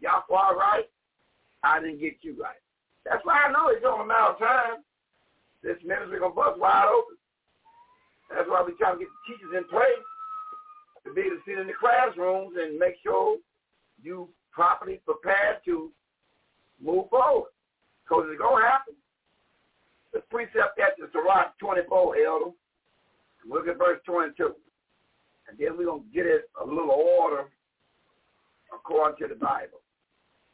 Yahweh 0.00 0.56
right, 0.58 0.90
I 1.62 1.78
didn't 1.78 2.00
get 2.00 2.16
you 2.22 2.34
right? 2.42 2.58
That's 3.04 3.24
why 3.24 3.46
I 3.46 3.52
know 3.52 3.68
it's 3.68 3.84
on 3.84 4.00
a 4.00 4.04
matter 4.04 4.32
of 4.32 4.38
time. 4.38 4.82
This 5.62 5.76
ministry 5.84 6.18
going 6.18 6.32
to 6.32 6.36
bust 6.36 6.58
wide 6.58 6.90
open. 6.90 7.16
That's 8.34 8.48
why 8.48 8.64
we 8.66 8.74
try 8.78 8.92
to 8.92 8.98
get 8.98 9.08
the 9.08 9.32
teachers 9.32 9.54
in 9.56 9.64
place 9.70 10.04
to 11.06 11.14
be 11.14 11.22
able 11.22 11.36
to 11.36 11.42
sit 11.46 11.58
in 11.58 11.68
the 11.68 11.78
classrooms 11.78 12.56
and 12.58 12.78
make 12.78 12.96
sure 13.02 13.38
you 14.02 14.28
properly 14.50 15.00
prepared 15.06 15.62
to 15.66 15.92
move 16.82 17.08
forward. 17.10 17.50
Because 18.02 18.26
it's 18.26 18.40
going 18.40 18.62
to 18.62 18.68
happen. 18.68 18.94
The 20.12 20.20
precept 20.30 20.78
is 20.98 21.08
Sirach 21.12 21.58
24, 21.58 22.16
Elder. 22.26 22.50
Look 23.48 23.68
at 23.68 23.78
verse 23.78 24.00
22. 24.06 24.54
And 25.48 25.58
then 25.58 25.76
we're 25.76 25.86
going 25.86 26.02
to 26.02 26.14
get 26.14 26.26
it 26.26 26.50
a 26.60 26.64
little 26.64 26.90
order 26.90 27.44
according 28.72 29.16
to 29.18 29.32
the 29.32 29.38
Bible. 29.38 29.80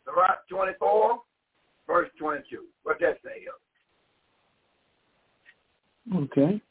Sirach 0.04 0.46
24, 0.48 1.20
verse 1.86 2.10
22. 2.18 2.64
What 2.82 2.98
does 2.98 3.14
that 3.22 3.28
say, 3.28 3.46
Elder? 6.08 6.24
Okay. 6.24 6.62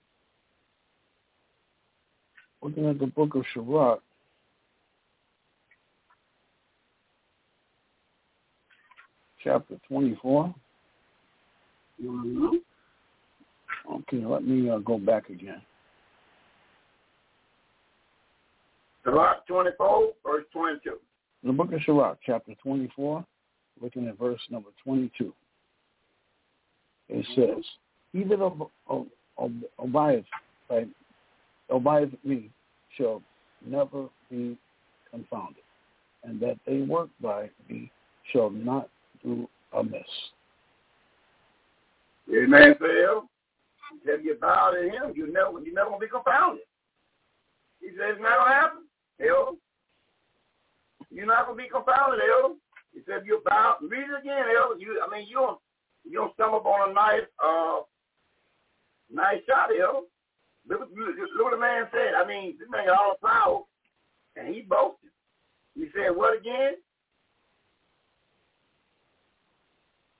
Looking 2.61 2.87
at 2.87 2.99
the 2.99 3.07
book 3.07 3.35
of 3.35 3.43
Sirach, 3.53 4.01
chapter 9.43 9.79
24. 9.87 10.55
Mm-hmm. 12.03 12.55
Okay, 13.91 14.25
let 14.25 14.43
me 14.43 14.69
uh, 14.69 14.79
go 14.79 14.97
back 14.97 15.29
again. 15.29 15.61
Sirach 19.03 19.45
24, 19.47 20.09
verse 20.25 20.43
22. 20.51 20.97
The 21.43 21.51
book 21.51 21.71
of 21.71 21.79
Sirach, 21.85 22.17
chapter 22.25 22.53
24, 22.63 23.23
looking 23.81 24.07
at 24.07 24.17
verse 24.17 24.41
number 24.49 24.69
22. 24.83 25.31
It 27.09 27.25
says, 27.35 27.63
He 28.13 28.23
that 28.23 28.41
ob- 28.41 28.69
ob- 28.89 29.07
ob- 29.37 29.63
abideth, 29.77 30.25
by, 30.67 30.85
me 32.23 32.49
shall 32.97 33.21
never 33.65 34.07
be 34.31 34.57
confounded, 35.11 35.63
and 36.23 36.39
that 36.39 36.57
they 36.65 36.81
work 36.81 37.09
by 37.21 37.49
me 37.69 37.91
shall 38.31 38.49
not 38.49 38.89
do 39.23 39.47
amiss. 39.73 40.01
Amen, 42.35 42.75
Phil. 42.79 43.29
If 44.05 44.23
you 44.23 44.35
bow 44.39 44.71
to 44.71 44.81
him, 44.81 45.13
you 45.15 45.31
never 45.31 45.59
you 45.59 45.73
never 45.73 45.89
gonna 45.89 45.99
be 45.99 46.07
confounded. 46.07 46.65
He 47.81 47.89
says 47.89 48.17
it's 48.17 48.21
not 48.21 48.37
gonna 48.37 48.53
happen, 48.53 48.83
Elder. 49.21 49.57
You're 51.11 51.25
not 51.25 51.45
gonna 51.45 51.57
be 51.57 51.69
confounded, 51.69 52.19
Elder. 52.21 52.55
He 52.93 53.01
said 53.05 53.21
if 53.21 53.25
you 53.25 53.41
bow 53.45 53.77
read 53.81 54.09
it 54.09 54.19
again, 54.19 54.45
Elder. 54.55 54.79
You 54.79 55.01
I 55.01 55.11
mean 55.11 55.27
you 55.27 55.35
don't 55.35 55.59
you 56.03 56.17
don't 56.17 56.33
stumble 56.33 56.59
upon 56.59 56.91
a 56.91 56.93
nice 56.93 57.27
uh 57.43 57.81
nice 59.11 59.41
shot, 59.47 59.69
Elder. 59.69 60.07
Look, 60.67 60.89
look, 60.95 61.15
look 61.17 61.43
what 61.45 61.51
the 61.51 61.61
man 61.61 61.85
said. 61.91 62.15
I 62.17 62.25
mean, 62.27 62.55
this 62.57 62.67
man 62.71 62.87
got 62.87 62.97
all 62.97 63.15
the 63.21 63.27
power 63.27 63.61
and 64.35 64.53
he 64.53 64.61
boasted. 64.61 65.11
He 65.75 65.87
said, 65.93 66.15
What 66.15 66.37
again? 66.37 66.73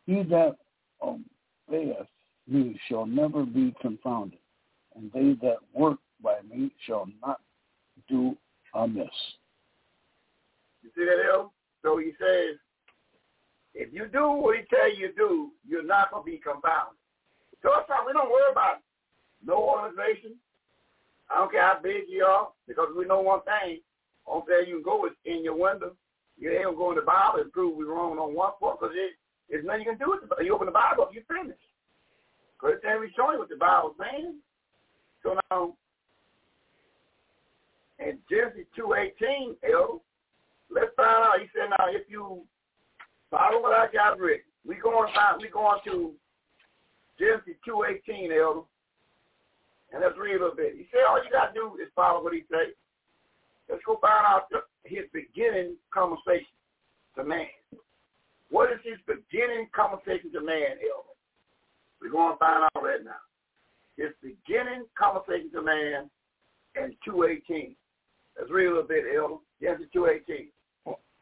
He 0.05 0.21
that 0.23 0.55
obeyeth 1.01 2.07
me 2.47 2.79
shall 2.87 3.05
never 3.05 3.45
be 3.45 3.73
confounded, 3.81 4.39
and 4.95 5.11
they 5.11 5.33
that 5.45 5.57
work 5.73 5.97
by 6.23 6.35
me 6.49 6.71
shall 6.85 7.07
not 7.25 7.41
do 8.07 8.35
amiss. 8.73 9.07
You 10.83 10.89
see 10.95 11.05
that, 11.05 11.25
El? 11.33 11.51
So 11.83 11.97
he 11.97 12.11
says, 12.19 12.57
if 13.73 13.93
you 13.93 14.07
do 14.07 14.31
what 14.31 14.57
he 14.57 14.63
tell 14.69 14.95
you 14.95 15.11
do, 15.17 15.51
you're 15.67 15.83
not 15.83 16.11
going 16.11 16.23
to 16.23 16.31
be 16.31 16.37
confounded. 16.37 16.97
So 17.61 17.71
that's 17.75 17.89
why 17.89 18.03
we 18.05 18.13
don't 18.13 18.29
worry 18.29 18.51
about 18.51 18.77
no 19.45 19.57
organization. 19.57 20.35
I 21.29 21.39
don't 21.39 21.51
care 21.51 21.61
how 21.63 21.79
big 21.81 22.03
you 22.07 22.23
are, 22.23 22.49
because 22.67 22.89
we 22.95 23.05
know 23.05 23.21
one 23.21 23.41
thing. 23.41 23.79
Only 24.27 24.45
place 24.45 24.67
you 24.67 24.75
can 24.75 24.83
go 24.83 25.05
is 25.05 25.13
in 25.25 25.43
your 25.43 25.55
window. 25.55 25.95
You 26.37 26.51
ain't 26.51 26.63
going 26.63 26.73
to 26.73 26.77
go 26.77 26.89
in 26.91 26.95
the 26.97 27.01
Bible 27.01 27.41
and 27.41 27.51
prove 27.51 27.75
we're 27.75 27.93
wrong 27.93 28.17
on 28.17 28.35
one 28.35 28.51
point, 28.59 28.79
because 28.79 28.95
there's 29.49 29.65
nothing 29.65 29.81
you 29.81 29.89
can 29.89 29.99
do 29.99 30.09
with 30.09 30.23
it. 30.23 30.45
You 30.45 30.53
open 30.53 30.67
the 30.67 30.71
Bible 30.71 31.09
you're 31.11 31.23
finished. 31.25 31.59
Because 32.65 32.81
it's 32.81 32.89
every 32.89 33.13
showing 33.15 33.37
what 33.37 33.49
the 33.49 33.57
Bible's 33.57 33.93
saying. 34.01 34.41
So 35.21 35.37
now, 35.51 35.75
in 37.99 38.17
Genesis 38.27 38.65
2.18, 38.73 39.53
Elder, 39.61 40.01
let's 40.73 40.89
find 40.97 41.29
out. 41.29 41.39
He 41.39 41.45
said, 41.53 41.69
now, 41.69 41.85
if 41.89 42.09
you 42.09 42.41
follow 43.29 43.61
what 43.61 43.77
I 43.77 43.85
got 43.93 44.17
written, 44.17 44.49
we 44.65 44.75
going 44.81 45.13
find, 45.13 45.39
we 45.41 45.49
going 45.49 45.79
to 45.85 46.13
Genesis 47.19 47.53
2.18, 47.69 48.33
Elder, 48.33 48.65
and 49.93 50.01
let's 50.01 50.17
read 50.17 50.37
a 50.37 50.39
little 50.41 50.55
bit. 50.55 50.73
He 50.75 50.87
said, 50.89 51.05
all 51.07 51.23
you 51.23 51.29
got 51.29 51.53
to 51.53 51.59
do 51.59 51.77
is 51.77 51.89
follow 51.95 52.23
what 52.23 52.33
he 52.33 52.41
say. 52.49 52.73
Let's 53.69 53.83
go 53.85 53.99
find 54.01 54.25
out 54.25 54.49
his 54.83 55.05
beginning 55.13 55.75
conversation 55.93 56.49
to 57.15 57.23
man. 57.23 57.45
What 58.49 58.71
is 58.71 58.79
his 58.83 58.97
beginning 59.05 59.69
conversation 59.75 60.33
to 60.33 60.41
man, 60.41 60.81
Elder? 60.81 61.14
We're 62.05 62.11
going 62.11 62.33
to 62.33 62.37
find 62.37 62.63
out 62.63 62.83
right 62.83 63.03
now. 63.03 63.17
His 63.97 64.11
beginning 64.21 64.85
conversation 64.97 65.49
to 65.53 65.61
man 65.63 66.09
in 66.75 66.95
218. 67.03 67.75
Let's 68.37 68.51
read 68.51 68.67
a 68.67 68.69
little 68.69 68.83
bit, 68.83 69.05
Elder. 69.15 69.35
Genesis 69.61 69.87
218. 69.93 70.49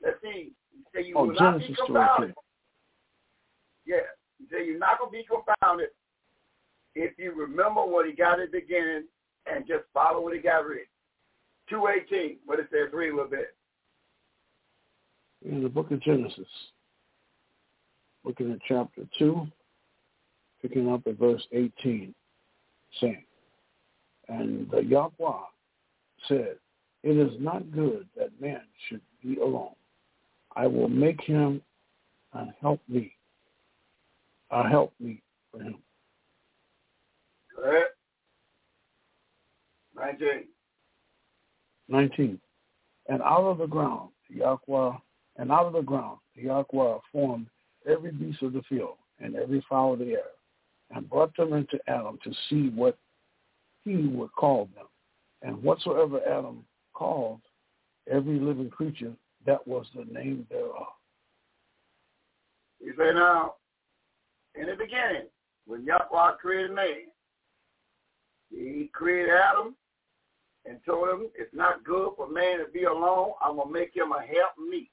Let's 0.04 0.18
see. 0.22 0.52
You 0.74 0.84
say 0.94 1.08
you 1.08 1.14
Oh, 1.16 1.26
will 1.26 1.36
not 1.36 1.60
be 1.60 1.66
Genesis 1.66 1.86
confounded. 1.86 2.30
2:18. 2.32 2.34
Yeah. 3.86 3.96
You 4.40 4.48
say 4.52 4.66
you're 4.66 4.80
not 4.80 5.00
going 5.00 5.12
to 5.12 5.18
be 5.18 5.26
confounded 5.26 5.90
if 6.96 7.14
you 7.18 7.32
remember 7.34 7.86
what 7.86 8.06
he 8.08 8.12
got 8.14 8.42
at 8.42 8.52
the 8.52 8.60
beginning 8.60 9.04
and 9.46 9.66
just 9.68 9.84
follow 9.94 10.22
what 10.22 10.34
he 10.34 10.40
got 10.42 10.66
written. 10.66 10.86
218, 11.70 12.40
what 12.46 12.60
it 12.60 12.68
says, 12.72 12.92
read 12.92 13.12
a 13.12 13.16
little 13.16 13.30
bit. 13.32 13.56
In 15.46 15.64
the 15.64 15.70
book 15.70 15.92
of 15.92 16.02
Genesis, 16.02 16.48
looking 18.26 18.52
at 18.52 18.60
chapter 18.68 19.04
2, 19.18 19.48
picking 20.64 20.90
up 20.90 21.02
at 21.06 21.20
verse 21.20 21.46
18, 21.52 22.16
saying, 23.00 23.26
And 24.30 24.70
the 24.72 24.84
Yahweh 24.84 25.44
said, 26.28 26.56
It 27.04 27.18
is 27.18 27.34
not 27.40 27.72
good 27.72 28.08
that 28.18 28.30
man 28.42 28.62
should 28.88 29.02
be 29.22 29.38
alone. 29.40 29.76
I 30.56 30.66
will 30.68 30.88
make 30.88 31.22
him 31.22 31.62
and 32.34 32.54
help 32.62 32.82
me, 32.88 33.14
a 34.52 34.68
help 34.68 34.94
me 35.00 35.22
for 35.52 35.62
him. 35.62 35.76
Go 37.56 37.64
ahead. 37.70 37.84
19. 39.96 40.30
19. 41.90 42.40
And 43.10 43.22
out 43.22 43.44
of 43.44 43.58
the 43.58 43.68
ground, 43.68 44.10
Yahweh, 44.30 44.98
and 45.38 45.52
out 45.52 45.66
of 45.66 45.74
the 45.74 45.82
ground, 45.82 46.20
Yahweh 46.36 46.98
formed 47.12 47.48
every 47.88 48.12
beast 48.12 48.42
of 48.42 48.54
the 48.54 48.62
field 48.70 48.96
and 49.20 49.36
every 49.36 49.64
fowl 49.70 49.94
of 49.94 50.00
the 50.00 50.12
air, 50.12 50.32
and 50.94 51.10
brought 51.10 51.36
them 51.36 51.54
into 51.54 51.80
Adam 51.88 52.20
to 52.24 52.32
see 52.50 52.70
what 52.70 52.98
he 53.84 53.96
would 53.96 54.32
call 54.34 54.70
them. 54.76 54.86
And 55.42 55.62
whatsoever 55.62 56.22
Adam 56.26 56.64
called 56.94 57.42
every 58.10 58.40
living 58.40 58.70
creature, 58.70 59.14
that 59.46 59.68
was 59.68 59.86
the 59.96 60.06
name 60.06 60.48
thereof. 60.50 60.88
You 62.80 62.94
say 62.98 63.14
now, 63.14 63.56
in 64.56 64.68
the 64.68 64.76
beginning, 64.76 65.28
when 65.66 65.86
Yahweh 65.86 66.34
created 66.40 66.72
man, 66.72 67.08
he 68.50 68.90
created 68.94 69.32
Adam 69.32 69.76
and 70.66 70.78
told 70.86 71.10
him 71.10 71.28
it's 71.36 71.54
not 71.54 71.84
good 71.84 72.12
for 72.16 72.30
man 72.30 72.60
to 72.60 72.66
be 72.72 72.84
alone. 72.84 73.32
I'm 73.44 73.56
going 73.56 73.68
to 73.68 73.74
make 73.74 73.96
him 73.96 74.12
a 74.12 74.22
help 74.22 74.58
me. 74.70 74.90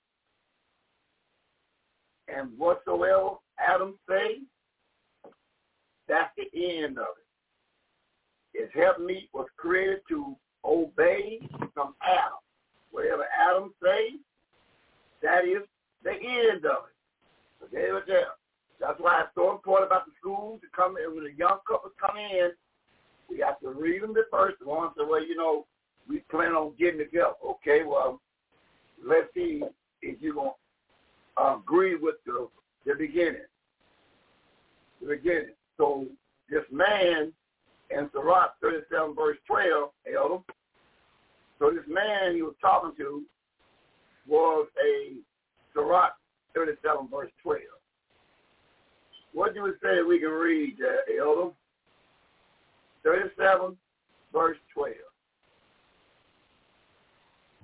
And 2.29 2.57
whatsoever 2.57 3.37
Adam 3.59 3.99
say, 4.09 4.39
that's 6.11 6.35
the 6.37 6.51
end 6.83 6.99
of 6.99 7.07
it. 7.17 8.61
His 8.61 8.69
helpmeet 8.75 9.31
was 9.33 9.47
created 9.57 10.01
to 10.09 10.37
obey 10.65 11.39
from 11.73 11.95
Adam. 12.03 12.43
Whatever 12.91 13.25
Adam 13.31 13.73
says, 13.81 14.19
that 15.23 15.45
is 15.45 15.63
the 16.03 16.11
end 16.11 16.67
of 16.67 16.91
it. 16.91 17.65
Okay, 17.65 17.91
right 17.91 18.03
there. 18.07 18.35
That's 18.81 18.99
why 18.99 19.21
it's 19.21 19.31
so 19.37 19.53
important 19.53 19.89
about 19.89 20.07
the 20.07 20.13
schools 20.19 20.61
to 20.63 20.67
come 20.75 20.97
in 20.97 21.15
when 21.15 21.25
the 21.25 21.39
young 21.39 21.59
couples 21.69 21.93
come 22.01 22.17
in. 22.17 22.51
We 23.29 23.39
have 23.47 23.61
to 23.61 23.71
read 23.71 24.03
them 24.03 24.13
the 24.13 24.25
first 24.33 24.57
one. 24.65 24.91
So, 24.97 25.07
well, 25.09 25.25
you 25.25 25.37
know, 25.37 25.67
we 26.09 26.21
plan 26.31 26.53
on 26.53 26.73
getting 26.79 26.99
together. 26.99 27.35
Okay, 27.47 27.83
well, 27.87 28.21
let's 29.07 29.29
see 29.35 29.63
if 30.03 30.21
you're 30.21 30.35
going 30.35 30.51
to 31.39 31.55
agree 31.55 31.95
with 31.95 32.17
the, 32.27 32.49
the 32.85 32.95
beginning. 32.95 33.47
The 35.01 35.09
beginning. 35.09 35.55
So 35.81 36.05
this 36.51 36.65
man 36.71 37.33
in 37.91 38.11
Sirach 38.13 38.53
37 38.61 39.15
verse 39.17 39.39
12, 39.47 39.91
Elder, 40.15 40.43
so 41.59 41.71
this 41.71 41.85
man 41.89 42.35
he 42.35 42.43
was 42.43 42.55
talking 42.61 42.93
to 42.99 43.23
was 44.29 44.69
a 44.85 45.15
Sirach 45.73 46.13
37 46.55 47.09
verse 47.11 47.31
12. 47.43 47.63
What 49.33 49.55
do 49.55 49.63
we 49.63 49.71
say 49.83 50.03
we 50.03 50.21
can 50.21 50.29
read, 50.29 50.77
uh, 50.83 51.25
Elder? 51.27 51.51
37 53.03 53.75
verse 54.35 54.59
12. 54.75 54.95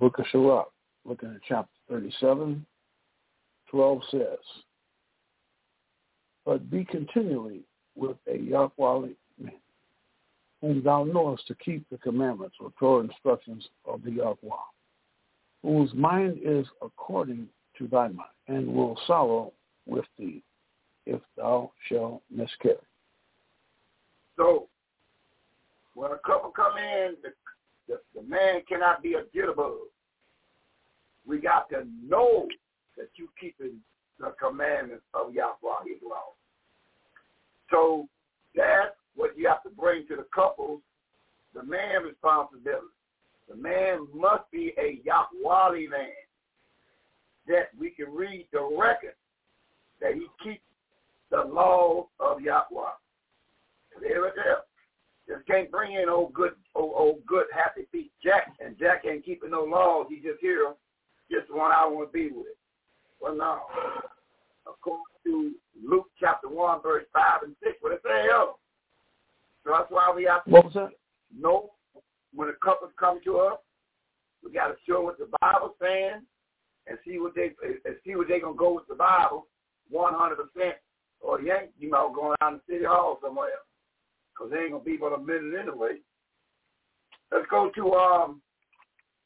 Book 0.01 0.19
of 0.19 0.25
Sirach, 0.33 0.73
looking 1.05 1.35
at 1.35 1.43
chapter 1.47 1.71
37, 1.91 2.65
12 3.71 4.01
says, 4.11 4.39
But 6.47 6.71
be 6.71 6.83
continually 6.87 7.67
with 7.97 8.17
a 8.29 8.39
man, 8.39 9.17
whom 10.61 10.83
thou 10.83 11.05
knowest 11.05 11.47
to 11.49 11.55
keep 11.57 11.89
the 11.91 11.99
commandments 11.99 12.57
or 12.61 12.73
Torah 12.79 13.05
instructions 13.05 13.67
of 13.85 14.03
the 14.03 14.13
Yahweh, 14.13 14.37
whose 15.63 15.93
mind 15.95 16.39
is 16.43 16.67
according 16.83 17.49
to 17.79 17.89
thy 17.89 18.09
mind, 18.09 18.29
and 18.49 18.67
will 18.67 18.99
sorrow 19.07 19.53
with 19.87 20.05
thee 20.19 20.43
if 21.07 21.21
thou 21.37 21.73
shalt 21.89 22.23
miscarry. 22.31 22.77
So, 24.37 24.69
when 25.95 26.13
a 26.13 26.19
couple 26.27 26.51
come 26.51 26.77
in, 26.77 27.15
the, 27.23 27.31
the, 27.89 28.01
the 28.15 28.27
man 28.27 28.63
cannot 28.69 29.03
be 29.03 29.15
a 29.15 29.23
jitterbug. 29.35 29.77
We 31.27 31.39
got 31.41 31.69
to 31.71 31.87
know 32.07 32.47
that 32.97 33.09
you 33.17 33.29
keeping 33.41 33.79
the 34.19 34.35
commandments 34.41 35.05
of 35.15 35.33
Yahweh, 35.33 35.85
his 35.87 36.03
law. 36.03 36.35
So 37.71 38.09
that's 38.55 38.95
what 39.15 39.37
you 39.37 39.49
have 39.49 39.63
to 39.65 39.71
bring 39.71 40.07
to 40.09 40.17
the 40.17 40.27
couples, 40.35 40.81
the 41.55 41.63
man 41.63 42.03
responsibility. 42.03 42.87
The 43.49 43.57
man 43.57 44.07
must 44.15 44.51
be 44.51 44.73
a 44.79 45.01
Yahweh 45.05 45.89
man 45.89 46.11
that 47.47 47.69
we 47.79 47.91
can 47.91 48.13
read 48.13 48.47
the 48.53 48.63
record 48.77 49.15
that 50.01 50.15
he 50.15 50.27
keeps 50.43 50.63
the 51.31 51.43
laws 51.43 52.07
of 52.21 52.41
Yahweh. 52.41 52.91
There. 54.01 54.33
Just 55.29 55.47
can't 55.47 55.71
bring 55.71 55.95
in 55.95 56.09
old 56.09 56.33
good, 56.35 56.53
old, 56.75 56.93
old 56.95 57.27
good, 57.27 57.47
happy 57.53 57.87
feet 57.91 58.13
Jack, 58.23 58.53
and 58.65 58.79
Jack 58.79 59.05
ain't 59.11 59.25
keeping 59.25 59.51
no 59.51 59.65
laws. 59.65 60.07
He 60.09 60.17
just 60.17 60.41
here, 60.41 60.75
just 61.31 61.53
one 61.53 61.73
I 61.73 61.87
want 61.87 62.13
to 62.13 62.13
be 62.13 62.29
with. 62.29 62.47
Well, 63.21 63.35
no. 63.35 63.61
According 64.67 65.05
to 65.27 65.53
Luke 65.85 66.07
chapter 66.19 66.49
1, 66.49 66.83
verse 66.83 67.05
5 67.13 67.43
and 67.45 67.57
6, 67.63 67.77
what 67.81 67.93
it 67.93 68.01
say, 68.05 68.27
yo? 68.31 68.57
So 69.65 69.73
that's 69.73 69.91
why 69.91 70.13
we 70.15 70.25
have 70.25 70.45
to 70.45 70.51
what 70.51 70.65
was 70.65 70.75
that? 70.75 70.91
know 71.37 71.71
when 72.33 72.49
the 72.49 72.55
couples 72.63 72.93
come 72.99 73.21
to 73.25 73.39
us, 73.39 73.59
we 74.45 74.53
got 74.53 74.69
to 74.69 74.75
show 74.89 75.03
what 75.03 75.19
the 75.19 75.29
Bible's 75.41 75.75
saying 75.81 76.23
and 76.87 76.99
see 77.05 77.19
what 77.19 77.35
they 77.35 77.51
and 77.85 77.97
see 78.05 78.15
what 78.15 78.29
they 78.29 78.39
gonna 78.39 78.57
go 78.57 78.75
with 78.75 78.87
the 78.89 78.95
Bible, 78.95 79.47
100 79.91 80.37
percent. 80.37 80.77
Or 81.21 81.41
you 81.41 81.53
ain't, 81.53 81.71
you 81.79 81.91
know, 81.91 82.13
going 82.15 82.37
down 82.41 82.61
the 82.61 82.73
city 82.73 82.85
hall 82.85 83.19
somewhere, 83.23 83.49
cause 84.39 84.51
they 84.53 84.59
ain't 84.59 84.73
gonna 84.73 84.85
be 84.85 84.97
but 84.97 85.15
a 85.15 85.19
minute 85.19 85.59
anyway. 85.59 85.99
Let's 87.33 87.47
go 87.51 87.71
to 87.75 87.93
um 87.95 88.43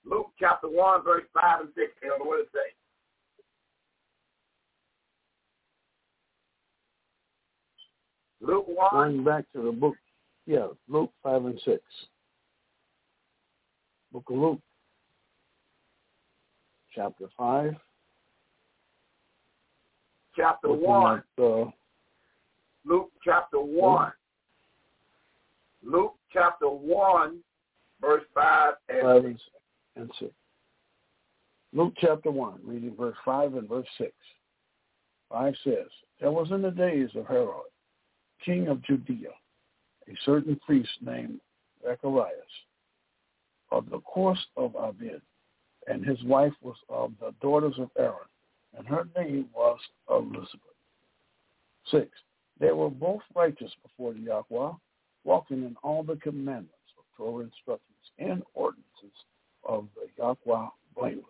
Luke 0.07 0.31
chapter 0.39 0.69
one, 0.69 1.05
verse 1.05 1.25
five 1.35 1.61
and 1.61 1.69
six. 1.75 1.93
Elder, 2.03 2.25
what 2.25 2.39
does 2.39 2.47
it 2.47 2.53
say? 2.55 2.80
Luke 8.41 8.67
one. 8.67 8.91
Going 8.93 9.25
back 9.25 9.45
to 9.55 9.63
the 9.63 9.73
book, 9.73 9.97
yeah, 10.47 10.67
Luke 10.89 11.13
5 11.23 11.45
and 11.47 11.61
6. 11.65 11.81
Book 14.13 14.25
of 14.29 14.37
Luke, 14.37 14.61
chapter 16.95 17.27
5. 17.37 17.77
Chapter 20.37 20.69
looking 20.69 20.85
one. 20.85 21.23
At, 21.39 21.45
uh, 21.45 21.65
Luke 22.85 23.11
chapter 23.25 23.61
one. 23.61 24.13
Luke 25.85 26.15
chapter 26.33 26.69
one, 26.69 27.39
verse 28.01 28.23
five 28.35 28.75
and 28.89 29.03
5 29.03 29.23
six. 29.23 29.41
and, 29.97 30.03
and 30.03 30.13
6. 30.19 30.33
Luke 31.73 31.95
chapter 32.01 32.33
1, 32.33 32.61
reading 32.65 32.97
verse 32.99 33.17
5 33.25 33.55
and 33.55 33.69
verse 33.69 33.87
6. 33.99 34.11
5 35.31 35.55
says, 35.63 35.87
There 36.21 36.33
was 36.33 36.51
in 36.51 36.63
the 36.63 36.71
days 36.71 37.11
of 37.15 37.29
Herod, 37.29 37.71
king 38.45 38.69
of 38.69 38.83
Judea, 38.83 39.31
a 40.09 40.13
certain 40.25 40.59
priest 40.65 40.91
named 41.01 41.41
Zacharias 41.83 42.33
of 43.71 43.89
the 43.91 44.01
course 44.01 44.45
of 44.57 44.73
Abia, 44.73 45.21
and 45.87 46.05
his 46.05 46.23
wife 46.25 46.53
was 46.63 46.77
of 46.89 47.13
the 47.21 47.33
daughters 47.41 47.75
of 47.79 47.91
Aaron, 47.99 48.29
and 48.77 48.87
her 48.87 49.07
name 49.17 49.47
was 49.55 49.79
Elizabeth. 50.11 50.59
6. 51.91 52.09
They 52.59 52.73
were 52.73 52.91
both 52.91 53.23
righteous 53.35 53.73
before 53.83 54.13
the 54.13 54.21
Yahweh, 54.21 54.73
walking 55.25 55.59
in 55.59 55.77
all 55.83 56.03
the 56.03 56.17
commandments 56.17 56.75
of 56.99 57.05
Torah 57.17 57.45
instructions 57.45 57.87
and 58.19 58.43
ordinances 58.55 59.17
of 59.65 59.87
the 59.95 60.09
Yahweh 60.19 60.69
blameless. 60.95 61.25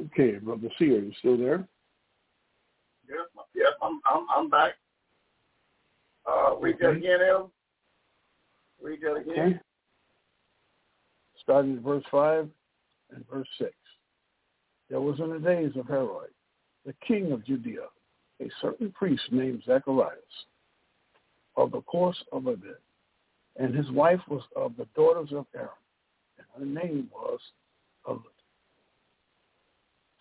Okay, 0.00 0.38
Brother 0.38 0.68
Seer, 0.78 1.00
you 1.00 1.12
still 1.18 1.36
there? 1.36 1.66
Yep, 3.08 3.46
yep, 3.54 3.74
I'm 3.82 4.00
I'm 4.06 4.26
I'm 4.34 4.50
back. 4.50 4.72
Uh 6.26 6.56
read 6.56 6.76
that 6.80 6.88
Okay. 6.88 6.98
again, 6.98 7.18
El. 7.28 7.50
Read 8.80 9.00
that 9.02 9.14
again. 9.16 9.32
Okay. 9.32 9.60
Starting 11.42 11.76
at 11.76 11.82
verse 11.82 12.04
5 12.10 12.48
and 13.10 13.28
verse 13.28 13.48
6. 13.58 13.70
There 14.88 15.00
was 15.00 15.18
in 15.20 15.30
the 15.30 15.38
days 15.40 15.72
of 15.76 15.88
Herod, 15.88 16.30
the 16.86 16.94
king 17.06 17.32
of 17.32 17.44
Judea, 17.44 17.86
a 18.40 18.48
certain 18.60 18.92
priest 18.92 19.22
named 19.30 19.62
Zacharias 19.66 20.46
of 21.56 21.72
the 21.72 21.80
course 21.82 22.22
of 22.32 22.44
Abia, 22.44 22.76
and 23.56 23.74
his 23.74 23.90
wife 23.90 24.20
was 24.28 24.42
of 24.56 24.76
the 24.76 24.86
daughters 24.94 25.32
of 25.32 25.46
Aaron, 25.54 25.68
and 26.38 26.46
her 26.58 26.82
name 26.82 27.08
was 27.12 27.40
Elizabeth. 28.06 28.32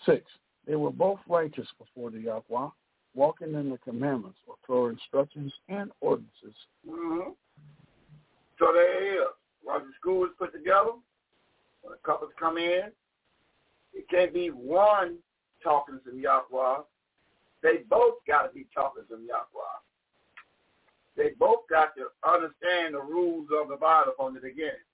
6. 0.06 0.24
They 0.68 0.76
were 0.76 0.92
both 0.92 1.20
righteous 1.28 1.68
before 1.78 2.12
the 2.12 2.20
Yahweh, 2.20 2.70
walking 3.16 3.54
in 3.54 3.70
the 3.70 3.78
commandments 3.80 4.38
or 4.48 4.56
Torah 4.66 4.94
instructions 4.94 5.52
and 5.70 5.92
ordinances 6.02 6.56
Mm-hmm. 6.88 7.32
So 8.60 8.66
is. 8.74 9.28
Once 9.64 9.84
the 9.88 9.94
school 10.00 10.26
is 10.26 10.32
put 10.38 10.54
together, 10.54 10.98
when 11.82 11.92
the 11.94 12.00
couples 12.06 12.32
come 12.40 12.58
in, 12.58 12.92
it 13.94 14.10
can't 14.10 14.34
be 14.34 14.48
one 14.48 15.18
talking 15.64 16.00
some 16.06 16.20
Yahweh. 16.20 16.82
They 17.64 17.84
both 17.90 18.16
got 18.28 18.44
to 18.44 18.54
be 18.54 18.68
talking 18.74 19.04
some 19.10 19.26
Yahweh. 19.28 19.78
They 21.18 21.34
both 21.38 21.68
got 21.70 21.94
to 21.96 22.10
understand 22.28 22.96
the 22.96 23.02
rules 23.02 23.48
of 23.54 23.70
the 23.70 23.76
Bible 23.76 24.14
from 24.18 24.34
the 24.34 24.40
beginning. 24.40 24.86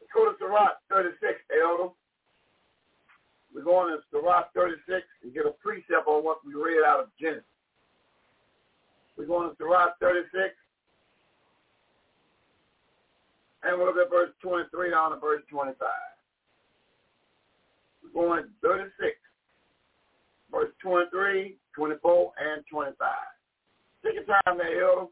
Let's 0.00 0.12
go 0.14 0.30
to 0.30 0.38
Sirach 0.38 0.78
36, 0.90 1.40
Elder. 1.62 1.90
We're 3.56 3.64
going 3.64 3.88
to 3.88 4.04
Sirach 4.12 4.52
36 4.52 5.00
and 5.24 5.32
get 5.32 5.46
a 5.46 5.52
precept 5.64 6.04
on 6.06 6.22
what 6.22 6.44
we 6.44 6.52
read 6.52 6.84
out 6.84 7.00
of 7.00 7.08
Genesis. 7.18 7.48
We're 9.16 9.24
going 9.24 9.48
to 9.48 9.56
Sirach 9.56 9.96
36 9.98 10.52
And 13.64 13.78
we'll 13.78 13.88
look 13.88 13.96
at 13.96 14.10
verse 14.10 14.28
23 14.42 14.90
down 14.90 15.12
to 15.12 15.16
verse 15.16 15.40
25. 15.48 15.74
We're 18.04 18.12
going 18.12 18.44
36, 18.62 18.92
verse 20.52 20.70
23, 20.82 21.56
24, 21.74 22.32
and 22.38 22.62
25. 22.70 23.08
Take 24.04 24.14
your 24.14 24.24
time 24.44 24.58
there, 24.58 24.84
Elder. 24.84 25.06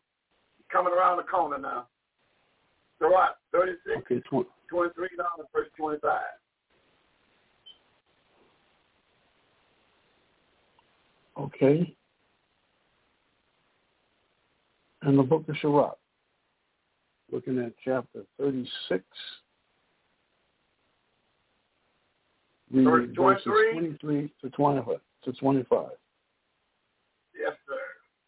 Coming 0.70 0.92
around 0.92 1.16
the 1.16 1.24
corner 1.24 1.58
now. 1.58 1.88
What? 3.00 3.38
36, 3.52 4.04
Okay, 4.04 4.20
tw- 4.20 4.46
23 4.68 5.08
down 5.16 5.38
to 5.38 5.44
verse 5.52 5.68
25. 5.76 6.12
Okay. 11.38 11.96
And 15.02 15.18
the 15.18 15.22
book 15.22 15.48
of 15.48 15.56
Sirach, 15.60 15.98
looking 17.30 17.58
at 17.58 17.72
chapter 17.84 18.22
36, 18.38 19.04
reading 22.70 23.14
Verse 23.14 23.40
verses 23.44 23.44
23. 23.44 23.72
23 23.72 24.32
to 24.42 24.50
25. 24.50 24.96
To 25.24 25.32
25. 25.32 25.86
Yes, 27.38 27.52
sir. 27.66 27.74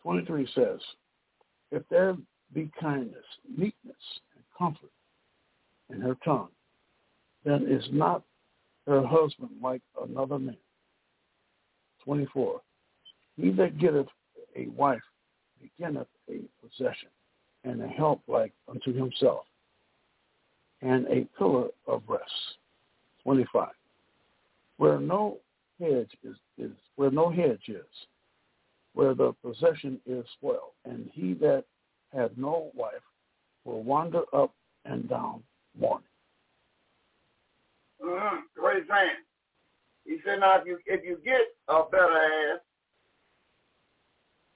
23 0.03 0.49
says, 0.55 0.81
If 1.71 1.83
there 1.91 2.17
be 2.55 2.71
kindness, 2.81 3.25
meekness, 3.51 3.97
and 4.35 4.45
comfort 4.57 4.91
in 5.91 6.01
her 6.01 6.17
tongue, 6.25 6.49
then 7.45 7.67
is 7.69 7.85
not 7.93 8.23
her 8.87 9.05
husband 9.07 9.51
like 9.63 9.83
another 10.03 10.39
man. 10.39 10.57
24. 12.05 12.61
He 13.37 13.51
that 13.53 13.79
getteth 13.79 14.07
a 14.57 14.67
wife 14.69 15.03
beginneth 15.61 16.09
a 16.29 16.41
possession, 16.63 17.09
and 17.65 17.83
a 17.83 17.89
help 17.89 18.23
like 18.27 18.53
unto 18.69 18.93
himself, 18.93 19.45
and 20.83 21.07
a 21.09 21.27
pillar 21.39 21.69
of 21.87 22.03
rest. 22.09 22.31
25. 23.25 23.69
Where 24.79 25.01
no 25.01 25.39
hedge 25.81 26.11
is, 26.23 26.37
is 26.59 26.71
where 26.97 27.11
no 27.11 27.31
hedge 27.31 27.69
is, 27.69 27.85
where 28.95 29.15
the 29.15 29.35
possession 29.45 30.01
is 30.07 30.25
spoiled, 30.39 30.73
and 30.85 31.11
he 31.13 31.35
that 31.35 31.65
hath 32.15 32.31
no 32.37 32.71
wife 32.75 32.93
will 33.65 33.83
wander 33.83 34.23
up 34.33 34.55
and 34.85 35.09
down 35.09 35.43
mourning. 35.79 36.05
Mm-hmm. 38.03 38.37
Saying. 38.89 39.11
He 40.05 40.19
said, 40.25 40.41
now 40.41 40.61
if 40.61 40.67
you 40.67 40.79
if 40.87 41.05
you 41.05 41.19
get 41.25 41.41
a 41.69 41.83
better 41.91 42.05
ass, 42.05 42.61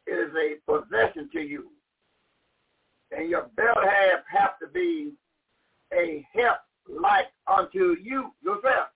is 0.07 0.31
a 0.35 0.57
possession 0.71 1.29
to 1.33 1.41
you. 1.41 1.71
And 3.17 3.29
your 3.29 3.51
belt 3.57 3.79
half 3.83 4.21
have 4.31 4.59
to 4.61 4.69
be 4.73 5.13
a 5.93 6.27
help 6.33 6.59
like 6.89 7.27
unto 7.47 7.97
you 8.03 8.31
yourself. 8.43 8.89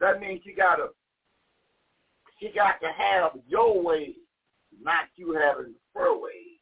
That 0.00 0.20
means 0.20 0.42
you 0.44 0.54
gotta 0.54 0.88
she 2.38 2.50
got 2.54 2.80
to 2.80 2.88
have 2.96 3.32
your 3.48 3.82
way, 3.82 4.14
not 4.80 5.06
you 5.16 5.32
having 5.32 5.74
her 5.94 6.16
way. 6.16 6.60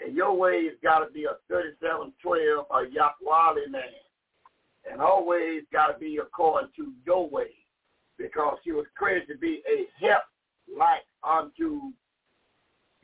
And 0.00 0.14
your 0.14 0.36
way 0.36 0.64
has 0.64 0.74
got 0.82 1.00
to 1.00 1.10
be 1.10 1.24
a 1.24 1.36
3712 1.48 2.66
a 2.70 2.74
Yakwali 2.74 3.70
man. 3.70 3.82
And 4.90 5.00
always 5.00 5.62
got 5.72 5.88
to 5.88 5.98
be 5.98 6.18
according 6.22 6.70
to 6.76 6.92
your 7.04 7.28
way 7.28 7.50
because 8.18 8.58
she 8.62 8.70
was 8.70 8.86
created 8.96 9.26
to 9.28 9.36
be 9.36 9.62
a 9.68 9.86
help 10.04 10.22
like 10.78 11.02
unto 11.24 11.90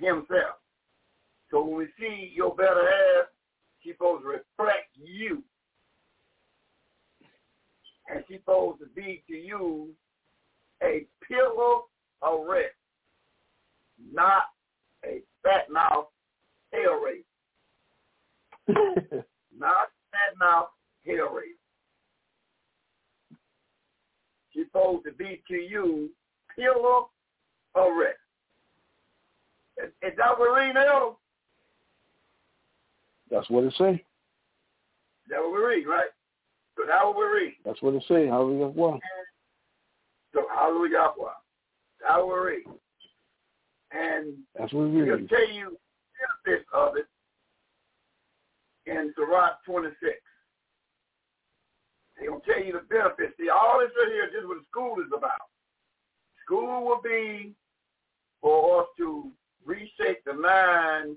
himself. 0.02 0.56
So 1.50 1.64
when 1.64 1.76
we 1.76 1.86
see 1.98 2.32
your 2.34 2.54
better 2.54 2.82
half, 2.82 3.26
she's 3.80 3.94
supposed 3.94 4.22
to 4.22 4.28
reflect 4.28 4.88
you. 4.96 5.42
And 8.08 8.24
she's 8.28 8.38
supposed 8.40 8.80
to 8.80 8.86
be 8.86 9.22
to 9.28 9.34
you 9.34 9.90
a 10.82 11.06
pillar 11.28 11.80
of 12.22 12.46
rest, 12.46 12.74
not 14.12 14.44
a 15.04 15.22
fat 15.42 15.70
mouth 15.70 16.06
hell 16.72 17.00
race. 17.00 17.24
Not 19.58 19.88
fat 20.10 20.38
mouth 20.38 20.68
hell 21.06 21.34
race. 21.34 21.56
She's 24.50 24.66
supposed 24.66 25.04
to 25.04 25.12
be 25.12 25.42
to 25.48 25.54
you 25.54 26.10
pillar 26.56 27.02
of 27.74 27.96
rest. 27.98 28.21
Is, 29.82 29.90
is 30.02 30.16
that 30.16 30.38
what 30.38 30.52
we 30.52 30.60
read 30.60 30.74
now? 30.74 31.16
That's 33.30 33.48
what 33.50 33.64
it 33.64 33.74
say. 33.78 34.04
That 35.28 35.40
what 35.40 35.52
we 35.52 35.58
read, 35.58 35.86
right? 35.86 36.10
So 36.76 36.84
that's 36.86 37.04
what 37.04 37.16
we 37.16 37.24
read. 37.24 37.54
That's 37.64 37.82
what 37.82 37.94
it 37.94 38.04
say. 38.08 38.26
Hallelujah. 38.26 38.68
Well, 38.68 39.00
So 40.34 40.42
hallelujah. 40.54 40.98
That's 42.00 42.18
what 42.18 42.26
we 42.26 42.40
read. 42.40 42.64
And 43.92 44.34
that's 44.58 44.72
what 44.72 44.88
we 44.88 45.02
read. 45.02 45.18
He'll 45.20 45.28
tell 45.28 45.50
you 45.50 45.76
benefits 46.44 46.68
of 46.72 46.96
it 46.96 47.06
in 48.86 49.12
Sirach 49.16 49.64
26. 49.66 49.96
He'll 52.20 52.40
tell 52.40 52.62
you 52.62 52.72
the 52.72 52.84
benefits. 52.88 53.34
See, 53.38 53.48
all 53.48 53.80
this 53.80 53.90
right 53.98 54.12
here, 54.12 54.28
this 54.32 54.42
is 54.42 54.48
what 54.48 54.58
school 54.70 54.96
is 55.00 55.10
about. 55.16 55.30
School 56.44 56.84
will 56.84 57.00
be 57.02 57.54
for 58.40 58.82
us 58.82 58.88
to 58.98 59.30
reshape 59.64 60.24
the 60.24 60.34
mind 60.34 61.16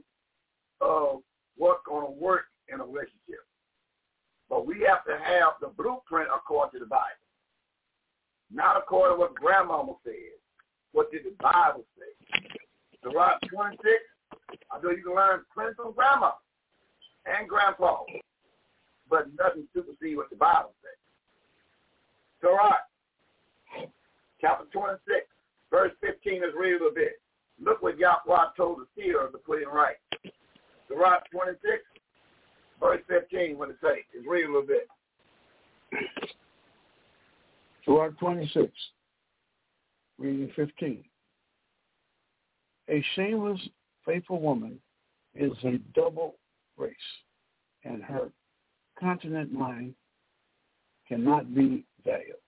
of 0.81 1.21
what's 1.57 1.81
going 1.85 2.05
to 2.05 2.11
work 2.11 2.45
in 2.71 2.79
a 2.79 2.83
relationship. 2.83 3.45
But 4.49 4.65
we 4.65 4.85
have 4.87 5.03
to 5.05 5.17
have 5.17 5.53
the 5.61 5.67
blueprint 5.67 6.29
according 6.33 6.79
to 6.79 6.85
the 6.85 6.89
Bible. 6.89 7.25
Not 8.51 8.77
according 8.77 9.15
to 9.15 9.19
what 9.19 9.35
grandmama 9.35 9.93
said. 10.03 10.37
What 10.91 11.11
did 11.11 11.23
the 11.25 11.35
Bible 11.41 11.83
say? 11.97 12.49
Sirach 13.03 13.41
26, 13.49 13.83
I 14.71 14.81
know 14.81 14.91
you 14.91 15.03
can 15.03 15.15
learn 15.15 15.41
plenty 15.53 15.73
from 15.75 15.93
grandma 15.93 16.31
and 17.25 17.47
grandpa, 17.47 18.03
but 19.09 19.27
nothing 19.37 19.67
supersedes 19.73 20.17
what 20.17 20.29
the 20.29 20.35
Bible 20.35 20.73
says. 20.81 20.97
Sirach, 22.41 23.91
chapter 24.39 24.65
26, 24.71 25.25
verse 25.69 25.91
15 26.01 26.43
is 26.43 26.53
read 26.57 26.73
a 26.73 26.73
little 26.73 26.93
bit. 26.93 27.19
Look 27.63 27.81
what 27.81 27.97
Yahweh 27.97 28.45
told 28.57 28.79
the 28.79 28.85
seer 28.95 29.27
to 29.31 29.37
put 29.37 29.61
in 29.61 29.69
right. 29.69 29.95
Sirach 30.87 31.23
26, 31.31 31.83
verse 32.79 33.01
15, 33.07 33.57
what 33.57 33.69
it 33.69 33.77
say? 33.81 34.05
Is 34.17 34.25
read 34.27 34.45
a 34.45 34.47
little 34.47 34.67
bit. 34.67 34.87
Sirach 37.85 38.17
26, 38.19 38.71
reading 40.19 40.51
15. 40.55 41.03
A 42.89 43.03
shameless, 43.15 43.59
faithful 44.05 44.41
woman 44.41 44.79
is 45.33 45.51
a 45.63 45.79
double 45.95 46.35
race, 46.77 46.93
and 47.83 48.03
her 48.03 48.29
continent 48.99 49.51
mind 49.51 49.95
cannot 51.07 51.55
be 51.55 51.85
veiled. 52.03 52.39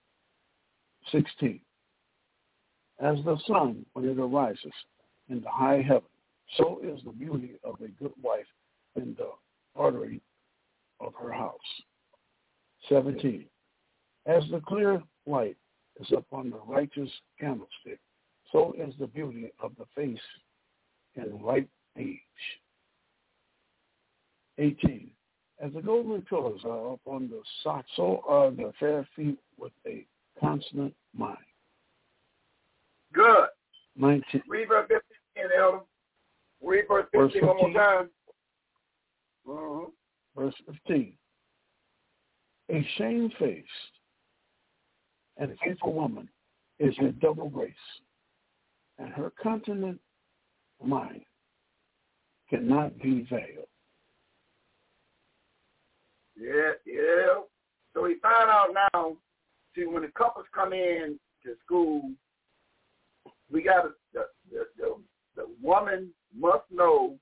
16. 1.11 1.59
As 2.99 3.17
the 3.25 3.37
sun 3.47 3.85
when 3.93 4.05
it 4.05 4.19
arises 4.19 4.73
in 5.29 5.41
the 5.41 5.49
high 5.49 5.81
heaven, 5.81 6.09
so 6.57 6.79
is 6.83 6.99
the 7.03 7.11
beauty 7.11 7.53
of 7.63 7.75
a 7.81 7.87
good 8.01 8.13
wife 8.21 8.45
in 8.95 9.15
the 9.17 9.29
artery 9.75 10.21
of 10.99 11.13
her 11.21 11.31
house. 11.31 11.59
17. 12.89 13.45
As 14.25 14.43
the 14.51 14.61
clear 14.61 15.01
light 15.25 15.57
is 15.99 16.07
upon 16.15 16.49
the 16.49 16.59
righteous 16.67 17.09
candlestick, 17.39 17.99
so 18.51 18.73
is 18.77 18.93
the 18.99 19.07
beauty 19.07 19.51
of 19.61 19.71
the 19.77 19.85
face 19.95 20.19
in 21.15 21.41
ripe 21.41 21.69
age. 21.97 22.19
18. 24.57 25.09
As 25.59 25.73
the 25.73 25.81
golden 25.81 26.21
pillars 26.21 26.61
are 26.65 26.93
upon 26.93 27.29
the 27.29 27.41
sock, 27.63 27.85
so 27.95 28.23
are 28.27 28.51
the 28.51 28.71
fair 28.79 29.07
feet 29.15 29.39
with 29.57 29.71
a 29.85 30.05
constant 30.39 30.93
mind. 31.15 31.37
Good. 33.13 33.47
19. 33.97 34.43
Read 34.47 34.67
verse 34.67 34.87
15, 35.41 35.59
Elder. 35.59 35.79
Read 36.63 36.85
verse 36.87 37.05
Verse 37.13 37.33
15 37.33 37.47
one 37.47 37.57
more 37.57 37.73
time. 37.73 38.09
Mm-hmm. 39.47 40.39
verse 40.39 40.55
15. 40.67 41.13
A 42.69 42.87
shamefaced 42.97 43.67
and 45.37 45.55
faithful 45.63 45.93
woman 45.93 46.27
is 46.79 46.95
a 46.99 47.11
double 47.11 47.49
grace, 47.49 47.73
and 48.99 49.09
her 49.09 49.31
continent 49.41 49.99
mind 50.83 51.21
cannot 52.49 52.97
be 52.99 53.25
veiled. 53.29 53.67
Yeah, 56.35 56.71
yeah. 56.85 57.41
So 57.93 58.03
we 58.03 58.17
find 58.21 58.49
out 58.49 58.75
now, 58.93 59.17
see, 59.75 59.85
when 59.85 60.03
the 60.03 60.09
couples 60.09 60.45
come 60.53 60.73
in 60.73 61.17
to 61.43 61.53
school, 61.65 62.11
we 63.51 63.63
got 63.63 63.83
to, 63.83 63.89
the, 64.13 64.25
the, 64.51 64.65
the, 64.77 64.95
the 65.37 65.47
woman 65.61 66.09
must 66.35 66.65
know 66.69 67.17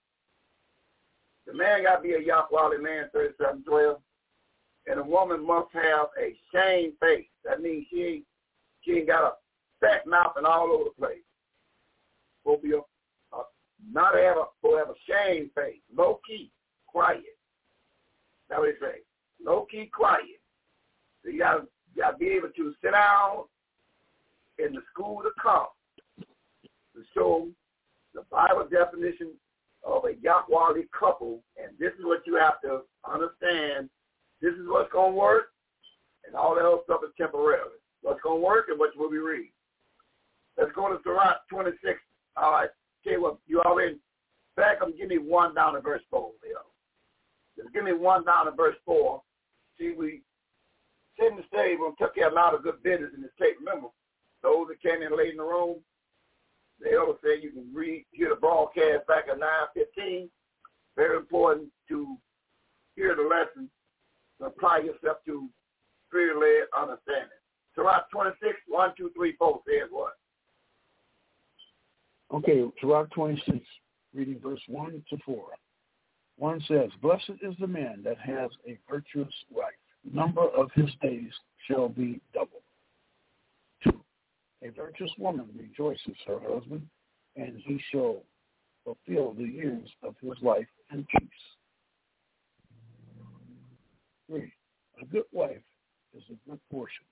The 1.45 1.53
man 1.53 1.83
got 1.83 1.97
to 1.97 2.01
be 2.01 2.13
a 2.13 2.19
Yahweh 2.19 2.77
man, 2.81 3.09
3712. 3.11 3.97
And 4.87 4.99
a 4.99 5.03
woman 5.03 5.45
must 5.45 5.67
have 5.73 6.07
a 6.19 6.35
shame 6.53 6.93
face. 6.99 7.27
That 7.43 7.61
means 7.61 7.85
she 7.91 8.01
ain't, 8.01 8.25
she 8.81 8.91
ain't 8.93 9.07
got 9.07 9.23
a 9.23 9.33
fat 9.79 10.07
mouth 10.07 10.33
and 10.37 10.45
all 10.45 10.71
over 10.71 10.85
the 10.85 11.01
place. 11.01 11.23
Will 12.43 12.57
be 12.57 12.71
a, 12.71 12.77
a 13.35 13.43
not 13.91 14.15
a 14.15 14.45
will 14.63 14.77
have 14.77 14.89
a 14.89 14.93
shame 15.07 15.49
face, 15.55 15.81
low 15.95 16.19
key, 16.27 16.51
quiet. 16.87 17.23
That's 18.47 18.59
what 18.59 18.69
they 18.79 18.85
say. 18.85 18.95
Low 19.43 19.65
key, 19.69 19.89
quiet. 19.91 20.39
So 21.23 21.31
you 21.31 21.39
gotta, 21.39 21.63
you 21.95 22.03
gotta 22.03 22.17
be 22.17 22.29
able 22.29 22.49
to 22.55 22.73
sit 22.83 22.91
down 22.91 23.45
in 24.59 24.73
the 24.73 24.81
school 24.93 25.21
to 25.23 25.31
come 25.41 25.67
to 26.95 27.03
show 27.15 27.47
the 28.15 28.23
Bible 28.31 28.67
definition 28.71 29.31
of 29.83 30.05
a 30.05 30.15
Yahweh 30.21 30.81
couple, 30.97 31.43
and 31.61 31.77
this 31.77 31.91
is 31.99 32.05
what 32.05 32.25
you 32.25 32.35
have 32.35 32.59
to 32.61 32.81
understand. 33.05 33.89
This 34.41 34.53
is 34.53 34.65
what's 34.67 34.91
going 34.91 35.13
to 35.13 35.19
work, 35.19 35.51
and 36.25 36.35
all 36.35 36.55
the 36.55 36.61
other 36.61 36.81
stuff 36.85 37.01
is 37.03 37.13
temporary. 37.17 37.77
What's 38.01 38.21
going 38.21 38.41
to 38.41 38.45
work 38.45 38.67
and 38.69 38.79
what 38.79 38.97
will 38.97 39.09
we 39.09 39.17
read. 39.17 39.51
Let's 40.57 40.71
go 40.73 40.89
to 40.89 40.97
Sirach 41.03 41.47
26. 41.49 41.99
All 42.37 42.51
right. 42.51 42.69
Okay, 43.05 43.17
well, 43.17 43.39
you 43.45 43.61
already 43.61 43.97
back 44.55 44.79
them. 44.79 44.93
Give 44.97 45.09
me 45.09 45.17
one 45.17 45.53
down 45.53 45.73
to 45.73 45.81
verse 45.81 46.01
4, 46.09 46.31
Leo. 46.43 46.59
Just 47.57 47.73
give 47.73 47.83
me 47.83 47.93
one 47.93 48.25
down 48.25 48.45
to 48.45 48.51
verse 48.51 48.75
4. 48.85 49.21
See, 49.77 49.93
we 49.97 50.21
sitting 51.19 51.37
the 51.37 51.43
stage, 51.47 51.77
we 51.79 51.87
took 51.99 52.15
care 52.15 52.27
of 52.27 52.33
a 52.33 52.35
lot 52.35 52.55
of 52.55 52.63
good 52.63 52.81
business 52.83 53.11
in 53.15 53.21
the 53.21 53.29
state. 53.35 53.55
Remember, 53.59 53.87
those 54.43 54.67
that 54.67 54.81
came 54.81 55.01
in 55.01 55.15
late 55.15 55.31
in 55.31 55.37
the 55.37 55.43
room, 55.43 55.77
they 56.81 56.95
always 56.95 57.17
say 57.23 57.41
you 57.41 57.51
can 57.51 57.69
read, 57.73 58.05
hear 58.11 58.29
the 58.29 58.35
broadcast 58.35 59.07
back 59.07 59.25
at 59.31 59.39
9.15. 59.39 60.29
Very 60.95 61.17
important 61.17 61.69
to 61.89 62.17
hear 62.95 63.15
the 63.15 63.23
lesson 63.23 63.69
apply 64.45 64.79
yourself 64.79 65.17
to 65.25 65.49
spirit-led 66.07 66.67
understanding. 66.77 67.29
Sirach 67.73 68.09
26, 68.11 68.53
1, 68.67 68.93
2, 68.97 69.11
3, 69.15 69.35
4 69.37 69.61
says 69.67 69.89
what? 69.91 70.13
Okay, 72.33 72.63
Sirach 72.81 73.09
26, 73.11 73.59
reading 74.13 74.39
verse 74.41 74.61
1 74.67 75.03
to 75.09 75.17
4. 75.25 75.43
1 76.37 76.63
says, 76.67 76.89
Blessed 77.01 77.31
is 77.41 77.55
the 77.59 77.67
man 77.67 78.01
that 78.03 78.17
has 78.17 78.49
a 78.67 78.77
virtuous 78.89 79.33
wife. 79.51 79.73
Number 80.13 80.47
of 80.49 80.69
his 80.73 80.89
days 81.01 81.31
shall 81.67 81.89
be 81.89 82.19
double. 82.33 82.54
2. 84.65 84.69
A 84.69 84.71
virtuous 84.71 85.11
woman 85.17 85.47
rejoices 85.57 86.15
her 86.27 86.39
husband, 86.39 86.87
and 87.35 87.61
he 87.65 87.79
shall 87.91 88.23
fulfill 88.83 89.33
the 89.33 89.43
years 89.43 89.89
of 90.03 90.15
his 90.21 90.33
life 90.41 90.67
in 90.91 91.05
peace. 91.17 91.29
3. 94.29 94.51
A 95.01 95.05
good 95.05 95.25
wife 95.31 95.61
is 96.15 96.23
a 96.29 96.49
good 96.49 96.59
portion, 96.71 97.05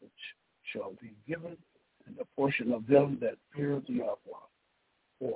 which 0.00 0.10
shall 0.72 0.92
be 1.00 1.14
given 1.26 1.56
in 2.06 2.14
the 2.16 2.24
portion 2.36 2.72
of 2.72 2.86
them 2.86 3.18
that 3.20 3.36
fear 3.54 3.80
the 3.86 3.94
Yahweh. 3.94 4.16
4. 5.18 5.32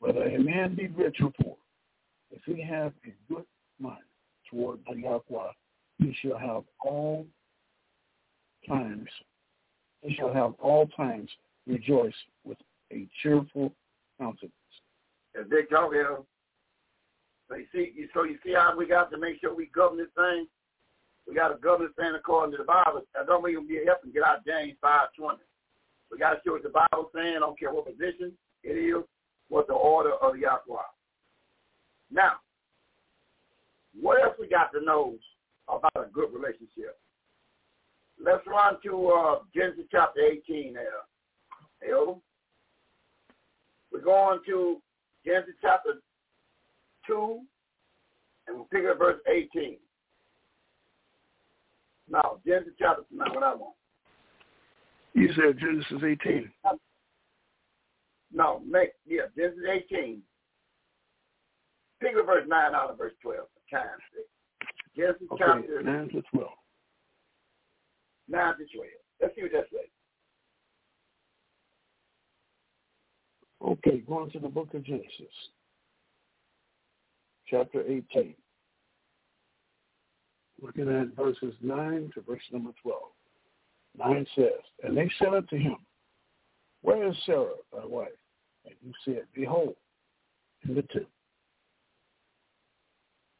Whether 0.00 0.24
a 0.24 0.38
man 0.38 0.74
be 0.74 0.88
rich 0.88 1.16
or 1.20 1.32
poor, 1.42 1.56
if 2.30 2.42
he 2.44 2.62
have 2.62 2.92
a 3.04 3.32
good 3.32 3.44
mind 3.80 3.98
toward 4.50 4.80
the 4.88 4.96
Yahweh, 4.96 5.52
he 5.98 6.14
shall 6.20 6.38
have 6.38 6.62
all 6.80 7.26
times, 8.68 9.08
he 10.02 10.14
shall 10.14 10.32
have 10.32 10.54
all 10.60 10.86
times 10.88 11.30
rejoice 11.66 12.14
with 12.44 12.58
a 12.92 13.06
cheerful 13.22 13.72
countenance. 14.18 14.52
As 15.38 15.48
they 15.50 15.62
talk 15.62 15.92
here, 15.92 16.18
so 17.48 17.56
you 17.56 17.66
see, 17.72 18.06
so 18.14 18.24
you 18.24 18.38
see 18.44 18.54
how 18.54 18.76
we 18.76 18.86
got 18.86 19.10
to 19.10 19.18
make 19.18 19.40
sure 19.40 19.54
we 19.54 19.66
govern 19.66 19.98
this 19.98 20.08
thing. 20.16 20.46
We 21.26 21.34
got 21.34 21.48
to 21.48 21.56
govern 21.56 21.86
this 21.86 21.96
thing 21.96 22.14
according 22.14 22.52
to 22.52 22.58
the 22.58 22.64
Bible. 22.64 23.02
I 23.18 23.24
don't 23.24 23.44
mean 23.44 23.66
be 23.66 23.80
helping 23.86 24.12
get 24.12 24.22
out 24.22 24.44
James 24.46 24.76
five 24.80 25.08
twenty. 25.18 25.42
We 26.10 26.18
got 26.18 26.34
to 26.34 26.40
show 26.44 26.52
what 26.52 26.62
the 26.62 26.70
Bible 26.70 27.10
saying. 27.14 27.36
I 27.36 27.40
don't 27.40 27.58
care 27.58 27.72
what 27.72 27.86
position 27.86 28.32
it 28.64 28.72
is, 28.72 29.04
what 29.48 29.66
the 29.66 29.74
order 29.74 30.12
of 30.12 30.34
the 30.34 30.40
Yahweh. 30.40 30.82
Now, 32.10 32.34
what 34.00 34.22
else 34.22 34.34
we 34.40 34.48
got 34.48 34.72
to 34.72 34.80
know 34.84 35.14
about 35.68 35.92
a 35.96 36.08
good 36.12 36.32
relationship? 36.32 36.98
Let's 38.24 38.46
run 38.46 38.76
to 38.84 39.08
uh, 39.08 39.38
Genesis 39.54 39.84
chapter 39.90 40.20
18 40.20 40.74
there. 40.74 40.84
Hey, 41.80 41.92
We're 43.92 44.00
going 44.00 44.40
to 44.46 44.82
Genesis 45.24 45.54
chapter 45.60 45.94
2, 47.06 47.40
and 48.46 48.56
we'll 48.56 48.66
pick 48.66 48.84
up 48.90 48.98
verse 48.98 49.20
18. 49.32 49.76
Now, 52.10 52.38
Genesis 52.46 52.72
chapter, 52.78 53.02
now 53.12 53.32
what 53.32 53.42
I 53.42 53.54
want. 53.54 53.74
You 55.14 55.28
said 55.34 55.58
Genesis 55.58 56.02
18. 56.04 56.50
No, 58.32 58.60
make, 58.68 58.90
yeah, 59.06 59.22
Genesis 59.36 59.64
18. 59.90 60.22
Pick 62.00 62.16
up 62.18 62.26
verse 62.26 62.44
9 62.48 62.74
out 62.74 62.90
of 62.90 62.98
verse 62.98 63.14
12 63.22 63.38
for 63.38 63.76
time's 63.76 63.90
sake. 64.14 64.26
Genesis 64.96 65.28
okay, 65.32 65.44
chapter 65.44 65.82
9 65.82 66.08
to 66.10 66.22
12. 66.32 66.48
9 68.28 68.52
to 68.58 68.64
12. 68.76 68.88
Let's 69.20 69.34
see 69.34 69.42
what 69.42 69.52
that 69.52 69.64
says. 69.70 69.88
Okay, 73.66 73.98
going 73.98 74.30
to 74.30 74.38
the 74.38 74.48
book 74.48 74.72
of 74.74 74.84
Genesis, 74.84 75.08
chapter 77.48 77.82
18. 77.82 78.34
Looking 80.60 80.88
at 80.88 81.16
verses 81.16 81.54
9 81.60 82.10
to 82.14 82.20
verse 82.22 82.42
number 82.52 82.70
12. 82.82 83.00
9 83.98 84.26
says, 84.36 84.46
And 84.82 84.96
they 84.96 85.10
said 85.18 85.34
unto 85.34 85.56
him, 85.56 85.76
Where 86.82 87.08
is 87.08 87.16
Sarah, 87.26 87.50
thy 87.72 87.84
wife? 87.84 88.08
And 88.64 88.74
he 88.80 88.92
said, 89.04 89.22
Behold, 89.34 89.74
in 90.68 90.74
the 90.74 90.82
tent. 90.82 91.06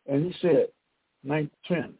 And 0.07 0.25
he 0.25 0.35
said, 0.41 0.69
9, 1.25 1.51
10, 1.67 1.95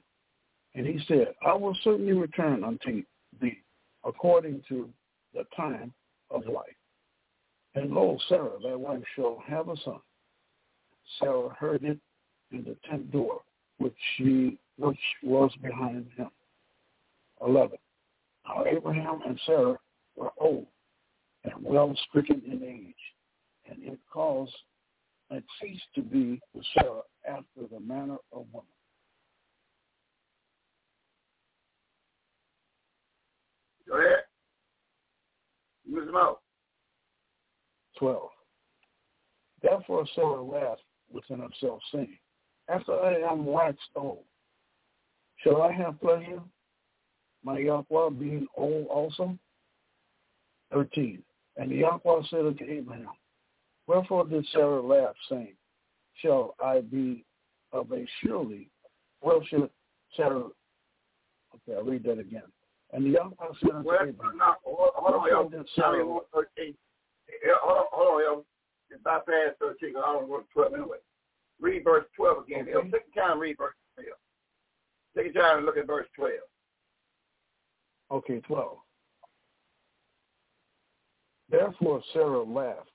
and 0.75 0.87
he 0.87 1.01
said, 1.07 1.35
I 1.45 1.55
will 1.55 1.77
certainly 1.83 2.13
return 2.13 2.65
unto 2.65 3.03
thee 3.41 3.59
according 4.05 4.63
to 4.69 4.89
the 5.35 5.45
time 5.57 5.93
of 6.31 6.47
life. 6.47 6.67
And 7.75 7.91
lo, 7.91 8.19
Sarah, 8.29 8.59
thy 8.63 8.75
wife, 8.75 9.03
shall 9.15 9.43
have 9.47 9.69
a 9.69 9.77
son. 9.85 10.01
Sarah 11.19 11.51
heard 11.59 11.85
it 11.85 11.99
in 12.53 12.65
the 12.65 12.77
tent 12.89 13.11
door, 13.13 13.41
which 13.79 13.95
she 14.17 14.59
which 14.79 14.99
was 15.23 15.51
behind 15.63 16.07
him. 16.17 16.31
Eleven. 17.45 17.79
Now 18.47 18.65
Abraham 18.67 19.21
and 19.27 19.39
Sarah 19.47 19.79
were 20.17 20.31
old 20.39 20.67
and 21.45 21.55
well 21.63 21.97
stricken 22.09 22.43
in 22.47 22.63
age, 22.63 23.71
and 23.71 23.83
it 23.83 23.99
caused 24.13 24.55
it 25.31 25.45
ceased 25.61 25.85
to 25.95 26.03
be 26.03 26.41
with 26.55 26.65
Sarah 26.75 27.03
after 27.29 27.67
the 27.71 27.81
manner 27.81 28.17
of 28.33 28.47
woman. 28.53 28.69
Go 33.89 33.99
ahead. 33.99 34.25
Use 35.87 36.07
them 36.07 36.17
out. 36.17 36.41
12. 37.99 38.29
Therefore 39.63 40.07
Sarah 40.15 40.43
laughed 40.43 40.83
within 41.13 41.41
herself, 41.41 41.81
saying, 41.93 42.19
After 42.69 42.93
I 42.93 43.17
am 43.31 43.47
waxed 43.47 43.81
old, 43.97 44.25
shall 45.39 45.63
I 45.63 45.73
have 45.73 46.01
pleasure, 46.01 46.41
my 47.43 47.59
Yahweh 47.59 48.11
being 48.11 48.47
old 48.57 48.87
also? 48.89 49.37
13. 50.73 51.23
And 51.57 51.71
the 51.71 51.77
Yahweh 51.77 52.23
said 52.31 52.47
unto 52.47 52.65
Abraham, 52.65 53.09
Wherefore 53.87 54.27
did 54.27 54.47
Sarah 54.53 54.83
laugh, 54.83 55.15
saying, 55.29 55.55
Shall 56.23 56.55
I 56.63 56.81
be 56.81 57.25
of 57.73 57.91
a 57.93 58.05
surely? 58.23 58.71
Well, 59.23 59.43
should 59.49 59.71
Sarah, 60.17 60.45
okay, 61.55 61.77
I'll 61.77 61.85
read 61.85 62.05
that 62.05 62.19
again. 62.19 62.43
And 62.93 63.05
Yahweh 63.07 63.35
said 63.61 63.71
unto 63.75 63.89
Well, 63.89 63.99
Abraham, 64.09 64.39
no, 64.39 64.55
hold, 64.65 64.91
hold 64.95 65.15
on, 65.15 65.23
Wherefore 65.23 65.43
yo. 65.45 65.49
did 65.49 65.53
Now 65.77 65.93
we 65.93 65.99
Sarah, 65.99 66.07
want 66.07 66.27
13. 66.35 66.75
Yeah, 67.45 67.53
hold 67.63 67.79
on, 67.79 67.85
hold 67.93 68.09
on, 68.15 68.21
yo. 68.23 68.45
It's 68.91 69.05
not 69.05 69.27
past 69.27 69.59
13 69.61 69.77
because 69.81 70.03
I 70.07 70.13
don't 70.15 70.29
want 70.29 70.47
12 70.55 70.73
anyway. 70.75 70.97
Read 71.61 71.85
verse 71.85 72.05
12 72.17 72.45
again. 72.45 72.61
Okay. 72.75 72.91
Take 72.91 73.03
your 73.15 73.25
time 73.25 73.33
and 73.33 73.41
read 73.41 73.57
verse 73.59 73.75
12. 73.97 74.09
Take 75.17 75.35
your 75.35 75.43
time 75.43 75.57
and 75.59 75.67
look 75.67 75.77
at 75.77 75.87
verse 75.87 76.07
12. 76.17 76.33
Okay, 78.11 78.41
12. 78.41 78.79
Therefore 81.51 82.03
Sarah 82.13 82.43
laughed 82.43 82.91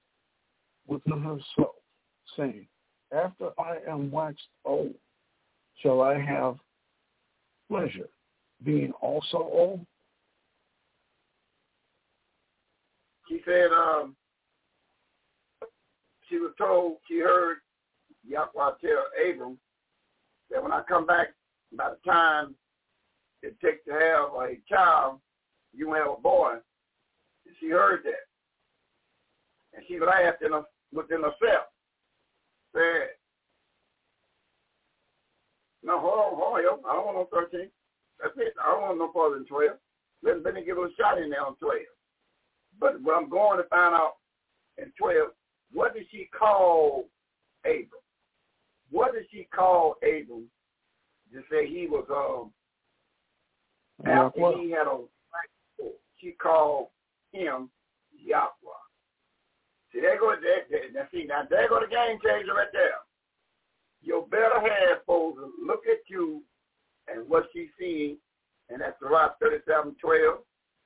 within 0.87 1.21
herself, 1.21 1.75
saying, 2.35 2.67
After 3.11 3.49
I 3.59 3.77
am 3.87 4.09
waxed 4.11 4.41
old, 4.65 4.93
shall 5.81 6.01
I 6.01 6.19
have 6.19 6.57
pleasure, 7.69 8.09
being 8.63 8.91
also 9.01 9.37
old? 9.37 9.85
She 13.27 13.41
said 13.45 13.71
um, 13.71 14.15
she 16.29 16.37
was 16.37 16.51
told, 16.57 16.97
she 17.07 17.19
heard 17.19 17.57
Yahweh 18.27 18.71
tell 18.81 19.31
Abram 19.31 19.57
that 20.49 20.61
when 20.61 20.71
I 20.71 20.81
come 20.87 21.05
back, 21.05 21.29
by 21.75 21.89
the 21.91 22.11
time 22.11 22.55
it 23.41 23.59
takes 23.59 23.83
to 23.85 23.93
have 23.93 24.33
a 24.41 24.57
child, 24.69 25.19
you 25.73 25.93
have 25.93 26.07
a 26.07 26.21
boy. 26.21 26.53
And 27.45 27.55
she 27.59 27.69
heard 27.69 28.01
that. 28.03 28.23
And 29.75 29.83
she 29.87 29.99
laughed 29.99 30.41
in 30.43 30.51
her, 30.51 30.63
within 30.93 31.21
herself. 31.21 31.67
Said, 32.73 33.09
no, 35.83 35.99
hold 35.99 36.13
on, 36.13 36.39
hold 36.39 36.83
on. 36.85 36.89
I 36.89 36.95
don't 36.95 37.05
want 37.05 37.29
no 37.31 37.39
13. 37.51 37.69
That's 38.23 38.35
it. 38.37 38.53
I 38.63 38.71
don't 38.71 38.81
want 38.81 38.97
no 38.99 39.11
further 39.11 39.35
than 39.35 39.45
12. 39.45 39.71
Let, 40.23 40.43
let 40.43 40.53
me 40.53 40.63
give 40.63 40.77
a 40.77 40.87
shot 40.97 41.21
in 41.21 41.29
there 41.29 41.45
on 41.45 41.55
12. 41.57 41.75
But 42.79 43.01
what 43.01 43.17
I'm 43.17 43.29
going 43.29 43.57
to 43.57 43.67
find 43.67 43.93
out 43.93 44.13
in 44.77 44.91
12, 44.97 45.27
what 45.73 45.93
did 45.93 46.05
she 46.09 46.29
call 46.37 47.09
Abram? 47.65 47.89
What 48.89 49.13
did 49.13 49.25
she 49.29 49.47
call 49.53 49.95
Abram 50.01 50.47
to 51.33 51.41
say 51.51 51.67
he 51.67 51.87
was 51.87 52.05
um 52.09 52.51
after 54.05 54.45
uh, 54.45 54.57
he 54.57 54.69
had 54.71 54.87
a 54.87 54.97
she 56.19 56.31
called 56.31 56.87
him 57.31 57.69
Yahweh. 58.15 58.83
See, 59.91 59.99
there 59.99 60.19
go 60.19 60.33
there, 60.39 60.91
now 60.93 61.07
see 61.11 61.25
now 61.27 61.43
there 61.49 61.67
go 61.67 61.79
the 61.81 61.87
game 61.87 62.17
changer 62.23 62.53
right 62.53 62.67
there. 62.71 63.01
Your 64.01 64.27
better 64.27 64.61
half 64.61 65.05
to 65.07 65.51
look 65.65 65.81
at 65.89 65.99
you 66.07 66.43
and 67.07 67.27
what 67.27 67.45
she's 67.53 67.69
seeing, 67.79 68.17
and 68.69 68.81
that's 68.81 68.99
the 69.01 69.07
right 69.07 69.31
thirty-seven 69.41 69.95
twelve. 70.01 70.39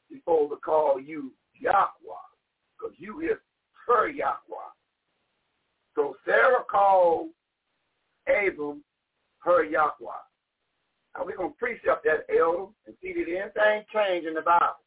She's 0.10 0.20
supposed 0.20 0.52
to 0.52 0.58
call 0.58 1.00
you 1.00 1.34
Yahweh, 1.60 2.28
because 2.78 2.96
you 2.98 3.20
is 3.22 3.38
her 3.88 4.08
Yahweh. 4.08 4.72
So 5.96 6.16
Sarah 6.26 6.64
called 6.70 7.30
Abram 8.28 8.84
her 9.40 9.64
Yahweh. 9.64 10.24
Now 11.16 11.26
we're 11.26 11.38
going 11.38 11.52
to 11.52 11.58
precept 11.58 12.06
that 12.06 12.26
elder 12.34 12.68
and 12.86 12.96
see 13.02 13.14
did 13.14 13.28
anything 13.30 13.84
change 13.94 14.26
in 14.26 14.34
the 14.34 14.42
Bible. 14.42 14.84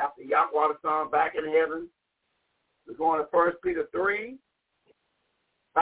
After 0.00 0.22
Yahweh 0.22 0.68
the 0.68 0.76
Son 0.82 1.10
back 1.10 1.34
in 1.36 1.44
heaven, 1.44 1.88
we're 2.86 2.94
going 2.94 3.20
to 3.20 3.28
First 3.32 3.58
Peter 3.62 3.86
3, 3.92 4.36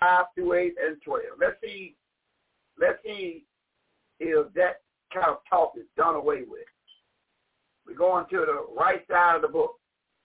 5 0.00 0.24
through 0.34 0.52
8 0.54 0.74
and 0.86 0.96
12. 1.04 1.22
Let's 1.38 1.56
see, 1.62 1.96
let's 2.80 2.98
see 3.04 3.44
if 4.20 4.52
that 4.54 4.80
kind 5.14 5.28
of 5.28 5.38
talk 5.48 5.72
is 5.76 5.86
done 5.96 6.16
away 6.16 6.42
with. 6.48 6.66
We're 7.86 7.94
going 7.94 8.26
to 8.30 8.38
the 8.38 8.74
right 8.76 9.06
side 9.08 9.36
of 9.36 9.42
the 9.42 9.48
book. 9.48 9.76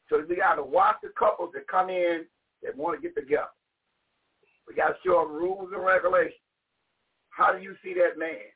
So 0.10 0.24
we 0.28 0.36
got 0.36 0.56
to 0.56 0.64
watch 0.64 0.95
the 1.03 1.10
couples 1.18 1.52
that 1.53 1.68
come 1.68 1.90
in 1.90 2.26
that 2.64 2.76
want 2.76 2.99
to 2.99 3.02
get 3.02 3.16
together. 3.16 3.53
We 4.68 4.76
got 4.76 4.90
to 4.90 4.95
show 5.06 5.24
them 5.24 5.34
rules 5.34 5.70
and 5.74 5.84
regulations. 5.84 6.34
How 7.30 7.53
do 7.53 7.61
you 7.61 7.76
see 7.84 7.94
that 7.94 8.18
man? 8.18 8.49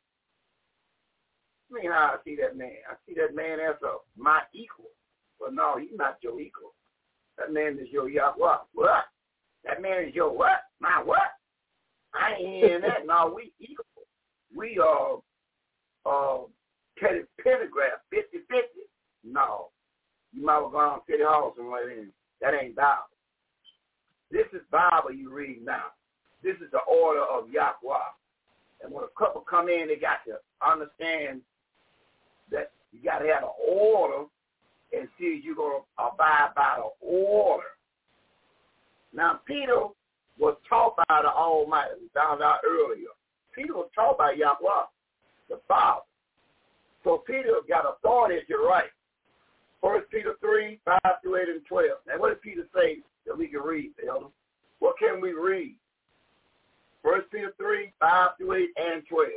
I 1.71 1.81
mean, 1.81 1.91
how 1.91 2.13
I 2.13 2.23
see 2.23 2.35
that 2.41 2.57
man. 2.57 2.71
I 2.89 2.95
see 3.07 3.15
that 3.15 3.35
man 3.35 3.59
as 3.59 3.75
a 3.83 3.97
my 4.17 4.41
equal. 4.53 4.91
But 5.39 5.53
no, 5.53 5.77
he's 5.79 5.95
not 5.95 6.17
your 6.21 6.39
equal. 6.39 6.73
That 7.37 7.51
man 7.51 7.79
is 7.81 7.89
your 7.91 8.09
Yahweh. 8.09 8.57
What? 8.73 9.05
That 9.65 9.81
man 9.81 10.03
is 10.05 10.13
your 10.13 10.35
what? 10.35 10.61
My 10.79 11.01
what? 11.03 11.33
I 12.13 12.35
ain't 12.39 12.63
hearing 12.63 12.81
that. 12.81 13.07
No, 13.07 13.33
we 13.35 13.53
equal. 13.59 13.85
We 14.55 14.77
are 14.77 15.17
uh, 16.05 16.09
uh, 16.09 16.41
pentagram, 16.99 17.97
50-50. 18.13 18.61
No. 19.23 19.69
You 20.33 20.45
might 20.45 20.61
have 20.61 20.71
gone 20.71 20.99
to 20.99 21.03
City 21.07 21.23
Hall 21.23 21.53
somewhere 21.55 21.89
in. 21.91 22.09
That 22.41 22.53
ain't 22.53 22.75
Bible. 22.75 23.03
This 24.31 24.47
is 24.53 24.61
Bible 24.71 25.13
you 25.13 25.31
read 25.31 25.63
now. 25.63 25.93
This 26.43 26.55
is 26.55 26.71
the 26.71 26.79
order 26.79 27.21
of 27.21 27.49
Yahweh. 27.49 28.11
And 28.83 28.91
when 28.91 29.03
a 29.03 29.19
couple 29.19 29.41
come 29.41 29.69
in, 29.69 29.87
they 29.87 29.95
got 29.95 30.25
to 30.27 30.39
understand 30.65 31.41
that 32.51 32.71
you 32.91 33.01
got 33.03 33.19
to 33.19 33.27
have 33.27 33.43
an 33.43 33.49
order 33.71 34.25
and 34.91 35.07
see 35.17 35.37
if 35.39 35.45
you're 35.45 35.55
going 35.55 35.81
to 35.81 36.03
abide 36.03 36.49
by 36.55 36.77
the 36.77 37.07
order. 37.07 37.63
Now, 39.13 39.39
Peter 39.45 39.87
was 40.37 40.57
taught 40.67 40.95
by 40.97 41.21
the 41.21 41.29
Almighty. 41.29 41.91
We 42.01 42.09
found 42.13 42.41
out 42.41 42.59
earlier. 42.67 43.13
Peter 43.55 43.73
was 43.73 43.89
taught 43.95 44.17
by 44.17 44.33
Yahweh, 44.33 44.85
the 45.49 45.59
Father. 45.67 46.01
So 47.03 47.23
Peter 47.25 47.53
got 47.67 47.85
authority 47.85 48.37
at 48.37 48.49
your 48.49 48.67
right. 48.67 48.89
First 49.81 50.09
Peter 50.09 50.35
3, 50.39 50.79
5 50.85 50.99
through 51.21 51.35
8 51.35 51.49
and 51.49 51.65
12. 51.67 51.89
Now, 52.07 52.17
what 52.17 52.29
did 52.29 52.41
Peter 52.41 52.65
say 52.73 52.99
that 53.25 53.37
we 53.37 53.47
can 53.47 53.59
read, 53.59 53.91
Elder? 54.07 54.27
What 54.79 54.97
can 54.97 55.19
we 55.19 55.33
read? 55.33 55.75
First 57.03 57.29
Peter 57.31 57.53
3, 57.57 57.91
5 57.99 58.29
through 58.37 58.53
8 58.53 58.69
and 58.77 59.03
12. 59.09 59.29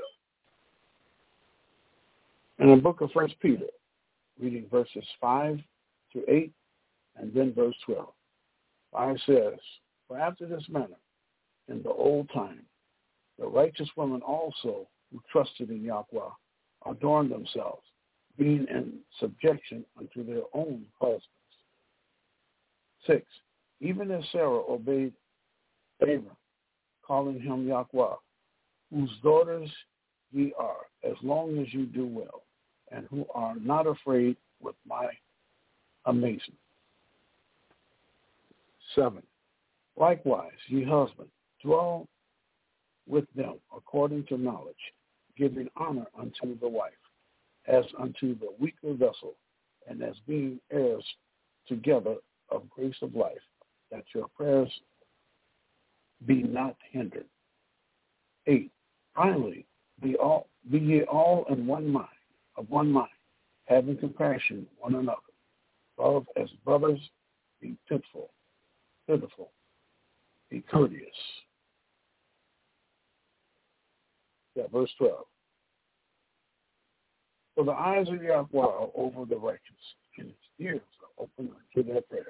In 2.60 2.70
the 2.70 2.76
book 2.76 3.00
of 3.00 3.10
First 3.10 3.34
Peter, 3.40 3.66
reading 4.40 4.66
verses 4.70 5.04
5 5.20 5.58
through 6.12 6.24
8 6.28 6.52
and 7.16 7.34
then 7.34 7.52
verse 7.52 7.74
12. 7.84 8.06
5 8.92 9.16
says, 9.26 9.58
For 10.06 10.18
after 10.18 10.46
this 10.46 10.64
manner, 10.68 10.96
in 11.68 11.82
the 11.82 11.90
old 11.90 12.30
time, 12.32 12.62
the 13.38 13.46
righteous 13.46 13.88
women 13.96 14.22
also 14.22 14.86
who 15.16 15.22
trusted 15.32 15.70
in 15.70 15.82
Yahweh 15.82 16.30
adorned 16.86 17.32
themselves, 17.32 17.82
being 18.38 18.66
in 18.70 18.92
subjection 19.18 19.84
unto 19.98 20.24
their 20.24 20.42
own 20.52 20.84
husbands. 21.00 21.22
6. 23.06 23.22
Even 23.80 24.10
as 24.10 24.22
Sarah 24.30 24.62
obeyed 24.68 25.12
Abram, 26.02 26.36
calling 27.06 27.40
him 27.40 27.66
Yahweh, 27.66 28.14
whose 28.92 29.10
daughters 29.22 29.70
ye 30.32 30.52
are, 30.58 30.86
as 31.02 31.16
long 31.22 31.58
as 31.58 31.72
you 31.72 31.86
do 31.86 32.06
well, 32.06 32.42
and 32.92 33.06
who 33.10 33.24
are 33.34 33.56
not 33.56 33.86
afraid 33.86 34.36
with 34.60 34.76
my 34.86 35.06
amazement. 36.04 36.58
7. 38.94 39.22
Likewise, 39.96 40.52
ye 40.68 40.84
husband, 40.84 41.28
dwell 41.64 42.06
with 43.08 43.24
them 43.34 43.54
according 43.74 44.24
to 44.26 44.36
knowledge, 44.36 44.74
giving 45.36 45.68
honor 45.76 46.06
unto 46.18 46.58
the 46.58 46.68
wife, 46.68 46.92
as 47.66 47.84
unto 47.98 48.38
the 48.38 48.52
weaker 48.58 48.94
vessel, 48.94 49.34
and 49.88 50.02
as 50.02 50.14
being 50.26 50.58
heirs 50.70 51.04
together 51.68 52.16
of 52.50 52.68
grace 52.70 52.96
of 53.02 53.14
life, 53.14 53.34
that 53.90 54.04
your 54.14 54.28
prayers 54.36 54.70
be 56.26 56.42
not 56.42 56.76
hindered. 56.90 57.26
8. 58.46 58.70
Finally, 59.14 59.66
be, 60.02 60.16
all, 60.16 60.48
be 60.70 60.78
ye 60.78 61.02
all 61.04 61.44
in 61.50 61.66
one 61.66 61.88
mind, 61.88 62.08
of 62.56 62.68
one 62.70 62.90
mind, 62.90 63.08
having 63.66 63.96
compassion 63.96 64.66
one 64.78 64.94
another. 64.94 65.18
Love 65.98 66.26
as 66.36 66.48
brothers, 66.64 67.00
be 67.60 67.76
pitiful, 67.88 68.30
pitiful, 69.08 69.50
be 70.50 70.62
courteous. 70.70 71.08
Yeah, 74.56 74.64
verse 74.72 74.90
12. 74.98 75.18
For 77.54 77.64
the 77.64 77.72
eyes 77.72 78.08
of 78.08 78.22
Yahweh 78.22 78.60
are 78.60 78.88
over 78.94 79.24
the 79.24 79.36
righteous, 79.36 79.60
and 80.18 80.28
his 80.28 80.36
ears 80.58 80.80
are 81.02 81.24
open 81.24 81.50
to 81.74 81.82
their 81.82 82.00
prayers. 82.02 82.26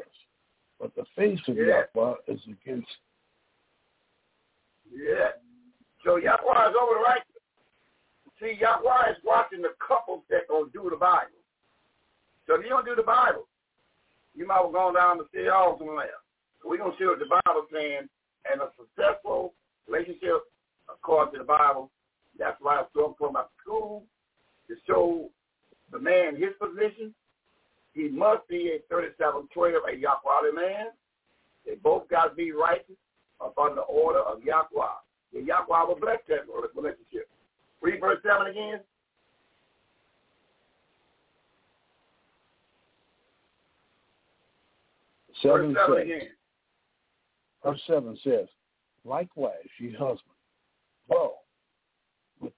But 0.80 0.94
the 0.96 1.04
face 1.16 1.40
of 1.48 1.56
yeah. 1.56 1.82
Yahweh 1.94 2.14
is 2.28 2.40
against. 2.44 2.88
Yeah. 4.92 5.30
So 6.04 6.16
Yahweh 6.16 6.68
is 6.68 6.76
over 6.80 6.94
the 6.94 7.04
righteous. 7.06 7.26
See, 8.40 8.58
Yahweh 8.60 9.10
is 9.10 9.16
watching 9.24 9.62
the 9.62 9.74
couples 9.86 10.22
that 10.30 10.48
gonna 10.48 10.66
do 10.72 10.88
the 10.90 10.96
Bible. 10.96 11.30
So 12.46 12.54
if 12.54 12.62
you 12.62 12.68
don't 12.68 12.84
do 12.84 12.94
the 12.94 13.02
Bible, 13.02 13.46
you 14.34 14.46
might 14.46 14.62
have 14.62 14.72
gone 14.72 14.94
down 14.94 15.18
to 15.18 15.24
see 15.34 15.48
all 15.48 15.78
somewhere. 15.78 16.10
So 16.62 16.68
we're 16.68 16.78
gonna 16.78 16.94
see 16.98 17.06
what 17.06 17.18
the 17.18 17.26
Bible 17.26 17.66
saying 17.72 18.08
and 18.50 18.60
a 18.60 18.68
successful 18.78 19.54
relationship 19.88 20.42
according 20.88 21.32
to 21.34 21.38
the 21.38 21.44
Bible. 21.44 21.90
That's 22.38 22.56
why 22.60 22.76
I'm 22.76 22.86
so 22.94 23.06
important 23.06 23.38
about 23.38 23.50
school 23.62 24.04
to 24.68 24.74
show 24.86 25.30
the 25.92 25.98
man 25.98 26.36
his 26.36 26.50
position. 26.60 27.14
He 27.92 28.08
must 28.08 28.46
be 28.48 28.76
a 28.76 28.94
3712, 28.94 29.82
a 29.88 29.96
Yahweh 29.96 30.52
man. 30.54 30.86
They 31.64 31.74
both 31.76 32.08
got 32.08 32.28
to 32.28 32.34
be 32.34 32.52
righteous 32.52 32.96
upon 33.40 33.74
the 33.74 33.82
order 33.82 34.20
of 34.20 34.42
Yahweh. 34.42 34.86
The 35.32 35.42
Yahweh 35.42 35.84
will 35.86 35.98
bless 36.00 36.18
that 36.28 36.46
relationship. 36.74 37.28
Read 37.80 38.00
verse 38.00 38.18
7 38.24 38.46
again. 38.48 38.80
Seven 45.42 45.74
verse 45.74 45.86
7 45.86 45.96
says, 45.96 46.04
again. 46.04 46.28
Verse 47.64 47.80
7 47.86 48.18
says, 48.24 48.48
Likewise, 49.04 49.52
ye 49.78 49.92
husband, 49.92 50.20
with 51.08 51.18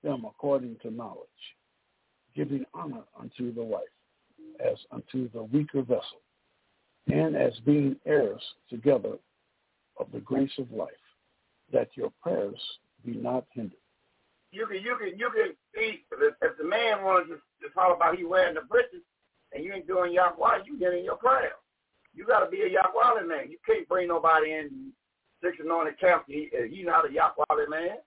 them 0.08 0.24
according 0.24 0.76
to 0.82 0.90
knowledge, 0.90 1.28
giving 2.34 2.64
honor 2.72 3.02
unto 3.18 3.52
the 3.54 3.62
wife, 3.62 3.82
as 4.64 4.76
unto 4.90 5.30
the 5.30 5.42
weaker 5.42 5.82
vessel, 5.82 6.22
and 7.08 7.36
as 7.36 7.52
being 7.64 7.96
heirs 8.06 8.42
together 8.70 9.14
of 9.98 10.06
the 10.12 10.20
grace 10.20 10.50
of 10.58 10.70
life, 10.72 10.88
that 11.72 11.88
your 11.94 12.10
prayers 12.22 12.60
be 13.04 13.12
not 13.12 13.44
hindered. 13.52 13.78
You 14.50 14.66
can, 14.66 14.82
you 14.82 14.96
can, 14.98 15.18
you 15.18 15.30
can 15.30 15.52
see 15.74 16.04
if 16.10 16.58
the 16.58 16.64
man 16.64 17.04
wants 17.04 17.30
to 17.60 17.68
talk 17.74 17.94
about 17.94 18.16
he 18.16 18.24
wearing 18.24 18.54
the 18.54 18.62
breeches 18.62 19.02
and 19.52 19.62
you 19.62 19.74
ain't 19.74 19.86
doing 19.86 20.12
Yahweh, 20.14 20.64
you 20.64 20.78
get 20.78 20.94
in 20.94 21.04
your 21.04 21.16
prayer. 21.16 21.52
You 22.14 22.26
got 22.26 22.40
to 22.40 22.50
be 22.50 22.62
a 22.62 22.68
Yahweh 22.68 23.26
man. 23.26 23.50
You 23.50 23.58
can't 23.66 23.86
bring 23.88 24.08
nobody 24.08 24.52
in 24.52 24.92
six 25.42 25.58
anointed 25.62 26.00
camp. 26.00 26.24
He, 26.26 26.48
he's 26.70 26.86
not 26.86 27.08
a 27.08 27.12
Yahweh 27.12 27.68
man 27.68 27.98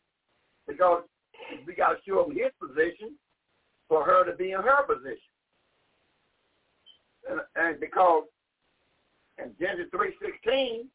because 0.67 1.03
we 1.65 1.73
got 1.73 1.89
to 1.89 1.97
show 2.07 2.25
him 2.25 2.35
his 2.35 2.51
position 2.59 3.15
for 3.87 4.05
her 4.05 4.23
to 4.25 4.35
be 4.35 4.51
in 4.51 4.61
her 4.61 4.83
position. 4.83 5.17
And, 7.29 7.41
and 7.55 7.79
because 7.79 8.23
in 9.37 9.51
Genesis 9.59 9.87
three 9.91 10.13
sixteen, 10.21 10.87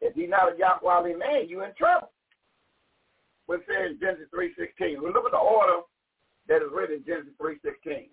if 0.00 0.14
he's 0.14 0.30
not 0.30 0.54
a 0.54 0.58
Yahweh 0.58 1.16
man, 1.16 1.48
you're 1.48 1.64
in 1.64 1.74
trouble. 1.76 2.10
What 3.46 3.60
says 3.66 3.96
Genesis 4.00 4.26
three 4.32 4.52
sixteen? 4.58 5.02
We 5.02 5.10
look 5.12 5.26
at 5.26 5.32
the 5.32 5.38
order 5.38 5.82
that 6.48 6.62
is 6.62 6.68
written 6.72 6.96
in 6.96 7.04
Genesis 7.04 7.32
three 7.40 7.58
sixteen. 7.64 8.08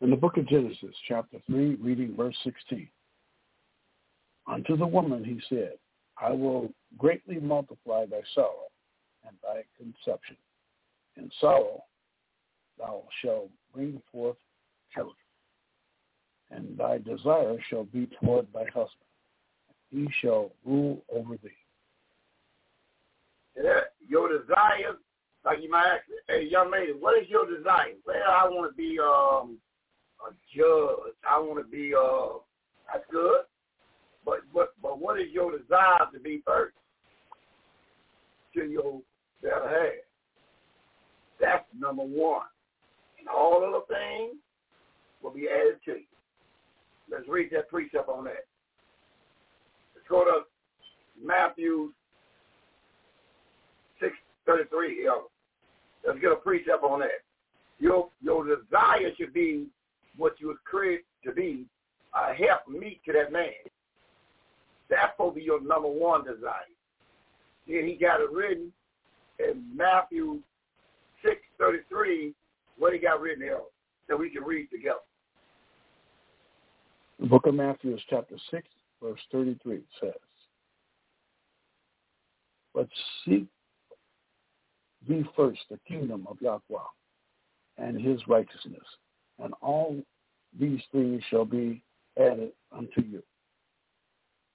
In 0.00 0.10
the 0.10 0.16
book 0.16 0.36
of 0.36 0.46
Genesis, 0.46 0.94
chapter 1.08 1.38
3, 1.46 1.76
reading 1.76 2.14
verse 2.14 2.36
16. 2.44 2.86
Unto 4.46 4.76
the 4.76 4.86
woman 4.86 5.24
he 5.24 5.40
said, 5.48 5.76
I 6.20 6.30
will 6.30 6.72
greatly 6.96 7.40
multiply 7.40 8.06
thy 8.06 8.20
sorrow 8.34 8.70
and 9.26 9.36
thy 9.42 9.64
conception. 9.76 10.36
In 11.16 11.30
sorrow 11.40 11.84
thou 12.78 13.04
shalt 13.22 13.50
bring 13.72 14.00
forth 14.10 14.36
children, 14.92 15.14
and 16.50 16.76
thy 16.78 16.98
desire 16.98 17.56
shall 17.68 17.84
be 17.84 18.08
toward 18.20 18.46
thy 18.52 18.64
husband. 18.64 18.88
He 19.90 20.08
shall 20.20 20.50
rule 20.64 21.02
over 21.12 21.36
thee. 21.36 21.50
Your 24.06 24.28
desire, 24.28 24.96
like 25.44 25.62
you 25.62 25.70
might 25.70 25.86
ask, 25.86 26.02
hey, 26.28 26.46
young 26.48 26.70
lady, 26.70 26.92
what 26.92 27.20
is 27.20 27.28
your 27.28 27.46
desire? 27.46 27.94
Well, 28.06 28.16
I 28.28 28.44
want 28.48 28.70
to 28.70 28.76
be 28.76 28.98
um, 29.00 29.58
a 30.20 30.32
judge. 30.54 31.14
I 31.28 31.38
want 31.38 31.64
to 31.64 31.70
be, 31.70 31.94
uh, 31.94 32.38
that's 32.92 33.04
good. 33.10 33.42
But, 34.24 34.40
but, 34.52 34.74
but 34.82 34.98
what 34.98 35.20
is 35.20 35.26
your 35.32 35.56
desire 35.56 36.06
to 36.12 36.20
be 36.20 36.42
first? 36.46 36.74
To 38.54 38.64
your 38.64 39.00
better 39.42 39.68
half. 39.68 40.04
That's 41.40 41.64
number 41.78 42.02
one. 42.02 42.46
And 43.18 43.28
all 43.28 43.64
other 43.64 43.84
things 43.88 44.36
will 45.22 45.32
be 45.32 45.48
added 45.48 45.78
to 45.86 45.92
you. 45.92 46.06
Let's 47.10 47.28
read 47.28 47.48
that 47.52 47.68
precept 47.68 48.08
on 48.08 48.24
that. 48.24 48.46
Let's 49.94 50.08
go 50.08 50.24
to 50.24 50.42
Matthew 51.22 51.92
6.33. 54.02 55.06
Let's 56.06 56.20
get 56.20 56.32
a 56.32 56.36
precept 56.36 56.82
on 56.82 57.00
that. 57.00 57.22
Your, 57.78 58.08
your 58.22 58.44
desire 58.44 59.10
should 59.18 59.34
be 59.34 59.66
what 60.16 60.34
you 60.38 60.48
was 60.48 60.56
created 60.64 61.04
to 61.24 61.32
be 61.32 61.66
a 62.14 62.34
help 62.34 62.68
meet 62.68 63.00
to 63.04 63.12
that 63.12 63.32
man. 63.32 63.50
That's 64.90 65.12
supposed 65.12 65.36
be 65.36 65.42
your 65.42 65.62
number 65.62 65.88
one 65.88 66.24
desire. 66.24 66.70
Then 67.66 67.86
he 67.86 67.96
got 68.00 68.20
it 68.20 68.30
written 68.30 68.72
in 69.38 69.64
Matthew 69.74 70.40
6.33, 71.24 72.34
what 72.78 72.92
he 72.92 72.98
got 72.98 73.20
written 73.20 73.40
there 73.40 73.60
that 74.08 74.18
we 74.18 74.30
can 74.30 74.44
read 74.44 74.68
together. 74.70 74.98
The 77.18 77.26
book 77.26 77.46
of 77.46 77.54
Matthew 77.54 77.94
is 77.94 78.00
chapter 78.10 78.36
6, 78.50 78.68
verse 79.02 79.20
33 79.32 79.80
says, 80.00 80.12
But 82.74 82.88
seek 83.24 83.46
ye 85.06 85.24
first 85.36 85.60
the 85.70 85.78
kingdom 85.88 86.26
of 86.28 86.36
Yahweh 86.40 86.78
and 87.78 88.00
his 88.00 88.20
righteousness, 88.28 88.84
and 89.42 89.54
all 89.62 89.96
these 90.58 90.80
things 90.92 91.22
shall 91.30 91.44
be 91.44 91.82
added 92.18 92.52
unto 92.72 93.00
you. 93.00 93.22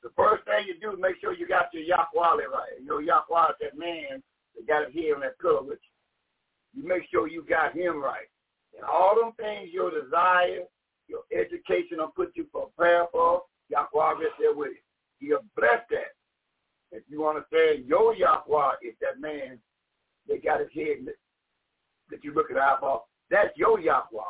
The 0.03 0.09
first 0.15 0.45
thing 0.45 0.65
you 0.67 0.79
do 0.79 0.93
is 0.95 0.99
make 0.99 1.19
sure 1.19 1.33
you 1.33 1.47
got 1.47 1.73
your 1.73 1.83
Yahweh 1.83 2.45
right. 2.45 2.79
You 2.79 2.85
know, 2.85 2.99
Yahweh 2.99 3.49
is 3.49 3.55
that 3.61 3.77
man 3.77 4.23
that 4.55 4.67
got 4.67 4.83
it 4.83 4.91
here 4.91 5.15
on 5.15 5.21
that 5.21 5.39
pillow 5.39 5.63
with 5.63 5.79
you. 5.83 6.81
You 6.81 6.87
make 6.87 7.03
sure 7.11 7.27
you 7.27 7.43
got 7.47 7.75
him 7.75 8.01
right. 8.01 8.27
And 8.75 8.83
all 8.83 9.15
them 9.15 9.33
things, 9.37 9.69
your 9.73 9.91
desire, 9.91 10.63
your 11.07 11.21
education 11.33 11.97
will 11.97 12.13
put 12.15 12.31
you 12.35 12.45
prepare 12.45 13.07
for, 13.11 13.43
Yahweh 13.69 14.21
is 14.21 14.33
there 14.39 14.55
with 14.55 14.71
you. 14.71 15.27
He'll 15.27 15.45
bless 15.57 15.81
that. 15.89 16.15
If 16.91 17.03
you 17.09 17.27
understand 17.27 17.85
your 17.85 18.15
Yahweh 18.15 18.75
is 18.83 18.95
that 19.01 19.19
man 19.19 19.59
that 20.27 20.43
got 20.43 20.61
his 20.61 20.69
head 20.73 21.13
that 22.09 22.23
you 22.23 22.33
looking 22.33 22.57
out 22.57 22.79
for, 22.79 23.03
that's 23.29 23.55
your 23.57 23.79
Yahweh. 23.79 24.21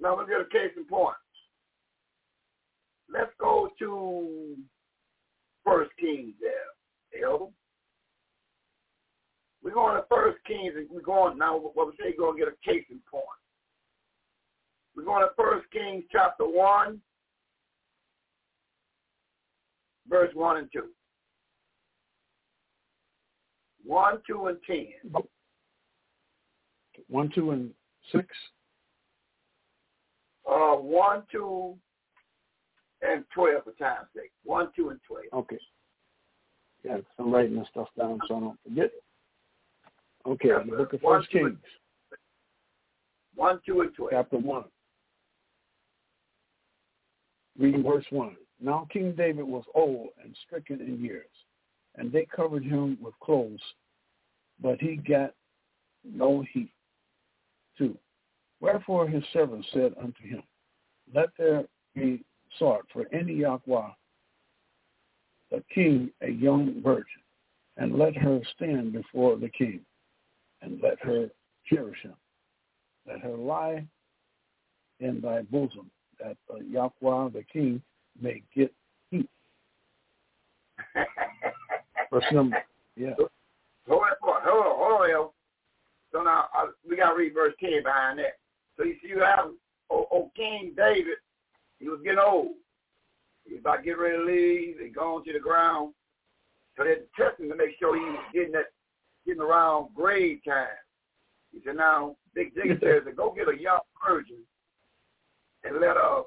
Now 0.00 0.16
let's 0.16 0.30
get 0.30 0.40
a 0.40 0.44
case 0.44 0.72
in 0.76 0.84
point. 0.84 1.16
Let's 3.12 3.32
go 3.38 3.68
to 3.78 4.56
First 5.64 5.90
Kings 6.00 6.34
there, 6.40 7.22
Elder. 7.28 7.46
We're 9.62 9.74
going 9.74 9.96
to 9.96 10.04
First 10.08 10.38
Kings, 10.46 10.74
and 10.76 10.88
we're 10.90 11.02
going 11.02 11.38
now. 11.38 11.58
What 11.58 11.86
we 11.86 11.92
say, 12.00 12.16
going 12.16 12.38
to 12.38 12.44
get 12.44 12.52
a 12.52 12.68
case 12.68 12.84
in 12.90 13.00
point. 13.10 13.24
We're 14.96 15.04
going 15.04 15.22
to 15.22 15.30
First 15.36 15.70
Kings 15.70 16.04
chapter 16.10 16.44
one, 16.44 17.00
verse 20.08 20.30
one 20.34 20.56
and 20.56 20.68
two. 20.72 20.88
One, 23.84 24.18
two, 24.26 24.46
and 24.46 24.58
ten. 24.66 24.86
One, 27.08 27.30
two, 27.34 27.50
and 27.50 27.70
six. 28.12 28.26
Uh, 30.48 30.74
one, 30.74 31.22
two, 31.30 31.76
and 33.02 33.24
12 33.34 33.64
for 33.64 33.72
time's 33.72 34.08
sake. 34.14 34.30
1, 34.44 34.68
2, 34.76 34.90
and 34.90 35.00
12. 35.06 35.24
Okay. 35.32 35.58
Yeah, 36.84 36.98
I'm 37.18 37.32
writing 37.32 37.56
this 37.56 37.68
stuff 37.70 37.88
down 37.98 38.20
so 38.26 38.36
I 38.36 38.40
don't 38.40 38.58
forget. 38.64 38.90
Okay, 40.26 40.48
Yeah, 40.48 40.58
the 40.68 40.76
book 40.76 40.92
of 40.92 41.02
one, 41.02 41.20
First 41.20 41.30
two, 41.30 41.38
Kings, 41.38 41.58
1, 43.34 43.60
2, 43.66 43.80
and 43.80 43.94
12. 43.94 44.10
chapter 44.12 44.38
1. 44.38 44.64
Reading 47.58 47.82
verse 47.82 48.04
1. 48.10 48.36
Now 48.60 48.86
King 48.92 49.14
David 49.16 49.44
was 49.44 49.64
old 49.74 50.08
and 50.22 50.34
stricken 50.46 50.80
in 50.80 51.02
years, 51.02 51.26
and 51.96 52.12
they 52.12 52.26
covered 52.34 52.64
him 52.64 52.96
with 53.00 53.18
clothes, 53.20 53.60
but 54.60 54.80
he 54.80 54.96
got 54.96 55.34
no 56.04 56.44
heat. 56.52 56.70
2. 57.78 57.96
Wherefore 58.60 59.08
his 59.08 59.24
servants 59.32 59.66
said 59.72 59.94
unto 59.98 60.22
him, 60.24 60.42
Let 61.12 61.30
there 61.36 61.64
be 61.94 62.24
sought 62.58 62.84
for 62.92 63.06
any 63.12 63.34
Yahweh, 63.34 63.88
the 65.50 65.62
king, 65.74 66.10
a 66.22 66.30
young 66.30 66.80
virgin, 66.82 67.04
and 67.76 67.98
let 67.98 68.16
her 68.16 68.40
stand 68.56 68.92
before 68.92 69.36
the 69.36 69.48
king, 69.48 69.80
and 70.62 70.80
let 70.82 70.98
her 71.00 71.28
cherish 71.66 72.02
him. 72.02 72.14
Let 73.06 73.20
her 73.20 73.36
lie 73.36 73.84
in 75.00 75.20
thy 75.20 75.42
bosom, 75.42 75.90
that 76.20 76.36
Yahweh, 76.68 77.30
the 77.30 77.44
king, 77.52 77.82
may 78.20 78.42
get 78.54 78.72
heat. 79.10 79.28
Verse 82.10 82.24
number, 82.32 82.62
yeah. 82.96 83.14
Hold 83.88 84.02
point. 84.22 84.42
Hold 84.44 84.66
on, 84.66 84.74
hold 84.76 85.10
on. 85.10 85.30
So 86.12 86.22
now 86.22 86.46
uh, 86.56 86.66
we 86.88 86.96
got 86.96 87.10
to 87.10 87.16
read 87.16 87.34
verse 87.34 87.54
10 87.60 87.82
behind 87.82 88.18
that. 88.18 88.38
So 88.76 88.84
you 88.84 88.96
see, 89.02 89.08
you 89.08 89.20
have 89.20 89.50
oh, 89.90 90.30
King 90.36 90.72
David. 90.76 91.18
He 91.82 91.88
was 91.88 92.00
getting 92.04 92.20
old. 92.20 92.54
He 93.44 93.54
was 93.54 93.60
about 93.60 93.78
to 93.78 93.82
get 93.82 93.98
ready 93.98 94.16
to 94.16 94.24
leave. 94.24 94.76
and 94.80 94.94
gone 94.94 95.24
to 95.24 95.32
the 95.32 95.40
ground. 95.40 95.92
So 96.76 96.84
they're 96.84 97.00
testing 97.18 97.50
to 97.50 97.56
make 97.56 97.76
sure 97.78 97.96
he 97.96 98.04
was 98.04 98.24
getting 98.32 98.52
that, 98.52 98.70
getting 99.26 99.42
around 99.42 99.88
grave 99.94 100.38
time. 100.46 100.68
He 101.52 101.60
said, 101.66 101.76
now, 101.76 102.16
Big 102.34 102.54
Jiggy 102.54 102.78
says, 102.82 103.02
go 103.16 103.34
get 103.36 103.48
a 103.48 103.60
young 103.60 103.80
virgin 104.06 104.38
and 105.64 105.80
let 105.80 105.96
her 105.96 106.22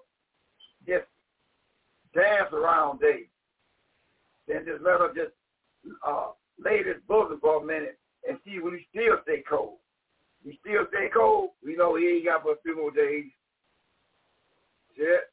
just 0.86 1.06
dance 2.14 2.52
around 2.52 2.99
David. 2.99 3.30
Then 4.48 4.65
just 4.68 4.84
let 4.84 4.99
her 4.99 5.14
just 5.15 5.34
uh, 6.06 6.32
lay 6.60 6.84
this 6.84 7.02
bosom 7.07 7.40
for 7.40 7.64
a 7.64 7.65
minute 7.65 7.98
and 8.27 8.38
see 8.45 8.60
will 8.60 8.73
he 8.73 8.86
still 8.91 9.18
stay 9.23 9.41
cold. 9.49 9.77
He 10.44 10.60
still 10.61 10.86
stay 10.90 11.10
cold. 11.11 11.52
We 11.64 11.76
know 11.76 11.95
he 11.95 12.07
ain't 12.07 12.26
got 12.26 12.44
but 12.44 12.52
a 12.52 12.61
few 12.61 12.76
more 12.76 12.91
days. 12.91 13.32
Yeah. 14.98 15.23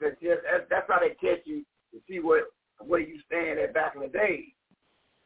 That's, 0.00 0.16
just, 0.20 0.42
that's, 0.68 0.86
how 0.88 0.98
they 1.00 1.14
test 1.26 1.46
you 1.46 1.64
to 1.92 2.00
see 2.08 2.18
what 2.18 2.44
where 2.80 3.00
you 3.00 3.20
stand 3.26 3.58
at 3.58 3.72
back 3.72 3.94
in 3.94 4.02
the 4.02 4.08
day. 4.08 4.46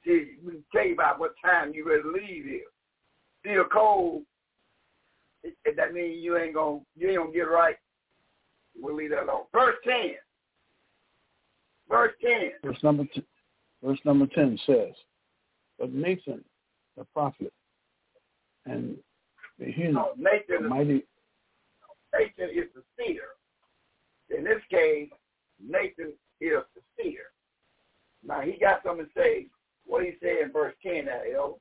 See, 0.05 0.37
we 0.45 0.53
can 0.53 0.65
tell 0.73 0.87
you 0.87 0.95
about 0.95 1.19
what 1.19 1.35
time 1.45 1.73
you 1.75 1.89
ready 1.89 2.03
to 2.03 2.13
leave 2.13 2.45
here. 2.45 2.61
Still 3.41 3.65
cold. 3.65 4.23
It, 5.43 5.57
it, 5.65 5.77
that 5.77 5.95
means 5.95 6.23
you 6.23 6.37
ain't 6.37 6.55
gonna 6.55 6.81
you 6.97 7.09
ain't 7.09 7.19
gonna 7.19 7.33
get 7.33 7.43
right. 7.43 7.77
We'll 8.77 8.95
leave 8.95 9.11
that 9.11 9.25
alone. 9.25 9.45
Verse 9.53 9.77
ten. 9.85 10.15
Verse 11.89 12.13
10. 12.23 12.51
Verse 12.63 12.83
number, 12.83 13.05
t- 13.05 13.25
verse 13.83 13.99
number 14.05 14.27
10 14.27 14.59
says, 14.67 14.95
But 15.79 15.93
Nathan, 15.93 16.45
the 16.97 17.05
prophet, 17.15 17.53
and 18.67 18.97
Behina, 19.61 19.93
No, 19.93 20.13
Nathan, 20.17 20.65
the 20.65 20.69
mighty, 20.69 21.05
Nathan 22.13 22.51
is 22.51 22.69
the 22.75 22.83
seer. 22.97 23.23
In 24.37 24.45
this 24.45 24.63
case, 24.71 25.11
Nathan 25.61 26.13
is 26.41 26.63
the 26.75 26.83
seer. 26.97 27.33
Now 28.25 28.41
he 28.41 28.59
got 28.59 28.83
something 28.85 29.07
to 29.07 29.13
say. 29.17 29.47
What 29.87 30.05
he 30.05 30.13
say 30.23 30.43
in 30.43 30.53
verse 30.53 30.75
10 30.83 31.07
now, 31.07 31.23
yo? 31.31 31.59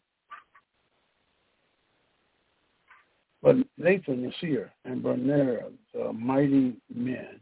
but 3.48 3.56
Nathan 3.78 4.24
the 4.24 4.32
seer, 4.42 4.74
and 4.84 5.02
Bernard, 5.02 5.74
the 5.94 6.12
mighty 6.12 6.76
men, 6.94 7.40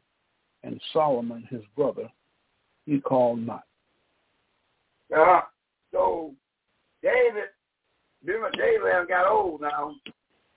and 0.63 0.79
Solomon 0.93 1.47
his 1.49 1.63
brother, 1.75 2.07
he 2.85 2.99
called 2.99 3.39
not. 3.39 3.63
Uh, 5.15 5.41
so 5.91 6.33
David, 7.01 7.45
remember 8.23 8.51
David 8.51 9.07
got 9.07 9.27
old 9.27 9.61
now, 9.61 9.95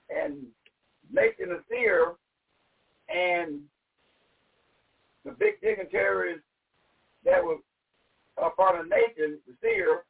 and 0.09 0.43
Nathan 1.11 1.49
the 1.49 1.63
seer 1.69 2.13
and 3.07 3.61
the 5.25 5.31
big 5.31 5.61
dignitaries 5.61 6.39
that 7.25 7.43
were 7.43 7.57
up 8.41 8.57
under 8.59 8.83
Nathan 8.83 9.39
the 9.47 9.53
seer, 9.61 10.03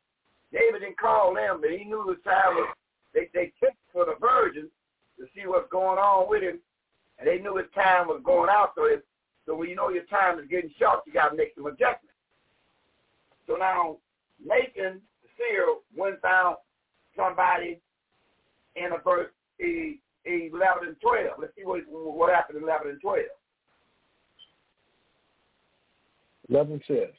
David 0.51 0.81
didn't 0.81 0.99
call 0.99 1.33
them, 1.33 1.59
but 1.61 1.71
he 1.71 1.83
knew 1.83 2.03
the 2.05 2.29
time 2.29 2.55
was, 2.55 2.75
they, 3.13 3.29
they 3.33 3.51
checked 3.59 3.77
for 3.91 4.05
the 4.05 4.15
virgin 4.19 4.69
to 5.17 5.25
see 5.35 5.47
what's 5.47 5.69
going 5.71 5.97
on 5.97 6.29
with 6.29 6.43
him, 6.43 6.59
and 7.17 7.27
they 7.27 7.39
knew 7.39 7.57
his 7.57 7.67
time 7.75 8.07
was 8.07 8.21
going 8.23 8.49
out. 8.49 8.71
So, 8.75 8.85
if, 8.85 9.01
so 9.45 9.55
when 9.55 9.69
you 9.69 9.75
know 9.75 9.89
your 9.89 10.05
time 10.05 10.39
is 10.39 10.45
getting 10.49 10.71
short, 10.79 11.01
you 11.05 11.13
got 11.13 11.29
to 11.29 11.37
make 11.37 11.53
some 11.55 11.65
adjustments. 11.65 12.15
So 13.47 13.55
now 13.55 13.97
Nathan, 14.39 15.01
the 15.21 15.29
seer, 15.37 15.65
went 15.97 16.21
down 16.21 16.55
somebody 17.17 17.79
in 18.75 18.93
a 18.93 19.01
verse 19.03 19.29
11 19.59 20.87
and 20.87 20.95
12. 21.01 21.39
Let's 21.39 21.53
see 21.57 21.65
what, 21.65 21.81
what 21.89 22.33
happened 22.33 22.59
in 22.59 22.63
11 22.63 22.89
and 22.89 23.01
12. 23.01 23.25
11 26.49 26.81
says, 26.87 27.13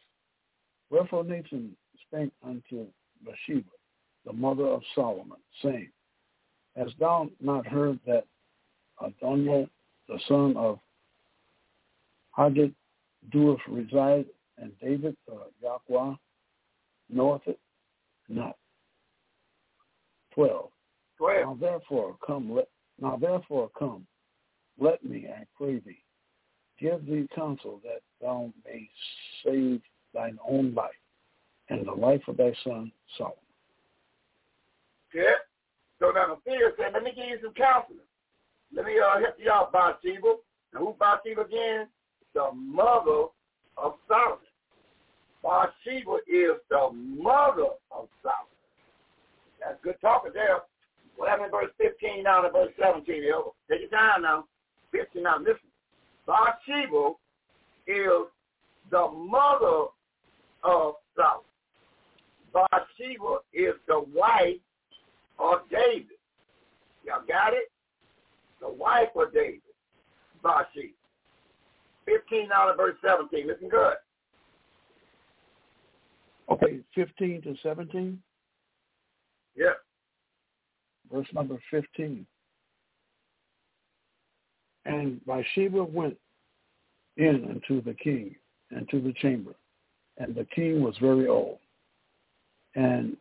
Wherefore 0.90 1.24
Nathan 1.24 1.76
spake 2.06 2.32
unto 2.44 2.86
Bathsheba, 3.24 3.70
the 4.26 4.32
mother 4.32 4.66
of 4.66 4.82
Solomon, 4.94 5.38
saying, 5.62 5.90
Hast 6.76 6.92
thou 6.98 7.28
not 7.40 7.66
heard 7.66 7.98
that 8.06 8.24
Adonijah, 9.00 9.68
the 10.08 10.18
son 10.28 10.56
of 10.56 10.78
Haggith, 12.32 12.72
doeth 13.32 13.60
reside, 13.68 14.26
and 14.58 14.72
David, 14.80 15.16
uh, 15.30 15.36
Yahweh, 15.62 16.14
knoweth 17.08 17.42
it 17.46 17.58
not? 18.28 18.56
12. 20.34 20.70
12. 21.18 21.44
Now 21.44 21.58
therefore 21.60 22.16
come, 22.26 22.54
let, 22.54 22.68
now 23.00 23.16
therefore 23.16 23.70
come, 23.78 24.06
let 24.78 25.04
me, 25.04 25.26
I 25.28 25.44
pray 25.56 25.80
thee, 25.80 26.02
give 26.80 27.06
thee 27.06 27.28
counsel 27.34 27.80
that 27.84 28.00
thou 28.20 28.52
may 28.64 28.88
save 29.44 29.80
thine 30.14 30.38
own 30.48 30.74
life 30.74 30.90
and 31.68 31.86
the 31.86 31.92
life 31.92 32.22
of 32.28 32.36
thy 32.36 32.52
son 32.64 32.90
Solomon. 33.16 33.36
Yeah. 35.14 35.38
So 35.98 36.10
now 36.10 36.34
the 36.34 36.50
seer 36.50 36.72
said, 36.78 36.92
let 36.94 37.02
me 37.02 37.12
give 37.14 37.26
you 37.26 37.38
some 37.42 37.54
counseling. 37.54 37.98
Let 38.74 38.86
me 38.86 38.94
uh, 38.98 39.20
help 39.20 39.34
you 39.38 39.50
out, 39.50 39.72
Bathsheba. 39.72 40.36
Now 40.72 40.80
who 40.80 40.96
Bathsheba 40.98 41.42
again? 41.42 41.88
The 42.34 42.50
mother 42.54 43.26
of 43.76 43.94
Solomon. 44.08 44.38
Bathsheba 45.42 46.18
is 46.26 46.56
the 46.70 46.90
mother 46.92 47.74
of 47.90 48.08
Solomon. 48.22 48.50
That's 49.60 49.78
good 49.82 49.96
talking 50.00 50.32
there. 50.32 50.60
What 51.16 51.28
happened 51.28 51.46
in 51.46 51.52
verse 51.52 51.72
15 51.76 52.22
now 52.22 52.42
to 52.42 52.50
verse 52.50 52.72
17? 52.80 53.22
Yo? 53.22 53.54
Take 53.70 53.80
your 53.82 53.90
time 53.90 54.22
now. 54.22 54.46
15 54.92 55.22
now. 55.22 55.38
Listen. 55.38 55.69
Bathsheba 56.30 57.14
is 57.88 58.28
the 58.92 59.08
mother 59.10 59.86
of 60.62 60.94
Solomon. 61.16 61.44
Bathsheba 62.54 63.38
is 63.52 63.74
the 63.88 64.04
wife 64.14 64.60
of 65.40 65.58
David. 65.70 66.06
Y'all 67.04 67.24
got 67.26 67.52
it? 67.52 67.72
The 68.60 68.68
wife 68.68 69.08
of 69.16 69.32
David, 69.34 69.60
Bathsheba. 70.42 70.92
15 72.06 72.48
out 72.54 72.70
of 72.70 72.76
verse 72.76 72.96
17. 73.04 73.48
Listen 73.48 73.68
good. 73.68 73.94
Okay, 76.48 76.80
15 76.94 77.42
to 77.42 77.56
17, 77.62 78.22
Yeah. 79.56 79.74
verse 81.10 81.26
number 81.32 81.60
15. 81.70 82.24
And 84.84 85.24
Bathsheba 85.26 85.84
went 85.84 86.16
in 87.16 87.46
unto 87.48 87.82
the 87.82 87.94
king, 87.94 88.34
into 88.70 89.00
the 89.00 89.12
chamber, 89.14 89.54
and 90.18 90.34
the 90.34 90.46
king 90.54 90.82
was 90.82 90.96
very 91.00 91.26
old. 91.26 91.58
And 92.74 93.16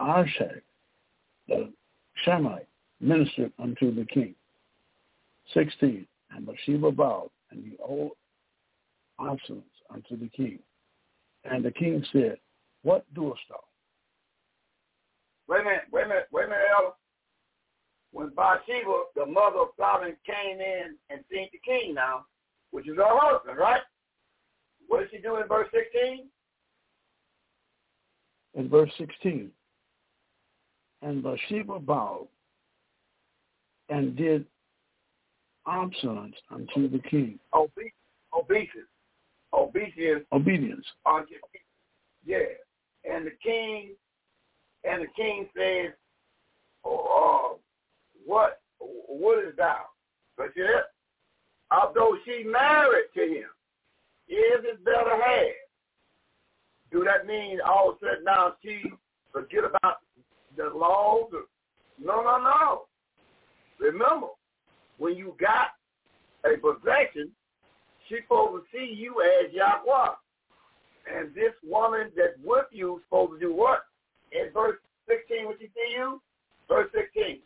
Arshak, 0.00 0.62
the 1.48 1.72
Shemite, 2.24 2.66
ministered 3.00 3.52
unto 3.58 3.94
the 3.94 4.04
king. 4.06 4.34
16. 5.54 6.06
And 6.30 6.46
Bathsheba 6.46 6.92
bowed, 6.92 7.30
and 7.50 7.64
the 7.64 7.82
old 7.82 8.12
obstinence 9.18 9.64
unto 9.92 10.16
the 10.16 10.28
king. 10.28 10.58
And 11.44 11.64
the 11.64 11.72
king 11.72 12.04
said, 12.12 12.38
What 12.82 13.04
doest 13.14 13.40
thou? 13.48 13.56
Wait 15.48 15.60
a 15.60 15.64
minute, 15.64 15.82
wait 15.90 16.04
a 16.04 16.08
minute, 16.08 16.28
wait 16.32 16.44
a 16.44 16.48
minute, 16.48 16.64
Elder. 16.78 16.94
When 18.12 18.28
Bathsheba, 18.30 19.04
the 19.16 19.26
mother 19.26 19.60
of 19.60 19.68
Solomon, 19.78 20.16
came 20.26 20.60
in 20.60 20.96
and 21.10 21.24
seen 21.30 21.48
the 21.52 21.58
king 21.64 21.94
now, 21.94 22.26
which 22.70 22.88
is 22.88 22.96
her 22.96 23.04
husband, 23.08 23.58
right? 23.58 23.80
What 24.86 25.00
did 25.00 25.10
she 25.10 25.18
do 25.18 25.36
in 25.36 25.48
verse 25.48 25.68
16? 25.72 26.26
In 28.54 28.68
verse 28.68 28.90
16, 28.98 29.50
and 31.00 31.22
Bathsheba 31.22 31.78
bowed 31.78 32.28
and 33.88 34.14
did 34.14 34.44
obeisance 35.66 36.36
unto 36.50 36.90
the 36.90 36.98
king. 37.08 37.38
Obe- 37.52 37.70
obeisance. 38.34 38.88
Obedience. 39.54 40.24
Obedience. 40.32 40.86
Yeah. 42.24 42.38
And 43.10 43.26
the 43.26 43.32
king, 43.42 43.90
and 44.84 45.02
the 45.02 45.08
king 45.16 45.48
says, 45.56 45.92
oh, 46.84 47.54
uh, 47.54 47.58
what, 48.26 48.60
what 48.78 49.44
is 49.44 49.54
thou? 49.56 49.82
But 50.36 50.48
that? 50.56 50.90
Although 51.70 52.16
she 52.24 52.44
married 52.44 53.06
to 53.14 53.22
him, 53.22 53.48
is 54.28 54.64
it 54.64 54.84
better 54.84 55.16
half? 55.16 55.54
Do 56.90 57.04
that 57.04 57.26
mean 57.26 57.60
all 57.66 57.90
of 57.90 57.96
a 57.96 57.98
sudden 58.00 58.24
now 58.24 58.54
she 58.62 58.82
forget 59.32 59.64
about 59.64 59.98
the 60.56 60.70
laws? 60.76 61.30
No, 61.98 62.22
no, 62.22 62.38
no. 62.38 62.82
Remember, 63.80 64.28
when 64.98 65.16
you 65.16 65.34
got 65.40 65.68
a 66.44 66.56
possession, 66.58 67.30
she's 68.08 68.18
supposed 68.24 68.64
to 68.64 68.78
see 68.78 68.94
you 68.94 69.22
as 69.22 69.52
Yahweh. 69.52 70.14
And 71.12 71.34
this 71.34 71.52
woman 71.64 72.10
that's 72.16 72.38
with 72.44 72.66
you 72.70 73.00
supposed 73.06 73.32
to 73.32 73.38
do 73.40 73.54
what? 73.54 73.80
In 74.32 74.52
verse 74.52 74.76
16, 75.08 75.46
what 75.46 75.56
she 75.58 75.66
see 75.66 75.94
you? 75.96 76.20
Verse 76.68 76.88
16. 76.94 77.40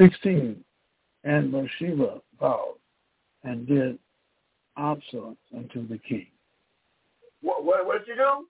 Sixteen, 0.00 0.64
and 1.24 1.52
Bathsheba 1.52 2.22
bowed 2.40 2.76
and 3.44 3.66
did 3.66 3.98
obeisance 4.78 5.36
unto 5.54 5.86
the 5.86 5.98
king. 5.98 6.26
What, 7.42 7.64
what, 7.64 7.84
what 7.84 8.06
did 8.06 8.14
she 8.14 8.18
do? 8.18 8.46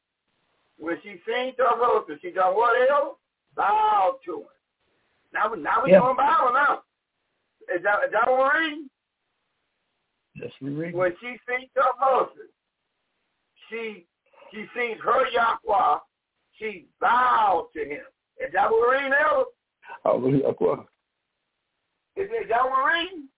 When 0.79 0.97
she 1.03 1.20
seen 1.27 1.57
to 1.57 1.62
her 1.62 1.77
husband, 1.77 2.20
she 2.23 2.31
done 2.31 2.55
what 2.55 2.89
else? 2.89 3.17
Bowed 3.57 4.19
to 4.27 4.39
him. 4.39 4.47
Now, 5.33 5.53
now 5.55 5.85
we 5.85 5.91
Yeah. 5.91 6.01
going 6.01 6.17
to 6.17 6.23
bow 6.23 6.51
now. 6.55 6.83
Is 7.75 7.83
that, 7.83 8.05
is 8.07 8.12
that 8.12 8.31
what 8.31 8.39
we're 8.39 8.61
reading? 8.61 8.91
Yes, 10.37 10.51
we 10.61 10.70
read. 10.70 10.95
When 10.95 11.12
she 11.20 11.37
seen 11.49 11.69
to 11.75 11.83
her 11.83 11.93
husband, 11.99 12.49
she, 13.69 14.07
she 14.53 14.67
sees 14.77 14.97
her 15.05 15.29
Yahweh, 15.31 15.99
she 16.59 16.87
bowed 17.01 17.69
to 17.75 17.85
him. 17.85 18.05
Is 18.39 18.53
that 18.53 18.70
what 18.70 18.81
we're 18.81 18.97
reading, 18.97 19.12
Elder? 19.12 19.45
Hallelujah. 20.05 20.55
Well, 22.16 22.24
Is, 22.26 22.30
is 22.30 22.48
that 22.48 22.62
reading? 22.62 23.28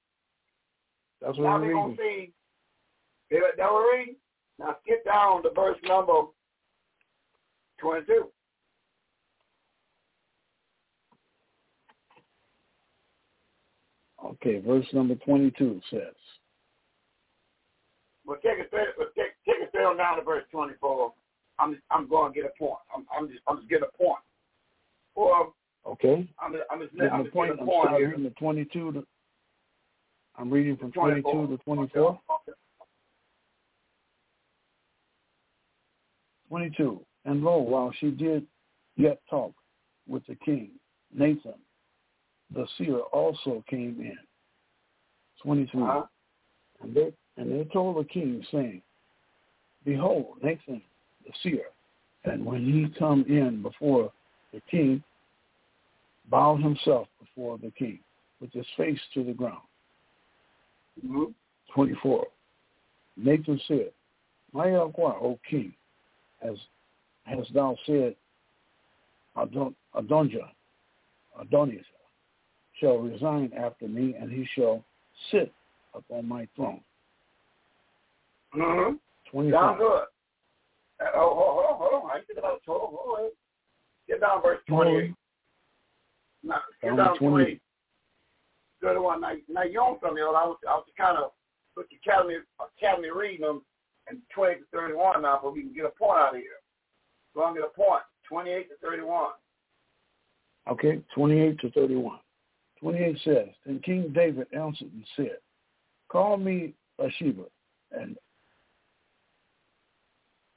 That's 1.21 1.39
Now 1.39 1.45
what 1.53 1.61
we're 1.63 1.75
we're 1.75 1.89
reading. 1.91 1.97
to 1.97 2.03
see. 2.03 2.33
That 3.57 3.73
we're? 3.73 4.05
Now 4.59 4.77
skip 4.83 5.05
down 5.05 5.43
to 5.43 5.51
verse 5.51 5.79
number 5.85 6.23
22. 7.81 8.27
Okay, 14.25 14.61
verse 14.61 14.87
number 14.93 15.15
22 15.17 15.81
says. 15.91 16.01
Well, 18.25 18.37
take 18.37 18.59
it 18.61 18.69
straight, 18.69 18.89
well, 18.97 19.09
take, 19.17 19.33
take 19.45 19.63
it 19.63 19.69
straight 19.71 19.85
on 19.85 19.97
down 19.97 20.17
to 20.19 20.23
verse 20.23 20.45
24. 20.53 21.13
I'm 21.59 21.81
I'm 21.91 22.09
going 22.09 22.33
to 22.33 22.41
get 22.41 22.49
a 22.51 22.59
point. 22.59 22.79
I'm 22.95 23.05
I'm 23.17 23.29
just 23.29 23.41
I'm 23.49 23.57
just 23.59 23.69
getting 23.69 23.89
a 23.93 23.99
point. 23.99 24.23
Or 25.15 25.53
Okay. 25.87 26.29
I'm 26.41 26.55
I'm 26.71 26.81
just, 26.81 26.95
Getting 26.95 27.11
I'm 27.11 27.23
just 27.25 27.35
point. 27.35 27.53
I'm 27.61 27.67
starting 27.67 28.13
from 28.13 28.25
the 28.25 28.31
22 28.31 28.93
to. 28.93 29.07
I'm 30.39 30.51
reading 30.51 30.77
from 30.77 30.93
22 30.93 31.23
to 31.23 31.59
24. 31.65 32.21
22. 36.49 37.01
And 37.25 37.43
lo, 37.43 37.59
while 37.59 37.93
she 37.99 38.11
did 38.11 38.47
yet 38.97 39.21
talk 39.29 39.53
with 40.09 40.27
the 40.27 40.35
king, 40.37 40.71
Nathan, 41.15 41.55
the 42.55 42.67
seer, 42.79 42.99
also 42.99 43.65
came 43.69 43.97
in. 44.01 44.19
23. 45.43 45.83
Uh-huh. 45.83 46.03
And 46.83 46.95
they 46.95 47.13
and 47.37 47.51
they 47.51 47.65
told 47.73 47.97
the 47.97 48.09
king, 48.09 48.45
saying, 48.53 48.83
Behold, 49.85 50.37
Nathan 50.43 50.83
the 51.25 51.33
seer, 51.43 51.65
and 52.25 52.45
when 52.45 52.65
he 52.65 52.99
come 52.99 53.25
in 53.29 53.63
before 53.63 54.13
the 54.53 54.61
king, 54.71 55.03
bowed 56.31 56.63
himself 56.63 57.09
before 57.21 57.59
the 57.59 57.71
king, 57.71 57.99
with 58.41 58.53
his 58.53 58.67
face 58.77 59.01
to 59.15 59.25
the 59.25 59.33
ground. 59.33 59.63
Mm-hmm. 61.05 61.25
24. 61.75 62.27
Nathan 63.17 63.61
said, 63.69 63.91
My 64.53 64.71
Yahweh, 64.71 64.93
O 64.99 65.39
king, 65.49 65.73
as 66.43 66.57
has 67.25 67.47
thou 67.55 67.77
said, 67.87 68.15
Adon, 69.37 69.75
Adonijah, 69.95 70.51
Adonijah, 71.41 71.85
shall 72.81 72.99
resign 72.99 73.53
after 73.57 73.89
me, 73.89 74.15
and 74.19 74.31
he 74.31 74.47
shall 74.55 74.85
sit 75.31 75.53
upon 75.95 76.29
my 76.29 76.49
throne. 76.57 76.81
Mm-hmm. 78.57 78.97
25. 79.31 79.61
Sound 79.61 79.79
good. 79.79 80.03
Uh, 81.01 81.11
oh, 81.15 81.35
hold 81.35 81.65
on, 81.65 81.79
hold 81.79 82.05
on. 82.05 82.11
I 82.11 82.21
get 82.27 82.43
hold 82.43 82.55
on, 82.55 82.61
hold 82.67 83.19
on. 83.19 83.31
Get 84.09 84.21
down 84.21 84.43
verse 84.43 84.61
28. 84.69 85.15
Now, 86.43 86.61
get 86.81 86.89
Down 86.89 86.97
down 86.97 87.13
to 87.15 87.19
28. 87.19 87.45
28. 87.45 87.61
Good 88.81 89.01
one. 89.01 89.21
Now, 89.21 89.33
now 89.49 89.63
you 89.63 89.81
on 89.81 89.99
something 90.03 90.23
else. 90.23 90.37
I 90.37 90.47
was, 90.47 90.59
I 90.69 90.75
was 90.75 90.87
kind 90.99 91.19
of 91.19 91.31
put 91.77 91.89
the 91.91 91.97
academy, 92.05 92.35
academy 92.79 93.09
uh, 93.09 93.15
reading 93.15 93.47
them 93.47 93.63
and 94.09 94.19
20 94.35 94.57
to 94.57 94.61
31 94.73 95.23
now, 95.23 95.41
but 95.43 95.55
we 95.55 95.63
can 95.63 95.73
get 95.73 95.85
a 95.85 95.91
point 95.91 96.19
out 96.19 96.35
of 96.35 96.41
here. 96.41 96.61
Go 97.35 97.47
and 97.47 97.57
get 97.57 97.65
a 97.65 97.69
point. 97.69 98.03
28 98.29 98.69
to 98.69 98.75
31. 98.83 99.31
Okay, 100.71 101.03
28 101.15 101.59
to 101.61 101.71
31. 101.71 102.19
28 102.81 103.19
says, 103.25 103.49
Then 103.65 103.81
King 103.85 104.13
David 104.15 104.47
answered 104.53 104.91
and 104.93 105.05
said, 105.17 105.39
Call 106.09 106.37
me 106.37 106.75
Bathsheba. 106.99 107.45
And, 107.93 108.17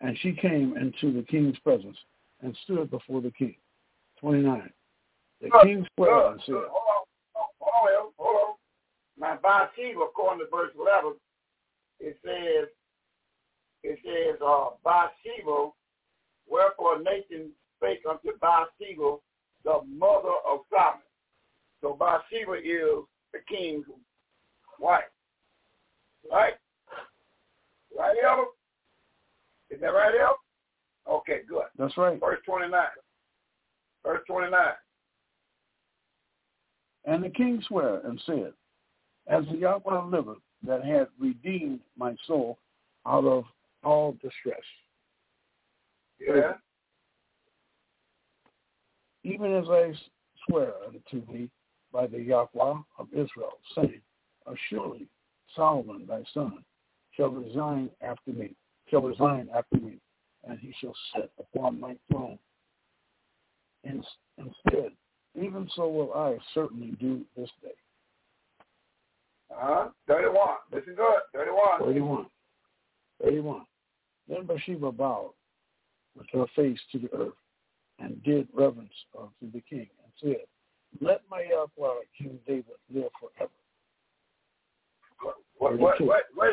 and 0.01 0.17
she 0.21 0.33
came 0.33 0.75
into 0.77 1.15
the 1.15 1.25
king's 1.25 1.57
presence 1.59 1.97
and 2.41 2.57
stood 2.63 2.89
before 2.89 3.21
the 3.21 3.31
king. 3.31 3.55
29. 4.19 4.69
The 5.45 5.51
Good, 5.51 5.63
king 5.63 5.87
swore 5.95 6.31
and 6.31 6.41
said. 6.43 6.53
Hold 6.53 6.65
on, 6.65 7.05
hold 7.35 7.89
on, 7.93 8.11
hold 8.17 8.35
on. 8.35 8.55
Now, 9.19 9.39
Bathsheba, 9.43 9.99
according 9.99 10.43
to 10.43 10.49
verse 10.49 10.71
11, 10.75 11.13
it 11.99 12.17
says, 12.25 12.67
it 13.83 13.99
says, 14.03 14.41
uh, 14.43 14.69
Bathsheba, 14.83 15.69
wherefore 16.49 16.97
Nathan 16.97 17.51
spake 17.77 18.01
unto 18.09 18.35
Bathsheba, 18.41 19.17
the 19.63 19.81
mother 19.87 20.33
of 20.49 20.61
Solomon. 20.71 21.01
So 21.81 21.93
Bathsheba 21.93 22.53
is 22.53 23.05
the 23.31 23.39
king's 23.47 23.85
wife. 24.79 25.03
Right? 26.31 26.55
Right, 27.95 28.15
Elder? 28.27 28.45
Is 29.69 29.79
that 29.79 29.89
right, 29.89 30.15
Elder? 30.19 31.19
Okay, 31.19 31.41
good. 31.47 31.65
That's 31.77 31.95
right. 31.97 32.19
Verse 32.19 32.39
29. 32.47 32.81
Verse 34.03 34.21
29. 34.25 34.59
And 37.05 37.23
the 37.23 37.29
king 37.29 37.61
sware 37.67 37.99
and 38.05 38.21
said, 38.25 38.53
As 39.27 39.45
the 39.51 39.57
Yahweh 39.57 40.05
liveth, 40.05 40.39
that 40.65 40.83
hath 40.83 41.07
redeemed 41.19 41.79
my 41.97 42.15
soul 42.25 42.57
out 43.05 43.25
of 43.25 43.45
all 43.83 44.13
distress, 44.13 44.63
Yeah. 46.19 46.57
even 49.23 49.53
as 49.53 49.65
I 49.69 49.93
swear 50.47 50.73
unto 50.87 51.25
thee 51.31 51.51
by 51.91 52.07
the 52.07 52.19
Yahweh 52.19 52.81
of 52.97 53.13
Israel, 53.13 53.59
saying, 53.75 54.01
Assuredly 54.47 55.07
Solomon 55.55 56.05
thy 56.07 56.23
son 56.33 56.63
shall 57.11 57.29
resign 57.29 57.89
after 58.01 58.31
me, 58.31 58.55
shall 58.89 59.01
resign 59.01 59.49
after 59.53 59.77
me, 59.77 59.99
and 60.43 60.59
he 60.59 60.73
shall 60.79 60.95
sit 61.13 61.31
upon 61.39 61.79
my 61.79 61.95
throne. 62.09 62.39
In- 63.83 64.03
Instead, 64.37 64.91
even 65.37 65.69
so 65.75 65.87
will 65.87 66.13
I 66.13 66.37
certainly 66.53 66.95
do 66.99 67.21
this 67.35 67.49
day. 67.61 67.69
Uh-huh. 69.51 69.89
31. 70.07 70.35
This 70.71 70.83
is 70.83 70.95
good. 70.97 71.19
31. 71.33 71.79
31. 71.79 72.25
31. 73.23 73.61
Then 74.27 74.45
Bathsheba 74.45 74.91
bowed 74.91 75.33
with 76.17 76.27
her 76.33 76.45
face 76.55 76.79
to 76.91 76.99
the 76.99 77.13
earth 77.13 77.33
and 77.99 78.21
did 78.23 78.47
reverence 78.53 78.89
unto 79.17 79.51
the 79.53 79.61
king 79.69 79.87
and 80.03 80.11
said, 80.21 80.45
Let 81.01 81.21
my 81.29 81.43
Yahweh 81.49 81.93
King 82.17 82.39
David 82.47 82.65
live 82.93 83.09
forever. 83.19 83.51
What, 85.57 85.79
what, 85.79 86.01
what, 86.01 86.23
what, 86.35 86.49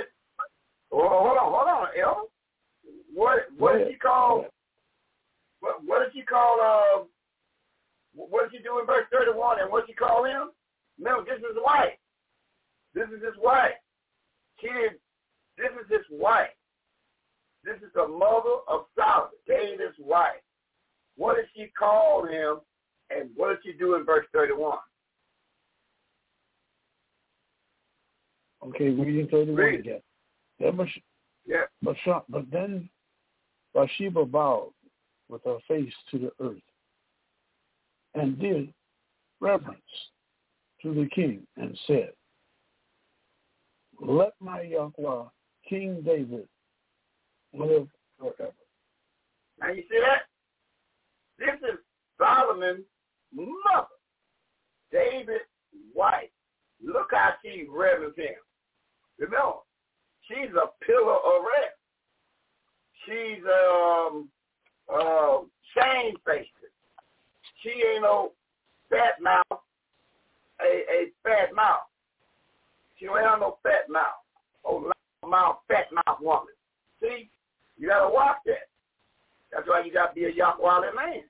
oh, 0.92 1.08
hold 1.08 1.38
on, 1.38 1.52
hold 1.52 1.68
on, 1.68 1.88
El. 2.00 2.28
What, 3.12 3.40
what 3.58 3.78
did 3.78 3.88
she 3.90 3.98
call, 3.98 4.46
what, 5.60 5.84
what 5.84 6.04
did 6.04 6.12
she 6.14 6.22
call, 6.22 6.58
uh, 6.62 7.04
what 8.14 8.50
did 8.50 8.58
she 8.58 8.62
do 8.62 8.78
in 8.78 8.86
verse 8.86 9.06
31 9.12 9.60
and 9.60 9.70
what 9.70 9.86
did 9.86 9.92
she 9.92 9.96
call 9.96 10.24
him? 10.24 10.50
No, 10.98 11.22
this 11.24 11.38
is 11.38 11.44
his 11.54 11.62
wife. 11.64 11.96
This 12.94 13.08
is 13.08 13.22
his 13.24 13.34
wife. 13.42 13.72
She 14.60 14.68
did, 14.68 14.92
this 15.56 15.70
is 15.82 15.90
his 15.90 16.06
wife. 16.10 16.48
This 17.64 17.76
is 17.76 17.92
the 17.94 18.06
mother 18.06 18.60
of 18.68 18.86
Solomon, 18.98 19.30
David's 19.46 19.96
wife. 19.98 20.42
What 21.16 21.36
did 21.36 21.46
she 21.56 21.68
call 21.78 22.26
him 22.26 22.60
and 23.10 23.30
what 23.36 23.48
did 23.50 23.58
she 23.64 23.78
do 23.78 23.94
in 23.94 24.04
verse 24.04 24.26
31? 24.32 24.78
Okay, 28.64 28.90
reading 28.90 29.28
31 29.30 29.54
Read. 29.56 29.80
again. 29.80 30.02
Then 30.58 30.76
Bath- 30.76 31.02
Yeah. 31.46 31.64
Bath- 31.82 32.24
but 32.28 32.50
then 32.50 32.88
Bathsheba 33.74 34.24
bowed 34.24 34.72
with 35.28 35.42
her 35.44 35.58
face 35.66 35.92
to 36.10 36.18
the 36.18 36.32
earth 36.40 36.62
and 38.14 38.38
did 38.38 38.72
reverence 39.40 39.80
to 40.82 40.94
the 40.94 41.08
king 41.14 41.46
and 41.56 41.78
said, 41.86 42.12
Let 44.00 44.32
my 44.40 44.62
Yahweh, 44.62 45.24
King 45.68 46.02
David, 46.04 46.48
live 47.54 47.88
forever. 48.18 48.52
Now 49.60 49.68
you 49.68 49.82
see 49.82 50.00
that? 50.00 50.22
This 51.38 51.56
is 51.72 51.78
Solomon's 52.18 52.84
mother, 53.34 53.86
David's 54.90 55.44
wife. 55.94 56.30
Look 56.84 57.08
how 57.12 57.34
she 57.44 57.66
reverence 57.70 58.16
him. 58.16 58.34
Remember, 59.18 59.58
she's 60.22 60.50
a 60.50 60.84
pillar 60.84 61.14
of 61.14 61.44
rest. 61.44 61.78
She's 63.06 63.42
um 63.44 64.28
uh 64.92 65.38
shamefaced. 65.74 66.50
She 67.62 67.70
ain't 67.70 68.02
no 68.02 68.32
fat 68.90 69.20
mouth, 69.20 69.60
a, 70.60 70.64
a 70.64 71.12
fat 71.22 71.54
mouth. 71.54 71.86
She 72.98 73.06
don't 73.06 73.22
have 73.22 73.40
no 73.40 73.58
fat 73.62 73.88
mouth. 73.88 74.04
Oh, 74.64 74.90
mouth, 75.26 75.58
fat 75.68 75.86
mouth 75.92 76.20
woman. 76.20 76.54
See, 77.00 77.30
you 77.78 77.88
gotta 77.88 78.12
watch 78.12 78.36
that. 78.46 78.68
That's 79.52 79.68
why 79.68 79.82
you 79.84 79.92
gotta 79.92 80.14
be 80.14 80.24
a 80.24 80.30
Yahweh 80.30 80.92
man. 80.94 81.22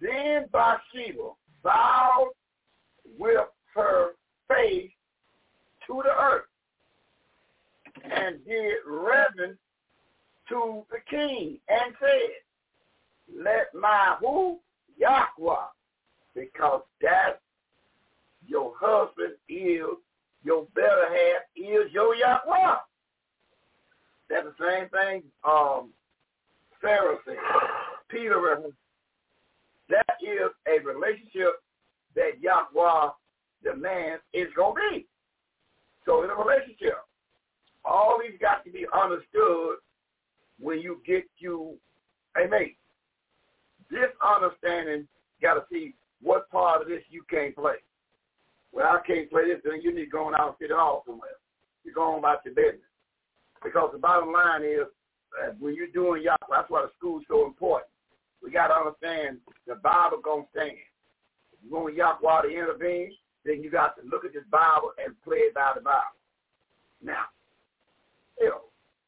Then 0.00 0.46
Bathsheba 0.52 1.30
bowed 1.62 2.32
with 3.18 3.46
her 3.74 4.12
face 4.48 4.90
to 5.86 6.02
the 6.04 6.10
earth 6.10 6.44
and 8.04 8.44
did 8.44 8.74
reverence 8.86 9.58
to 10.48 10.82
the 10.90 10.98
king 11.10 11.58
and 11.68 11.94
said, 12.00 12.47
Let 13.34 13.74
my 13.74 14.16
who? 14.20 14.58
Yahweh, 14.98 15.66
because 16.34 16.82
that 17.00 17.40
your 18.46 18.72
husband 18.80 19.34
is, 19.48 19.82
your 20.42 20.66
better 20.74 21.06
half 21.08 21.42
is 21.56 21.92
your 21.92 22.16
Yahweh. 22.16 22.76
That's 24.28 24.46
the 24.58 24.64
same 24.64 24.88
thing 24.88 25.22
um, 25.48 25.90
Sarah 26.80 27.16
said. 27.24 27.36
Peter. 28.08 28.58
That 29.88 30.16
is 30.22 30.50
a 30.66 30.84
relationship 30.84 31.62
that 32.14 32.40
Yahweh 32.40 33.10
man 33.78 34.18
is 34.32 34.48
going 34.56 34.74
to 34.74 34.96
be. 34.96 35.06
So 36.04 36.24
in 36.24 36.30
a 36.30 36.34
relationship, 36.34 36.98
all 37.84 38.18
these 38.20 38.38
got 38.40 38.64
to 38.64 38.70
be 38.70 38.86
understood 38.92 39.76
when 40.60 40.80
you 40.80 41.00
get 41.06 41.24
you 41.38 41.76
a 42.36 42.48
mate. 42.48 42.76
This 43.90 44.10
understanding 44.22 45.08
got 45.40 45.54
to 45.54 45.64
see 45.70 45.94
what 46.20 46.50
part 46.50 46.82
of 46.82 46.88
this 46.88 47.02
you 47.08 47.22
can't 47.30 47.54
play. 47.54 47.76
Well, 48.72 48.86
I 48.86 49.00
can't 49.06 49.30
play 49.30 49.48
this, 49.48 49.60
then 49.64 49.80
you 49.82 49.94
need 49.94 50.06
to 50.06 50.10
go 50.10 50.26
on 50.26 50.34
out 50.34 50.48
and 50.48 50.56
sit 50.60 50.70
it 50.70 50.74
off 50.74 51.04
somewhere. 51.06 51.38
You're 51.84 51.94
going 51.94 52.18
about 52.18 52.44
your 52.44 52.54
business. 52.54 52.84
Because 53.64 53.90
the 53.92 53.98
bottom 53.98 54.32
line 54.32 54.62
is, 54.62 54.86
uh, 55.40 55.52
when 55.58 55.74
you're 55.74 55.88
doing 55.88 56.22
y'all, 56.22 56.36
that's 56.50 56.70
why 56.70 56.82
the 56.82 56.90
school's 56.98 57.24
so 57.28 57.46
important. 57.46 57.90
We 58.42 58.50
got 58.50 58.68
to 58.68 58.74
understand 58.74 59.38
the 59.66 59.76
Bible 59.76 60.18
going 60.22 60.44
to 60.44 60.50
stand. 60.50 60.76
You 61.64 61.74
want 61.74 61.96
Yahweh 61.96 62.42
to 62.42 62.48
intervene, 62.48 63.12
then 63.44 63.62
you 63.62 63.70
got 63.70 63.96
to 63.96 64.02
look 64.08 64.24
at 64.24 64.32
this 64.32 64.44
Bible 64.50 64.92
and 65.02 65.14
play 65.24 65.48
it 65.48 65.54
by 65.54 65.72
the 65.74 65.80
Bible. 65.80 66.18
Now, 67.02 67.24
you 68.38 68.48
know, 68.48 68.60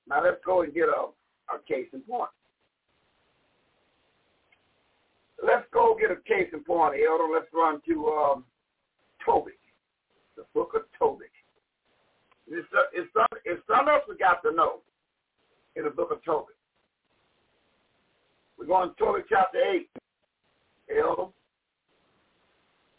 now 0.09 0.25
let's 0.25 0.43
go 0.45 0.63
and 0.63 0.75
get 0.75 0.89
a, 0.89 1.11
a 1.55 1.59
case 1.69 1.87
in 1.93 2.01
point. 2.01 2.31
Let's 5.43 5.65
go 5.73 5.97
get 5.99 6.11
a 6.11 6.17
case 6.17 6.51
in 6.53 6.63
point, 6.65 6.95
Elder. 7.01 7.33
Let's 7.33 7.47
run 7.55 7.81
to 7.89 8.07
um, 8.09 8.45
Tobit, 9.25 9.59
the 10.37 10.45
book 10.55 10.73
of 10.75 10.83
Tobit. 10.99 11.29
It's, 12.47 12.67
it's, 12.93 13.09
it's 13.45 13.63
something 13.67 13.89
else 13.89 14.03
we 14.09 14.17
got 14.17 14.43
to 14.43 14.53
know 14.53 14.81
in 15.77 15.85
the 15.85 15.91
book 15.91 16.11
of 16.11 16.23
Tobit. 16.25 16.57
We're 18.59 18.67
going 18.67 18.91
to 18.91 18.97
Tobit 18.97 19.25
chapter 19.29 19.59
8, 19.59 19.89
Elder. 20.99 21.31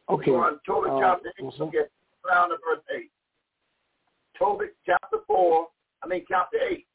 Okay. 0.09 0.31
We're 0.31 0.41
going 0.41 0.53
to 0.55 0.59
Tobit 0.65 0.91
uh, 0.91 0.99
chapter 0.99 1.33
8, 1.39 1.45
uh-huh. 1.45 1.65
get 1.65 1.91
down 2.27 2.49
to 2.49 2.55
verse 2.55 2.83
8. 2.95 3.11
Tobit 4.39 4.75
chapter 4.85 5.17
4, 5.27 5.67
I 6.03 6.07
mean 6.07 6.25
chapter 6.27 6.57
8, 6.57 6.87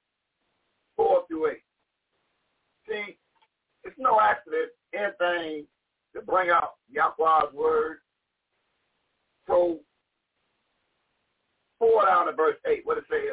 4 0.97 1.23
through 1.29 1.51
8. 1.51 1.57
See, 2.89 3.17
it's 3.85 3.97
no 3.99 4.19
accident 4.21 4.71
anything 4.95 5.67
to 6.15 6.23
bring 6.23 6.51
out 6.51 6.75
Yahweh's 6.91 7.53
word. 7.53 7.99
So, 9.47 9.79
4 11.79 12.07
down 12.07 12.27
to 12.27 12.33
verse 12.33 12.57
8, 12.67 12.81
what 12.85 12.99
it 12.99 13.05
say? 13.11 13.29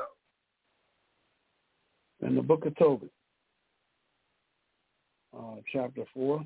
In 2.27 2.35
the 2.35 2.41
book 2.41 2.65
of 2.65 2.75
Tobit, 2.77 3.11
uh, 5.35 5.55
chapter 5.71 6.03
4, 6.13 6.43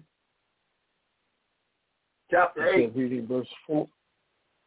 Chapter 2.30 2.61
you 2.61 2.84
8, 2.84 2.90
said 2.90 2.95
reading 2.95 3.27
verse 3.27 3.48
4. 3.66 3.88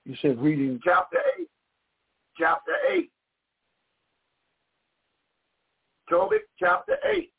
You 0.06 0.16
said 0.22 0.38
reading, 0.40 0.80
chapter 0.82 1.18
8, 1.38 1.46
chapter 2.38 2.72
8. 2.90 3.10
Tobit 6.08 6.42
chapter 6.58 6.96
8, 7.04 7.30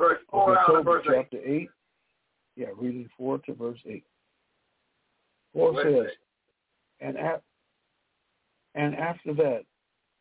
verse 0.00 0.18
4 0.30 0.42
okay, 0.42 0.54
down 0.54 0.66
to 0.66 0.72
Tobit 0.72 1.04
verse 1.04 1.16
chapter 1.16 1.38
8. 1.44 1.70
Yeah, 2.56 2.66
reading 2.76 3.08
4 3.16 3.38
to 3.38 3.54
verse 3.54 3.78
8. 3.86 4.04
4 5.52 5.72
What 5.72 5.86
it 5.86 5.92
says, 5.92 6.12
say? 6.12 7.06
and, 7.06 7.18
at, 7.18 7.42
and 8.74 8.94
after 8.96 9.34
that, 9.34 9.62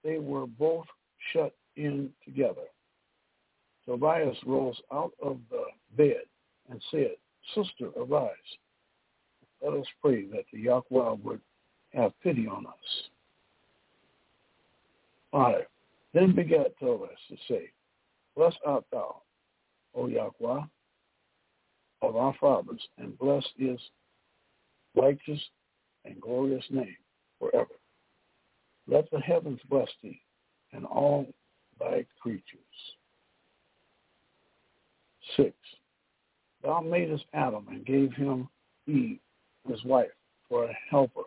they 0.03 0.19
were 0.19 0.45
both 0.45 0.85
shut 1.33 1.53
in 1.75 2.09
together. 2.25 2.67
Tobias 3.85 4.37
rose 4.45 4.79
out 4.93 5.13
of 5.21 5.39
the 5.49 5.63
bed 5.97 6.21
and 6.69 6.81
said, 6.91 7.11
Sister, 7.55 7.89
arise. 7.97 8.31
Let 9.63 9.73
us 9.73 9.87
pray 10.01 10.25
that 10.27 10.45
the 10.53 10.59
Yahweh 10.59 11.15
would 11.23 11.41
have 11.93 12.11
pity 12.21 12.47
on 12.47 12.67
us. 12.67 12.73
Five. 15.31 15.65
Then 16.13 16.35
begat 16.35 16.77
Tobias 16.79 17.11
to 17.29 17.37
say, 17.47 17.71
Blessed 18.35 18.57
art 18.65 18.85
thou, 18.91 19.21
O 19.95 20.07
Yahweh, 20.07 20.61
of 22.01 22.15
our 22.15 22.33
fathers, 22.39 22.81
and 22.97 23.17
blessed 23.17 23.51
is 23.57 23.79
righteous 24.95 25.41
and 26.05 26.19
glorious 26.21 26.63
name 26.69 26.95
forever. 27.39 27.75
Let 28.87 29.09
the 29.11 29.19
heavens 29.19 29.59
bless 29.69 29.89
thee, 30.01 30.21
and 30.71 30.85
all 30.85 31.27
thy 31.79 32.05
creatures. 32.21 32.59
Six. 35.35 35.53
Thou 36.63 36.81
madest 36.81 37.25
Adam 37.33 37.67
and 37.69 37.85
gave 37.85 38.13
him 38.13 38.49
Eve, 38.87 39.19
his 39.67 39.83
wife, 39.83 40.09
for 40.47 40.65
a 40.65 40.77
helper 40.89 41.23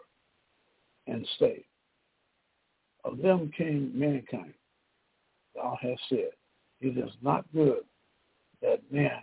and 1.07 1.26
stay. 1.36 1.65
Of 3.05 3.18
them 3.18 3.50
came 3.57 3.92
mankind. 3.94 4.55
Thou 5.55 5.78
hast 5.81 6.00
said, 6.08 6.31
It 6.81 6.99
is 6.99 7.10
not 7.23 7.44
good 7.52 7.84
that 8.62 8.81
man 8.91 9.18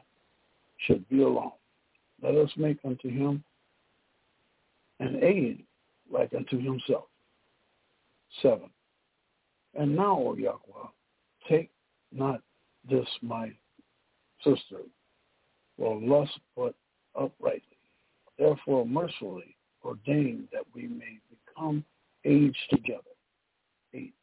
should 0.85 1.07
be 1.09 1.21
alone. 1.21 1.51
Let 2.21 2.35
us 2.35 2.49
make 2.57 2.77
unto 2.85 3.09
him 3.09 3.43
an 4.99 5.19
aid 5.23 5.63
like 6.11 6.33
unto 6.35 6.61
himself. 6.61 7.05
Seven. 8.41 8.69
And 9.75 9.95
now, 9.95 10.17
O 10.19 10.35
Yahweh, 10.35 10.89
take 11.47 11.69
not 12.11 12.41
this 12.89 13.07
my 13.21 13.51
sister 14.43 14.81
for 15.77 15.99
lust 16.01 16.37
but 16.55 16.75
uprightly. 17.15 17.77
Therefore 18.37 18.85
mercifully 18.85 19.55
ordain 19.83 20.47
that 20.51 20.63
we 20.73 20.87
may 20.87 21.19
become 21.29 21.83
aged 22.25 22.57
together. 22.69 23.01
Eight. 23.93 24.13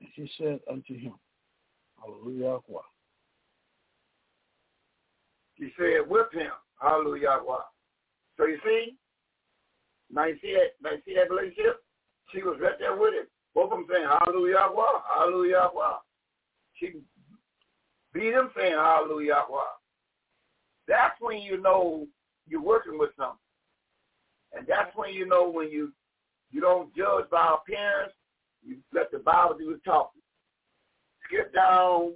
And 0.00 0.08
she 0.14 0.30
said 0.38 0.60
unto 0.70 0.98
him, 0.98 1.14
Hallelujah. 2.00 2.58
He 5.62 5.70
said, 5.78 6.10
whip 6.10 6.32
him. 6.32 6.50
Hallelujah. 6.80 7.38
So 8.36 8.46
you 8.46 8.58
see, 8.64 8.96
now 10.10 10.24
you 10.24 10.36
see 10.42 10.54
that, 10.54 10.74
now 10.82 10.96
you 10.96 11.02
see 11.06 11.14
that 11.14 11.30
relationship? 11.30 11.84
She 12.32 12.42
was 12.42 12.58
right 12.60 12.76
there 12.80 12.96
with 12.96 13.14
him. 13.14 13.26
Both 13.54 13.70
of 13.70 13.78
them 13.78 13.86
saying, 13.88 14.08
Hallelujah. 14.08 14.70
Hallelujah. 15.16 15.70
She 16.74 16.94
beat 18.12 18.32
him 18.32 18.50
saying, 18.56 18.72
Hallelujah. 18.72 19.44
That's 20.88 21.14
when 21.20 21.40
you 21.42 21.62
know 21.62 22.08
you're 22.48 22.60
working 22.60 22.98
with 22.98 23.10
something. 23.16 23.38
And 24.54 24.66
that's 24.66 24.90
when 24.96 25.14
you 25.14 25.26
know 25.26 25.48
when 25.48 25.70
you 25.70 25.92
you 26.50 26.60
don't 26.60 26.94
judge 26.96 27.30
by 27.30 27.54
appearance, 27.54 28.12
you 28.64 28.78
let 28.92 29.12
the 29.12 29.20
Bible 29.20 29.56
do 29.56 29.72
the 29.72 29.80
talking. 29.88 30.22
Skip 31.28 31.54
down 31.54 32.14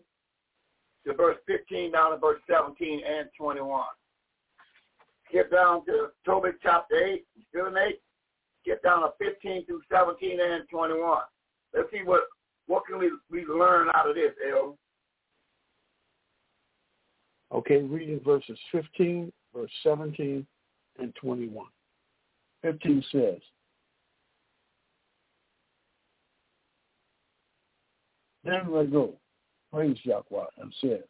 to 1.07 1.15
verse 1.15 1.37
15 1.47 1.93
down 1.93 2.13
to 2.13 2.19
verse 2.19 2.41
17 2.51 3.01
and 3.05 3.29
21. 3.39 3.83
Get 5.33 5.51
down 5.51 5.85
to 5.87 6.09
Tobit 6.25 6.57
chapter 6.63 6.97
8, 6.97 7.25
still 7.49 7.67
in 7.67 7.77
8. 7.77 8.01
Skip 8.63 8.83
down 8.83 9.03
to 9.03 9.11
15 9.19 9.67
through 9.67 9.83
17 9.91 10.39
and 10.41 10.65
21. 10.69 11.19
Let's 11.75 11.91
see 11.93 12.03
what 12.05 12.23
what 12.67 12.85
can 12.85 12.99
we, 12.99 13.11
we 13.31 13.45
learn 13.47 13.89
out 13.95 14.09
of 14.09 14.17
this, 14.17 14.33
El. 14.53 14.77
Okay, 17.55 17.77
reading 17.77 18.21
verses 18.25 18.59
15, 18.73 19.33
verse 19.55 19.71
17, 19.85 20.45
and 20.99 21.15
21. 21.15 21.65
15 22.63 23.05
says, 23.13 23.41
Then 28.43 28.65
Rago 28.67 29.13
praised 29.77 30.01
Yahweh 30.05 30.47
and 30.57 30.73
said, 30.81 31.03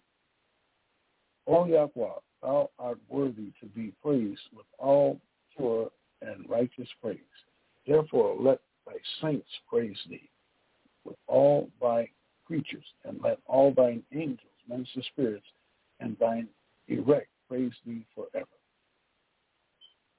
O 1.46 1.66
Yahweh, 1.66 2.18
thou 2.42 2.68
art 2.80 2.98
worthy 3.08 3.52
to 3.60 3.66
be 3.66 3.92
praised 4.02 4.40
with 4.52 4.66
all 4.76 5.20
pure 5.56 5.88
and 6.20 6.50
righteous 6.50 6.88
praise. 7.00 7.20
Therefore 7.86 8.36
let 8.40 8.58
thy 8.84 8.94
saints 9.22 9.46
praise 9.70 9.96
thee 10.10 10.28
with 11.04 11.14
all 11.28 11.70
thy 11.80 12.10
creatures, 12.44 12.84
and 13.04 13.20
let 13.22 13.38
all 13.46 13.72
thine 13.72 14.02
angels, 14.12 14.40
minister 14.68 15.00
spirits, 15.12 15.46
and 16.00 16.16
thine 16.18 16.48
erect 16.88 17.28
praise 17.48 17.72
thee 17.86 18.04
forever. 18.16 18.46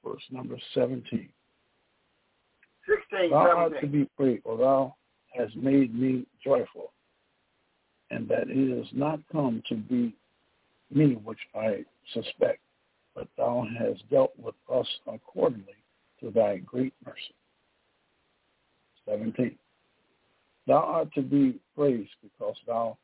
Verse 0.06 0.24
number 0.32 0.58
17. 0.74 1.28
16, 2.88 3.30
Thou 3.30 3.36
art 3.36 3.74
to 3.82 3.88
be 3.88 4.10
praised, 4.16 4.44
for 4.44 4.58
thou 4.58 4.96
hast 5.34 5.58
made 5.58 5.94
me 5.94 6.26
joyful, 6.42 6.94
and 8.12 8.28
that 8.30 8.50
it 8.50 8.58
is 8.58 8.88
not 8.94 9.20
come 9.32 9.62
to 9.70 9.76
be 9.76 10.16
me 10.92 11.16
which 11.16 11.40
I 11.54 11.84
suspect, 12.14 12.60
but 13.16 13.28
thou 13.38 13.68
hast 13.78 14.10
dealt 14.10 14.34
with 14.40 14.56
us 14.74 14.88
accordingly 15.08 15.76
to 16.22 16.32
thy 16.32 16.58
great 16.58 16.94
mercy. 17.06 17.36
17. 19.08 19.58
Thou 20.68 20.76
art 20.76 21.14
to 21.16 21.22
be 21.22 21.60
praised 21.76 22.12
because 22.22 22.56
thou 22.66 22.98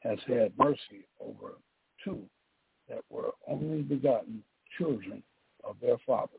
hast 0.00 0.22
had 0.22 0.52
mercy 0.58 1.06
over 1.20 1.52
two 2.04 2.20
that 2.88 3.02
were 3.10 3.30
only 3.48 3.82
begotten 3.82 4.42
children 4.78 5.22
of 5.64 5.76
their 5.80 5.96
fathers. 6.06 6.30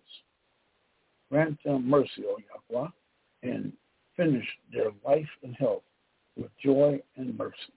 Grant 1.29 1.61
them 1.63 1.89
mercy, 1.89 2.23
O 2.25 2.37
Yahweh, 2.71 2.87
and 3.43 3.73
finish 4.15 4.45
their 4.71 4.91
life 5.05 5.27
and 5.43 5.55
health 5.55 5.83
with 6.37 6.51
joy 6.63 7.01
and 7.17 7.37
mercy. 7.37 7.73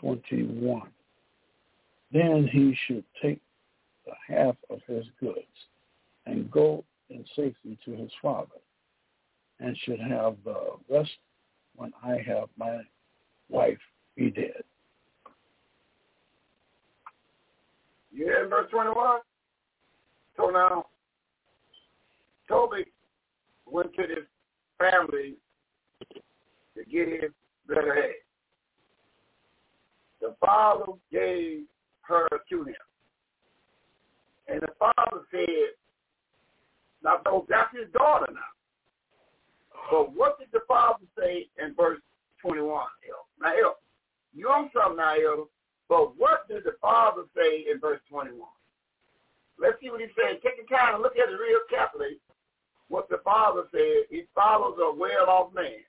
21. 0.00 0.82
Then 2.12 2.48
he 2.50 2.76
should 2.86 3.04
take 3.20 3.40
the 4.06 4.12
half 4.34 4.56
of 4.70 4.80
his 4.86 5.04
goods 5.20 5.38
and 6.26 6.50
go 6.50 6.84
in 7.10 7.24
safety 7.36 7.78
to 7.84 7.92
his 7.92 8.10
father, 8.20 8.48
and 9.60 9.76
should 9.84 10.00
have 10.00 10.36
the 10.44 10.72
rest 10.90 11.10
when 11.76 11.92
I 12.02 12.20
have 12.26 12.48
my 12.58 12.80
wife 13.48 13.78
be 14.16 14.30
dead. 14.30 14.62
You 18.12 18.24
hear 18.24 18.48
verse 18.48 18.70
21? 18.70 19.20
So 20.36 20.50
now, 20.50 20.86
Toby 22.48 22.84
went 23.66 23.94
to 23.94 24.02
his 24.02 24.26
family 24.78 25.34
to 26.10 26.84
get 26.90 27.22
his 27.22 27.30
better 27.66 27.94
head. 27.94 28.14
The 30.20 30.34
father 30.40 30.92
gave 31.12 31.64
her 32.02 32.28
to 32.50 32.64
him. 32.64 32.74
And 34.48 34.60
the 34.60 34.72
father 34.78 35.22
said, 35.30 35.76
now 37.02 37.20
so 37.24 37.46
that's 37.48 37.74
his 37.76 37.92
daughter 37.92 38.26
now. 38.32 38.40
But 39.90 40.14
what 40.14 40.38
did 40.38 40.48
the 40.52 40.60
father 40.66 41.04
say 41.18 41.46
in 41.62 41.74
verse 41.74 42.00
21, 42.42 42.68
El? 42.68 43.26
Now, 43.40 43.52
El, 43.56 43.76
you 44.34 44.48
on 44.48 44.70
something 44.74 44.96
now, 44.96 45.14
El. 45.14 45.48
But 45.88 46.16
what 46.18 46.48
did 46.48 46.64
the 46.64 46.74
father 46.80 47.22
say 47.36 47.64
in 47.70 47.80
verse 47.80 48.00
21? 48.10 48.40
Let's 49.58 49.80
see 49.80 49.90
what 49.90 50.00
he 50.00 50.08
said. 50.16 50.40
Take 50.42 50.68
the 50.68 50.74
time 50.74 50.94
and 50.94 51.02
look 51.02 51.16
at 51.16 51.28
it 51.28 51.32
real 51.32 51.60
carefully. 51.70 52.18
What 52.88 53.08
the 53.08 53.18
father 53.24 53.64
said. 53.72 54.04
He 54.10 54.24
follows 54.34 54.78
a 54.80 54.94
well-off 54.94 55.52
man. 55.54 55.84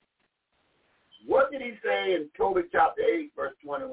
What 1.26 1.50
did 1.52 1.60
he 1.60 1.74
say 1.84 2.14
in 2.14 2.28
Tobit 2.36 2.70
chapter 2.72 3.02
8, 3.02 3.32
verse 3.36 3.54
21? 3.64 3.92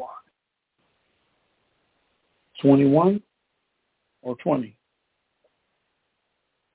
21 2.61 3.21
or 4.21 4.35
20? 4.37 4.75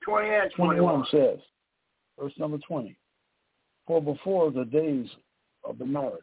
20 0.03 0.29
and 0.29 0.51
21 0.55 1.05
says, 1.11 1.39
verse 2.19 2.33
number 2.37 2.57
20, 2.67 2.95
For 3.87 4.01
before 4.01 4.51
the 4.51 4.65
days 4.65 5.07
of 5.63 5.77
the 5.77 5.85
marriage 5.85 6.21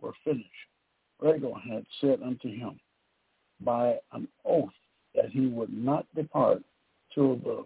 were 0.00 0.12
finished, 0.24 0.48
Raguel 1.22 1.60
had 1.68 1.84
said 2.00 2.20
unto 2.22 2.48
him 2.48 2.78
by 3.60 3.96
an 4.12 4.28
oath 4.44 4.72
that 5.14 5.30
he 5.30 5.46
would 5.46 5.72
not 5.72 6.06
depart 6.14 6.62
till 7.14 7.36
the 7.36 7.64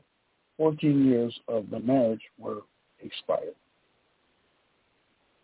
14 0.58 1.06
years 1.06 1.38
of 1.48 1.70
the 1.70 1.80
marriage 1.80 2.20
were 2.38 2.62
expired. 3.00 3.54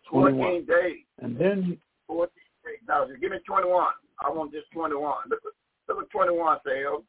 21. 0.09 0.39
14 0.39 0.65
days. 0.65 1.03
And 1.21 1.37
then 1.37 1.63
he, 1.63 1.79
14 2.07 2.29
days. 2.63 2.77
Now, 2.87 3.05
give 3.19 3.31
me 3.31 3.37
21. 3.45 3.85
I 4.23 4.29
want 4.29 4.51
just 4.51 4.69
21. 4.71 5.13
Look, 5.29 5.39
look 5.87 5.97
what 5.97 6.09
21 6.09 6.57
says. 6.65 7.03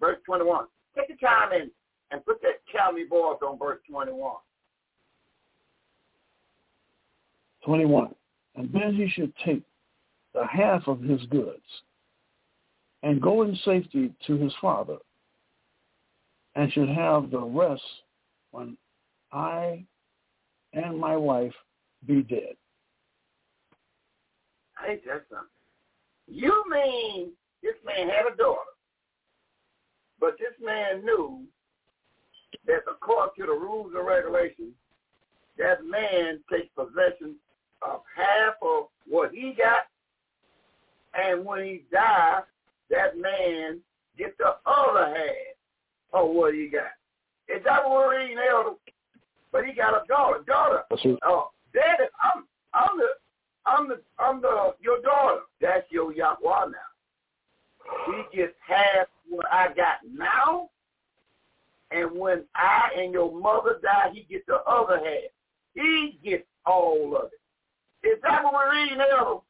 Verse 0.00 0.18
21. 0.26 0.66
Take 0.96 1.08
the 1.08 1.26
time 1.26 1.52
and, 1.52 1.70
and 2.10 2.24
put 2.24 2.40
that 2.42 2.60
Calvary 2.70 3.06
voice 3.06 3.38
on 3.42 3.58
verse 3.58 3.78
21. 3.90 4.36
21. 7.64 8.14
And 8.54 8.72
then 8.72 8.94
he 8.94 9.08
should 9.08 9.32
take 9.44 9.62
the 10.34 10.46
half 10.46 10.86
of 10.86 11.00
his 11.00 11.20
goods 11.26 11.62
and 13.02 13.20
go 13.20 13.42
in 13.42 13.56
safety 13.64 14.12
to 14.26 14.36
his 14.36 14.52
father 14.60 14.96
and 16.54 16.72
should 16.72 16.88
have 16.88 17.30
the 17.30 17.40
rest 17.40 17.82
when 18.50 18.76
I 19.32 19.84
and 20.72 20.98
my 20.98 21.16
wife 21.16 21.52
be 22.06 22.22
dead. 22.22 22.56
I 24.78 24.98
that's 25.06 25.24
something. 25.30 25.48
You 26.28 26.64
mean 26.70 27.30
this 27.66 27.74
man 27.84 28.08
had 28.08 28.32
a 28.32 28.36
daughter, 28.36 28.70
but 30.20 30.36
this 30.38 30.54
man 30.64 31.04
knew 31.04 31.42
that 32.66 32.82
according 32.88 33.34
to 33.38 33.46
the 33.46 33.58
rules 33.58 33.92
and 33.96 34.06
regulations, 34.06 34.72
that 35.58 35.84
man 35.84 36.38
takes 36.50 36.68
possession 36.76 37.34
of 37.82 38.02
half 38.14 38.54
of 38.62 38.84
what 39.08 39.32
he 39.32 39.52
got, 39.58 39.88
and 41.14 41.44
when 41.44 41.64
he 41.64 41.82
dies, 41.92 42.42
that 42.88 43.18
man 43.18 43.80
gets 44.16 44.34
the 44.38 44.54
other 44.64 45.08
half 45.08 46.22
of 46.22 46.30
what 46.30 46.54
he 46.54 46.68
got. 46.68 46.94
Is 47.48 47.64
that 47.64 47.82
what 47.82 47.90
we're 47.90 48.18
reading, 48.18 48.38
Elder? 48.48 48.76
But 49.50 49.64
he 49.64 49.72
got 49.72 49.94
a 49.94 50.06
daughter. 50.06 50.44
Daughter. 50.46 50.82
Oh, 51.24 51.50
Daddy, 51.72 52.04
I'm 52.22 52.44
I'm 52.74 52.98
the 52.98 53.06
I'm 53.64 53.88
the 53.88 54.00
I'm 54.18 54.40
the 54.40 54.74
your 54.80 55.00
daughter. 55.02 55.40
That's 55.60 55.90
your 55.90 56.12
Yahweh 56.12 56.70
now. 56.70 56.95
He 58.06 58.36
gets 58.36 58.54
half 58.66 59.06
what 59.28 59.46
I 59.52 59.68
got 59.68 59.98
now. 60.10 60.70
And 61.90 62.10
when 62.18 62.44
I 62.54 62.90
and 62.98 63.12
your 63.12 63.32
mother 63.32 63.78
die, 63.82 64.10
he 64.12 64.26
gets 64.30 64.44
the 64.46 64.56
other 64.66 64.98
half. 64.98 65.30
He 65.74 66.18
gets 66.24 66.44
all 66.64 67.16
of 67.16 67.30
it. 67.32 68.08
Is 68.08 68.18
that 68.22 68.42
what 68.42 68.54
we're 68.54 68.72
reading, 68.72 68.98
Elder? 69.00 69.40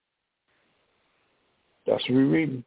That's 1.87 2.03
what 2.09 2.17
we're 2.17 2.27
reading. 2.27 2.65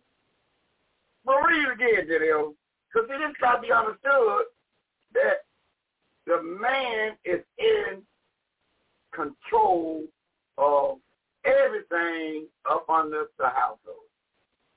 Well, 1.25 1.41
read 1.41 1.67
it 1.67 1.73
again, 1.73 2.07
Janelle. 2.09 2.53
Because 2.91 3.09
it 3.11 3.22
has 3.22 3.35
got 3.39 3.57
to 3.57 3.61
be 3.61 3.72
understood 3.72 4.45
that 5.14 5.43
the 6.25 6.41
man 6.41 7.11
is 7.25 7.41
in 7.57 8.01
control 9.14 10.03
of 10.57 10.98
everything 11.45 12.48
up 12.69 12.89
under 12.89 13.25
the 13.38 13.48
household. 13.48 14.08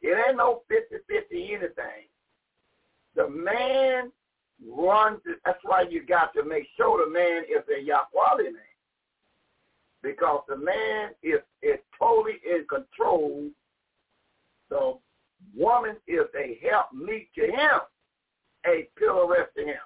It 0.03 0.19
ain't 0.29 0.37
no 0.37 0.63
50-50 0.71 1.51
anything. 1.51 2.09
The 3.15 3.29
man 3.29 4.11
runs 4.69 5.21
it. 5.27 5.39
That's 5.45 5.59
why 5.63 5.83
you 5.89 6.05
got 6.05 6.35
to 6.35 6.45
make 6.45 6.67
sure 6.77 7.05
the 7.05 7.11
man 7.11 7.45
is 7.45 7.65
a 7.69 7.81
Yahweh 7.81 8.43
man. 8.43 8.55
Because 10.03 10.43
the 10.49 10.57
man 10.57 11.11
is, 11.23 11.41
is 11.63 11.79
totally 11.99 12.41
in 12.45 12.67
control. 12.69 13.49
The 14.71 14.95
woman 15.57 15.97
is 16.09 16.27
a 16.37 16.59
help 16.69 16.93
meet 16.93 17.29
to 17.37 17.43
him, 17.43 17.81
a 18.67 18.89
pillar 18.99 19.29
rest 19.29 19.51
to 19.57 19.65
him. 19.65 19.77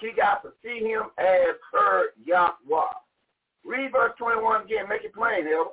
She 0.00 0.12
got 0.14 0.42
to 0.42 0.50
see 0.62 0.84
him 0.84 1.04
as 1.16 1.56
her 1.72 2.08
Yahweh. 2.26 2.92
Read 3.64 3.92
verse 3.92 4.12
21 4.18 4.64
again. 4.64 4.88
Make 4.88 5.04
it 5.04 5.14
plain, 5.14 5.46
Elder. 5.46 5.70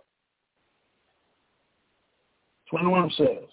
21 2.70 3.12
says, 3.18 3.50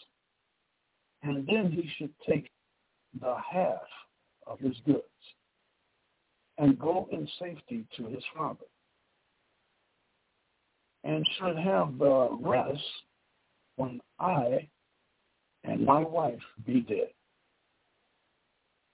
And 1.23 1.47
then 1.47 1.71
he 1.73 1.89
should 1.97 2.13
take 2.29 2.51
the 3.21 3.37
half 3.51 3.81
of 4.47 4.59
his 4.61 4.77
goods 4.87 5.03
and 6.59 6.79
go 6.79 7.09
in 7.11 7.29
safety 7.39 7.85
to 7.97 8.07
his 8.07 8.23
father 8.37 8.67
and 11.05 11.27
should 11.39 11.57
have 11.57 11.99
the 11.99 12.29
rest 12.41 12.83
when 13.77 14.01
I 14.19 14.69
and 15.65 15.85
my 15.85 16.01
wife 16.03 16.41
be 16.67 16.81
dead. 16.81 17.11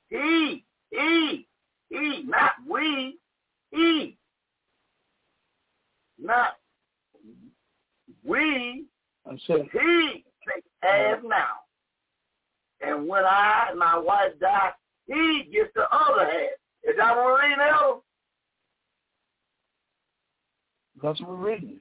He, 0.09 0.65
he, 0.91 1.47
he, 1.89 2.23
not 2.27 2.53
we, 2.69 3.19
he. 3.71 4.17
Not 6.19 6.57
we. 8.25 8.85
I 9.29 9.39
said 9.47 9.69
he 9.73 10.25
takes 10.47 10.69
half 10.83 11.19
now. 11.25 11.61
And 12.81 13.09
when 13.09 13.25
I 13.25 13.69
and 13.71 13.79
my 13.79 13.99
wife 13.99 14.33
die, 14.41 14.71
he 15.07 15.49
gets 15.53 15.71
the 15.75 15.85
other 15.91 16.25
half. 16.25 16.51
Is 16.85 16.97
that 16.99 17.17
what 17.17 17.25
we're 17.25 17.43
reading 17.43 17.59
now? 17.59 18.03
That's 21.03 21.21
what 21.21 21.31
we're 21.31 21.51
reading. 21.51 21.81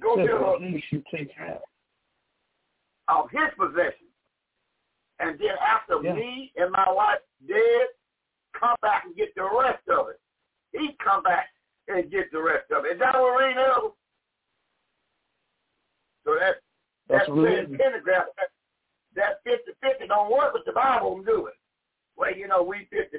Go 0.00 0.16
to 0.16 0.58
he 0.60 0.82
should 0.88 1.04
take 1.12 1.30
half 1.36 1.58
of 3.08 3.30
his 3.30 3.50
possession. 3.58 4.06
And 5.18 5.38
then 5.38 5.56
after 5.64 6.02
yeah. 6.02 6.14
me 6.14 6.52
and 6.56 6.70
my 6.70 6.84
wife 6.88 7.20
dead, 7.48 7.88
come 8.58 8.76
back 8.82 9.04
and 9.06 9.16
get 9.16 9.34
the 9.34 9.44
rest 9.44 9.82
of 9.88 10.08
it. 10.08 10.20
He 10.72 10.96
come 11.02 11.22
back 11.22 11.48
and 11.88 12.10
get 12.10 12.30
the 12.32 12.42
rest 12.42 12.70
of 12.76 12.84
it. 12.84 12.94
Is 12.94 13.00
that 13.00 13.14
what 13.14 13.22
we're 13.22 13.48
reading 13.48 13.64
of? 13.76 13.92
So 16.26 16.34
that 16.34 16.56
that's 17.08 17.26
that 17.26 17.78
pentagram, 17.78 18.24
that, 18.36 18.50
that 19.14 19.44
50-50 19.46 20.08
don't 20.08 20.30
work 20.30 20.52
with 20.52 20.64
the 20.66 20.72
Bible 20.72 21.22
do 21.22 21.46
it. 21.46 21.54
Well, 22.16 22.36
you 22.36 22.48
know, 22.48 22.62
we 22.64 22.88
50-50. 22.92 23.14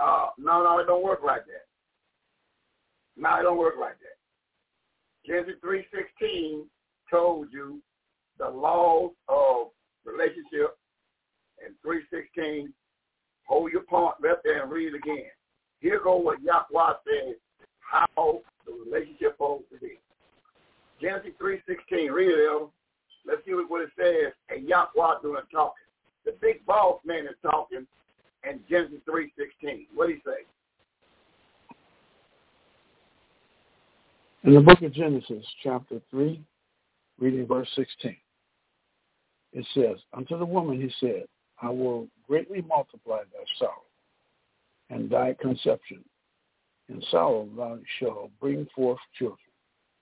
Uh, 0.00 0.26
no, 0.38 0.62
no, 0.62 0.78
it 0.78 0.86
don't 0.86 1.02
work 1.02 1.20
like 1.24 1.46
that. 1.46 1.66
No, 3.16 3.40
it 3.40 3.42
don't 3.42 3.58
work 3.58 3.74
like 3.80 3.96
that. 4.00 4.20
Genesis 5.26 5.54
3.16 5.64 6.64
told 7.10 7.48
you 7.52 7.80
the 8.38 8.48
laws 8.48 9.12
of 9.28 9.68
relationship 10.04 10.76
and 11.64 11.74
316 11.82 12.72
hold 13.44 13.72
your 13.72 13.82
point 13.82 14.14
right 14.20 14.36
there 14.44 14.62
and 14.62 14.70
read 14.70 14.94
it 14.94 14.96
again. 14.96 15.30
Here 15.80 16.00
go 16.02 16.16
what 16.16 16.42
Yahweh 16.42 16.92
says, 17.06 17.36
how 17.80 18.40
the 18.66 18.72
relationship 18.84 19.32
supposed 19.32 19.64
to 19.72 19.78
be. 19.78 19.98
Genesis 21.00 21.32
3.16, 21.40 22.10
read 22.12 22.30
it, 22.30 22.48
Elder. 22.48 22.66
Let's 23.26 23.44
see 23.44 23.52
what 23.52 23.82
it 23.82 23.90
says, 23.98 24.32
and 24.48 24.68
Yahweh 24.68 25.20
doing 25.22 25.42
talking. 25.52 25.84
The 26.24 26.32
big 26.40 26.64
boss 26.66 27.00
man 27.04 27.26
is 27.26 27.36
talking 27.42 27.86
in 28.48 28.60
Genesis 28.68 28.98
3.16. 29.08 29.86
What 29.94 30.08
do 30.08 30.12
you 30.14 30.20
say? 30.24 30.44
In 34.44 34.54
the 34.54 34.60
book 34.60 34.80
of 34.82 34.92
Genesis, 34.92 35.44
chapter 35.62 36.00
3, 36.10 36.42
reading 37.18 37.46
verse 37.46 37.68
16, 37.76 38.16
it 39.52 39.66
says, 39.74 39.96
Unto 40.14 40.38
the 40.38 40.46
woman 40.46 40.80
he 40.80 40.90
said, 40.98 41.24
I 41.60 41.68
will 41.68 42.08
greatly 42.26 42.62
multiply 42.62 43.18
thy 43.18 43.44
sorrow 43.58 43.82
and 44.88 45.10
thy 45.10 45.34
conception. 45.40 46.02
In 46.88 47.02
sorrow 47.10 47.48
thou 47.56 47.78
shalt 47.98 48.30
bring 48.40 48.66
forth 48.74 48.98
children, 49.18 49.38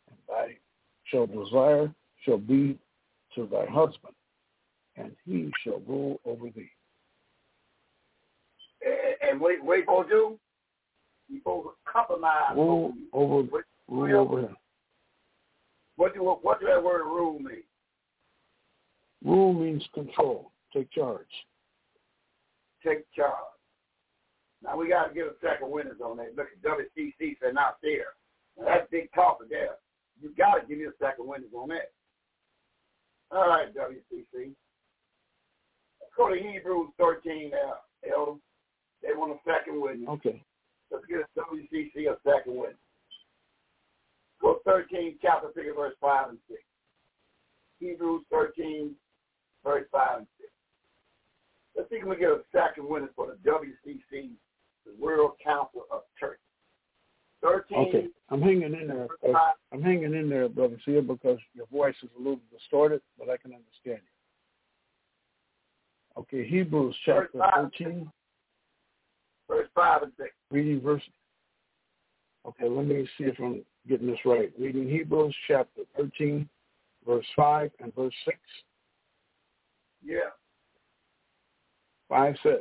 and 0.09 0.19
thy 0.29 0.57
shall 1.11 1.27
desire 1.27 1.93
shall 2.25 2.39
be 2.39 2.79
to 3.35 3.47
thy 3.51 3.67
husband, 3.67 4.15
and 4.97 5.13
he 5.25 5.53
shall 5.63 5.81
rule 5.87 6.21
over 6.25 6.47
thee. 6.51 6.71
And 9.29 9.41
what, 9.41 9.63
what 9.63 9.77
you 9.77 9.83
supposed 9.83 10.09
to 10.09 10.15
do? 10.15 10.39
You 11.29 11.39
supposed 11.41 11.69
to 11.69 11.93
compromise. 11.93 12.55
Rule 12.55 12.93
over, 13.13 13.43
what, 13.43 13.65
rule 13.89 14.21
over 14.21 14.41
him. 14.41 14.57
What 15.97 16.15
do 16.15 16.23
what 16.23 16.61
do 16.61 16.67
that 16.67 16.83
word 16.83 17.05
rule 17.05 17.39
mean? 17.39 17.63
Rule 19.25 19.53
means 19.53 19.85
control. 19.95 20.53
Take 20.73 20.91
charge. 20.93 21.27
Take 22.85 23.05
charge. 23.15 23.35
Now 24.63 24.77
we 24.77 24.89
got 24.89 25.09
to 25.09 25.15
get 25.15 25.25
a 25.25 25.33
second 25.43 25.71
winners 25.71 26.01
on 26.05 26.17
that. 26.19 26.37
Look 26.37 26.49
at 26.53 26.63
WCC 26.63 27.37
said 27.43 27.55
not 27.55 27.79
there. 27.83 28.15
Now, 28.57 28.67
that's 28.67 28.91
big 28.91 29.13
talk 29.13 29.39
there. 29.51 29.77
You 30.21 30.33
got 30.37 30.61
to 30.61 30.67
give 30.67 30.79
me 30.79 30.85
a 30.85 30.97
second 31.01 31.27
witness 31.27 31.51
on 31.55 31.69
that. 31.69 31.93
All 33.31 33.49
right, 33.49 33.69
WCC. 33.75 34.53
Let's 36.01 36.15
go 36.17 36.29
to 36.29 36.37
Hebrews 36.37 36.91
13 36.99 37.53
uh, 37.53 37.57
now, 37.57 37.75
Elder. 38.13 38.39
They 39.03 39.15
want 39.15 39.33
a 39.33 39.39
second 39.47 39.81
witness. 39.81 40.09
Okay. 40.09 40.43
Let's 40.91 41.05
get 41.07 41.21
a 41.21 41.41
WCC 41.41 42.11
a 42.11 42.17
second 42.25 42.57
witness. 42.57 42.79
Go 44.41 44.61
13, 44.65 45.19
chapter 45.21 45.49
3, 45.53 45.71
verse 45.77 45.95
5 46.01 46.31
and 46.31 46.39
6. 46.49 46.61
Hebrews 47.81 48.25
13, 48.31 48.95
verse 49.65 49.85
5 49.93 50.19
and 50.19 50.27
6. 50.41 50.51
Let's 51.77 51.91
see 51.91 51.97
if 51.97 52.07
we 52.07 52.17
get 52.17 52.31
a 52.31 52.41
second 52.51 52.89
witness 52.89 53.11
for 53.15 53.27
the 53.27 53.39
WCC, 53.49 54.31
the 54.87 54.93
World 54.99 55.33
Council 55.45 55.87
of 55.91 56.03
Churches. 56.19 56.41
13. 57.43 57.79
Okay, 57.79 58.07
I'm 58.31 58.43
hanging 58.43 58.75
in 58.75 58.89
there. 58.89 59.09
Uh, 59.29 59.53
I'm 59.73 59.83
hanging 59.83 60.15
in 60.15 60.29
there, 60.29 60.49
brother 60.49 60.79
Sia, 60.85 61.03
because 61.03 61.39
your 61.55 61.67
voice 61.67 61.95
is 62.03 62.11
a 62.17 62.19
little 62.19 62.41
distorted, 62.53 63.01
but 63.19 63.29
I 63.29 63.37
can 63.37 63.53
understand 63.53 64.03
you. 64.03 64.19
Okay, 66.19 66.49
Hebrews 66.49 66.97
chapter 67.05 67.39
verse 67.39 67.71
13. 67.79 68.11
Verse 69.49 69.69
5 69.75 70.03
and 70.03 70.13
6. 70.19 70.31
Reading 70.51 70.81
verse. 70.81 71.03
Okay, 72.47 72.69
let 72.69 72.87
me 72.87 73.09
see 73.17 73.25
if 73.25 73.39
I'm 73.39 73.63
getting 73.89 74.09
this 74.09 74.19
right. 74.25 74.53
Reading 74.59 74.89
Hebrews 74.89 75.35
chapter 75.47 75.83
13, 75.97 76.49
verse 77.07 77.27
5 77.37 77.71
and 77.81 77.95
verse 77.95 78.15
6. 78.25 78.37
Yeah. 80.05 80.19
5 82.09 82.35
says, 82.43 82.61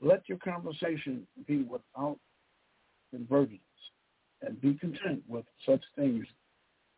Let 0.00 0.28
your 0.28 0.38
conversation 0.38 1.26
be 1.46 1.62
without 1.62 2.18
convergence, 3.12 3.60
and 4.42 4.60
be 4.60 4.74
content 4.74 5.22
with 5.28 5.44
such 5.66 5.82
things 5.96 6.24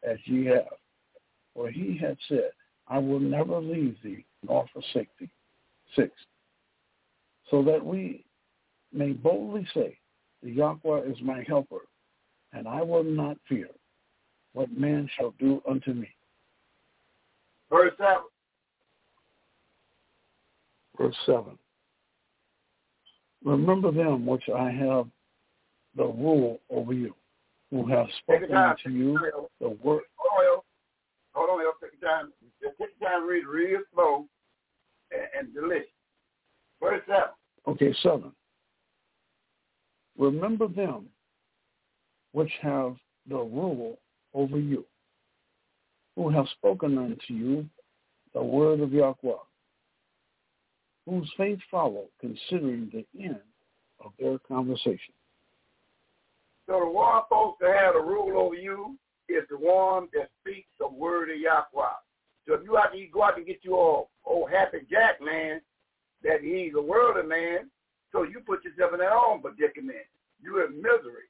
as 0.09 0.18
ye 0.25 0.47
have. 0.47 0.65
For 1.55 1.70
he 1.70 1.97
had 1.97 2.17
said, 2.28 2.51
I 2.89 2.99
will 2.99 3.20
never 3.20 3.60
leave 3.60 3.97
thee 4.02 4.25
nor 4.47 4.67
forsake 4.73 5.09
thee. 5.18 5.31
Six. 5.97 6.10
So 7.51 7.62
that 7.65 7.84
we 7.84 8.25
may 8.93 9.12
boldly 9.12 9.67
say, 9.75 9.99
The 10.43 10.51
Yahweh 10.51 11.02
is 11.02 11.17
my 11.23 11.44
helper, 11.47 11.86
and 12.52 12.67
I 12.67 12.83
will 12.83 13.05
not 13.05 13.36
fear 13.49 13.68
what 14.52 14.76
man 14.76 15.09
shall 15.17 15.34
do 15.39 15.62
unto 15.68 15.93
me. 15.93 16.09
Verse 17.70 17.93
7. 17.99 18.17
Verse 20.99 21.17
7. 21.26 21.59
Remember 23.44 23.93
them 23.93 24.25
which 24.25 24.44
I 24.55 24.70
have 24.70 25.07
the 25.97 26.05
rule 26.05 26.60
over 26.70 26.92
you, 26.92 27.14
who 27.70 27.86
have 27.86 28.06
spoken 28.23 28.48
to 28.48 28.90
you 28.90 29.18
the 29.60 29.68
word. 29.68 30.02
Hold 30.16 30.58
on, 30.58 30.62
hold 31.32 31.60
on, 31.60 31.73
take 31.81 32.00
your 32.00 32.10
time. 32.10 32.32
Just 32.62 32.78
take 32.78 32.90
your 33.00 33.10
time 33.10 33.23
to 33.23 33.26
read 33.26 33.47
real 33.47 33.81
slow 33.92 34.26
and, 35.12 35.23
and 35.39 35.55
delicious. 35.55 35.89
Verse 36.81 37.02
7. 37.06 37.23
Okay, 37.66 37.94
7. 38.02 38.32
Remember 40.18 40.68
them 40.68 41.06
which 42.32 42.52
have 42.60 42.97
the 43.28 43.36
rule 43.36 43.98
over 44.34 44.58
you, 44.58 44.84
who 46.16 46.28
have 46.31 46.47
spoken 46.58 46.98
unto 46.98 47.32
you 47.32 47.68
the 48.34 48.42
word 48.42 48.81
of 48.81 48.92
Yahweh, 48.92 49.32
whose 51.06 51.31
faith 51.36 51.60
follow, 51.70 52.06
considering 52.20 52.90
the 52.92 53.06
end 53.23 53.40
of 54.05 54.12
their 54.18 54.39
conversation. 54.40 55.14
So 56.67 56.81
the 56.81 56.89
one 56.89 57.23
supposed 57.26 57.57
to 57.60 57.67
have 57.67 57.94
the 57.94 58.01
rule 58.01 58.39
over 58.39 58.55
you 58.55 58.97
is 59.28 59.44
the 59.51 59.57
one 59.57 60.09
that 60.15 60.31
speaks 60.41 60.68
the 60.78 60.89
word 60.89 61.31
of 61.31 61.39
Yahweh. 61.39 61.99
So 62.47 62.55
if 62.55 62.65
you 62.65 62.76
have 62.76 62.93
to 62.93 63.07
go 63.12 63.23
out 63.23 63.36
and 63.36 63.47
get 63.47 63.60
you 63.62 63.75
old, 63.75 64.07
old 64.25 64.51
happy 64.51 64.78
Jack 64.91 65.20
man, 65.20 65.60
that 66.23 66.41
he's 66.43 66.73
a 66.76 66.81
worldly 66.81 67.26
man, 67.28 67.70
so 68.12 68.23
you 68.23 68.41
put 68.41 68.65
yourself 68.65 68.93
in 68.93 69.01
that 69.01 69.12
own 69.12 69.43
predicament. 69.43 70.07
You're 70.43 70.67
in 70.67 70.76
misery. 70.76 71.28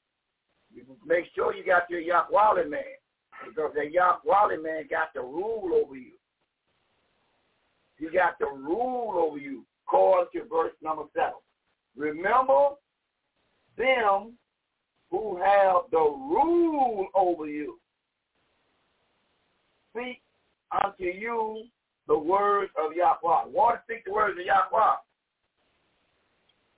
You 0.73 0.83
make 1.05 1.25
sure 1.35 1.53
you 1.53 1.65
got 1.65 1.89
your 1.89 2.01
Yahweh 2.01 2.65
man, 2.67 2.81
because 3.45 3.71
that 3.75 3.91
Yahweh 3.91 4.57
man 4.61 4.83
got 4.89 5.13
the 5.13 5.21
rule 5.21 5.71
over 5.73 5.95
you. 5.95 6.13
He 7.97 8.09
got 8.09 8.37
the 8.39 8.47
rule 8.47 9.17
over 9.17 9.37
you, 9.37 9.65
according 9.87 10.27
to 10.33 10.47
verse 10.49 10.73
number 10.81 11.03
seven. 11.13 11.39
Remember 11.95 12.71
them 13.77 14.33
who 15.11 15.37
have 15.37 15.83
the 15.91 15.97
rule 15.97 17.07
over 17.15 17.47
you. 17.47 17.79
Speak 19.91 20.21
unto 20.71 21.03
you 21.03 21.63
the 22.07 22.17
words 22.17 22.71
of 22.77 22.93
Yahweh. 22.95 23.47
Want 23.47 23.77
to 23.77 23.81
speak 23.83 24.05
the 24.05 24.13
words 24.13 24.37
of 24.39 24.45
Yahweh. 24.45 24.95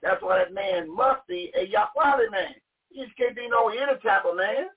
That's 0.02 0.22
why 0.22 0.38
that 0.38 0.54
man 0.54 0.94
must 0.94 1.26
be 1.26 1.52
a 1.60 1.66
Yahweh 1.66 2.30
man. 2.30 2.54
You 2.90 3.04
just 3.04 3.16
can't 3.16 3.36
be 3.36 3.48
no 3.48 3.68
any 3.68 3.98
type 4.02 4.24
of 4.30 4.36
man 4.36 4.68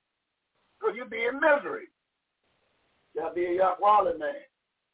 because 0.80 0.95
you 0.95 1.05
be 1.05 1.25
in 1.25 1.39
misery. 1.39 1.88
You 3.13 3.21
got 3.21 3.30
to 3.30 3.35
be 3.35 3.45
a 3.45 3.55
Yahweh 3.55 4.17
man. 4.17 4.33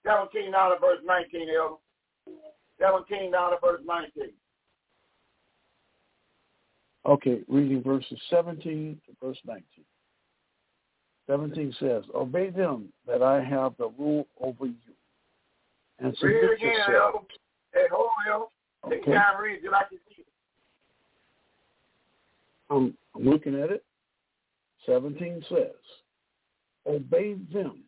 17 0.05 0.51
down 0.51 0.71
to 0.71 0.79
verse 0.79 0.99
19, 1.05 1.47
Elder. 1.49 1.75
17 2.79 3.31
down 3.31 3.51
to 3.51 3.57
verse 3.61 3.81
19. 3.85 4.31
Okay, 7.07 7.39
reading 7.47 7.81
verses 7.81 8.19
17 8.29 8.99
to 9.05 9.25
verse 9.25 9.37
19. 9.45 9.63
17 11.27 11.75
says, 11.79 12.03
Obey 12.13 12.49
them 12.49 12.89
that 13.05 13.21
I 13.21 13.41
have 13.43 13.73
the 13.77 13.89
rule 13.97 14.27
over 14.41 14.65
you. 14.65 14.73
And 15.99 16.15
submit 16.17 16.35
read 16.35 16.43
it 16.51 16.53
again, 16.55 16.73
yourself. 16.87 17.23
Hey, 17.73 17.85
hold 17.91 18.09
on, 18.29 18.91
Okay. 18.91 19.13
time, 19.13 19.41
read 19.41 19.63
it 19.63 19.71
like 19.71 19.87
you 19.91 19.99
see 20.09 20.21
it. 20.21 20.27
I'm, 22.69 22.93
I'm 23.15 23.23
looking 23.23 23.59
at 23.59 23.71
it. 23.71 23.83
17 24.85 25.43
says, 25.49 25.71
Obey 26.85 27.35
them 27.53 27.83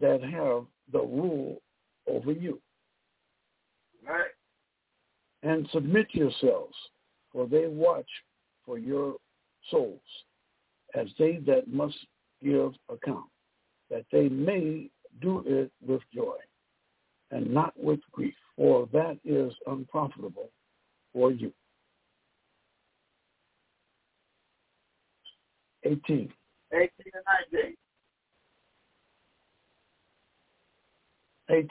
that 0.00 0.22
have 0.22 0.64
the 0.92 0.98
rule 1.00 1.62
over 2.06 2.32
you, 2.32 2.60
All 4.08 4.14
right. 4.14 4.24
and 5.42 5.68
submit 5.72 6.08
yourselves, 6.12 6.74
for 7.32 7.46
they 7.46 7.66
watch 7.66 8.08
for 8.64 8.78
your 8.78 9.16
souls, 9.70 10.00
as 10.94 11.08
they 11.18 11.38
that 11.46 11.68
must 11.68 11.96
give 12.42 12.72
account, 12.88 13.26
that 13.90 14.04
they 14.12 14.28
may 14.28 14.90
do 15.20 15.42
it 15.46 15.70
with 15.86 16.00
joy, 16.14 16.36
and 17.30 17.52
not 17.52 17.72
with 17.78 18.00
grief, 18.12 18.34
for 18.56 18.88
that 18.92 19.18
is 19.24 19.52
unprofitable 19.66 20.50
for 21.12 21.30
you. 21.30 21.52
18. 25.84 26.32
18 26.72 26.90
and 27.14 27.24
19. 27.52 27.76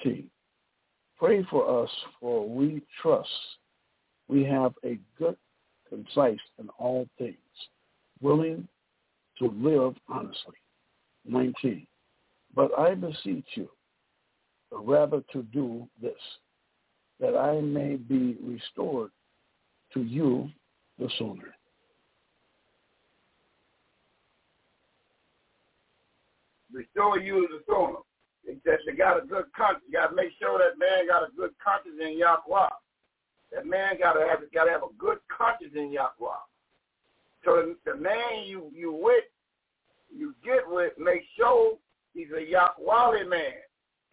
18. 0.03 0.29
Pray 1.17 1.45
for 1.49 1.83
us, 1.83 1.89
for 2.19 2.47
we 2.47 2.81
trust 3.01 3.29
we 4.29 4.43
have 4.43 4.73
a 4.85 4.97
good, 5.17 5.35
concise 5.89 6.39
in 6.59 6.69
all 6.77 7.07
things, 7.17 7.35
willing 8.21 8.67
to 9.39 9.47
live 9.47 9.95
honestly. 10.07 10.55
19. 11.25 11.85
But 12.55 12.77
I 12.77 12.95
beseech 12.95 13.45
you, 13.53 13.69
rather 14.71 15.21
to 15.33 15.43
do 15.43 15.87
this, 16.01 16.13
that 17.19 17.37
I 17.37 17.61
may 17.61 17.95
be 17.95 18.37
restored 18.43 19.11
to 19.93 20.01
you 20.01 20.49
the 20.97 21.09
sooner. 21.17 21.55
Restore 26.71 27.19
you 27.19 27.47
the 27.49 27.59
sooner. 27.67 27.97
Says 28.65 28.79
you 28.87 28.97
got 28.97 29.23
a 29.23 29.25
good 29.25 29.45
conscience. 29.55 29.83
You 29.87 29.93
got 29.93 30.07
to 30.07 30.15
make 30.15 30.31
sure 30.39 30.57
that 30.57 30.79
man 30.79 31.07
got 31.07 31.21
a 31.21 31.31
good 31.35 31.51
conscience 31.63 31.95
in 32.01 32.17
Yahweh. 32.17 32.67
That 33.51 33.65
man 33.65 33.97
got 33.99 34.13
to 34.13 34.27
have 34.27 34.39
got 34.53 34.65
to 34.65 34.71
have 34.71 34.83
a 34.83 34.93
good 34.97 35.17
conscience 35.35 35.73
in 35.75 35.91
Yahweh. 35.91 36.43
So 37.43 37.55
the, 37.55 37.75
the 37.85 37.97
man 37.97 38.45
you 38.45 38.71
you 38.73 38.91
with, 38.91 39.23
you 40.15 40.35
get 40.43 40.63
with, 40.67 40.93
make 40.97 41.23
sure 41.37 41.77
he's 42.13 42.27
a 42.35 42.43
Yahweh 42.43 43.23
man 43.23 43.53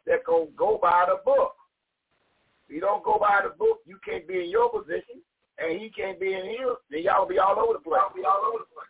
that 0.06 0.24
go 0.24 0.48
go 0.56 0.78
by 0.80 1.06
the 1.08 1.20
book. 1.24 1.54
If 2.68 2.74
you 2.74 2.80
don't 2.80 3.04
go 3.04 3.18
by 3.18 3.40
the 3.44 3.50
book, 3.50 3.80
you 3.86 3.98
can't 4.04 4.26
be 4.26 4.44
in 4.44 4.50
your 4.50 4.70
position, 4.70 5.22
and 5.58 5.80
he 5.80 5.90
can't 5.90 6.18
be 6.18 6.32
in 6.32 6.46
his. 6.46 6.76
Then 6.90 7.02
y'all 7.02 7.28
be 7.28 7.38
all 7.38 7.58
over 7.58 7.74
the 7.74 7.78
place. 7.78 8.00
Y'all 8.00 8.14
be 8.14 8.24
all 8.24 8.42
over 8.48 8.58
the 8.58 8.74
place. 8.74 8.86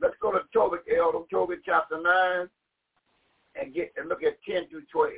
Let's 0.00 0.14
go 0.22 0.30
to 0.32 0.40
Tobit, 0.52 0.84
Elder, 0.96 1.24
Tobit 1.30 1.60
chapter 1.64 2.00
9, 2.00 2.48
and 3.60 3.74
get 3.74 3.92
and 3.96 4.08
look 4.08 4.22
at 4.22 4.38
10 4.48 4.68
through 4.68 4.84
12. 4.92 5.12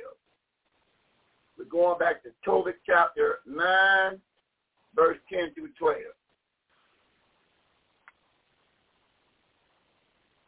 We're 1.57 1.65
going 1.65 1.99
back 1.99 2.23
to 2.23 2.29
Tobit 2.43 2.77
chapter 2.85 3.39
9, 3.45 4.19
verse 4.95 5.17
10 5.31 5.53
through 5.53 5.69
12. 5.77 5.97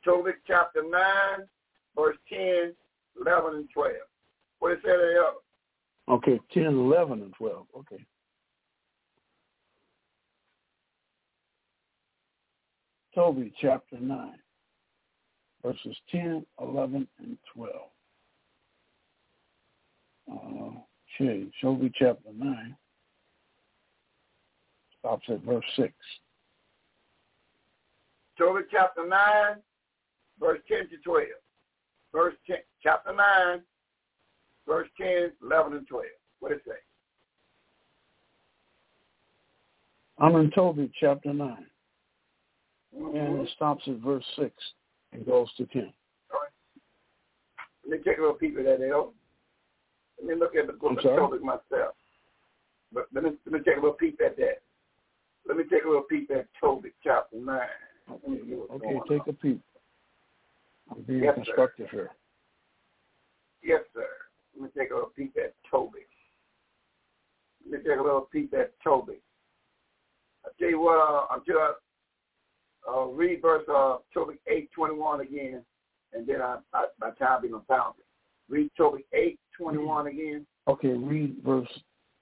Tobit 0.03 0.35
chapter 0.45 0.81
9, 0.81 1.01
verse 1.95 2.17
10, 2.29 2.73
11, 3.21 3.55
and 3.55 3.69
12. 3.73 3.93
What 4.59 4.71
it 4.73 4.79
say 4.83 4.89
there? 4.89 5.23
Okay, 6.09 6.39
10, 6.53 6.63
11, 6.63 7.21
and 7.21 7.33
12. 7.33 7.65
Okay. 7.79 8.03
Tobit 13.15 13.53
chapter 13.61 13.99
9, 13.99 14.33
verses 15.63 15.95
10, 16.11 16.45
11, 16.59 17.07
and 17.19 17.37
12. 17.55 17.71
Uh, 20.31 20.79
okay, 21.21 21.45
Tobit 21.61 21.93
chapter 21.95 22.29
9 22.35 22.75
stops 24.99 25.25
at 25.29 25.41
verse 25.41 25.65
6. 25.75 25.93
Tobit 28.37 28.65
chapter 28.71 29.07
9, 29.07 29.19
verse 30.39 30.59
10 30.67 30.89
to 30.89 30.97
12. 31.03 31.23
Verse 32.11 32.35
10, 32.47 32.57
chapter 32.81 33.13
9, 33.13 33.61
verse 34.67 34.87
10, 34.99 35.31
11, 35.43 35.73
and 35.77 35.87
12. 35.87 36.05
What 36.39 36.49
does 36.49 36.59
it 36.59 36.69
say? 36.69 36.77
I'm 40.19 40.35
in 40.35 40.51
Tobit 40.51 40.91
chapter 40.99 41.33
9 41.33 41.65
Mm-hmm. 42.95 43.17
and 43.17 43.39
it 43.41 43.49
stops 43.55 43.83
at 43.87 43.95
verse 43.97 44.23
6 44.35 44.51
and 45.13 45.25
goes 45.25 45.47
to 45.57 45.65
10. 45.65 45.81
All 46.31 46.39
right. 46.39 46.51
Let 47.89 47.99
me 47.99 48.03
take 48.05 48.19
a 48.19 48.21
little 48.21 48.35
peek 48.35 48.55
at 48.57 48.65
that, 48.65 48.87
L. 48.87 49.13
Let 50.23 50.35
me 50.37 50.39
look 50.39 50.55
at 50.55 50.67
the 50.67 50.73
book 50.73 50.91
I'm 50.91 50.97
of? 51.11 51.17
Tobit 51.17 51.43
myself. 51.43 51.95
But 52.93 53.07
let 53.13 53.25
me 53.25 53.31
let 53.45 53.53
me 53.53 53.59
take 53.65 53.77
a 53.77 53.81
little 53.81 53.93
peek 53.93 54.19
at 54.25 54.37
that. 54.37 54.61
Let 55.45 55.57
me 55.57 55.63
take 55.69 55.83
a 55.83 55.87
little 55.87 56.03
peek 56.03 56.31
at 56.31 56.47
Tobit 56.61 56.93
chapter 57.03 57.37
nine. 57.37 57.59
Let 58.07 58.29
me 58.29 58.39
see 58.47 58.55
what's 58.55 58.71
Okay, 58.71 58.99
take 59.09 59.27
on. 59.27 59.29
a 59.29 59.33
peek. 59.33 59.59
I'm 60.91 61.01
being 61.01 61.23
Yes, 61.23 61.35
sir. 61.35 61.43
constructive 61.43 61.89
here. 61.89 62.11
Yes, 63.63 63.81
sir. 63.93 64.07
Let 64.55 64.63
me 64.63 64.69
take 64.77 64.91
a 64.91 64.93
little 64.93 65.11
peek 65.15 65.33
at 65.35 65.55
Tobit. 65.69 66.07
Let 67.69 67.83
me 67.83 67.89
take 67.89 67.99
a 67.99 68.03
little 68.03 68.29
peek 68.31 68.53
at 68.53 68.71
Tobit. 68.81 69.21
I 70.45 70.49
tell 70.57 70.69
you 70.69 70.79
what, 70.79 70.99
uh, 70.99 71.35
until 71.35 71.57
I 71.57 71.73
uh, 72.89 73.05
read 73.07 73.41
verse 73.41 73.63
uh, 73.69 73.97
Tobit 74.13 74.39
eight 74.47 74.71
twenty 74.71 74.95
one 74.95 75.19
again, 75.19 75.65
and 76.13 76.25
then 76.25 76.41
I, 76.41 76.59
I 76.73 76.85
by 76.97 77.09
the 77.09 77.15
time 77.17 77.37
I 77.39 77.41
be 77.41 77.49
gonna 77.49 77.63
found 77.67 77.95
it. 77.99 78.02
Read 78.49 78.69
eight 79.13 79.39
twenty 79.57 79.77
one 79.79 80.07
again. 80.07 80.45
Okay, 80.67 80.89
read 80.89 81.37
verse 81.43 81.67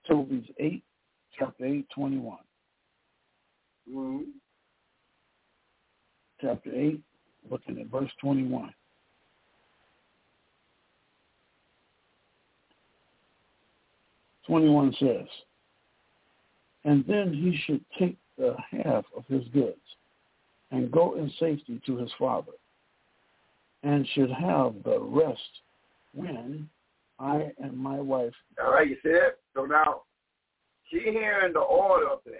Tobit 0.07 0.43
8, 0.59 0.83
chapter 1.37 1.65
8, 1.65 1.87
21. 1.93 2.37
Mm-hmm. 3.89 4.23
Chapter 6.41 6.71
8, 6.73 6.99
looking 7.49 7.79
at 7.79 7.87
verse 7.87 8.11
21. 8.19 8.73
Twenty-one 14.47 14.93
says, 14.99 15.27
and 16.83 17.05
then 17.07 17.31
he 17.31 17.57
should 17.65 17.85
take 17.97 18.17
the 18.39 18.55
half 18.71 19.05
of 19.15 19.23
his 19.29 19.47
goods 19.53 19.77
and 20.71 20.91
go 20.91 21.15
in 21.15 21.31
safety 21.39 21.79
to 21.85 21.95
his 21.95 22.09
father, 22.17 22.53
and 23.83 24.05
should 24.13 24.31
have 24.31 24.73
the 24.83 24.99
rest 24.99 25.39
when 26.13 26.69
I 27.19 27.51
and 27.59 27.77
my 27.77 27.99
wife 27.99 28.33
All 28.63 28.71
right, 28.73 28.87
you 28.87 28.95
see 29.03 29.09
it? 29.09 29.39
So 29.55 29.65
now, 29.65 30.03
she 30.89 30.99
hearing 30.99 31.53
the 31.53 31.59
order 31.59 32.09
of 32.09 32.23
things. 32.23 32.35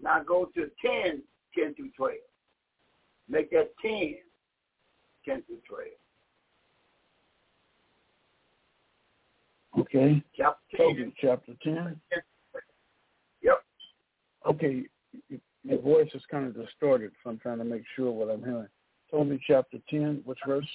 Now 0.00 0.22
go 0.22 0.46
to 0.54 0.70
10, 0.84 1.22
10 1.56 1.74
through 1.74 1.90
12. 1.96 2.14
Make 3.28 3.50
that 3.50 3.70
10, 3.82 4.16
10 5.24 5.42
through 5.42 5.58
12. 5.68 5.82
Okay, 9.80 10.22
Chapter 10.36 10.76
10. 10.76 10.86
Tobit 10.86 11.12
chapter 11.20 11.52
10. 11.62 12.00
Yep. 13.42 13.64
Okay, 14.46 14.82
your 15.62 15.82
voice 15.82 16.08
is 16.14 16.22
kind 16.30 16.46
of 16.46 16.54
distorted, 16.56 17.12
so 17.22 17.30
I'm 17.30 17.38
trying 17.38 17.58
to 17.58 17.64
make 17.64 17.82
sure 17.94 18.10
what 18.10 18.30
I'm 18.30 18.42
hearing. 18.42 18.68
Told 19.10 19.28
me 19.28 19.40
chapter 19.46 19.78
10, 19.90 20.22
which 20.24 20.38
verse? 20.46 20.66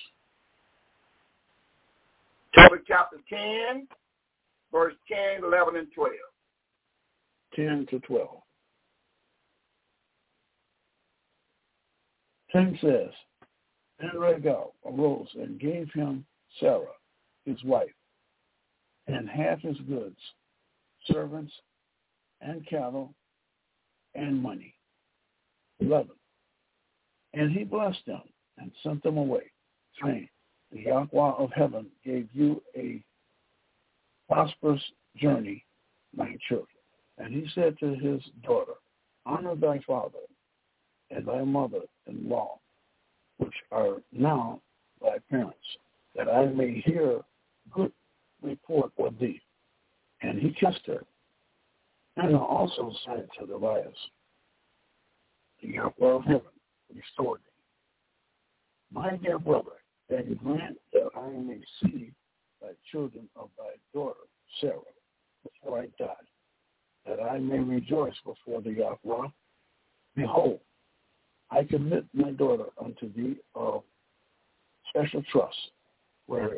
Tobit 2.55 2.81
chapter 2.87 3.17
10, 3.29 3.87
verse 4.71 4.93
10, 5.07 5.43
11, 5.43 5.75
and 5.75 5.87
12. 5.93 6.11
10 7.55 7.87
to 7.89 7.99
12. 7.99 8.29
10 12.51 12.77
says, 12.81 13.09
And 13.99 14.19
Raguel 14.19 14.73
arose 14.85 15.27
and 15.35 15.59
gave 15.59 15.89
him 15.93 16.25
Sarah, 16.59 16.85
his 17.45 17.61
wife, 17.63 17.89
and 19.07 19.27
half 19.27 19.59
his 19.61 19.77
goods, 19.89 20.17
servants, 21.11 21.51
and 22.41 22.65
cattle, 22.67 23.13
and 24.13 24.41
money. 24.41 24.75
11. 25.79 26.11
And 27.33 27.51
he 27.51 27.63
blessed 27.63 28.05
them 28.05 28.21
and 28.59 28.71
sent 28.83 29.01
them 29.01 29.17
away, 29.17 29.51
saying, 30.03 30.29
The 30.73 30.81
Yahweh 30.81 31.33
of 31.37 31.51
heaven 31.55 31.85
gave 32.03 32.27
you 32.33 32.61
a 32.75 33.03
prosperous 34.27 34.81
journey, 35.15 35.63
my 36.15 36.35
children. 36.49 36.67
And 37.19 37.31
he 37.31 37.47
said 37.53 37.77
to 37.79 37.93
his 37.93 38.21
daughter, 38.43 38.73
Honor 39.25 39.55
thy 39.55 39.79
father 39.85 40.17
and 41.11 41.27
thy 41.27 41.43
mother-in-law, 41.43 42.59
which 43.37 43.53
are 43.71 43.97
now 44.11 44.61
thy 44.99 45.17
parents, 45.29 45.57
that 46.15 46.27
I 46.27 46.47
may 46.47 46.81
hear 46.83 47.21
good 47.71 47.91
report 48.41 48.91
of 48.97 49.19
thee. 49.19 49.41
And 50.23 50.39
he 50.39 50.49
kissed 50.53 50.87
her. 50.87 51.03
And 52.17 52.35
also 52.35 52.91
said 53.05 53.27
to 53.39 53.45
the 53.45 53.55
Elias, 53.55 53.93
The 55.61 55.69
Yahweh 55.69 55.91
of 55.99 56.23
heaven 56.23 56.41
restored 56.95 57.41
thee. 57.41 58.99
My 58.99 59.17
dear 59.17 59.37
brother, 59.37 59.82
and 60.19 60.37
grant 60.39 60.77
that 60.93 61.09
I 61.15 61.29
may 61.29 61.59
see 61.81 62.11
thy 62.61 62.69
children 62.91 63.27
of 63.35 63.49
thy 63.57 63.75
daughter 63.93 64.19
Sarah 64.59 64.79
before 65.43 65.79
I 65.79 65.87
die 65.97 66.13
that 67.05 67.19
I 67.21 67.37
may 67.37 67.59
rejoice 67.59 68.13
before 68.25 68.61
the 68.61 68.71
Yahweh. 68.71 69.27
Behold, 70.15 70.59
I 71.51 71.63
commit 71.63 72.05
my 72.13 72.31
daughter 72.31 72.65
unto 72.83 73.11
thee 73.13 73.37
of 73.55 73.83
special 74.89 75.23
trust, 75.31 75.57
where 76.27 76.57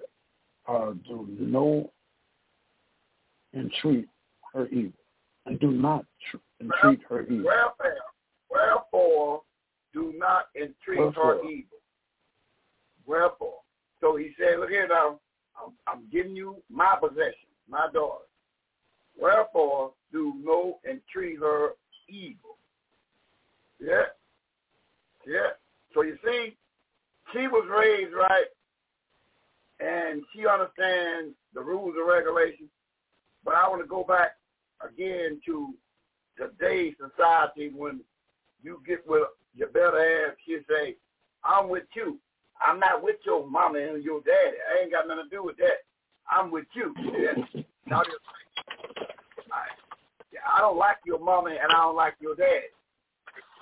uh, 0.67 0.92
do 1.08 1.27
no 1.40 1.92
entreat 3.56 4.08
her 4.53 4.67
evil, 4.67 5.00
and 5.45 5.59
do 5.59 5.72
not 5.72 6.06
tr- 6.30 6.38
entreat 6.61 7.00
her 7.09 7.24
evil. 7.24 7.45
Wherefore, 7.45 7.93
wherefore 8.50 9.42
do 9.93 10.14
not 10.17 10.45
entreat 10.56 11.00
Wherefore. 11.00 11.35
her 11.35 11.43
evil. 11.50 11.75
Wherefore. 13.06 13.59
So 14.01 14.16
he 14.16 14.32
said, 14.38 14.59
look 14.59 14.69
here 14.69 14.88
now, 14.88 15.19
I'm, 15.61 15.74
I'm 15.88 16.03
giving 16.11 16.35
you 16.35 16.58
my 16.69 16.95
possession, 17.00 17.50
my 17.69 17.88
daughter. 17.93 18.25
Wherefore 19.19 19.92
do 20.11 20.34
no 20.43 20.80
entreat 20.90 21.40
her 21.40 21.69
evil. 22.09 22.58
Yeah. 23.80 24.03
Yeah. 25.25 25.51
So 25.93 26.03
you 26.03 26.17
see, 26.25 26.56
she 27.34 27.48
was 27.48 27.67
raised 27.69 28.14
right 28.14 28.45
and 29.80 30.22
she 30.34 30.45
understands 30.45 31.35
the 31.53 31.61
rules 31.61 31.95
and 31.98 32.08
regulations. 32.08 32.69
But 33.43 33.56
I 33.56 33.67
want 33.69 33.82
to 33.82 33.88
go 33.88 34.03
back 34.03 34.38
again 34.82 35.42
to 35.45 35.74
today's 36.38 36.95
society 37.00 37.72
when 37.75 38.01
you 38.64 38.82
get 38.85 39.08
with 39.08 39.24
your 39.56 39.69
better 39.69 40.27
ass, 40.27 40.35
she 40.45 40.58
say, 40.69 40.95
I'm 41.43 41.69
with 41.69 41.84
you. 41.95 42.19
I'm 42.66 42.80
not 42.80 43.03
with 43.03 43.17
your 43.25 43.48
mama 43.48 43.80
and 43.80 44.03
your 44.03 44.22
daddy. 44.22 44.58
I 44.72 44.84
ain't 44.84 44.92
got 44.92 45.08
nothing 45.08 45.25
to 45.30 45.35
do 45.35 45.43
with 45.43 45.58
that. 45.58 45.84
I'm 46.30 46.51
with 46.51 46.66
you. 46.74 46.93
Yeah. 47.16 47.61
Now, 47.88 48.01
I 49.51 50.56
I 50.56 50.59
don't 50.59 50.77
like 50.77 50.98
your 51.06 51.19
mama 51.19 51.51
and 51.51 51.72
I 51.72 51.77
don't 51.84 51.95
like 51.95 52.16
your 52.19 52.35
dad. 52.35 52.64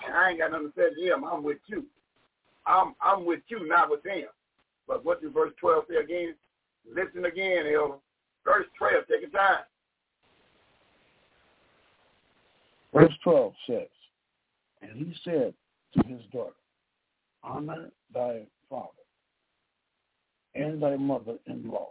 And 0.06 0.16
I 0.16 0.30
ain't 0.30 0.38
got 0.38 0.52
nothing 0.52 0.68
to 0.68 0.74
say 0.74 0.94
to 0.94 1.10
them. 1.10 1.24
I'm 1.24 1.42
with 1.42 1.58
you. 1.66 1.84
I'm 2.66 2.94
I'm 3.02 3.26
with 3.26 3.40
you, 3.48 3.68
not 3.68 3.90
with 3.90 4.02
them. 4.02 4.26
But 4.88 5.04
what 5.04 5.22
does 5.22 5.32
verse 5.32 5.52
12 5.60 5.84
say 5.88 5.96
again? 5.96 6.34
Listen 6.90 7.24
again, 7.24 7.64
Elder. 7.66 7.96
Verse 8.44 8.66
12, 8.78 9.04
take 9.10 9.20
your 9.22 9.30
time. 9.30 9.64
Verse 12.92 13.12
12 13.24 13.52
says, 13.66 13.88
And 14.82 14.92
he 14.92 15.14
said 15.24 15.54
to 15.94 16.06
his 16.06 16.20
daughter, 16.32 16.52
Honor 17.42 17.90
thy 18.12 18.42
father 18.74 18.88
and 20.54 20.82
thy 20.82 20.96
mother-in-law, 20.96 21.88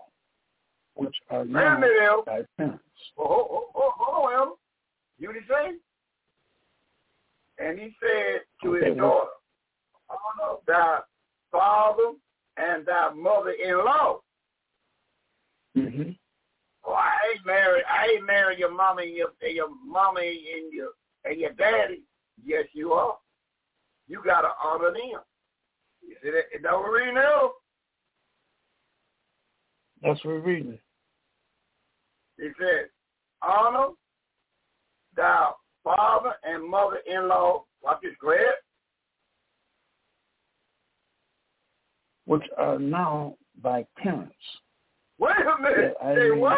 which 0.96 1.16
are 1.30 1.46
now 1.46 1.80
thy 2.26 2.42
parents. 2.58 2.84
Oh, 3.18 3.26
oh, 3.26 3.68
oh, 3.76 3.94
oh. 4.00 4.58
You 5.20 5.30
what 5.30 5.38
he 5.38 5.42
say? 5.48 5.78
And 7.66 7.80
he 7.80 7.96
said 8.02 8.42
to 8.64 8.74
his 8.74 8.98
daughter, 8.98 9.30
honor 10.10 10.58
thy 10.68 11.00
father 11.52 12.14
and 12.58 12.86
thy 12.86 13.14
mother-in-law. 13.14 14.20
Mm-hmm. 15.78 16.12
Oh, 16.86 16.94
I 16.94 17.12
ain't 17.34 17.46
married. 17.46 17.84
I 17.90 18.16
ain't 18.16 18.26
married 18.26 18.60
your 18.60 18.72
mommy 18.72 19.04
and 19.04 19.16
your 19.16 19.30
and 19.42 19.56
your 19.56 19.70
mama 19.86 20.20
and 20.20 20.74
your 20.74 20.90
and 21.26 21.40
your 21.40 21.54
daddy. 21.54 22.02
Yes, 22.44 22.66
you 22.74 22.92
are. 22.94 23.18
You 24.08 24.22
gotta 24.26 24.50
honor 24.62 24.92
them. 24.92 25.22
You 26.08 26.16
see 26.22 26.30
that? 26.32 26.46
Is 26.56 26.62
that 26.64 26.72
what 26.72 26.84
we're 26.84 27.00
reading 27.00 27.16
now? 27.16 27.52
That's 30.02 30.24
what 30.24 30.36
we're 30.36 30.40
reading. 30.42 30.80
He 32.38 32.50
said, 32.60 32.90
honor 33.42 33.90
thy 35.16 35.52
father 35.84 36.34
and 36.44 36.68
mother-in-law. 36.68 37.64
Watch 37.84 38.00
this, 38.02 38.14
Greg. 38.20 38.42
which 42.26 42.44
are 42.58 42.80
now 42.80 43.36
thy 43.62 43.86
parents. 43.98 44.34
Wait 45.20 45.32
a 45.36 45.62
minute. 45.62 45.94
Say 46.02 46.30
mean- 46.30 46.40
what? 46.40 46.58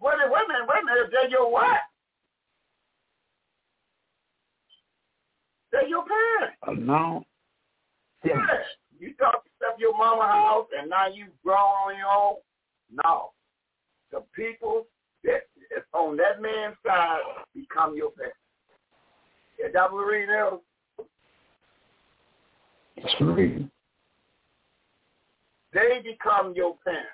Wait 0.00 0.14
a 0.14 0.16
minute, 0.16 0.32
wait 0.32 0.44
a 0.44 0.48
minute, 0.48 0.68
wait 0.68 0.82
a 0.82 0.84
minute. 0.84 1.10
They're 1.12 1.28
your 1.30 1.52
what? 1.52 1.78
They're 5.70 5.86
your 5.86 6.04
parents. 6.04 6.56
Are 6.62 6.74
now 6.74 7.24
Yeah. 8.24 8.34
You 8.98 9.14
thought 9.18 9.42
you 9.44 9.66
left 9.66 9.80
your 9.80 9.96
mama 9.96 10.22
house 10.22 10.68
and 10.78 10.88
now 10.90 11.08
you 11.08 11.26
grown 11.44 11.56
on 11.56 11.96
your 11.96 12.06
own? 12.06 12.34
No. 13.04 13.30
The 14.12 14.22
people 14.34 14.86
that 15.24 15.48
is 15.76 15.82
on 15.92 16.16
that 16.18 16.40
man's 16.40 16.76
side 16.86 17.18
become 17.54 17.96
your 17.96 18.10
parents. 18.12 18.36
Is 19.58 19.72
that 19.72 19.92
what 19.92 20.02
reading? 20.02 20.58
That's 22.96 23.14
reading. 23.20 23.70
they 25.72 26.00
become 26.04 26.52
your 26.54 26.76
parents. 26.84 27.08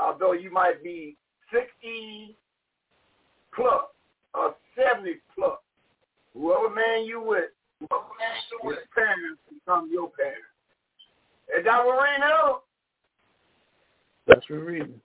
Although 0.00 0.32
you 0.32 0.50
might 0.50 0.82
be 0.82 1.16
60 1.52 2.36
plus 3.54 3.84
or 4.34 4.54
70 4.76 5.14
plus, 5.34 5.58
whoever 6.32 6.74
man 6.74 7.04
you 7.04 7.22
with, 7.22 7.50
his 7.80 8.78
parents 8.94 9.40
become 9.48 9.90
your 9.92 10.10
parents. 10.10 10.46
Is 11.58 11.64
that 11.64 11.84
what 11.84 11.98
we 12.02 12.20
know? 12.20 12.60
That's 14.26 14.48
what 14.48 14.60
we're 14.60 14.64
reading. 14.64 15.00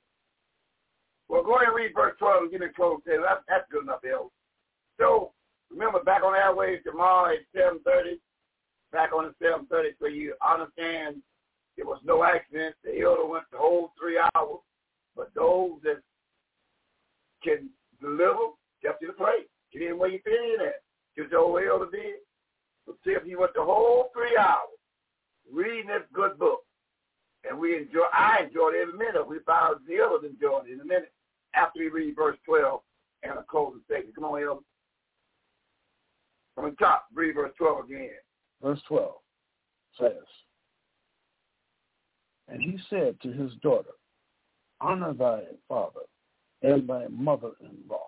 Well, 1.27 1.43
go 1.43 1.56
ahead 1.56 1.67
and 1.67 1.75
read 1.75 1.91
verse 1.93 2.15
12 2.17 2.43
and 2.43 2.51
get 2.51 2.61
it 2.61 2.75
close. 2.75 2.99
There. 3.06 3.22
That's, 3.22 3.41
that's 3.48 3.65
good 3.72 3.83
enough, 3.83 4.01
El. 4.09 4.31
So, 4.98 5.31
remember, 5.69 6.03
back 6.03 6.23
on 6.23 6.35
Airways 6.35 6.80
tomorrow 6.83 7.33
at 7.33 7.39
7.30, 7.56 8.17
back 8.91 9.11
on 9.14 9.31
the 9.39 9.45
7.30, 9.45 9.89
so 9.99 10.07
you 10.07 10.33
understand 10.48 11.17
there 11.77 11.85
was 11.85 11.99
no 12.03 12.23
accident. 12.23 12.75
The 12.83 13.01
elder 13.01 13.25
went 13.25 13.45
the 13.51 13.57
whole 13.57 13.91
three 13.99 14.19
hours. 14.35 14.59
But 15.15 15.31
those 15.35 15.72
that 15.83 16.01
can 17.43 17.69
deliver, 18.01 18.56
step 18.80 18.99
to 19.01 19.07
the 19.07 19.14
plate. 19.14 19.48
Get 19.72 19.83
in 19.83 19.98
where 19.98 20.09
you 20.09 20.19
fit 20.23 20.33
in 20.33 20.65
at. 20.65 20.81
Just 21.17 21.31
the 21.31 21.38
old 21.38 21.61
elder 21.61 21.89
did. 21.91 22.15
So 22.85 22.95
see 23.06 23.11
if 23.11 23.24
he 23.24 23.35
went 23.35 23.53
the 23.53 23.64
whole 23.64 24.09
three 24.14 24.38
hours 24.38 24.80
reading 25.51 25.88
this 25.88 26.03
good 26.14 26.38
book. 26.38 26.61
And 27.49 27.58
we 27.58 27.77
enjoy, 27.77 28.06
I 28.14 28.43
enjoyed 28.43 28.75
every 28.75 28.98
minute. 28.98 29.27
We 29.27 29.40
found 29.45 29.77
the 29.88 30.03
others 30.03 30.30
enjoyed 30.30 30.67
it 30.67 30.74
in 30.74 30.82
a 30.82 30.85
minute 30.85 31.11
after 31.53 31.80
we 31.80 31.90
read 31.90 32.16
verse 32.16 32.38
12 32.45 32.82
and 33.24 33.33
a 33.33 33.43
closing 33.43 33.82
statement. 33.85 34.16
Come 34.16 34.25
on, 34.25 34.43
Elder. 34.43 34.61
From 36.56 36.72
the 36.72 36.75
top, 36.75 37.06
read 37.14 37.35
verse 37.35 37.53
12 37.58 37.85
again. 37.85 38.09
Verse 38.61 38.82
12 38.88 39.11
says, 39.99 40.11
And 42.49 42.61
he 42.61 42.77
said 42.90 43.16
to 43.22 43.32
his 43.32 43.53
daughter, 43.61 43.91
Honor 44.82 45.14
thy 45.14 45.43
father 45.67 46.01
and 46.61 46.88
thy 46.88 47.08
mother-in-law, 47.09 48.08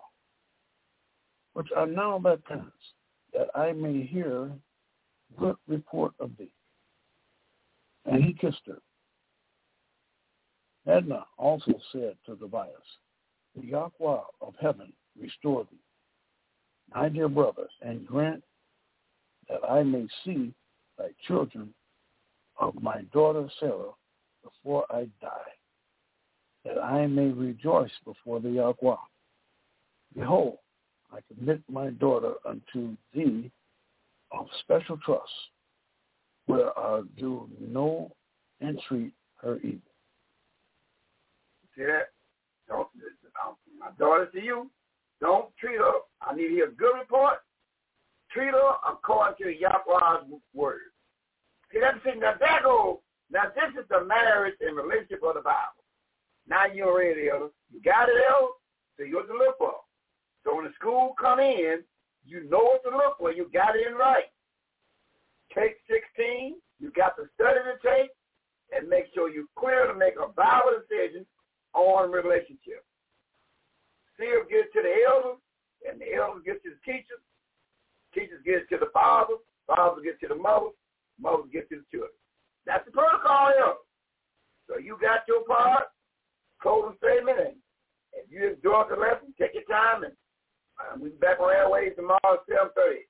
which 1.54 1.68
are 1.74 1.86
now 1.86 2.18
thy 2.18 2.36
parents, 2.36 2.72
that 3.34 3.48
I 3.54 3.72
may 3.72 4.02
hear 4.02 4.50
good 5.38 5.56
report 5.66 6.12
of 6.20 6.30
thee. 6.38 6.52
And 8.04 8.22
he 8.22 8.32
kissed 8.32 8.62
her. 8.66 8.78
Edna 10.86 11.24
also 11.38 11.72
said 11.92 12.16
to 12.26 12.36
Tobias, 12.36 12.72
The 13.54 13.66
Yahweh 13.66 14.20
of 14.40 14.54
heaven 14.60 14.92
restore 15.20 15.64
thee, 15.70 15.78
my 16.94 17.08
dear 17.08 17.28
brother, 17.28 17.68
and 17.80 18.06
grant 18.06 18.42
that 19.48 19.60
I 19.68 19.82
may 19.82 20.06
see 20.24 20.52
thy 20.98 21.10
children 21.26 21.72
of 22.58 22.74
my 22.82 23.02
daughter 23.12 23.48
Sarah 23.60 23.92
before 24.42 24.84
I 24.90 25.08
die, 25.20 25.52
that 26.64 26.78
I 26.78 27.06
may 27.06 27.28
rejoice 27.28 27.92
before 28.04 28.40
the 28.40 28.50
Yahweh. 28.50 28.96
Behold, 30.16 30.58
Commit 31.38 31.62
my 31.70 31.90
daughter 31.90 32.34
unto 32.46 32.96
thee 33.14 33.50
of 34.32 34.46
special 34.60 34.98
trust, 35.04 35.30
where 36.46 36.76
I 36.78 37.02
do 37.18 37.48
no 37.60 38.10
entreat 38.60 39.12
her 39.40 39.56
evil. 39.58 39.80
See 41.76 41.84
that? 41.84 42.08
Don't, 42.68 42.88
my 43.78 43.90
daughter 43.98 44.26
to 44.26 44.42
you, 44.42 44.70
don't 45.20 45.46
treat 45.58 45.78
her. 45.78 45.92
I 46.20 46.34
need 46.34 46.48
to 46.48 46.54
hear 46.54 46.68
a 46.68 46.72
good 46.72 46.98
report. 46.98 47.38
Treat 48.32 48.52
her 48.52 48.72
according 48.88 49.36
to 49.44 49.58
Yahweh's 49.58 50.40
word. 50.54 50.80
See, 51.72 51.80
that's 51.80 51.98
the 52.04 52.12
thing. 52.12 52.20
Now, 52.20 52.34
that 52.40 52.62
goes, 52.64 52.98
now 53.30 53.44
this 53.54 53.82
is 53.82 53.88
the 53.88 54.04
marriage 54.04 54.56
and 54.60 54.76
relationship 54.76 55.22
of 55.24 55.34
the 55.34 55.40
Bible. 55.40 55.82
Now 56.48 56.66
you're 56.66 56.96
ready, 56.98 57.28
Elder. 57.30 57.48
You 57.72 57.80
got 57.82 58.08
it, 58.08 58.16
Elder? 58.30 58.52
So 58.98 59.04
you're 59.04 59.24
for. 59.58 59.74
So 60.44 60.56
when 60.56 60.64
the 60.64 60.72
school 60.78 61.14
come 61.20 61.40
in, 61.40 61.84
you 62.24 62.48
know 62.48 62.62
what 62.62 62.82
to 62.84 62.90
look 62.90 63.18
for. 63.18 63.32
You 63.32 63.50
got 63.52 63.76
it 63.76 63.86
in 63.86 63.94
right. 63.94 64.30
Take 65.54 65.76
16. 65.90 66.56
You 66.80 66.90
got 66.96 67.16
the 67.16 67.28
study 67.34 67.60
to 67.62 67.76
take 67.82 68.10
and 68.74 68.88
make 68.88 69.06
sure 69.14 69.30
you're 69.30 69.50
clear 69.58 69.86
to 69.86 69.94
make 69.94 70.14
a 70.16 70.32
Bible 70.32 70.80
decision 70.80 71.26
on 71.74 72.10
relationship. 72.10 72.84
Still 74.14 74.44
get 74.48 74.72
to 74.72 74.80
the 74.82 74.94
elders, 75.08 75.40
and 75.88 76.00
the 76.00 76.14
elders 76.14 76.42
get 76.44 76.62
to 76.62 76.70
the 76.70 76.82
teachers. 76.84 77.22
Teachers 78.14 78.42
get 78.44 78.68
to 78.70 78.78
the 78.78 78.90
fathers. 78.92 79.40
Fathers 79.66 80.04
get 80.04 80.20
to 80.20 80.28
the 80.28 80.40
mothers. 80.40 80.76
Mothers 81.20 81.50
get 81.52 81.68
to 81.70 81.76
the 81.80 81.86
children. 81.90 82.16
That's 82.66 82.84
the 82.84 82.92
protocol 82.92 83.52
here. 83.54 83.76
So 84.68 84.78
you 84.78 84.96
got 85.00 85.26
your 85.26 85.44
part, 85.44 85.90
closing 86.60 86.96
statement, 87.02 87.38
and 87.40 87.56
if 88.14 88.30
you 88.30 88.54
enjoyed 88.54 88.90
the 88.90 88.96
lesson, 88.96 89.34
take 89.38 89.54
your 89.54 89.66
time, 89.68 90.04
and 90.04 90.14
be 91.02 91.10
back 91.10 91.40
on 91.40 91.52
Airways 91.54 91.92
tomorrow 91.96 92.18
at 92.24 92.48
7.30. 92.48 93.06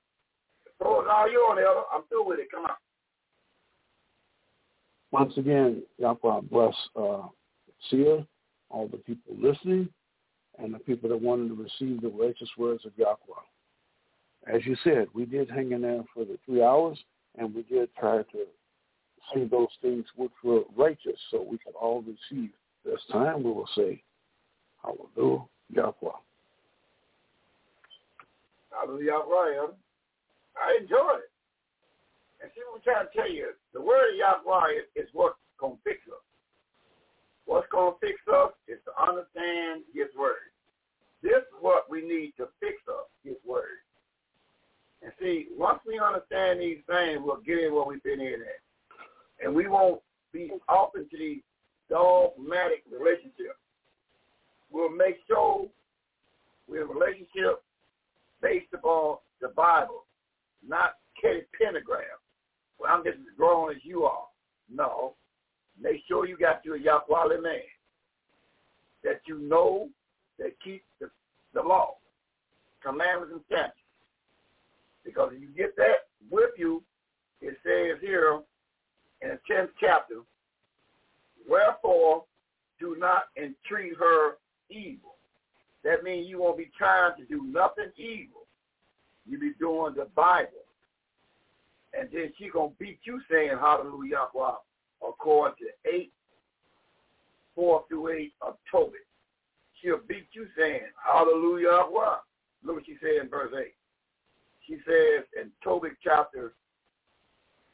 Throw 0.79 1.01
it 1.01 1.07
all 1.07 1.31
you 1.31 1.39
on, 1.39 1.57
Elder. 1.59 1.81
I'm 1.93 2.03
through 2.09 2.27
with 2.27 2.39
it. 2.39 2.47
Come 2.51 2.65
on. 2.65 2.71
Once 5.11 5.33
again, 5.37 5.83
Yahweh 5.99 6.41
bless 6.49 6.73
uh, 6.95 7.27
Seer, 7.89 8.25
all 8.69 8.87
the 8.87 8.97
people 8.97 9.35
listening. 9.39 9.87
and 10.59 10.73
the 10.73 10.79
people 10.79 11.09
that 11.09 11.21
wanted 11.21 11.49
to 11.49 11.55
receive 11.55 12.01
the 12.01 12.09
righteous 12.09 12.49
words 12.57 12.85
of 12.85 12.91
Yahweh. 12.97 13.15
As 14.53 14.65
you 14.65 14.75
said, 14.83 15.07
we 15.13 15.25
did 15.25 15.49
hang 15.49 15.71
in 15.71 15.81
there 15.81 16.03
for 16.13 16.25
the 16.25 16.37
three 16.45 16.63
hours, 16.63 16.97
and 17.37 17.53
we 17.53 17.63
did 17.63 17.89
try 17.95 18.17
to 18.17 18.45
say 19.33 19.45
those 19.45 19.69
things 19.81 20.05
which 20.15 20.31
were 20.43 20.61
righteous 20.75 21.17
so 21.31 21.41
we 21.41 21.57
could 21.59 21.75
all 21.79 22.01
receive. 22.03 22.49
This 22.85 22.99
time 23.11 23.43
we 23.43 23.51
will 23.51 23.69
say, 23.75 24.01
Hallelujah, 24.83 25.43
Yahweh. 25.71 26.09
Hallelujah, 28.73 29.21
Yahweh. 29.21 29.67
I 30.57 30.77
enjoyed 30.81 31.21
it. 31.21 31.31
And 32.41 32.51
see 32.53 32.61
what 32.67 32.81
I'm 32.81 32.83
trying 32.83 33.07
to 33.07 33.13
tell 33.15 33.31
you. 33.31 33.53
The 33.73 33.81
word 33.81 34.17
Yahweh 34.17 34.89
is 34.95 35.07
what's 35.13 35.37
going 35.59 35.77
to 35.77 35.83
fix 35.83 36.01
us. 36.09 36.25
What's 37.45 37.67
going 37.71 37.93
to 37.93 37.99
fix 37.99 38.19
us 38.27 38.51
is 38.67 38.79
to 38.85 38.91
understand 38.97 39.83
his 39.93 40.07
word. 40.17 40.51
This 41.21 41.39
is 41.39 41.55
what 41.61 41.89
we 41.89 42.01
need 42.01 42.33
to 42.37 42.47
fix 42.59 42.75
us, 42.89 43.07
his 43.23 43.37
word. 43.45 43.83
And 45.01 45.11
see, 45.19 45.47
once 45.57 45.79
we 45.85 45.99
understand 45.99 46.59
these 46.59 46.79
things, 46.87 47.19
we'll 47.23 47.43
get 47.45 47.59
in 47.59 47.73
what 47.73 47.87
we've 47.87 48.03
been 48.03 48.21
in 48.21 48.41
at. 48.41 48.61
And 49.43 49.53
we 49.53 49.67
won't 49.67 50.01
be 50.31 50.51
off 50.67 50.91
into 50.95 51.17
these 51.17 51.41
dogmatic 51.89 52.83
relationships. 52.91 53.59
We'll 54.71 54.89
make 54.89 55.17
sure 55.27 55.67
we're 56.67 56.83
in 56.83 56.89
a 56.89 56.93
relationship 56.93 57.61
upon 58.73 59.17
the 59.41 59.49
Bible, 59.49 60.05
not 60.67 60.95
Kitty 61.21 61.41
Pentagram. 61.59 62.03
Well, 62.79 62.91
I'm 62.93 63.03
just 63.03 63.17
as 63.17 63.37
grown 63.37 63.71
as 63.71 63.77
you 63.83 64.03
are. 64.03 64.25
No. 64.69 65.13
Make 65.81 66.01
sure 66.07 66.27
you 66.27 66.37
got 66.37 66.61
you 66.63 66.75
a 66.75 66.79
Yahweh 66.79 67.39
man 67.41 67.61
that 69.03 69.21
you 69.27 69.39
know 69.39 69.89
that 70.39 70.51
keeps 70.63 70.85
the, 70.99 71.09
the 71.53 71.61
law, 71.61 71.95
commandments 72.83 73.33
and 73.33 73.41
statutes. 73.47 73.77
Because 75.03 75.31
if 75.35 75.41
you 75.41 75.49
get 75.49 75.75
that 75.77 76.07
with 76.31 76.51
you, 76.57 76.83
it 77.41 77.57
says 77.63 77.99
here 78.01 78.39
in 79.21 79.29
the 79.29 79.39
10th 79.53 79.69
chapter, 79.79 80.21
wherefore 81.47 82.23
do 82.79 82.95
not 82.97 83.23
entreat 83.37 83.93
her 83.97 84.37
evil. 84.69 85.12
That 85.83 86.03
means 86.03 86.29
you 86.29 86.39
won't 86.41 86.57
be 86.57 86.71
trying 86.77 87.15
to 87.17 87.25
do 87.25 87.43
nothing 87.43 87.91
evil. 87.97 88.47
You 89.27 89.39
be 89.39 89.53
doing 89.59 89.95
the 89.95 90.05
Bible. 90.15 90.49
And 91.97 92.09
then 92.11 92.31
she 92.37 92.49
going 92.49 92.71
to 92.71 92.75
beat 92.79 92.99
you 93.03 93.21
saying 93.29 93.57
hallelujah 93.59 94.27
according 95.07 95.55
to 95.57 95.91
8, 95.93 96.11
4 97.55 97.85
through 97.87 98.09
8 98.09 98.33
of 98.41 98.55
Tobit. 98.71 99.05
She'll 99.81 99.99
beat 100.07 100.27
you 100.31 100.47
saying 100.57 100.81
hallelujah 101.05 101.83
Look 102.63 102.75
what 102.77 102.85
she 102.85 102.95
said 103.01 103.23
in 103.23 103.29
verse 103.29 103.53
8 103.57 103.73
she 104.67 104.77
says 104.85 105.25
in 105.39 105.51
Tobit 105.63 105.93
chapter 106.03 106.53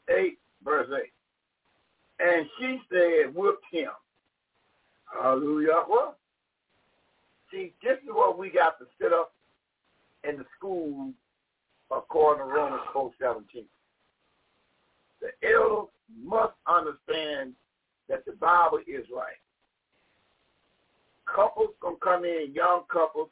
8, 0.08 0.38
verse 0.64 0.88
8. 0.92 1.02
And 2.20 2.46
she 2.58 2.80
said, 2.92 3.34
whipped 3.34 3.64
him. 3.72 3.90
Hallelujah. 5.20 5.84
See, 7.52 7.72
this 7.82 7.98
is 8.02 8.08
what 8.08 8.38
we 8.38 8.50
got 8.50 8.78
to 8.78 8.86
set 9.00 9.12
up 9.12 9.32
in 10.28 10.36
the 10.36 10.44
school 10.56 11.12
according 11.90 12.46
to 12.46 12.52
Romans 12.52 12.82
4, 12.92 13.10
17. 13.20 13.64
The 15.20 15.48
elders 15.48 15.88
must 16.22 16.54
understand 16.66 17.52
that 18.08 18.24
the 18.24 18.32
Bible 18.32 18.78
is 18.86 19.04
right. 19.14 19.38
Couples 21.26 21.70
gonna 21.80 21.96
come 22.02 22.24
in, 22.24 22.52
young 22.54 22.82
couples, 22.92 23.28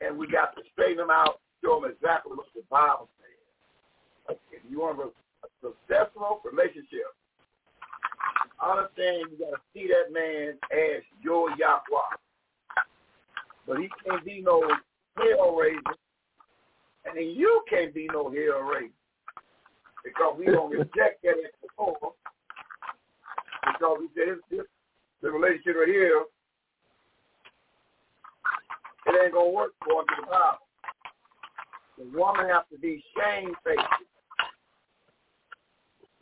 and 0.00 0.16
we 0.16 0.26
got 0.26 0.54
to 0.56 0.62
straighten 0.72 0.98
them 0.98 1.10
out 1.10 1.40
show 1.62 1.80
them 1.80 1.90
exactly 1.90 2.32
what 2.36 2.46
the 2.54 2.62
Bible 2.70 3.08
says. 3.18 4.36
If 4.52 4.62
you 4.70 4.80
want 4.80 4.98
a, 5.00 5.10
successful 5.62 6.40
relationship, 6.44 7.10
understand 8.62 9.30
you 9.30 9.38
got 9.38 9.56
to 9.56 9.62
see 9.74 9.88
that 9.88 10.12
man 10.12 10.54
as 10.70 11.02
your 11.22 11.50
Yahweh. 11.58 12.14
But 13.68 13.80
he 13.80 13.90
can't 14.02 14.24
be 14.24 14.40
no 14.40 14.62
hell 15.16 15.54
raiser, 15.54 15.94
and 17.04 17.14
then 17.16 17.34
you 17.36 17.62
can't 17.68 17.92
be 17.92 18.08
no 18.10 18.30
hell 18.30 18.62
raiser 18.62 18.92
because 20.02 20.36
we 20.38 20.46
don't 20.46 20.70
reject 20.70 21.22
that 21.22 21.34
before. 21.60 22.14
Because 23.66 23.98
we 24.00 24.08
said 24.14 24.38
this, 24.50 24.66
the 25.20 25.30
relationship 25.30 25.76
right 25.76 25.88
here, 25.88 26.22
it 29.06 29.24
ain't 29.24 29.34
gonna 29.34 29.50
work 29.50 29.72
to 29.84 30.02
the 30.16 30.26
Bible. 30.26 30.58
The 31.98 32.18
woman 32.18 32.48
has 32.48 32.62
to 32.72 32.78
be 32.78 33.04
shamefaced. 33.14 33.86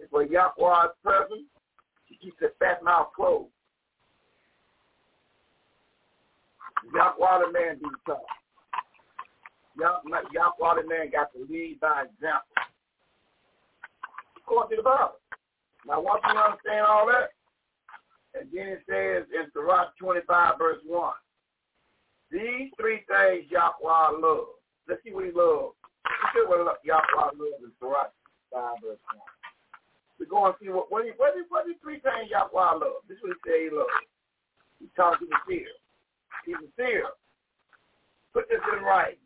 If 0.00 0.12
a 0.12 0.32
Yahweh 0.32 0.84
is 0.84 0.90
present, 1.04 1.46
she 2.08 2.16
keeps 2.16 2.36
her 2.40 2.52
fat 2.58 2.82
mouth 2.82 3.08
closed. 3.14 3.50
Yahweh 6.94 7.46
the 7.46 7.52
man 7.52 7.78
do 7.78 7.90
tough. 8.06 8.18
Yahweh 9.78 10.82
the 10.82 10.88
man 10.88 11.10
got 11.10 11.32
to 11.32 11.46
lead 11.48 11.78
by 11.80 12.04
example. 12.04 12.54
According 14.38 14.76
to 14.76 14.82
the 14.82 14.88
Bible. 14.88 15.20
Now 15.86 16.00
once 16.00 16.22
you 16.26 16.38
understand 16.38 16.86
all 16.86 17.06
that, 17.06 17.30
and 18.38 18.48
then 18.52 18.78
it 18.78 18.82
says 18.88 19.24
in 19.32 19.50
Sirach 19.52 19.96
25 19.98 20.58
verse 20.58 20.82
1, 20.84 21.12
these 22.30 22.70
three 22.78 23.02
things 23.08 23.50
Yahweh 23.50 24.18
loves 24.18 24.56
Let's 24.88 25.02
see 25.02 25.10
what 25.10 25.26
he 25.26 25.34
loves. 25.34 25.74
Let's 26.06 26.30
see 26.34 26.46
what 26.46 26.78
Yahweh 26.84 27.34
loves 27.34 27.62
in 27.62 27.72
Sirach 27.82 28.14
5 28.54 28.78
verse 28.82 29.02
1. 29.10 29.18
We're 30.18 30.30
going 30.30 30.52
to 30.54 30.58
see 30.62 30.70
what 30.70 30.90
what 30.90 31.04
he 31.04 31.10
what 31.18 31.34
what 31.50 31.66
he 31.66 31.74
three 31.82 32.00
things 32.00 32.30
Yahweh 32.30 32.78
loves. 32.78 33.02
This 33.10 33.18
is 33.18 33.22
what 33.22 33.34
he 33.34 33.40
said 33.42 33.60
he 33.66 33.70
loves. 33.74 34.06
He 34.78 34.86
talks 34.94 35.18
to 35.20 35.26
the 35.26 35.38
He's 36.46 36.56
a. 36.78 37.02
Put 38.32 38.48
this 38.48 38.60
in 38.76 38.84
writing. 38.84 39.18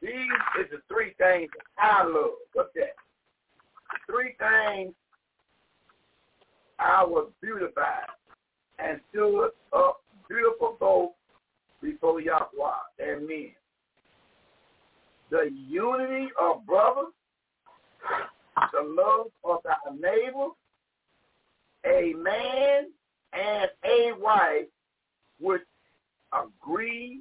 These 0.00 0.10
is 0.60 0.70
the 0.70 0.82
three 0.92 1.14
things 1.18 1.50
I 1.78 2.04
love. 2.04 2.32
What's 2.52 2.70
that? 2.74 2.94
The 3.90 4.12
three 4.12 4.34
things 4.38 4.94
I 6.78 7.04
was 7.04 7.30
beautified 7.40 8.10
and 8.78 9.00
stood 9.10 9.50
up 9.72 10.02
beautiful 10.28 10.76
both 10.78 11.10
before 11.80 12.20
Yahweh 12.20 12.72
and 12.98 13.26
men 13.26 13.52
the 15.32 15.50
unity 15.66 16.28
of 16.38 16.64
brothers, 16.66 17.12
the 18.72 18.82
love 18.82 19.28
of 19.44 19.60
our 19.64 19.94
neighbor, 19.94 20.48
a 21.86 22.12
man 22.12 22.90
and 23.32 23.70
a 23.82 24.12
wife 24.20 24.66
which 25.40 25.62
agree 26.32 27.20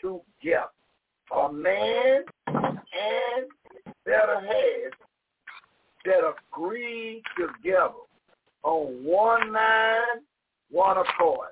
together. 0.00 0.70
A 1.36 1.52
man 1.52 2.24
and 2.46 3.46
better 4.04 4.40
half 4.40 4.92
that 6.04 6.34
agree 6.52 7.22
together 7.36 7.92
on 8.62 9.04
one 9.04 9.52
mind, 9.52 10.22
one 10.70 10.96
accord. 10.96 11.48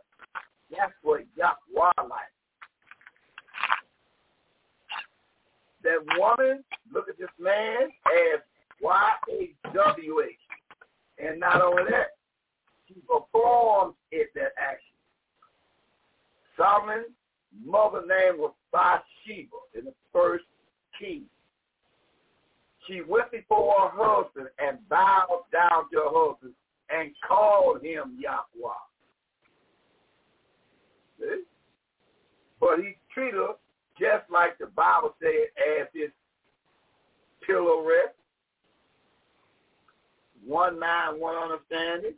That's 0.70 0.92
what 1.02 1.24
Yahweh 1.36 1.92
like. 1.98 2.32
that 5.88 6.18
woman, 6.18 6.64
look 6.92 7.08
at 7.08 7.18
this 7.18 7.28
man 7.40 7.88
as 8.06 8.40
Y-A-W-H. 8.80 10.36
And 11.18 11.40
not 11.40 11.62
only 11.62 11.84
that, 11.90 12.16
he 12.86 13.00
performs 13.06 13.94
it, 14.12 14.28
that 14.34 14.52
action. 14.58 14.87
Solomon's 16.58 17.06
mother 17.64 18.00
name 18.00 18.38
was 18.38 18.52
Bathsheba 18.72 19.56
in 19.78 19.86
the 19.86 19.94
first 20.12 20.44
king. 21.00 21.22
She 22.86 23.00
went 23.06 23.30
before 23.30 23.90
her 23.90 23.90
husband 23.94 24.48
and 24.58 24.78
bowed 24.88 25.44
down 25.52 25.84
to 25.92 25.98
her 25.98 26.10
husband 26.10 26.52
and 26.90 27.10
called 27.26 27.82
him 27.82 28.18
Yahweh. 28.18 28.72
See? 31.20 31.42
But 32.60 32.78
he 32.80 32.96
treated 33.14 33.34
her 33.34 33.54
just 33.98 34.30
like 34.30 34.58
the 34.58 34.66
Bible 34.66 35.14
said, 35.20 35.48
as 35.80 35.88
his 35.92 36.10
pillow 37.46 37.84
rest, 37.86 38.14
one 40.46 40.78
mind, 40.78 41.20
one 41.20 41.36
understanding. 41.36 42.14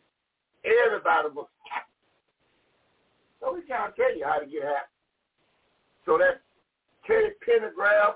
Everybody 0.64 1.34
was. 1.34 1.46
So 3.40 3.54
we 3.54 3.62
can't 3.62 3.94
tell 3.96 4.16
you 4.16 4.24
how 4.24 4.38
to 4.38 4.46
get 4.46 4.62
happy. 4.62 4.94
So 6.06 6.18
that 6.18 6.42
Teddy 7.06 7.34
Pendergrass, 7.46 8.14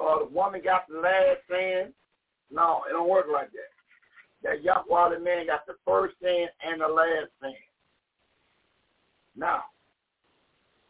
uh, 0.00 0.18
the 0.20 0.30
woman 0.30 0.60
got 0.62 0.86
the 0.88 1.00
last 1.00 1.40
saying. 1.50 1.92
No, 2.50 2.82
it 2.88 2.92
don't 2.92 3.08
work 3.08 3.26
like 3.32 3.50
that. 3.52 3.72
That 4.42 4.62
Yahweh 4.62 5.18
man 5.18 5.46
got 5.46 5.66
the 5.66 5.74
first 5.86 6.14
saying 6.22 6.48
and 6.64 6.80
the 6.80 6.88
last 6.88 7.30
saying. 7.40 7.54
Now, 9.36 9.64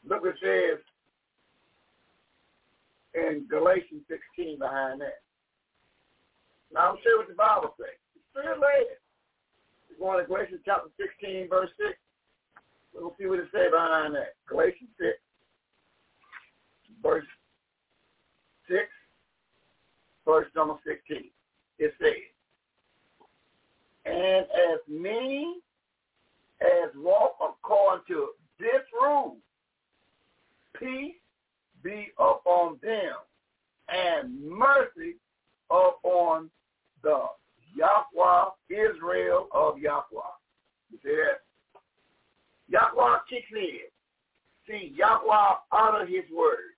Look 0.07 0.23
what 0.23 0.37
it 0.37 0.41
says 0.45 0.81
in 3.15 3.47
Galatians 3.49 4.03
16 4.37 4.59
behind 4.59 5.01
that. 5.01 5.23
Now 6.73 6.93
I'm 6.93 6.99
sure 7.03 7.19
what 7.19 7.29
the 7.29 7.35
Bible 7.35 7.75
says. 7.79 7.97
It's 8.17 8.25
pretty 8.35 8.49
late. 8.61 9.01
We're 9.99 10.13
going 10.13 10.21
to 10.21 10.29
Galatians 10.29 10.61
chapter 10.65 10.91
16, 10.99 11.49
verse 11.49 11.71
6. 11.79 11.97
We'll 12.95 13.15
see 13.19 13.27
what 13.27 13.41
it 13.41 13.49
says 13.53 13.71
behind 13.73 14.15
that. 14.15 14.35
Galatians 14.49 14.91
6, 14.99 15.11
verse 17.03 17.25
6, 18.69 18.81
verse 20.25 20.47
number 20.55 20.75
16. 20.87 21.31
It 21.79 21.93
says, 22.01 22.13
And 24.07 24.47
as 24.47 24.81
many 24.89 25.57
as 26.61 26.91
walk 26.97 27.37
according 27.43 28.05
to 28.09 28.29
this 28.59 28.83
rule, 29.01 29.37
peace 30.79 31.15
be 31.83 32.09
upon 32.19 32.79
them, 32.83 33.15
and 33.89 34.41
mercy 34.49 35.17
upon 35.71 36.49
the 37.03 37.27
Yahweh, 37.75 38.51
Israel 38.71 39.49
of 39.53 39.79
Yahweh. 39.79 40.35
You 40.91 40.99
see 41.03 41.17
that? 41.17 41.41
Yahweh 42.75 43.19
kicks 43.31 43.47
in. 43.53 43.87
See, 44.67 44.95
Yahweh 44.97 45.55
honor 45.71 46.07
his 46.07 46.25
word. 46.37 46.75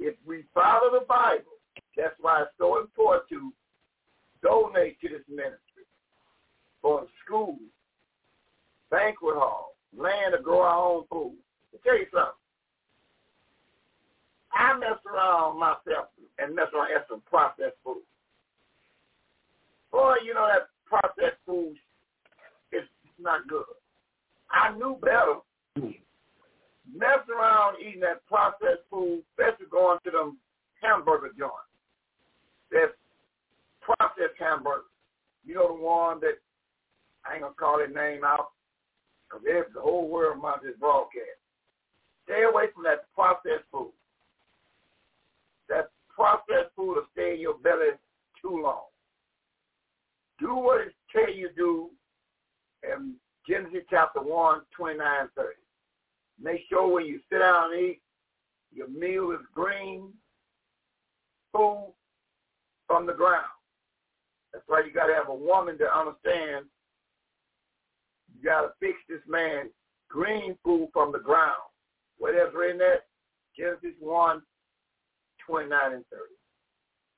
If 0.00 0.14
we 0.26 0.44
follow 0.52 0.90
the 0.92 1.06
Bible, 1.06 1.56
that's 1.96 2.16
why 2.20 2.42
it's 2.42 2.50
so 2.58 2.80
important 2.80 3.28
to 3.30 3.52
donate 4.42 5.00
to 5.00 5.08
this 5.08 5.22
ministry 5.28 5.86
for 6.82 7.06
schools, 7.24 7.60
banquet 8.90 9.36
hall, 9.36 9.76
land 9.96 10.34
to 10.36 10.42
grow 10.42 10.62
our 10.62 10.96
own 10.96 11.04
food. 11.10 11.36
To 11.72 11.78
tell 11.84 11.96
you 11.98 12.06
something, 12.12 12.32
I 14.52 14.76
mess 14.78 14.98
around 15.06 15.60
myself 15.60 16.08
and 16.38 16.54
mess 16.54 16.66
around 16.74 16.90
at 16.94 17.06
some 17.08 17.22
processed 17.30 17.76
food. 17.84 18.02
Boy, 19.92 20.16
you 20.24 20.34
know 20.34 20.48
that 20.48 20.68
processed 20.84 21.38
food 21.46 21.76
is 22.72 22.84
not 23.18 23.46
good. 23.46 23.64
I 24.50 24.76
knew 24.76 24.98
better. 25.00 25.40
Mess 26.92 27.28
around 27.28 27.76
eating 27.80 28.00
that 28.00 28.24
processed 28.26 28.86
food, 28.90 29.22
especially 29.32 29.66
going 29.70 29.98
to 30.04 30.10
them 30.10 30.38
hamburger 30.80 31.30
joints. 31.38 31.54
That 32.70 32.94
processed 33.80 34.38
hamburger. 34.38 34.84
You 35.44 35.54
know 35.54 35.76
the 35.76 35.82
one 35.82 36.20
that 36.20 36.38
I 37.24 37.34
ain't 37.34 37.42
gonna 37.42 37.54
call 37.54 37.78
their 37.78 37.88
name 37.88 38.24
out 38.24 38.50
because 39.28 39.44
the 39.74 39.80
whole 39.80 40.08
world 40.08 40.42
might 40.42 40.62
this 40.62 40.74
broadcast. 40.78 41.42
Stay 42.24 42.42
away 42.42 42.66
from 42.74 42.84
that 42.84 43.12
processed 43.14 43.66
food. 43.70 43.92
That 45.68 45.90
processed 46.14 46.74
food 46.74 46.96
will 46.96 47.06
stay 47.12 47.34
in 47.34 47.40
your 47.40 47.58
belly 47.58 47.94
too 48.40 48.62
long. 48.62 48.86
Do 50.38 50.54
what 50.54 50.80
it 50.80 50.94
tell 51.12 51.32
you 51.32 51.50
do 51.56 51.90
in 52.82 53.14
Genesis 53.48 53.84
chapter 53.88 54.20
1, 54.20 54.60
29, 54.76 55.28
30. 55.36 55.48
Make 56.40 56.62
sure 56.68 56.92
when 56.92 57.06
you 57.06 57.20
sit 57.30 57.38
down 57.38 57.72
and 57.72 57.80
eat, 57.80 58.00
your 58.72 58.88
meal 58.88 59.30
is 59.32 59.44
green 59.54 60.12
food 61.52 61.92
from 62.86 63.06
the 63.06 63.12
ground. 63.12 63.44
That's 64.52 64.64
why 64.66 64.82
you 64.86 64.92
got 64.92 65.06
to 65.06 65.14
have 65.14 65.28
a 65.28 65.34
woman 65.34 65.78
to 65.78 65.84
understand 65.84 66.66
you 68.34 68.42
got 68.44 68.62
to 68.62 68.68
fix 68.80 68.98
this 69.08 69.20
man 69.26 69.70
green 70.08 70.56
food 70.64 70.88
from 70.92 71.12
the 71.12 71.18
ground. 71.18 71.56
Whatever 72.18 72.68
in 72.68 72.78
that, 72.78 73.06
Genesis 73.58 73.96
1, 74.00 74.42
29 75.46 75.80
and 75.92 76.04
30. 76.10 76.22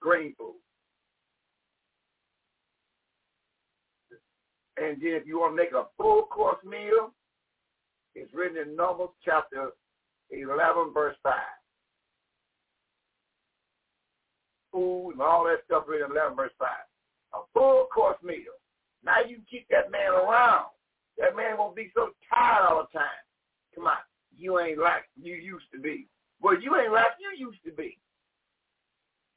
Green 0.01 0.35
food. 0.37 0.55
And 4.81 5.01
then 5.03 5.13
if 5.15 5.27
you 5.27 5.41
want 5.41 5.53
to 5.53 5.57
make 5.57 5.73
a 5.73 5.87
full 5.97 6.23
course 6.25 6.63
meal, 6.65 7.13
it's 8.15 8.33
written 8.33 8.59
in 8.59 8.77
Numbers 8.77 9.09
chapter 9.25 9.71
11, 10.31 10.93
verse 10.93 11.17
5. 11.23 11.33
Food 14.73 15.13
and 15.13 15.23
all 15.23 15.45
that 15.45 15.65
stuff 15.65 15.85
written 15.89 16.11
in 16.11 16.17
11, 16.17 16.37
verse 16.37 16.53
5. 16.59 16.69
A 17.35 17.39
full 17.53 17.87
course 17.93 18.19
meal. 18.23 18.55
Now 19.05 19.21
you 19.27 19.39
keep 19.51 19.67
that 19.71 19.91
man 19.91 20.13
around. 20.13 20.67
That 21.19 21.37
man 21.37 21.59
won't 21.59 21.77
be 21.77 21.91
so 21.95 22.11
tired 22.33 22.67
all 22.69 22.87
the 22.93 22.99
time. 22.99 23.23
Come 23.75 23.87
on. 23.87 23.97
You 24.37 24.61
ain't 24.61 24.79
like 24.79 25.03
you 25.21 25.35
used 25.35 25.67
to 25.75 25.81
be. 25.81 26.07
Well, 26.41 26.61
you 26.61 26.77
ain't 26.77 26.93
like 26.93 27.19
you 27.19 27.47
used 27.47 27.65
to 27.65 27.73
be. 27.73 27.99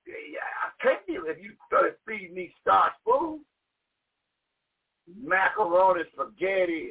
I 0.08 0.84
can't 0.84 1.00
if 1.08 1.42
you 1.42 1.52
started 1.68 1.94
feeding 2.06 2.34
me 2.36 2.53
starch 2.61 2.94
food 3.06 3.42
macaroni, 5.08 6.04
spaghetti, 6.14 6.90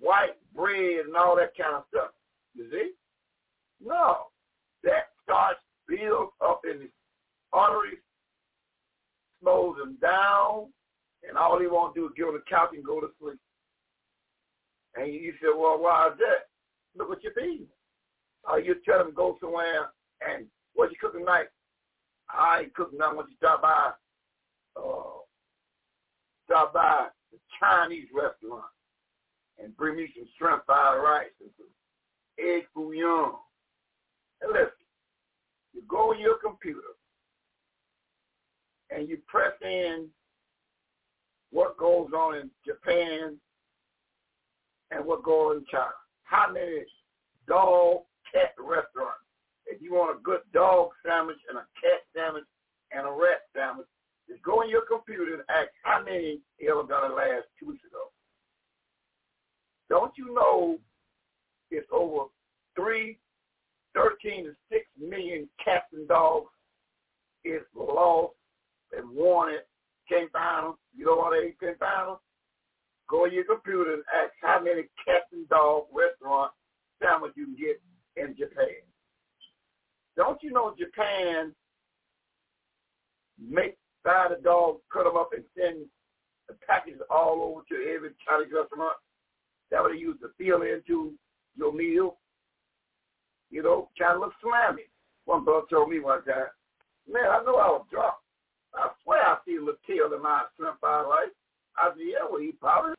white 0.00 0.36
bread, 0.54 1.06
and 1.06 1.16
all 1.16 1.36
that 1.36 1.56
kind 1.56 1.76
of 1.76 1.84
stuff. 1.88 2.10
You 2.54 2.68
see? 2.70 2.90
No. 3.84 4.26
That 4.84 5.08
starts 5.22 5.60
builds 5.88 6.32
up 6.44 6.60
in 6.70 6.80
the 6.80 6.88
arteries, 7.52 7.98
slows 9.42 9.76
them 9.78 9.96
down, 10.00 10.66
and 11.26 11.36
all 11.36 11.58
he 11.58 11.66
want 11.66 11.94
to 11.94 12.00
do 12.00 12.06
is 12.06 12.12
get 12.16 12.24
on 12.24 12.34
the 12.34 12.42
couch 12.48 12.70
and 12.74 12.84
go 12.84 13.00
to 13.00 13.08
sleep. 13.20 13.38
And 14.94 15.12
you 15.12 15.32
say, 15.40 15.48
well, 15.56 15.78
why 15.80 16.08
is 16.12 16.18
that? 16.18 16.48
Look 16.96 17.08
what 17.08 17.22
you're 17.22 17.32
feeding. 17.32 17.66
Uh, 18.50 18.56
you 18.56 18.76
tell 18.84 19.00
him 19.00 19.12
go 19.14 19.36
somewhere 19.40 19.90
and 20.26 20.46
what 20.74 20.90
you 20.90 20.96
cooking 21.00 21.20
tonight? 21.20 21.46
I 22.30 22.60
ain't 22.60 22.74
cooking 22.74 22.98
nothing. 22.98 23.16
Once 23.16 23.28
you 23.30 23.36
stop 23.36 23.62
by, 23.62 23.90
uh, 24.76 25.22
stop 26.48 26.72
by 26.72 27.06
the 27.30 27.38
Chinese 27.60 28.08
restaurant 28.14 28.64
and 29.62 29.76
bring 29.76 29.96
me 29.96 30.08
some 30.16 30.28
shrimp 30.38 30.64
fried 30.66 31.02
rice 31.02 31.26
and 31.40 31.50
some 31.56 31.66
egg 32.38 32.64
bouillon. 32.74 33.32
And 34.40 34.52
listen, 34.52 34.70
you 35.74 35.82
go 35.88 36.12
on 36.12 36.20
your 36.20 36.38
computer 36.38 36.80
and 38.90 39.08
you 39.08 39.18
press 39.26 39.52
in 39.62 40.08
what 41.50 41.76
goes 41.76 42.10
on 42.16 42.36
in 42.36 42.50
Japan 42.66 43.36
and 44.90 45.04
what 45.04 45.22
goes 45.22 45.50
on 45.50 45.56
in 45.58 45.64
China. 45.70 45.90
How 46.22 46.50
many 46.52 46.84
dog 47.46 48.02
cat 48.32 48.54
restaurants? 48.58 49.24
If 49.66 49.82
you 49.82 49.92
want 49.92 50.18
a 50.18 50.22
good 50.22 50.40
dog 50.54 50.90
sandwich 51.06 51.38
and 51.48 51.58
a 51.58 51.66
cat 51.80 52.00
sandwich 52.16 52.44
and 52.92 53.06
a 53.06 53.10
rat 53.10 53.42
sandwich, 53.54 53.86
is 54.28 54.38
go 54.44 54.62
in 54.62 54.70
your 54.70 54.84
computer 54.86 55.34
and 55.34 55.42
ask 55.48 55.68
how 55.82 56.02
many 56.02 56.40
ever 56.62 56.82
done 56.88 57.10
it 57.10 57.14
last 57.14 57.46
two 57.58 57.68
weeks 57.68 57.84
ago. 57.84 58.10
Don't 59.88 60.12
you 60.16 60.34
know 60.34 60.78
it's 61.70 61.88
over 61.92 62.26
three, 62.76 63.18
thirteen 63.94 64.44
to 64.44 64.52
six 64.70 64.84
million 64.98 65.48
cats 65.64 65.86
and 65.92 66.06
dogs 66.08 66.50
is 67.44 67.62
lost 67.74 68.34
and 68.96 69.08
wanted, 69.10 69.60
can't 70.08 70.30
find 70.32 70.66
them. 70.66 70.74
You 70.96 71.06
know 71.06 71.16
why 71.16 71.40
they 71.40 71.66
can't 71.66 71.78
find 71.78 72.08
them? 72.08 72.16
Go 73.08 73.24
in 73.24 73.32
your 73.32 73.44
computer 73.44 73.94
and 73.94 74.02
ask 74.14 74.32
how 74.42 74.62
many 74.62 74.82
cats 75.04 75.26
and 75.32 75.48
dog 75.48 75.84
restaurant 75.92 76.52
sandwich 77.02 77.32
you 77.36 77.46
can 77.46 77.56
get 77.56 77.80
in 78.16 78.36
Japan. 78.36 78.84
Don't 80.16 80.42
you 80.42 80.50
know 80.50 80.74
Japan 80.78 81.54
make 83.38 83.76
buy 84.08 84.32
the 84.32 84.40
dog, 84.40 84.80
cut 84.90 85.04
them 85.04 85.20
up, 85.20 85.36
and 85.36 85.44
send 85.52 85.84
the 86.48 86.54
packages 86.66 87.04
all 87.10 87.44
over 87.44 87.60
to 87.68 87.76
every 87.92 88.16
Chinese 88.24 88.48
restaurant. 88.56 88.96
That 89.70 89.84
they 89.84 90.00
use 90.00 90.16
to 90.24 90.32
fill 90.40 90.62
into 90.62 91.12
your 91.54 91.74
meal. 91.76 92.16
You 93.50 93.62
know, 93.62 93.90
kind 93.98 94.16
of 94.16 94.20
look 94.20 94.32
slimy. 94.40 94.88
One 95.26 95.44
brother 95.44 95.66
told 95.68 95.90
me 95.90 96.00
one 96.00 96.24
time, 96.24 96.48
man, 97.04 97.28
I 97.28 97.44
know 97.44 97.60
I 97.60 97.68
was 97.68 97.84
drunk. 97.92 98.14
I 98.72 98.88
swear 99.04 99.20
I 99.20 99.36
see 99.44 99.56
a 99.56 99.60
little 99.60 99.76
tail 99.86 100.16
in 100.16 100.22
my 100.22 100.48
shrimp 100.56 100.80
fried 100.80 101.04
rice. 101.04 101.36
I 101.76 101.92
said, 101.92 102.00
yeah, 102.00 102.24
well, 102.24 102.40
he 102.40 102.52
probably 102.52 102.96